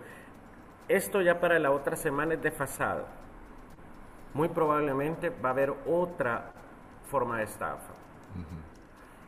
[0.89, 3.07] esto ya para la otra semana es desfasado.
[4.35, 6.53] Muy probablemente va a haber otra
[7.11, 7.95] forma de estafa.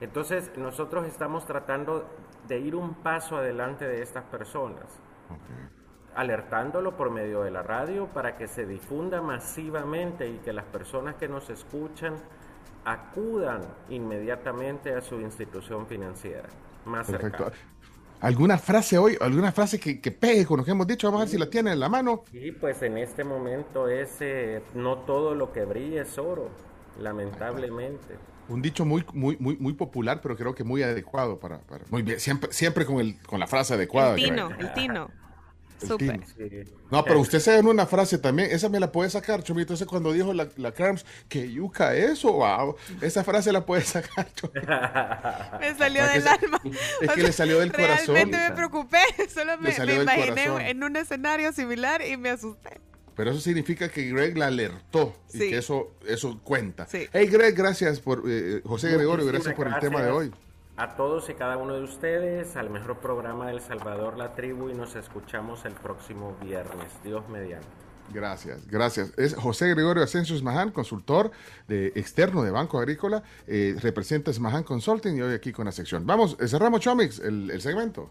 [0.01, 2.09] Entonces, nosotros estamos tratando
[2.49, 4.87] de ir un paso adelante de estas personas,
[6.15, 11.15] alertándolo por medio de la radio para que se difunda masivamente y que las personas
[11.17, 12.15] que nos escuchan
[12.85, 16.49] acudan inmediatamente a su institución financiera
[16.85, 17.45] más Perfecto.
[17.45, 17.57] cercana.
[18.21, 21.07] ¿Alguna frase hoy, alguna frase que, que pegue con lo que hemos dicho?
[21.07, 22.25] Vamos a ver si la tiene en la mano.
[22.33, 26.51] Y pues en este momento es eh, no todo lo que brilla es oro,
[27.01, 28.17] lamentablemente.
[28.49, 32.03] Un dicho muy, muy, muy, muy popular, pero creo que muy adecuado para, para- muy
[32.03, 34.11] bien, siempre, siempre con el, con la frase adecuada.
[34.17, 35.09] El tino, el tino.
[35.87, 36.21] Súper.
[36.21, 36.65] tino.
[36.91, 39.87] No, pero usted se ganó una frase también, esa me la puede sacar, Chomito, ese
[39.87, 44.61] cuando dijo la, la Carms, que yuca eso, wow, esa frase la puede sacar, Chomito.
[45.61, 46.61] Me salió del alma.
[46.65, 48.15] es O que sea, le salió del corazón.
[48.15, 48.99] Realmente me preocupé.
[49.33, 50.61] Solo me, me imaginé corazón.
[50.63, 52.81] en un escenario similar y me asusté.
[53.17, 55.51] Pero eso significa que Greg la alertó y Sí.
[55.51, 56.87] que eso, eso cuenta.
[56.87, 57.07] Sí.
[57.13, 60.33] Hey Greg, gracias por, eh, José Gregorio, gracias por el tema de hoy.
[60.81, 64.73] A todos y cada uno de ustedes, al mejor programa del Salvador La Tribu y
[64.73, 66.91] nos escuchamos el próximo viernes.
[67.05, 67.69] Dios mediante.
[68.15, 69.13] Gracias, gracias.
[69.19, 71.33] Es José Gregorio Asensio Esmaján, consultor
[71.69, 76.07] de externo de Banco Agrícola, eh, representa Esmaján Consulting y hoy aquí con la sección.
[76.07, 78.09] Vamos, cerramos Chomix, el, el segmento.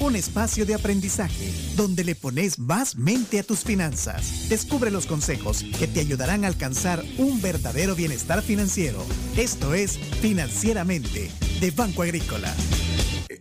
[0.00, 4.48] Un espacio de aprendizaje donde le pones más mente a tus finanzas.
[4.48, 9.04] Descubre los consejos que te ayudarán a alcanzar un verdadero bienestar financiero.
[9.36, 12.54] Esto es Financieramente de Banco Agrícola.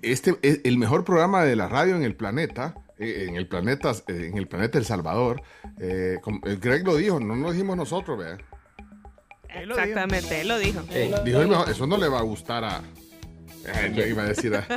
[0.01, 3.91] Este es el mejor programa de la radio en el planeta, eh, en el planeta,
[4.07, 5.41] eh, en el planeta El Salvador.
[5.79, 8.37] Eh, como- Greg lo dijo, no lo dijimos nosotros, vea.
[9.61, 10.81] Exactamente, él lo dijo.
[11.23, 12.81] Dijo el mejor, eso no le va a gustar a.
[13.65, 14.67] eh, le iba a decir a.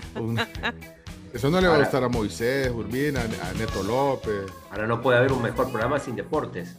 [1.33, 4.50] eso no le va a gustar a Moisés, Urbina, a Neto López.
[4.70, 6.76] Ahora no puede haber un mejor programa sin deportes.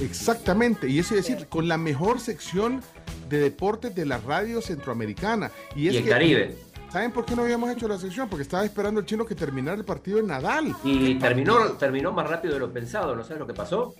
[0.00, 2.82] Exactamente, y eso es decir, con la mejor sección
[3.28, 5.50] de deportes de la radio centroamericana.
[5.74, 6.58] Y, es Y el que- Caribe.
[6.92, 8.28] ¿Saben por qué no habíamos hecho la sección?
[8.28, 10.74] Porque estaba esperando el chino que terminara el partido de Nadal.
[10.84, 11.76] Y ¿Qué terminó, partido?
[11.78, 13.94] terminó más rápido de lo pensado, ¿no sabes lo que pasó?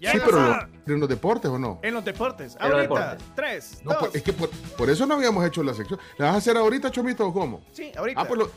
[0.00, 1.78] Ya Sí, pero, en los deportes o no.
[1.82, 2.56] En los deportes.
[2.60, 2.82] En los Ahorita.
[3.10, 3.26] deportes.
[3.36, 3.98] Tres, No, dos.
[4.00, 6.00] pues, es que por, por eso no habíamos hecho la sección.
[6.18, 7.60] ¿La vas a hacer ahorita, Chomito, o cómo?
[7.72, 8.20] Sí, ahorita.
[8.20, 8.50] Ah, pues lo-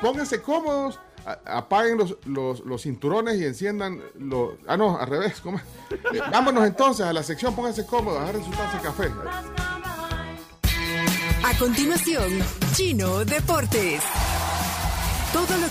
[0.00, 0.98] pónganse cómodos,
[1.44, 4.54] apaguen los, los, los cinturones y enciendan los...
[4.66, 5.40] Ah, no, al revés.
[5.40, 5.58] ¿cómo?
[5.90, 9.10] Eh, vámonos entonces a la sección, pónganse cómodos, agarren su taza de café.
[11.44, 12.30] A continuación,
[12.74, 14.02] Chino Deportes.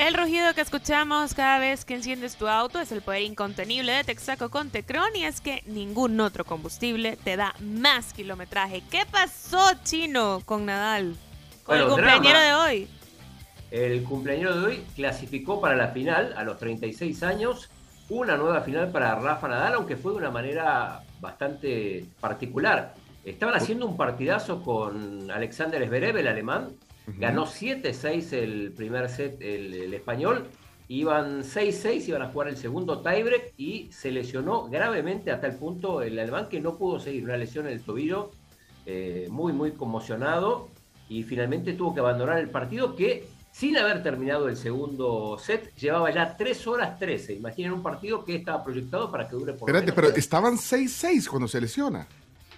[0.00, 4.02] El rugido que escuchamos cada vez que enciendes tu auto es el poder incontenible de
[4.02, 8.82] Texaco con Tecron y es que ningún otro combustible te da más kilometraje.
[8.90, 11.16] ¿Qué pasó, Chino, con Nadal?
[11.64, 12.66] Con el cumpleañero drama.
[12.66, 12.88] de hoy.
[13.70, 17.68] El cumpleañero de hoy clasificó para la final a los 36 años.
[18.08, 22.94] Una nueva final para Rafa Nadal, aunque fue de una manera bastante particular.
[23.22, 26.70] Estaban haciendo un partidazo con Alexander Zverev, el alemán.
[27.06, 30.46] Ganó 7-6 el primer set el, el español.
[30.88, 36.02] Iban 6-6, iban a jugar el segundo tiebreak y se lesionó gravemente hasta el punto
[36.02, 37.24] el alemán que no pudo seguir.
[37.24, 38.32] Una lesión en el tobillo
[38.86, 40.68] eh, muy, muy conmocionado
[41.08, 46.10] y finalmente tuvo que abandonar el partido que sin haber terminado el segundo set llevaba
[46.12, 47.34] ya 3 horas 13.
[47.34, 51.46] Imaginen un partido que estaba proyectado para que dure por Espérate, pero estaban 6-6 cuando
[51.46, 52.08] se lesiona.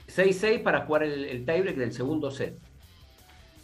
[0.08, 2.58] 6-6 para jugar el, el tiebreak del segundo set.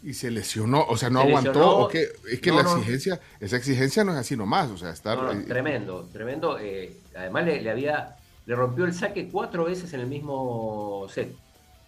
[0.03, 1.79] Y se lesionó, o sea, no Se aguantó.
[1.79, 2.07] ¿o qué?
[2.31, 2.77] Es que No, la no.
[2.77, 5.19] exigencia, esa exigencia no es así nomás, o sea, estar...
[5.19, 6.59] No, no, eh, tremendo, tremendo.
[6.61, 11.35] eh, además le, le había, le rompió el saque cuatro veces en el mismo set.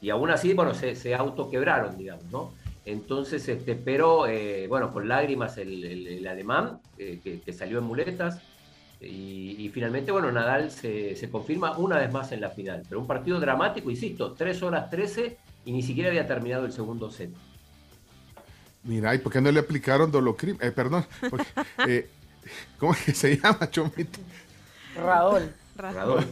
[0.01, 2.53] Y aún así, bueno, se, se autoquebraron, digamos, ¿no?
[2.85, 7.79] Entonces, este, pero eh, bueno, con lágrimas el, el- el alemán, eh, que, que salió
[7.79, 8.41] en muletas.
[9.01, 12.83] Y, y finalmente, bueno, Nadal se, se confirma una vez más en la final.
[12.89, 17.11] Pero un partido dramático, insisto, 3 horas 13 y ni siquiera había terminado el segundo
[17.11, 17.31] set.
[18.83, 20.57] Mira, ¿y por qué no le aplicaron dolocrim?
[20.61, 21.47] Eh, perdón, porque,
[21.87, 22.09] eh,
[22.79, 24.19] ¿cómo es que se llama, Chomito?
[24.97, 25.53] Radol.
[25.77, 26.27] Radol.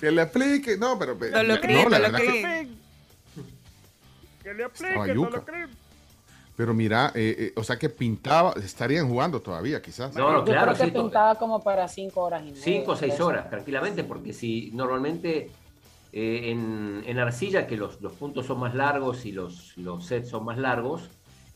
[0.00, 1.12] Que le aplique, no, pero...
[1.24, 2.78] eh, Dolocrim, no, la verdad que- Dolocrim.
[4.42, 5.30] Que le yuca.
[5.30, 5.68] Dolocrim.
[6.56, 10.12] Pero mira, eh, eh, o sea que pintaba, estarían jugando todavía, quizás.
[10.14, 12.62] No, no, Yo claro, creo que sí, pintaba como para cinco horas y media.
[12.62, 15.50] Cinco o seis horas, tranquilamente, porque si normalmente
[16.12, 20.30] eh, en, en arcilla, que los, los puntos son más largos y los, los sets
[20.30, 21.08] son más largos,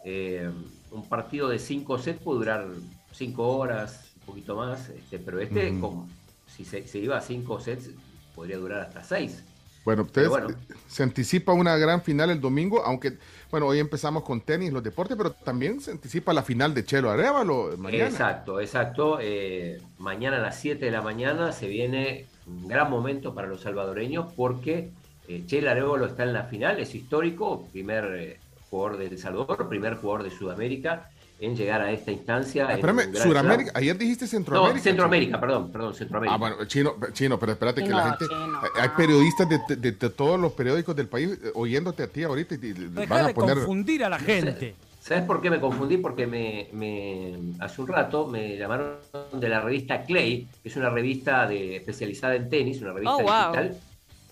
[0.05, 0.51] eh,
[0.91, 2.67] un partido de cinco sets puede durar
[3.13, 6.09] cinco horas, un poquito más, este, pero este, como,
[6.47, 7.91] si se, se iba a cinco sets,
[8.35, 9.45] podría durar hasta seis.
[9.85, 10.51] Bueno, ustedes bueno.
[10.51, 10.55] eh,
[10.87, 13.19] se anticipa una gran final el domingo, aunque,
[13.51, 17.11] bueno, hoy empezamos con tenis, los deportes, pero también se anticipa la final de Chelo
[17.11, 18.05] Arevalo mañana.
[18.05, 19.19] Exacto, exacto.
[19.21, 23.63] Eh, mañana a las 7 de la mañana se viene un gran momento para los
[23.63, 24.91] salvadoreños porque
[25.29, 28.39] eh, Chela Arevalo está en la final, es histórico, primer eh,
[28.73, 32.67] jugador de El Salvador, primer jugador de Sudamérica en llegar a esta instancia.
[32.69, 34.77] Ah, espérame, Sudamérica, ayer dijiste Centroamérica.
[34.79, 36.35] No, Centroamérica, perdón, perdón, Centroamérica.
[36.35, 38.27] Ah, bueno, chino, chino, pero espérate que la gente.
[38.29, 38.61] chino.
[38.81, 42.55] hay- periodistas de, de- de todos los periódicos del país eh, oyéndote a ti ahorita
[42.55, 42.73] y,
[43.07, 43.59] van a poner.
[44.05, 44.75] a la gente.
[45.01, 45.99] ¿Sabes por qué me confundí?
[45.99, 48.95] Porque me, me- hace un rato me llamaron
[49.35, 53.23] de la revista Clay, que es una revista de, especializada en tenis, una revista Oh,
[53.23, 53.53] wow.
[53.53, 53.77] digital,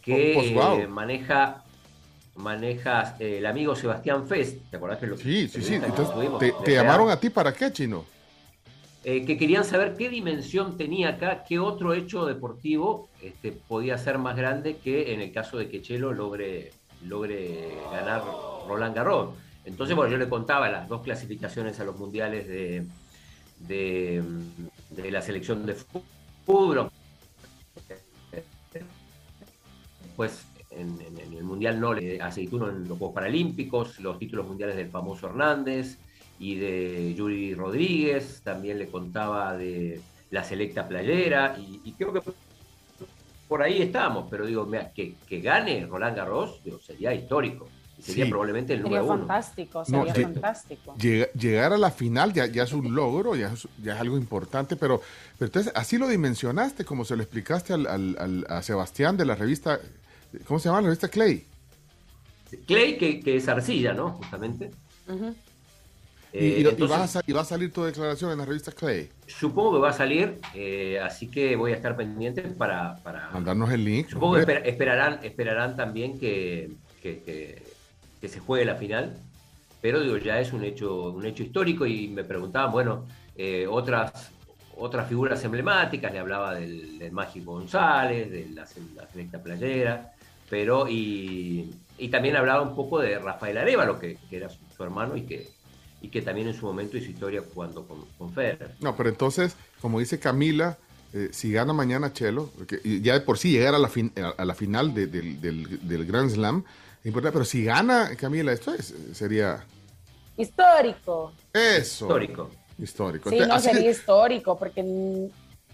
[0.01, 0.78] que Oh, pues, wow.
[0.78, 1.65] eh, maneja
[2.41, 5.75] maneja eh, el amigo Sebastián Fest, ¿te acordás que lo Sí, sí, sí.
[5.75, 8.05] Entonces, te, te llamaron a ti para qué, chino?
[9.05, 14.19] eh, que querían saber qué dimensión tenía acá, qué otro hecho deportivo este, podía ser
[14.19, 16.73] más grande que en el caso de que Chelo logre,
[17.07, 18.23] logre ganar
[18.69, 19.31] Roland Garros.
[19.65, 22.86] Entonces, bueno, yo le contaba las dos clasificaciones a los mundiales de,
[23.60, 24.23] de,
[24.91, 26.91] de la selección de fútbol.
[30.17, 34.47] Pues en, en- en el mundial no, le aceituno en los Juegos Paralímpicos, los títulos
[34.47, 35.99] mundiales del famoso Hernández
[36.39, 40.00] y de Yuri Rodríguez, también le contaba de
[40.31, 42.20] la selecta playera y, y creo que
[43.49, 47.68] por ahí estamos, pero digo, mira, que, que gane Roland Garros digo, sería histórico
[48.00, 48.31] sería Sí.
[48.31, 49.26] probablemente el Sería número uno.
[49.26, 50.94] fantástico, No, sería fantástico.
[50.97, 54.16] Llega- llegar a la final ya, ya es un logro, ya es, ya es algo
[54.16, 55.02] importante, pero,
[55.39, 59.26] pero entonces así lo dimensionaste, como se lo explicaste al, al- al- a Sebastián de
[59.26, 59.81] la revista,
[60.47, 61.47] ¿cómo se llama la revista Clay?
[62.67, 64.10] Clay, que, que es arcilla, ¿no?
[64.12, 64.70] Justamente.
[66.33, 68.44] Eh, y- y entonces- vas a, sa- y va a salir tu declaración en la
[68.44, 69.09] revista Clay.
[69.26, 72.97] Supongo que va a salir, eh, así que voy a estar pendiente para...
[73.02, 73.31] para...
[73.31, 74.09] Mandarnos el link.
[74.09, 76.70] Supongo que esper- esperarán, esperarán también que,
[77.02, 77.62] que, que-
[78.20, 79.17] que se juegue la final,
[79.81, 84.31] pero digo, ya es un hecho, un hecho histórico y me preguntaban, bueno, eh, otras,
[84.76, 90.12] otras figuras emblemáticas, le hablaba del, del Mágico González, de la, la selecta playera,
[90.51, 94.83] pero y, y también hablaba un poco de Rafael Arevalo, que, que era su, su
[94.85, 95.49] hermano y que,
[96.03, 98.75] y que también en su momento hizo historia jugando con, con Federer.
[98.81, 100.77] No, pero entonces, como dice Camila,
[101.12, 104.45] eh, si gana mañana Chelo, porque ya de por sí llegar a la, fin- a
[104.45, 106.65] la final de- del, del- del Grand Slam,
[107.01, 109.65] es importante, pero si gana Camila, esto es, sería
[110.37, 111.33] Histórico.
[111.53, 112.07] eso.
[112.07, 112.51] Histórico.
[112.79, 113.31] Histórico.
[113.31, 114.83] Sí, no, así- sería histórico, porque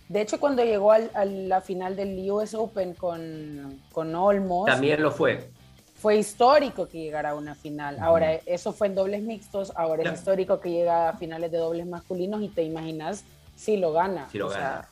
[0.08, 5.02] de hecho cuando llegó al- a la final del US Open con, con Olmos, También
[5.02, 5.50] lo fue.
[5.94, 7.98] fue histórico que llegara a una final.
[8.00, 11.86] Ahora, eso fue en dobles mixtos, ahora es histórico que llega a finales de dobles
[11.86, 13.24] masculinos y te imaginas
[13.56, 14.28] si lo gana.
[14.30, 14.88] Si lo O sea, gana.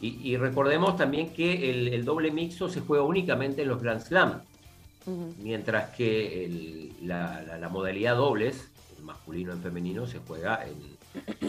[0.00, 4.00] Y, y recordemos también que el, el doble mixto se juega únicamente en los Grand
[4.00, 4.42] Slam,
[5.42, 10.98] mientras que el- la, la- la modalidad dobles, el masculino en femenino, se juega en-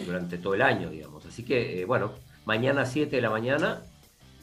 [0.06, 1.26] durante todo el año, digamos.
[1.26, 2.12] Así que, eh, bueno,
[2.46, 3.82] mañana 7 de la mañana,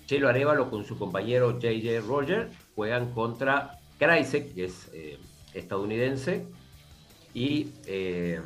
[0.07, 5.19] Chelo Arevalo con su compañero JJ Roger juegan contra Kreisek, que es eh,
[5.55, 6.47] estadounidense,
[7.35, 8.41] y eh,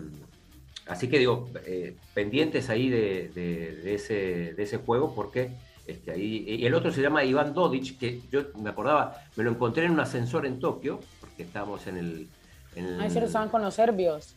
[0.87, 5.51] así que digo, eh, pendientes ahí de, de- de ese, de ese juego, porque
[5.87, 9.51] este, ahí, y el otro se llama Iván Dodic, que yo me acordaba, me lo
[9.51, 12.29] encontré en un ascensor en Tokio, porque estábamos en el...
[12.77, 14.35] en el- Ahí se lo usaban con los serbios.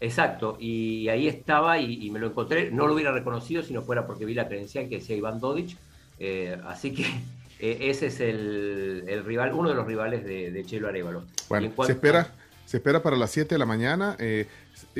[0.00, 3.82] Exacto, y ahí estaba y, y me lo encontré, no lo hubiera reconocido si no
[3.82, 5.76] fuera porque vi la credencial que decía Iván Dodic,
[6.18, 7.04] eh, así que
[7.60, 11.24] eh, ese es el, el rival, uno de los rivales de, de Chelo Arevalo.
[11.50, 12.32] Bueno, cuanto- se espera,
[12.64, 14.16] se espera para las 7 de la mañana.
[14.18, 14.46] eh,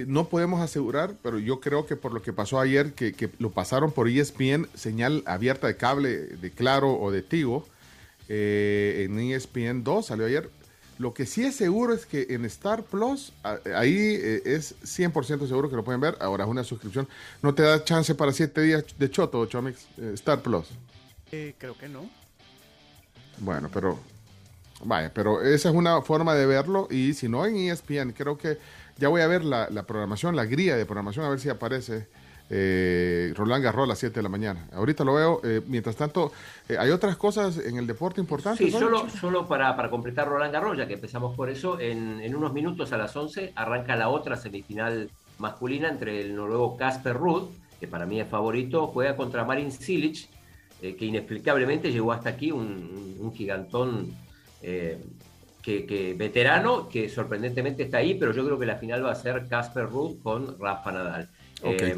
[0.07, 3.51] no podemos asegurar, pero yo creo que por lo que pasó ayer, que, que lo
[3.51, 7.67] pasaron por ESPN, señal abierta de cable de Claro o de Tigo,
[8.29, 10.51] eh, en ESPN 2 salió ayer.
[11.01, 13.33] Lo que sí es seguro es que en Star Plus,
[13.75, 16.19] ahí eh, es 100% seguro que lo pueden ver.
[16.20, 17.09] Ahora es una suscripción.
[17.41, 20.67] No te da chance para 7 días de choto, Chomix, eh, Star Plus.
[21.33, 22.07] Eh, creo que no.
[23.39, 23.99] Bueno, pero
[24.85, 28.59] vaya, pero esa es una forma de verlo y si no en ESPN, creo que
[28.99, 32.09] ya voy a ver la, la programación, la grilla de programación, a ver si aparece
[32.51, 34.67] eh, Roland Garros a las 7 de la mañana.
[34.73, 36.33] Ahorita lo veo, eh, mientras tanto,
[36.69, 38.67] eh, hay otras cosas en el deporte importantes.
[38.67, 42.35] Sí, solo, solo para, para completar Roland Garros, ya que empezamos por eso, en, en
[42.35, 47.51] unos minutos a las 11 arranca la otra semifinal masculina entre el noruego Casper Ruud,
[47.79, 50.29] que para mí es favorito, juega contra Marin Cilic,
[50.83, 54.12] eh, que inexplicablemente llegó hasta aquí, un, gigantón
[54.61, 54.99] que,
[55.62, 59.47] que veterano, que sorprendentemente está ahí, pero yo creo que la final va a ser
[59.49, 61.29] Casper Ruud con Rafa Nadal.
[61.62, 61.83] Ok.
[61.83, 61.97] Eh,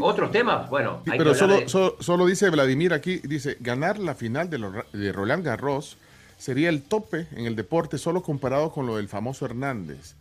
[0.00, 3.56] Otros temas, bueno, Sí, hay pero que solo, de- solo, solo dice Vladimir aquí, dice,
[3.58, 5.96] ganar la final de, lo- de Roland Garros
[6.38, 10.14] sería el tope en el deporte solo comparado con lo del famoso Hernández.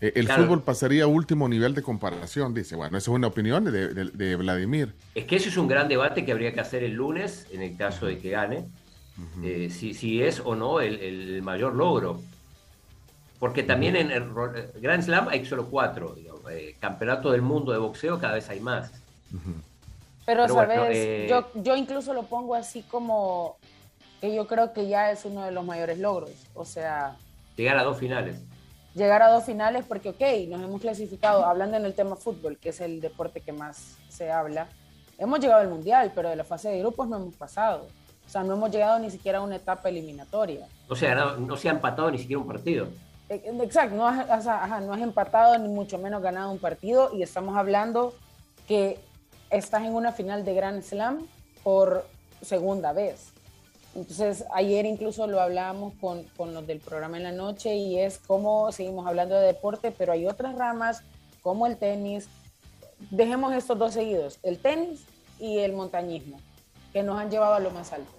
[0.00, 0.42] Eh, el Claro.
[0.42, 2.74] fútbol pasaría a último nivel de comparación, dice.
[2.76, 4.92] Bueno, esa es una opinión de, de- de Vladimir.
[5.14, 7.76] Es que eso es un gran debate que habría que hacer el lunes, en el
[7.76, 8.64] caso de que gane,
[9.42, 12.20] eh, si, si es o no el, el mayor logro.
[13.38, 14.24] Porque también en el
[14.80, 16.14] Grand Slam hay solo cuatro.
[16.14, 18.90] digamos, eh, campeonato del mundo de boxeo cada vez hay más.
[20.24, 23.56] Pero, Pero bueno, sabes, eh, yo, yo incluso lo pongo así como
[24.20, 26.30] que yo creo que ya es uno de los mayores logros.
[26.54, 27.16] O sea,
[27.56, 28.40] Llegar a dos finales.
[28.94, 32.70] llegar a dos finales porque, ok, nos hemos clasificado, hablando en el tema fútbol, que
[32.70, 34.66] es el deporte que más se habla,
[35.18, 37.86] hemos llegado al Mundial, pero de la fase de grupos no hemos pasado.
[38.26, 40.66] O sea, no hemos llegado ni siquiera a una etapa eliminatoria.
[40.88, 42.88] No se ha, ganado- no se ha empatado ni siquiera un partido.
[43.28, 48.14] Eh, Exacto, no has, empatado ni mucho menos ganado un partido y estamos hablando
[48.68, 49.00] que
[49.50, 51.26] estás en una final de Grand Slam
[51.62, 52.06] por
[52.40, 53.32] segunda vez.
[53.94, 58.18] Entonces, ayer incluso lo hablábamos con, con los del programa en la noche y es
[58.18, 61.02] como seguimos hablando de deporte, pero hay otras ramas
[61.42, 62.28] como el tenis.
[63.10, 65.04] Dejemos estos dos seguidos, el tenis
[65.40, 66.38] y el montañismo,
[66.92, 68.12] que nos han llevado a lo más alto.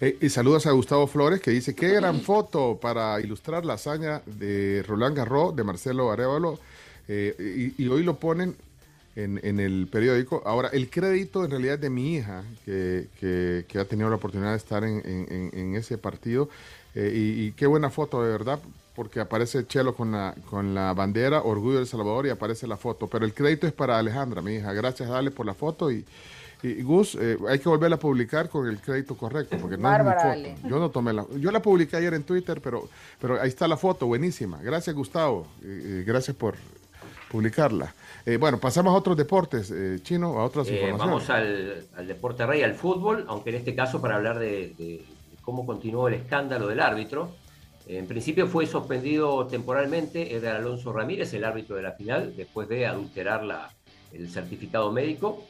[0.00, 4.22] Eh, y saludos a Gustavo Flores que dice, qué gran foto para ilustrar la hazaña
[4.24, 6.58] de Roland Garros, de Marcelo Arevalo.
[7.08, 8.56] Eh, y, hoy lo ponen
[9.16, 10.42] en, en el periódico.
[10.46, 13.08] Ahora, el crédito en realidad de mi hija, que,
[13.68, 15.02] que- ha tenido la oportunidad de estar en-
[15.52, 16.48] en ese partido.
[16.94, 18.58] Eh, y, y qué buena foto, de verdad,
[18.96, 23.06] porque aparece Chelo con la, con la bandera, Orgullo del Salvador, y aparece la foto.
[23.06, 24.72] Pero el crédito es para Alejandra, mi hija.
[24.72, 26.04] Gracias, Dale, por la foto y,
[26.62, 30.34] Y Gus, eh, hay que volverla a publicar con el crédito correcto, porque no Bárbara,
[30.34, 30.56] es mi Ale.
[30.56, 30.68] foto.
[30.68, 32.88] Yo no tomé la, yo la publiqué ayer en Twitter, pero,
[33.20, 34.60] pero ahí está la foto, buenísima.
[34.62, 35.46] Gracias, Gustavo.
[35.62, 36.56] Eh, gracias por
[37.30, 37.94] publicarla.
[38.26, 41.06] Eh, bueno, pasamos a otros deportes, eh, Chino, a otras Eh, informaciones.
[41.06, 44.84] vamos al, al deporte rey, al fútbol, aunque en este caso para hablar de, de-
[45.30, 47.30] de cómo continuó el escándalo del árbitro.
[47.86, 52.86] En principio fue suspendido temporalmente Edgar Alonso Ramírez, el árbitro de la final, después de
[52.86, 53.70] adulterar la-
[54.12, 55.42] el certificado médico.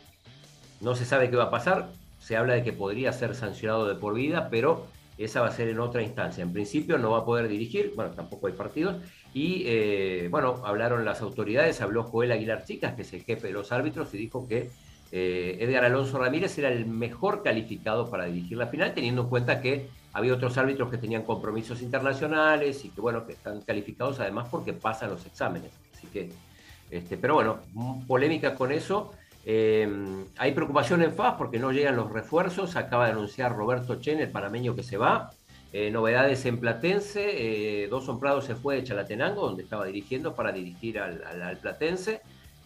[0.80, 3.94] No se sabe qué va a pasar, se habla de que podría ser sancionado de
[3.94, 4.86] por vida, pero
[5.18, 6.42] esa va a ser en otra instancia.
[6.42, 8.96] En principio no va a poder dirigir, bueno, tampoco hay partidos.
[9.34, 13.52] Y eh, bueno, hablaron las autoridades, habló Joel Aguilar Chicas, que es el jefe de
[13.52, 14.70] los árbitros, y dijo que
[15.12, 19.60] eh, Edgar Alonso Ramírez era el mejor calificado para dirigir la final, teniendo en cuenta
[19.60, 24.48] que había otros árbitros que tenían compromisos internacionales y que bueno, que están calificados además
[24.50, 25.70] porque pasan los exámenes.
[25.94, 26.30] Así que,
[26.90, 27.58] este, pero bueno,
[28.06, 29.12] polémica con eso.
[29.46, 29.88] Eh,
[30.36, 32.76] hay preocupación en FAS porque no llegan los refuerzos.
[32.76, 35.30] Acaba de anunciar Roberto Chen, el panameño que se va.
[35.72, 37.84] Eh, novedades en Platense.
[37.84, 41.56] Eh, Dawson Prado se fue de Chalatenango, donde estaba dirigiendo, para dirigir al, al- al
[41.58, 42.20] Platense.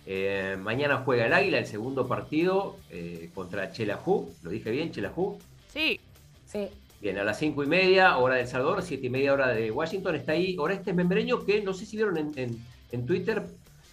[0.06, 4.30] Eh, mañana juega el Águila, el segundo partido eh, contra Chelajú.
[4.42, 5.38] ¿Lo dije bien, Chelajú?
[5.72, 6.00] Sí.
[6.46, 6.68] Sí.
[7.00, 9.70] Bien, a las cinco y media, hora de El Salvador, siete y media, hora de
[9.70, 10.14] Washington.
[10.16, 12.58] Está ahí Orestes Membreño, que no sé si vieron en, en-
[12.92, 13.42] en Twitter,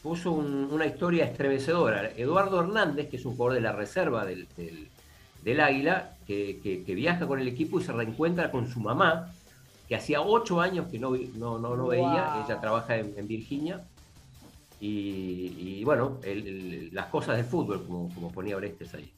[0.01, 2.11] puso un- una historia estremecedora.
[2.17, 4.87] Eduardo Hernández, que es un jugador de la reserva del, del-
[5.43, 9.31] del Águila, que, que- que viaja con el equipo y se reencuentra con su mamá,
[9.87, 12.33] que hacía ocho años que no, no, no, no veía.
[12.35, 12.45] Wow.
[12.45, 13.81] Ella trabaja en, en Virginia.
[14.79, 19.11] Y, y, bueno, el- el- las cosas del fútbol, como, como ponía Orestes ahí.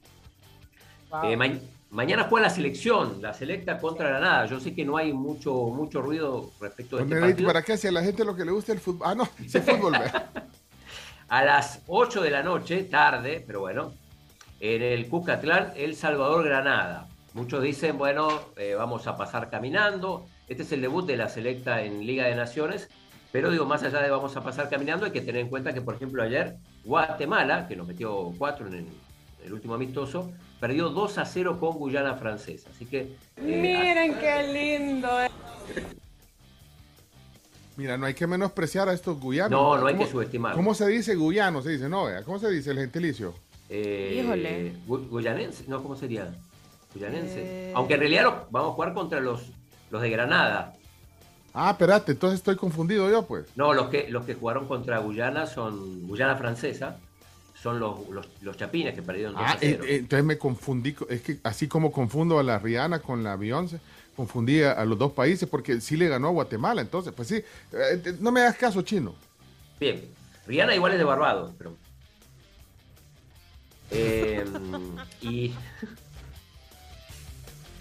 [1.10, 1.24] Wow.
[1.26, 1.60] Eh, ma-
[1.92, 4.46] mañana juega la selección, la selecta contra Granada.
[4.48, 7.48] Yo sé que no hay mucho, mucho ruido respecto de este Ponele ahí, partido.
[7.48, 7.78] ¿Para qué?
[7.78, 9.08] Si a la gente lo que le gusta el fútbol.
[9.08, 9.94] Ah, no, sí, fútbol.
[11.28, 13.94] A las 8 de la noche, tarde, pero bueno,
[14.60, 17.08] en el Cuscatlán, El Salvador Granada.
[17.34, 20.28] Muchos dicen, bueno, eh, vamos a pasar caminando.
[20.48, 22.90] Este es el debut de la selecta en Liga de Naciones.
[23.32, 25.82] Pero digo, más allá de vamos a pasar caminando, hay que tener en cuenta que,
[25.82, 28.88] por ejemplo, ayer Guatemala, que nos metió 4 en el,
[29.44, 32.70] el último amistoso, perdió 2 a 0 con Guyana Francesa.
[32.70, 35.10] Así que eh, Miren qué lindo.
[37.76, 39.52] Mira, no hay que menospreciar a estos guyanos.
[39.52, 40.58] No, no hay ¿Cómo- que subestimarlos.
[40.58, 41.62] ¿Cómo se dice guyano?
[41.62, 43.34] Se dice, no, vea, ¿cómo se dice el gentilicio?
[43.70, 44.74] Eh, Híjole.
[44.88, 46.36] gu- Guyanense, no, ¿cómo sería?
[46.94, 47.70] Guyanense.
[47.70, 47.74] Eh.
[47.76, 49.42] Aunque en realidad vamos a jugar contra los,
[49.90, 50.74] los de Granada.
[51.56, 53.46] Ah, espérate, entonces estoy confundido yo, pues.
[53.56, 56.98] No, los que, los que jugaron contra Guyana son Guyana Francesa,
[57.60, 59.84] son los, los, los chapines que perdieron 2 Ah, a 0.
[59.84, 60.94] eh, eh, entonces me confundí.
[60.94, 63.80] co- Es que así como confundo a la Rihanna con la Beyoncé,
[64.16, 66.82] confundí a, los dos países porque sí le ganó a Guatemala.
[66.82, 69.16] Entonces, pues sí, eh, eh, no me hagas caso, chino.
[69.80, 70.04] Bien,
[70.48, 71.76] Rihanna igual es de Barbados, pero.
[73.92, 74.46] Eh,
[75.22, 75.54] y.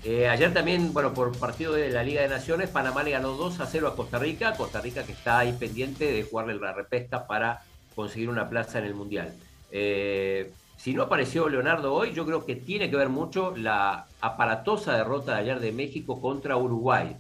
[0.04, 3.60] Eh, ayer también, bueno, por partido de la Liga de Naciones, Panamá le ganó 2
[3.60, 4.54] a 0 a Costa Rica.
[4.54, 7.62] Costa Rica que está ahí pendiente de jugarle la repesca para
[7.94, 9.32] conseguir una plaza en el Mundial.
[9.70, 10.50] Eh,
[10.82, 15.34] si no apareció Leonardo hoy, yo creo que tiene que ver mucho la aparatosa derrota
[15.34, 17.18] de ayer de México contra Uruguay.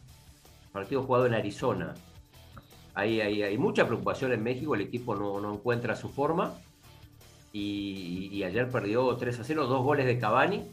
[0.72, 1.94] Partido jugado en Arizona.
[2.94, 6.54] Hay, hay, mucha preocupación en México, el equipo no, encuentra su forma.
[7.52, 10.64] Y, ayer perdió 3 a 0, dos goles de Cavani.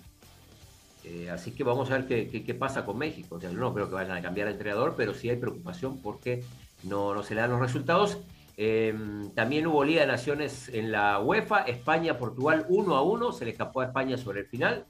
[1.04, 3.36] Eh, así que vamos a ver qué, pasa con México.
[3.36, 6.44] O sea, no creo que vayan a cambiar de entrenador, pero sí hay preocupación porque
[6.82, 8.18] no se le dan los resultados.
[8.62, 8.94] Eh,
[9.36, 13.80] también hubo Liga de Naciones en la UEFA, España-Portugal 1 a 1, se le escapó
[13.80, 14.86] a España sobre el final.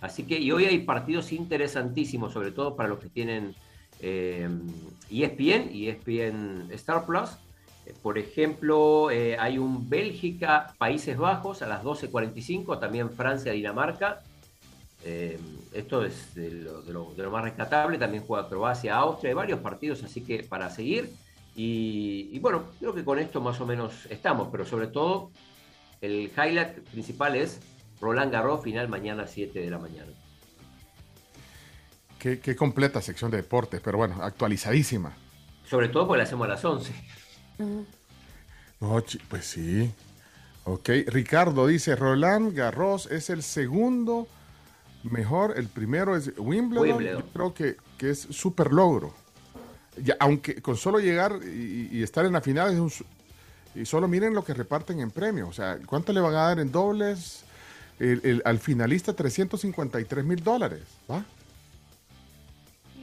[0.00, 3.54] Así que, y hoy hay partidos interesantísimos, sobre todo para los que tienen
[4.00, 4.48] eh,
[5.10, 7.28] ESPN y ESPN Star Plus.
[7.84, 14.22] Eh, Por ejemplo, eh, hay un Bélgica-Países Bajos a las 12.45, también Francia-Dinamarca.
[15.04, 15.38] Eh,
[15.74, 16.80] esto es de lo-
[17.12, 17.98] de lo más rescatable.
[17.98, 21.10] También juega Croacia, Austria, hay varios partidos, así que para seguir.
[21.54, 25.30] Y, y bueno, creo que con esto más o menos estamos, pero sobre todo
[26.00, 27.60] el highlight principal es
[28.00, 30.10] Roland Garros, final mañana 7 de la mañana.
[32.18, 35.12] Qué, qué completa sección de deportes, pero bueno, actualizadísima.
[35.68, 36.92] Sobre todo porque la hacemos a las 11.
[38.80, 39.90] No, chi- pues sí.
[40.64, 44.28] Ok, Ricardo dice, Roland Garros es el segundo
[45.02, 46.88] mejor, el primero es Wimbledon.
[46.88, 47.22] Wimbledon.
[47.22, 49.14] Yo creo que, que es súper logro.
[49.96, 52.90] Ya, aunque con solo llegar y, y estar en la final es un...
[53.74, 55.48] Y solo miren lo que reparten en premios.
[55.48, 57.44] O sea, ¿cuánto le van a dar en dobles?
[57.98, 60.80] El- el- al finalista 353 mil dólares.
[61.10, 61.24] ¿va?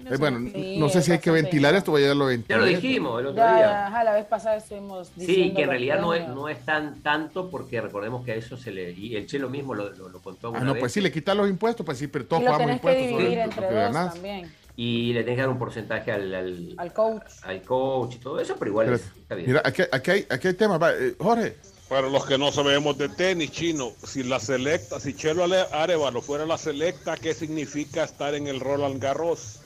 [0.09, 2.59] Eh, bueno, Sí, no sé si hay que ventilar esto, voy a lo Ya ventilar.
[2.61, 3.88] lo dijimos el otro Ya, día.
[3.88, 7.01] ajá, la vez pasada estuvimos Sí, diciendo que en realidad no es, no es tan
[7.01, 8.92] tanto porque recordemos que a eso se le...
[8.92, 10.80] Y el Chelo mismo lo, lo, lo contó Ah, alguna no, vez.
[10.82, 12.88] pues sí, le quitan los impuestos, pues sí, pero todos Y lo pagamos tenés que
[12.88, 14.14] impuestos sobre dividir lo entre que dos ganás.
[14.14, 14.51] también.
[14.82, 17.24] Y le tenés que dar un porcentaje al, al, Al coach.
[17.41, 19.48] al coach y todo eso, pero igual Pero, es- está bien.
[19.49, 20.82] Mira, aquí, aquí hay, aquí hay temas.
[20.82, 21.58] va, eh, Jorge,
[21.90, 25.43] Para los que no sabemos de tenis chino, si la selecta, si Chelo
[25.74, 29.59] Arevalo fuera la selecta, ¿qué significa estar en el Roland Garros?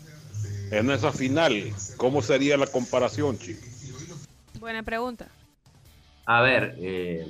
[0.72, 3.60] En esa final, ¿cómo sería la comparación, chino?
[4.60, 5.28] Buena pregunta.
[6.26, 7.28] A ver, eh,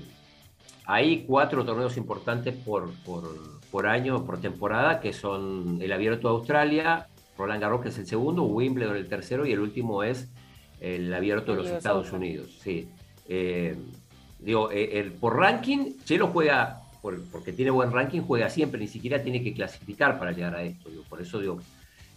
[0.86, 6.34] hay cuatro torneos importantes por, por, por año, por temporada, que son el Abierto de
[6.36, 10.28] Australia, Roland Garros, que es el segundo, Wimbledon el tercero, y el último es
[10.80, 12.20] el Abierto de los Estados Open.
[12.22, 12.58] Unidos.
[12.62, 12.88] Sí.
[13.28, 13.76] Eh,
[14.40, 18.88] digo, eh, el, por ranking, Chelo juega, por- porque tiene buen ranking, juega siempre, ni
[18.88, 20.90] siquiera tiene que clasificar para llegar a esto.
[20.90, 21.60] digo, por eso digo,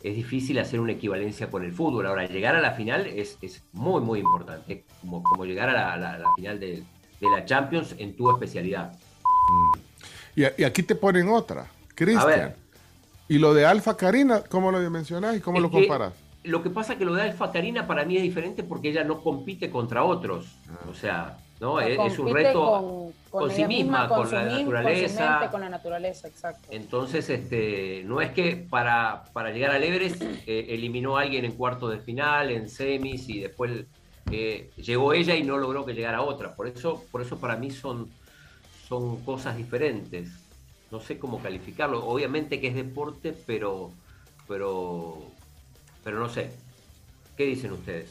[0.03, 2.07] es difícil hacer una equivalencia con el fútbol.
[2.07, 6.25] Ahora, llegar a la final es, es muy, muy importante, como, como llegar a la,
[6.37, 6.83] final de,
[7.21, 8.93] de la Champions en tu especialidad.
[10.37, 11.67] y, y aquí te ponen otra.
[11.95, 12.55] Cristian.
[13.29, 16.13] Y lo de Alfa Karina, ¿cómo lo mencionás y cómo Es lo que comparas?
[16.45, 19.21] Lo que pasa que lo de Alfa Karina para mí es diferente porque ella no
[19.21, 20.47] compite contra otros.
[20.89, 21.81] O sea, ¿no?
[21.81, 25.31] Es, es un reto con, con con sí misma, con la misma, Con su naturaleza.
[25.31, 26.69] mente, con la naturaleza, exacto.
[26.71, 31.53] Entonces, este, no es que para, para llegar al Everest eh, eliminó a alguien en
[31.53, 33.85] cuarto de final, en semis, y después
[34.31, 36.55] eh, llegó ella y no logró que llegara otra.
[36.55, 38.09] Por eso, por eso para mí son,
[38.89, 40.46] son cosas diferentes.
[40.97, 42.07] No sé cómo calificarlo.
[42.07, 43.91] Obviamente que es deporte, pero,
[44.49, 45.19] pero,
[46.03, 46.51] pero no sé.
[47.37, 48.09] ¿Qué dicen ustedes?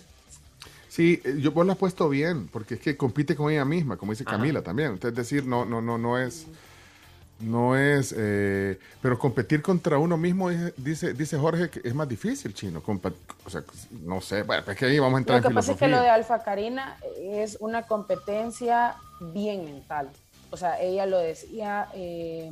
[0.88, 3.98] Sí, eh, yo vos lo has puesto bien, porque es que compite con ella misma,
[3.98, 4.38] como dice Ajá.
[4.38, 4.92] Camila también.
[4.92, 6.46] Entonces, es decir, no, no, no, no es,
[7.40, 12.08] no es, eh, pero competir contra uno mismo, es- dice, dice Jorge, que es más
[12.08, 12.84] difícil, chino.
[12.84, 13.14] compa-
[13.46, 13.64] o sea,
[14.04, 15.88] no sé, bueno, es que ahí vamos a entrar Lo que en pasa es que
[15.88, 18.96] lo de Alfa Karina es una competencia
[19.34, 20.12] bien mental.
[20.56, 22.50] O sea, ella lo decía, eh,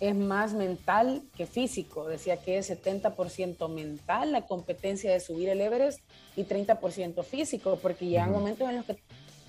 [0.00, 2.08] es más mental que físico.
[2.08, 6.00] Decía que es 70% mental la competencia de subir el Everest
[6.34, 8.40] y 30% físico, porque llegan Ujú.
[8.40, 8.98] momentos en los que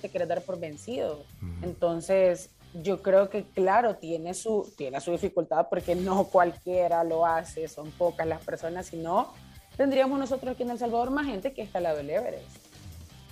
[0.03, 1.23] te quieres dar por vencido.
[1.63, 2.51] Entonces,
[2.83, 7.89] yo creo que, claro, tiene su, tiene su dificultad porque no cualquiera lo hace, son
[7.89, 9.33] pocas las personas, si no,
[9.77, 12.66] tendríamos nosotros aquí en El Salvador más gente que está al lado del Everest.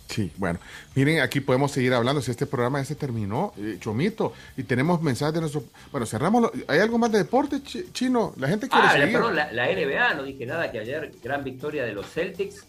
[0.07, 0.59] Sí, bueno,
[0.93, 2.21] miren, aquí podemos seguir hablando.
[2.21, 5.63] Si este programa ya se terminó, eh, Chomito, y tenemos mensajes de nuestro.
[5.91, 6.43] Bueno, cerramos.
[6.43, 8.33] lo- ¿Hay algo más de deporte, Chi- chino?
[8.37, 9.13] La gente quiere Ah, la, seguir.
[9.17, 12.65] perdón, la, la NBA, no dije nada, que ayer gran victoria de los Celtics.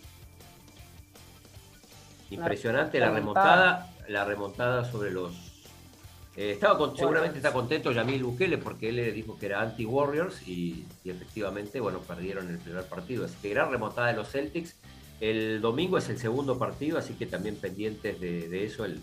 [2.31, 5.33] Impresionante la remontada, la remontada sobre los...
[6.37, 10.43] eh, estaba con- seguramente está contento Yamil Bukele porque él le dijo que era anti-Warriors
[10.49, 13.27] y, y efectivamente, bueno, perdieron el primer partido.
[13.27, 14.75] Así que gran remontada de los Celtics.
[15.21, 19.01] El domingo es el segundo partido, así que también pendientes de, eso el,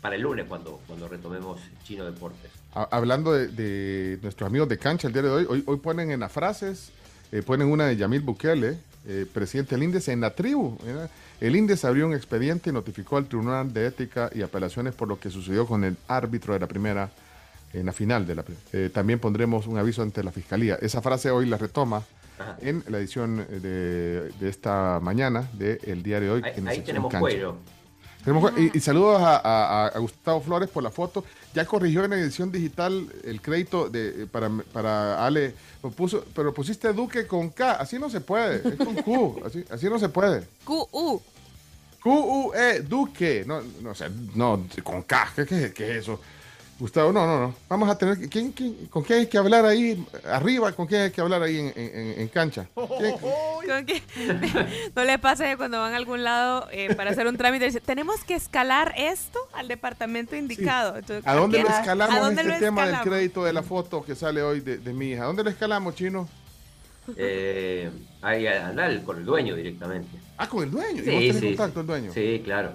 [0.00, 2.50] para el lunes cuando, cuando retomemos Chino Deportes.
[2.74, 6.20] Ha- Hablando de, nuestros amigos de cancha el día de hoy, hoy, hoy ponen en
[6.20, 6.90] las frases,
[7.30, 10.76] eh, ponen una de Yamil Bukele, eh, presidente del INDES, en la tribu.
[11.40, 15.18] El INDES abrió un expediente y notificó al Tribunal de Ética y Apelaciones por lo
[15.18, 17.10] que sucedió con el árbitro de la primera,
[17.72, 20.76] en la final de la eh, También pondremos un aviso ante la Fiscalía.
[20.80, 22.02] Esa frase hoy la retoma
[22.42, 22.56] Ajá.
[22.60, 26.42] en la edición eh, de, de esta mañana del diario de hoy.
[26.44, 27.20] Ahí, en la ahí sección tenemos cancha.
[27.20, 27.56] cuello.
[28.24, 31.24] Tenemos- y, y saludos a, a- a Gustavo Flores por la foto.
[31.54, 35.54] Ya corrigió en edición digital el crédito de, para, para Ale.
[35.96, 37.72] Puso, pero pusiste Duque con K.
[37.72, 38.56] Así no se puede.
[38.68, 39.42] Es con Q.
[39.44, 40.46] Así, así no se puede.
[40.64, 41.20] QU.
[42.02, 43.44] Q-U-E, Duque.
[43.46, 45.32] No, no, o sea, no, con K.
[45.36, 46.20] ¿Qué, qué- qué es eso?
[46.78, 47.54] Gustavo, no, no, no.
[47.68, 48.18] Vamos a tener.
[48.18, 50.72] que- ¿quién, quién, ¿Con quién hay que hablar ahí arriba?
[50.72, 52.66] ¿Con quién hay que hablar ahí en, en- en cancha?
[53.86, 54.02] ¿Quién-
[54.96, 57.80] no le pasa que cuando van a algún lado eh, para hacer un trámite dice,
[57.80, 60.96] tenemos que escalar esto al departamento indicado.
[60.96, 63.62] Entonces, ¿A dónde ¿a lo escalamos ¿a dónde este lo tema del crédito de la
[63.62, 65.22] foto que sale hoy de, de mi hija?
[65.22, 66.28] ¿A dónde lo escalamos, chino?
[67.16, 67.90] Eh,
[68.22, 70.08] ahí andar con el dueño directamente.
[70.36, 71.02] Ah, con el dueño.
[71.02, 71.80] ¿Y Sí, vos tenés sí, contacto sí.
[71.80, 72.12] al dueño?
[72.12, 72.72] Sí, claro.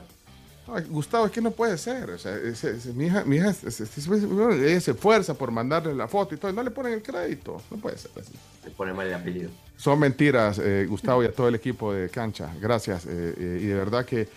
[0.70, 2.10] Ay, Gustavo, es que no puede ser.
[2.12, 5.34] O sea, es- es- mi hija, mi hija es- es- es- bueno, ella se esfuerza
[5.34, 6.52] por mandarle la foto y todo.
[6.52, 7.62] y No le ponen el crédito.
[7.72, 8.34] No puede ser así.
[8.66, 9.50] Le pone mal el apellido.
[9.78, 12.50] Son mentiras, eh, Gustavo y a todo el equipo de cancha.
[12.60, 13.06] Gracias.
[13.06, 14.28] eh, eh, y de verdad que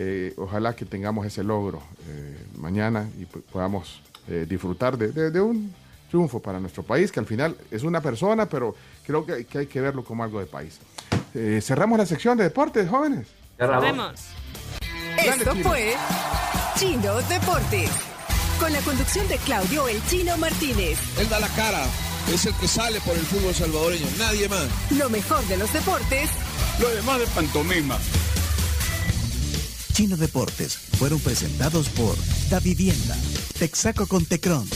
[0.00, 5.40] eh, ojalá que tengamos ese logro eh, mañana y podamos eh, disfrutar de, de- de
[5.40, 5.72] un
[6.10, 8.74] triunfo para nuestro país, que al final es una persona, pero
[9.06, 10.78] creo que, que hay que verlo como algo de país.
[11.34, 13.26] Eh, cerramos la sección de deportes, jóvenes.
[13.80, 14.28] Vemos.
[15.18, 15.94] Esto fue
[16.78, 17.90] Chino Deportes.
[18.60, 20.98] Con la conducción de Claudio El Chino Martínez.
[21.18, 21.84] Él da la cara
[22.32, 24.66] es el que sale por el fútbol salvadoreño, nadie más.
[24.90, 26.28] Lo mejor de los deportes
[26.78, 27.98] Lo demás de pantomima.
[29.94, 32.14] Chino Deportes fueron presentados por
[32.50, 33.16] Da Vivienda,
[33.58, 34.68] Texaco con Tecron.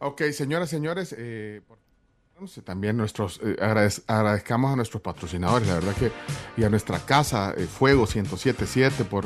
[0.00, 1.78] Ok, señoras, señores, eh, por-
[2.64, 6.10] también nuestros eh, agradez- agradezcamos a nuestros patrocinadores, la verdad que,
[6.56, 9.24] y a nuestra casa eh, Fuego 1077 por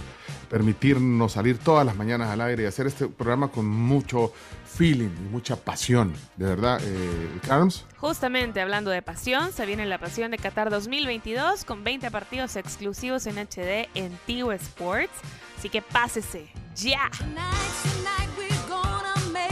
[0.51, 4.33] permitirnos salir todas las mañanas al aire y hacer este programa con mucho
[4.65, 6.81] feeling y mucha pasión, de verdad.
[6.85, 12.11] Eh, Carms, Justamente hablando de pasión, se viene la pasión de Qatar 2022 con 20
[12.11, 15.13] partidos exclusivos en HD en Tigo Sports.
[15.59, 16.47] Así que pásese
[16.77, 17.11] ya.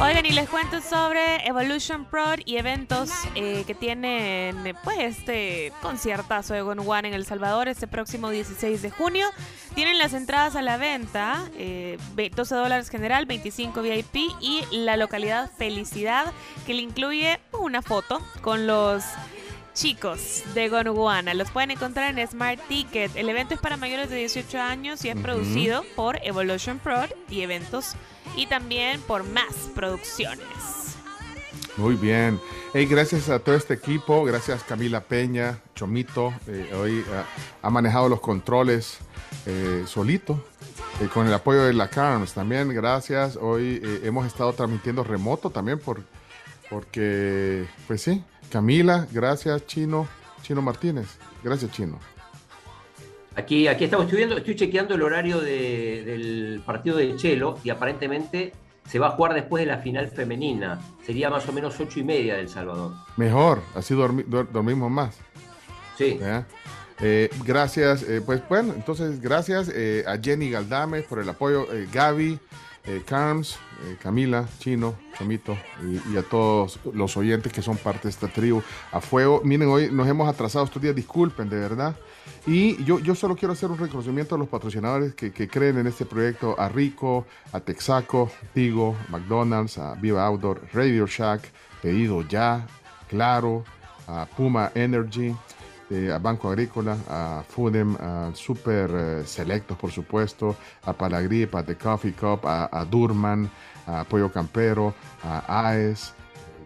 [0.00, 6.52] Oigan, y les cuento sobre Evolution Pro y eventos eh, que tienen pues este conciertazo
[6.52, 9.26] de One en El Salvador este próximo 16 de junio.
[9.74, 14.96] Tienen las entradas a la venta, eh, ve- 12 dólares general, 25 VIP y la
[14.96, 16.32] localidad Felicidad
[16.66, 19.04] que le incluye una foto con los
[19.74, 21.34] chicos de Gonuguana.
[21.34, 23.14] Los pueden encontrar en Smart Ticket.
[23.16, 27.42] El evento es para mayores de 18 años y es producido por Evolution Pro y
[27.42, 27.94] Eventos
[28.36, 30.46] y también por Más Producciones.
[31.76, 32.40] muy bien.
[32.72, 37.04] Hey, gracias a todo este equipo, gracias Camila Peña, Chomito, eh, hoy eh,
[37.62, 38.98] ha manejado los controles
[39.46, 40.44] eh, solito.
[41.00, 43.36] eh, con el apoyo de la Carms también, gracias.
[43.40, 46.02] Hoy eh, hemos estado transmitiendo remoto también por,
[46.70, 50.06] porque, pues sí, Camila, gracias Chino,
[50.42, 51.06] Chino Martínez,
[51.42, 51.98] gracias Chino.
[53.36, 58.52] Aquí, aquí estamos estudiando, estoy chequeando el horario de- del partido de Chelo y aparentemente
[58.88, 60.80] se va a jugar después de la final femenina.
[61.04, 62.92] Sería más o menos ocho y media del Salvador.
[63.16, 65.16] Mejor, así dormi- dor- dormimos más.
[65.98, 66.20] Sí.
[67.00, 72.38] Eh, gracias, eh, pues bueno, entonces gracias eh, a Jenny Galdames por el apoyo, Gaby,
[72.86, 78.10] eh, eh, Camila, Chino, Chomito y, y a todos los oyentes que son parte de
[78.10, 79.40] esta tribu a fuego.
[79.44, 81.96] Miren, hoy nos hemos atrasado estos días, disculpen, de verdad.
[82.46, 85.86] Y yo, yo solo quiero hacer un reconocimiento a los patrocinadores que, que creen en
[85.86, 92.66] este proyecto, a Rico, a Texaco, Tigo, McDonald's, a Viva Outdoor, Radio Shack, Pedido Ya,
[93.08, 93.64] Claro,
[94.06, 95.34] a Puma Energy,
[95.90, 101.62] eh, a Banco Agrícola, a Foodem, a Super eh, Selectos, por supuesto, a Palagrip, a
[101.62, 103.50] The Coffee Cup, a, Durman,
[103.86, 106.14] a Pollo Campero, a AES,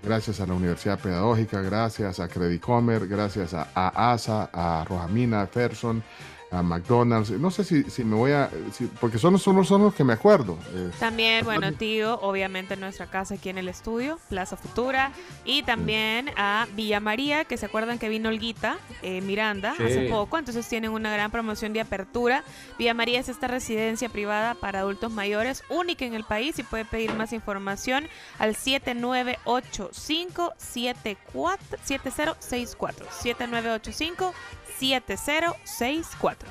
[0.02, 5.46] gracias a la Universidad Pedagógica, gracias a Credicomer, gracias a, a ASA, a Rojamina, a
[5.46, 6.02] Ferson,
[6.50, 7.30] a McDonald's.
[7.32, 8.48] No sé si, si me voy a...
[8.72, 10.58] si- porque son, son, son los que me acuerdo.
[10.74, 15.12] eh, También, bueno, tío, obviamente en nuestra casa aquí en el estudio, Plaza Futura,
[15.44, 19.82] y también a Villa María, que se acuerdan que vino Olguita eh, Miranda Sí.
[19.82, 22.42] hace poco, entonces tienen una gran promoción de apertura.
[22.78, 26.86] Villa María es esta residencia privada para adultos mayores, única en el país, y puede
[26.86, 34.32] pedir más información al 7985 7064 7985
[34.78, 36.48] 7064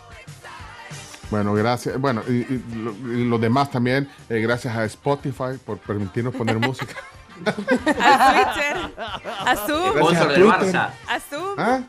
[1.29, 1.99] Bueno, gracias.
[1.99, 2.63] Bueno, y, y
[3.13, 6.93] y los demás también, eh, gracias a Spotify por permitirnos poner música.
[7.45, 8.77] A Twitter,
[9.45, 10.75] a Zoom, Gracias a Twitter.
[10.75, 11.81] A Zoom, ¿Ah?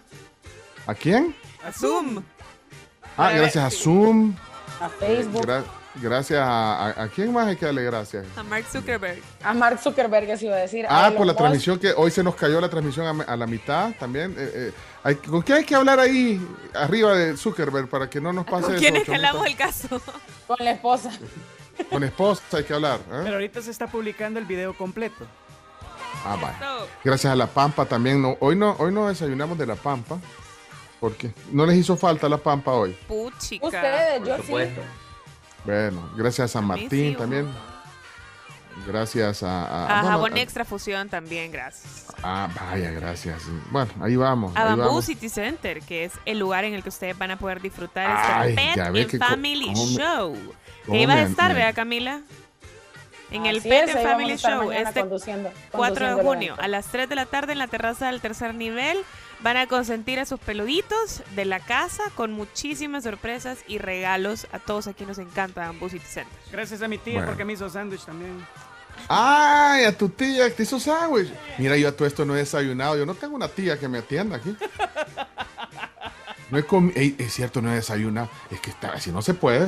[0.86, 1.34] ¿A quién?
[1.66, 2.22] a Zoom.
[3.16, 4.34] Ah, gracias a Zoom.
[4.80, 5.46] A Facebook.
[5.46, 5.64] Gra-
[6.00, 8.26] gracias a, a, ¿a quién más hay que darle gracias?
[8.36, 9.20] A Mark Zuckerberg.
[9.42, 10.86] A Mark Zuckerberg, eso iba a decir.
[10.88, 11.38] Ah, por la Musk.
[11.38, 14.34] transmisión que hoy se nos cayó la transmisión a, la mitad también.
[14.38, 14.72] eh, eh,
[15.04, 16.40] hay- ¿Con quién hay que hablar ahí
[16.74, 18.80] arriba de Zuckerberg para que no nos pase ¿Con eso?
[18.80, 20.00] quién escalamos el caso?
[20.46, 21.10] Con la esposa.
[21.90, 22.98] Con esposa hay que hablar.
[23.10, 23.20] ¿eh?
[23.22, 25.26] Pero ahorita se está publicando el video completo.
[26.24, 26.86] Ah, vaya.
[27.04, 28.20] Gracias a la Pampa también.
[28.20, 30.18] No, hoy no, hoy no desayunamos de la Pampa.
[31.00, 32.96] Porque no les hizo falta la Pampa hoy.
[33.06, 33.64] Puchica.
[33.66, 34.80] Ustedes, yo supuesto.
[35.64, 37.48] Bueno, gracias a Martín sí, también.
[38.86, 39.64] Gracias a.
[39.66, 42.06] a- A bueno, Jabón a- Extra Fusión también, gracias.
[42.22, 43.42] Ah, vaya, gracias.
[43.70, 44.54] Bueno, ahí vamos.
[44.56, 45.04] A ahí Bamboo vamos.
[45.04, 48.50] City Center, que es el lugar en el que ustedes van a poder disfrutar Ay,
[48.50, 50.36] este Pet and que Family cómo Show.
[50.86, 52.20] Que iba a estar, ¿verdad, Camila?
[53.30, 57.08] En el Pet es, and Family Show, este conduciendo- 4 de junio a las 3
[57.08, 58.96] de la tarde en la terraza del tercer nivel.
[59.40, 64.58] Van a consentir a sus peluditos de la casa con muchísimas sorpresas y regalos a
[64.58, 66.38] todos aquí nos encanta Bamboo City Center.
[66.50, 67.28] Gracias a mi tía Bueno.
[67.28, 68.44] porque me hizo sándwich también.
[69.08, 71.32] Ay, a tu tía que te hizo sándwich.
[71.58, 72.96] Mira, yo a todo esto no he desayunado.
[72.96, 74.56] Yo no tengo una tía que me atienda aquí.
[76.50, 76.64] No he
[76.98, 78.28] Ey, es cierto, no he desayunado.
[78.50, 79.66] Es que está, así no se puede.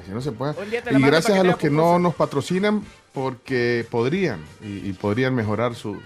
[0.00, 0.54] Así no se puede.
[0.66, 6.00] Y gracias a los que no nos patrocinan porque podrían y, y podrían mejorar su.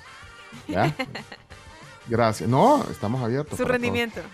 [0.68, 0.94] ¿Ya?
[2.08, 2.48] Gracias.
[2.48, 3.56] No, estamos abiertos.
[3.56, 4.20] Su rendimiento.
[4.20, 4.30] todo.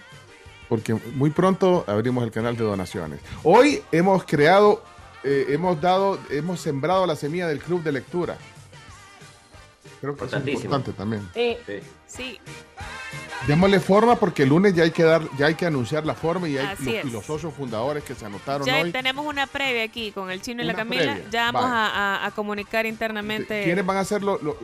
[0.68, 3.20] Porque muy pronto abrimos el canal de donaciones.
[3.44, 4.82] Hoy hemos creado,
[5.22, 8.36] eh, hemos dado, hemos sembrado la semilla del club de lectura.
[10.00, 11.28] Creo que es importante también.
[11.34, 11.56] Sí.
[12.06, 12.40] Sí.
[13.46, 16.48] Démosle forma porque el lunes ya hay que dar, ya hay que anunciar la forma
[16.48, 17.04] y hay los, es.
[17.04, 18.90] y los socios fundadores que se anotaron Ya hoy.
[18.90, 21.12] tenemos una previa aquí con el chino y la Camila.
[21.14, 21.86] previa, Ya vamos a,
[22.22, 23.62] a- a comunicar internamente.
[23.62, 24.40] ¿Quiénes van a hacerlo?
[24.42, 24.56] Lo-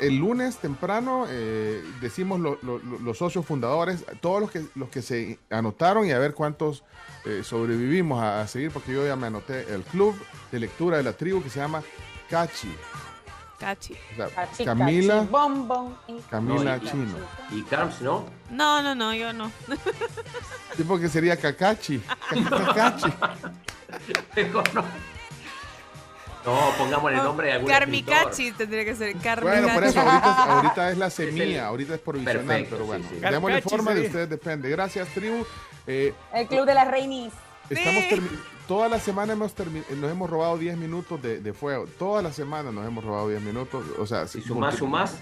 [0.00, 4.88] el lunes temprano eh, decimos lo- lo- lo- los socios fundadores, todos los que los
[4.88, 6.82] que se anotaron y a ver cuántos
[7.26, 10.14] eh, sobrevivimos a, a seguir, porque yo ya me anoté el club
[10.50, 11.82] de lectura de la tribu que se llama
[12.28, 12.74] Cachi.
[13.58, 13.94] Cachi.
[14.12, 17.18] O sea, Cachi, Camila, cachi, y- Camila No, y- Chino.
[17.52, 18.26] Y Carms, ¿no?
[18.50, 19.50] No, no, no, yo no.
[20.76, 21.98] Sí, porque sería Cacachi.
[22.48, 23.12] Cacachi.
[24.52, 24.62] No.
[26.44, 29.16] No, pongámosle el nombre de algún Carmicachi tendría que ser.
[29.16, 29.60] Carmicachi.
[29.62, 33.14] Bueno, por eso ahorita, ahorita es la semilla, ahorita es provisional, Perfecto, pero bueno, sí,
[33.14, 33.20] sí.
[33.20, 34.08] démosle forma de sería.
[34.10, 34.68] ustedes depende.
[34.68, 35.46] Gracias, tribu.
[35.86, 37.32] Eh, El Club de las Reinis.
[37.70, 38.08] Estamos Sí.
[38.66, 41.86] Toda la semana hemos nos hemos robado 10 minutos de, de fuego.
[41.98, 43.84] Toda la semana nos hemos robado 10 minutos.
[43.98, 45.14] O sea, ¿Y sumás, sumás?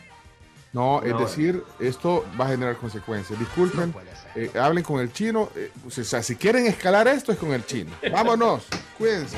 [0.73, 3.39] No, es decir, esto va a generar consecuencias.
[3.39, 3.95] Disculpen,
[4.35, 5.51] eh, hablen con el chino.
[5.55, 7.91] eh, o sea, si quieren escalar esto es con el chino.
[8.13, 8.65] Vámonos,
[8.97, 9.37] cuídense.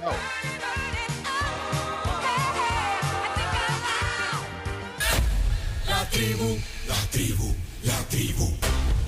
[0.00, 0.12] Chao.
[5.88, 6.58] La tribu,
[6.88, 8.73] la tribu, la tribu.